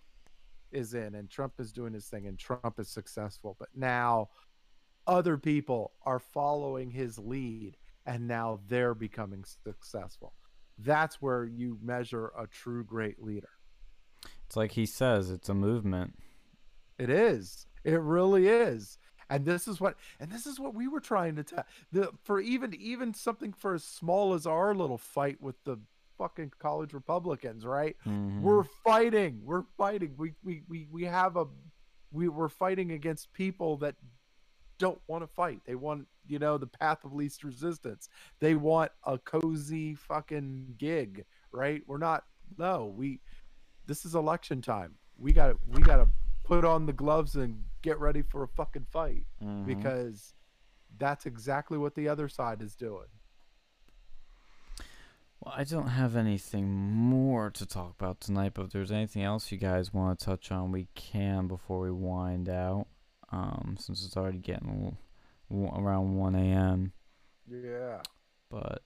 is 0.71 0.93
in 0.93 1.15
and 1.15 1.29
Trump 1.29 1.53
is 1.59 1.71
doing 1.71 1.93
his 1.93 2.07
thing 2.07 2.27
and 2.27 2.37
Trump 2.37 2.79
is 2.79 2.89
successful, 2.89 3.55
but 3.59 3.69
now 3.75 4.29
other 5.05 5.37
people 5.37 5.93
are 6.05 6.19
following 6.19 6.91
his 6.91 7.17
lead 7.17 7.77
and 8.05 8.27
now 8.27 8.59
they're 8.67 8.93
becoming 8.93 9.43
successful. 9.63 10.33
That's 10.77 11.21
where 11.21 11.45
you 11.45 11.77
measure 11.81 12.31
a 12.37 12.47
true 12.47 12.83
great 12.83 13.21
leader. 13.21 13.49
It's 14.45 14.55
like 14.55 14.71
he 14.71 14.85
says, 14.85 15.29
it's 15.29 15.49
a 15.49 15.53
movement. 15.53 16.15
It 16.97 17.09
is. 17.09 17.65
It 17.83 17.99
really 17.99 18.47
is. 18.47 18.97
And 19.29 19.45
this 19.45 19.67
is 19.67 19.81
what 19.81 19.95
and 20.19 20.31
this 20.31 20.45
is 20.45 20.59
what 20.59 20.73
we 20.73 20.87
were 20.87 21.01
trying 21.01 21.35
to 21.35 21.43
tell 21.43 21.65
the 21.91 22.11
for 22.23 22.39
even 22.39 22.73
even 22.73 23.13
something 23.13 23.51
for 23.51 23.73
as 23.73 23.83
small 23.83 24.33
as 24.33 24.47
our 24.47 24.73
little 24.73 24.97
fight 24.97 25.41
with 25.41 25.61
the 25.65 25.77
fucking 26.17 26.51
college 26.59 26.93
Republicans, 26.93 27.65
right? 27.65 27.95
Mhm. 28.05 28.41
We're 28.41 28.63
fighting. 28.63 29.41
We're 29.43 29.63
fighting. 29.77 30.13
We 30.17 30.33
we 30.43 30.63
we 30.67 30.87
we 30.91 31.03
have 31.05 31.37
a 31.37 31.45
we 32.11 32.27
we're 32.29 32.49
fighting 32.49 32.91
against 32.91 33.31
people 33.33 33.77
that 33.77 33.95
don't 34.77 35.01
want 35.07 35.23
to 35.23 35.27
fight. 35.27 35.61
They 35.65 35.75
want, 35.75 36.07
you 36.27 36.39
know, 36.39 36.57
the 36.57 36.67
path 36.67 37.03
of 37.03 37.13
least 37.13 37.43
resistance. 37.43 38.09
They 38.39 38.55
want 38.55 38.91
a 39.05 39.17
cozy 39.17 39.95
fucking 39.95 40.75
gig, 40.77 41.25
right? 41.51 41.81
We're 41.87 41.97
not 41.97 42.25
no, 42.57 42.93
we 42.95 43.19
this 43.85 44.05
is 44.05 44.15
election 44.15 44.61
time. 44.61 44.95
We 45.17 45.33
got 45.33 45.47
to 45.47 45.57
we 45.69 45.81
got 45.81 45.97
to 45.97 46.09
put 46.43 46.63
on 46.63 46.85
the 46.85 46.93
gloves 46.93 47.35
and 47.35 47.63
get 47.81 47.99
ready 47.99 48.21
for 48.21 48.43
a 48.43 48.47
fucking 48.47 48.85
fight 48.91 49.25
Mhm. 49.43 49.65
because 49.65 50.33
that's 50.97 51.25
exactly 51.25 51.77
what 51.77 51.93
the 51.95 52.07
other 52.07 52.29
side 52.29 52.61
is 52.61 52.75
doing. 52.75 53.07
Well, 55.39 55.53
I 55.55 55.63
don't 55.63 55.89
have 55.89 56.15
anything 56.15 56.67
more 56.71 57.49
to 57.51 57.65
talk 57.65 57.93
about 57.99 58.19
tonight, 58.21 58.53
but 58.55 58.65
if 58.65 58.71
there's 58.71 58.91
anything 58.91 59.23
else 59.23 59.51
you 59.51 59.57
guys 59.57 59.93
want 59.93 60.17
to 60.19 60.25
touch 60.25 60.51
on, 60.51 60.71
we 60.71 60.87
can 60.95 61.47
before 61.47 61.79
we 61.79 61.91
wind 61.91 62.49
out. 62.49 62.87
Um, 63.31 63.75
since 63.79 64.03
it's 64.05 64.15
already 64.17 64.39
getting 64.39 64.69
a 64.69 65.53
little- 65.53 65.77
around 65.77 66.15
1 66.15 66.33
a.m. 66.35 66.93
Yeah. 67.47 68.01
But 68.49 68.81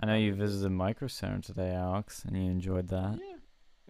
I 0.00 0.06
know 0.06 0.16
you 0.16 0.34
visited 0.34 0.70
Micro 0.70 1.06
Center 1.08 1.40
today, 1.40 1.72
Alex, 1.74 2.24
and 2.24 2.36
you 2.36 2.50
enjoyed 2.50 2.88
that. 2.88 3.18
Yeah. 3.20 3.36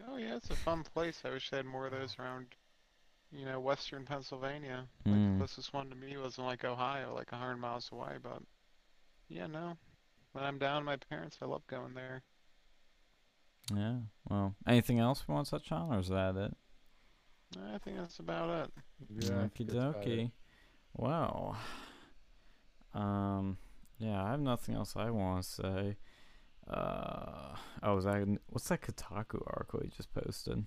Oh 0.09 0.17
yeah, 0.17 0.37
it's 0.37 0.51
a 0.51 0.57
fun 0.57 0.83
place. 0.85 1.23
I 1.25 1.31
wish 1.31 1.51
they 1.51 1.57
had 1.59 1.67
more 1.67 1.87
of 1.87 1.93
those 1.93 2.19
around, 2.19 2.47
you 3.31 3.45
know, 3.47 3.59
western 3.61 4.05
Pennsylvania. 4.05 4.89
Like 5.07 5.15
the 5.15 5.21
Mm. 5.21 5.39
closest 5.39 5.73
one 5.73 5.89
to 5.91 5.97
me 5.97 6.17
was 6.19 6.37
in 6.39 6.45
like 6.45 6.65
Ohio, 6.65 7.15
like 7.15 7.33
a 7.33 7.37
hundred 7.37 7.57
miles 7.59 7.91
away. 7.93 8.19
But 8.23 8.43
yeah, 9.29 9.47
no. 9.47 9.79
When 10.33 10.45
I'm 10.45 10.59
down 10.59 10.85
my 10.85 10.97
parents, 10.97 11.39
I 11.43 11.47
love 11.47 11.67
going 11.67 11.95
there. 11.95 12.23
Yeah. 13.75 13.97
Well, 14.29 14.55
anything 14.67 14.99
else 14.99 15.25
we 15.27 15.35
want 15.35 15.47
to 15.47 15.53
touch 15.53 15.71
on, 15.73 15.95
or 15.95 16.01
is 16.01 16.09
that 16.09 16.37
it? 16.37 16.57
I 17.75 17.79
think 17.79 17.99
that's 17.99 18.19
about 18.19 18.65
it. 18.65 18.71
Yeah. 19.19 19.31
Okie 19.31 19.67
that's 19.67 19.75
about 19.75 20.03
dokie. 20.03 20.31
Well, 20.95 21.57
um, 22.95 23.59
yeah, 23.99 24.23
I 24.23 24.31
have 24.31 24.41
nothing 24.41 24.75
else 24.75 24.95
I 24.97 25.11
want 25.11 25.45
to 25.45 25.51
say. 25.51 25.97
Uh, 26.69 27.57
oh, 27.83 27.95
was 27.97 28.05
that 28.05 28.27
what's 28.49 28.69
that 28.69 28.83
Kotaku 28.83 29.43
article 29.47 29.81
you 29.83 29.91
just 29.95 30.13
posted? 30.15 30.65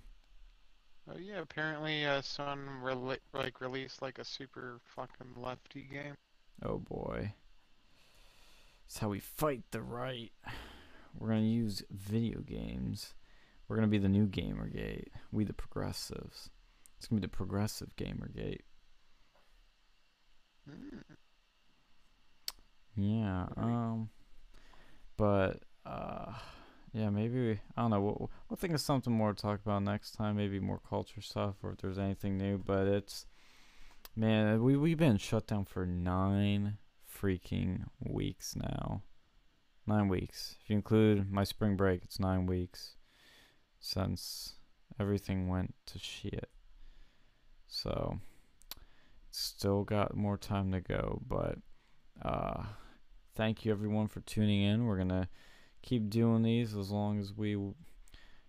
Oh 1.08 1.16
yeah, 1.18 1.40
apparently 1.40 2.04
uh, 2.04 2.20
someone 2.20 2.68
rela- 2.82 3.18
like 3.32 3.60
released 3.60 4.02
like 4.02 4.18
a 4.18 4.24
super 4.24 4.80
fucking 4.94 5.34
lefty 5.36 5.82
game. 5.82 6.14
Oh 6.62 6.78
boy, 6.78 7.32
it's 8.86 8.98
how 8.98 9.08
we 9.08 9.20
fight 9.20 9.62
the 9.70 9.82
right. 9.82 10.32
We're 11.18 11.28
gonna 11.28 11.42
use 11.42 11.82
video 11.90 12.40
games. 12.40 13.14
We're 13.68 13.76
gonna 13.76 13.88
be 13.88 13.98
the 13.98 14.08
new 14.08 14.26
Gamergate. 14.26 15.08
We 15.32 15.44
the 15.44 15.52
progressives. 15.52 16.50
It's 16.96 17.06
gonna 17.06 17.20
be 17.20 17.26
the 17.26 17.30
progressive 17.30 17.96
Gamergate. 17.96 18.60
Mm. 20.68 21.02
Yeah. 22.96 23.46
Um. 23.56 24.10
But 25.16 25.62
uh, 25.84 26.32
yeah, 26.92 27.10
maybe 27.10 27.40
we, 27.40 27.60
I 27.76 27.82
don't 27.82 27.90
know. 27.90 28.00
We'll, 28.00 28.30
we'll 28.48 28.56
think 28.56 28.74
of 28.74 28.80
something 28.80 29.12
more 29.12 29.32
to 29.32 29.40
talk 29.40 29.60
about 29.64 29.82
next 29.82 30.12
time. 30.12 30.36
Maybe 30.36 30.60
more 30.60 30.80
culture 30.88 31.20
stuff, 31.20 31.56
or 31.62 31.72
if 31.72 31.78
there's 31.78 31.98
anything 31.98 32.36
new. 32.36 32.58
But 32.58 32.86
it's 32.86 33.26
man, 34.14 34.62
we 34.62 34.76
we've 34.76 34.98
been 34.98 35.18
shut 35.18 35.46
down 35.46 35.64
for 35.64 35.86
nine 35.86 36.78
freaking 37.20 37.84
weeks 38.00 38.54
now. 38.56 39.02
Nine 39.86 40.08
weeks. 40.08 40.56
If 40.62 40.70
you 40.70 40.76
include 40.76 41.30
my 41.30 41.44
spring 41.44 41.76
break, 41.76 42.02
it's 42.02 42.18
nine 42.18 42.46
weeks 42.46 42.96
since 43.78 44.54
everything 44.98 45.48
went 45.48 45.74
to 45.86 45.98
shit. 45.98 46.48
So 47.68 48.18
still 49.30 49.84
got 49.84 50.16
more 50.16 50.36
time 50.36 50.72
to 50.72 50.80
go, 50.80 51.20
but 51.26 51.58
uh 52.22 52.64
thank 53.36 53.64
you 53.64 53.70
everyone 53.70 54.08
for 54.08 54.20
tuning 54.20 54.62
in. 54.62 54.86
We're 54.86 54.96
going 54.96 55.10
to 55.10 55.28
keep 55.82 56.08
doing 56.08 56.42
these 56.42 56.74
as 56.74 56.90
long 56.90 57.20
as 57.20 57.36
we 57.36 57.56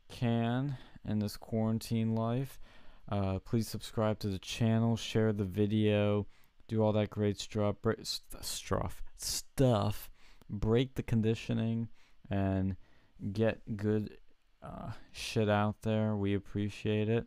can 0.10 0.78
in 1.06 1.20
this 1.20 1.36
quarantine 1.36 2.16
life. 2.16 2.60
Uh, 3.10 3.40
please 3.40 3.68
subscribe 3.68 4.18
to 4.20 4.28
the 4.28 4.40
channel, 4.40 4.96
share 4.96 5.34
the 5.34 5.44
video, 5.44 6.26
do 6.68 6.82
all 6.82 6.92
that 6.94 7.10
great 7.10 7.40
stuff, 7.40 7.76
bre- 7.82 7.94
st- 8.04 8.44
stuff, 8.44 9.02
stuff, 9.18 10.10
break 10.50 10.96
the 10.96 11.04
conditioning, 11.04 11.90
and 12.30 12.76
get 13.32 13.78
good 13.78 14.18
uh, 14.64 14.92
shit 15.12 15.50
out 15.50 15.82
there. 15.82 16.16
We 16.16 16.34
appreciate 16.34 17.10
it. 17.10 17.26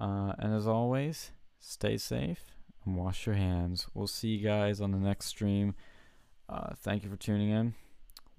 Uh, 0.00 0.32
and 0.38 0.54
as 0.54 0.66
always, 0.66 1.30
stay 1.60 1.96
safe 1.96 2.56
and 2.84 2.96
wash 2.96 3.26
your 3.26 3.36
hands. 3.36 3.86
We'll 3.94 4.06
see 4.06 4.28
you 4.28 4.46
guys 4.46 4.80
on 4.80 4.90
the 4.90 4.98
next 4.98 5.26
stream. 5.26 5.74
Uh, 6.48 6.74
thank 6.76 7.04
you 7.04 7.10
for 7.10 7.16
tuning 7.16 7.50
in. 7.50 7.74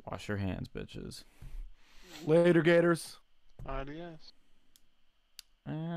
Wash 0.09 0.27
your 0.27 0.37
hands, 0.37 0.67
bitches. 0.67 1.23
Later, 2.25 2.61
Gators. 2.61 3.17
Adios. 3.65 4.33
And 5.65 5.93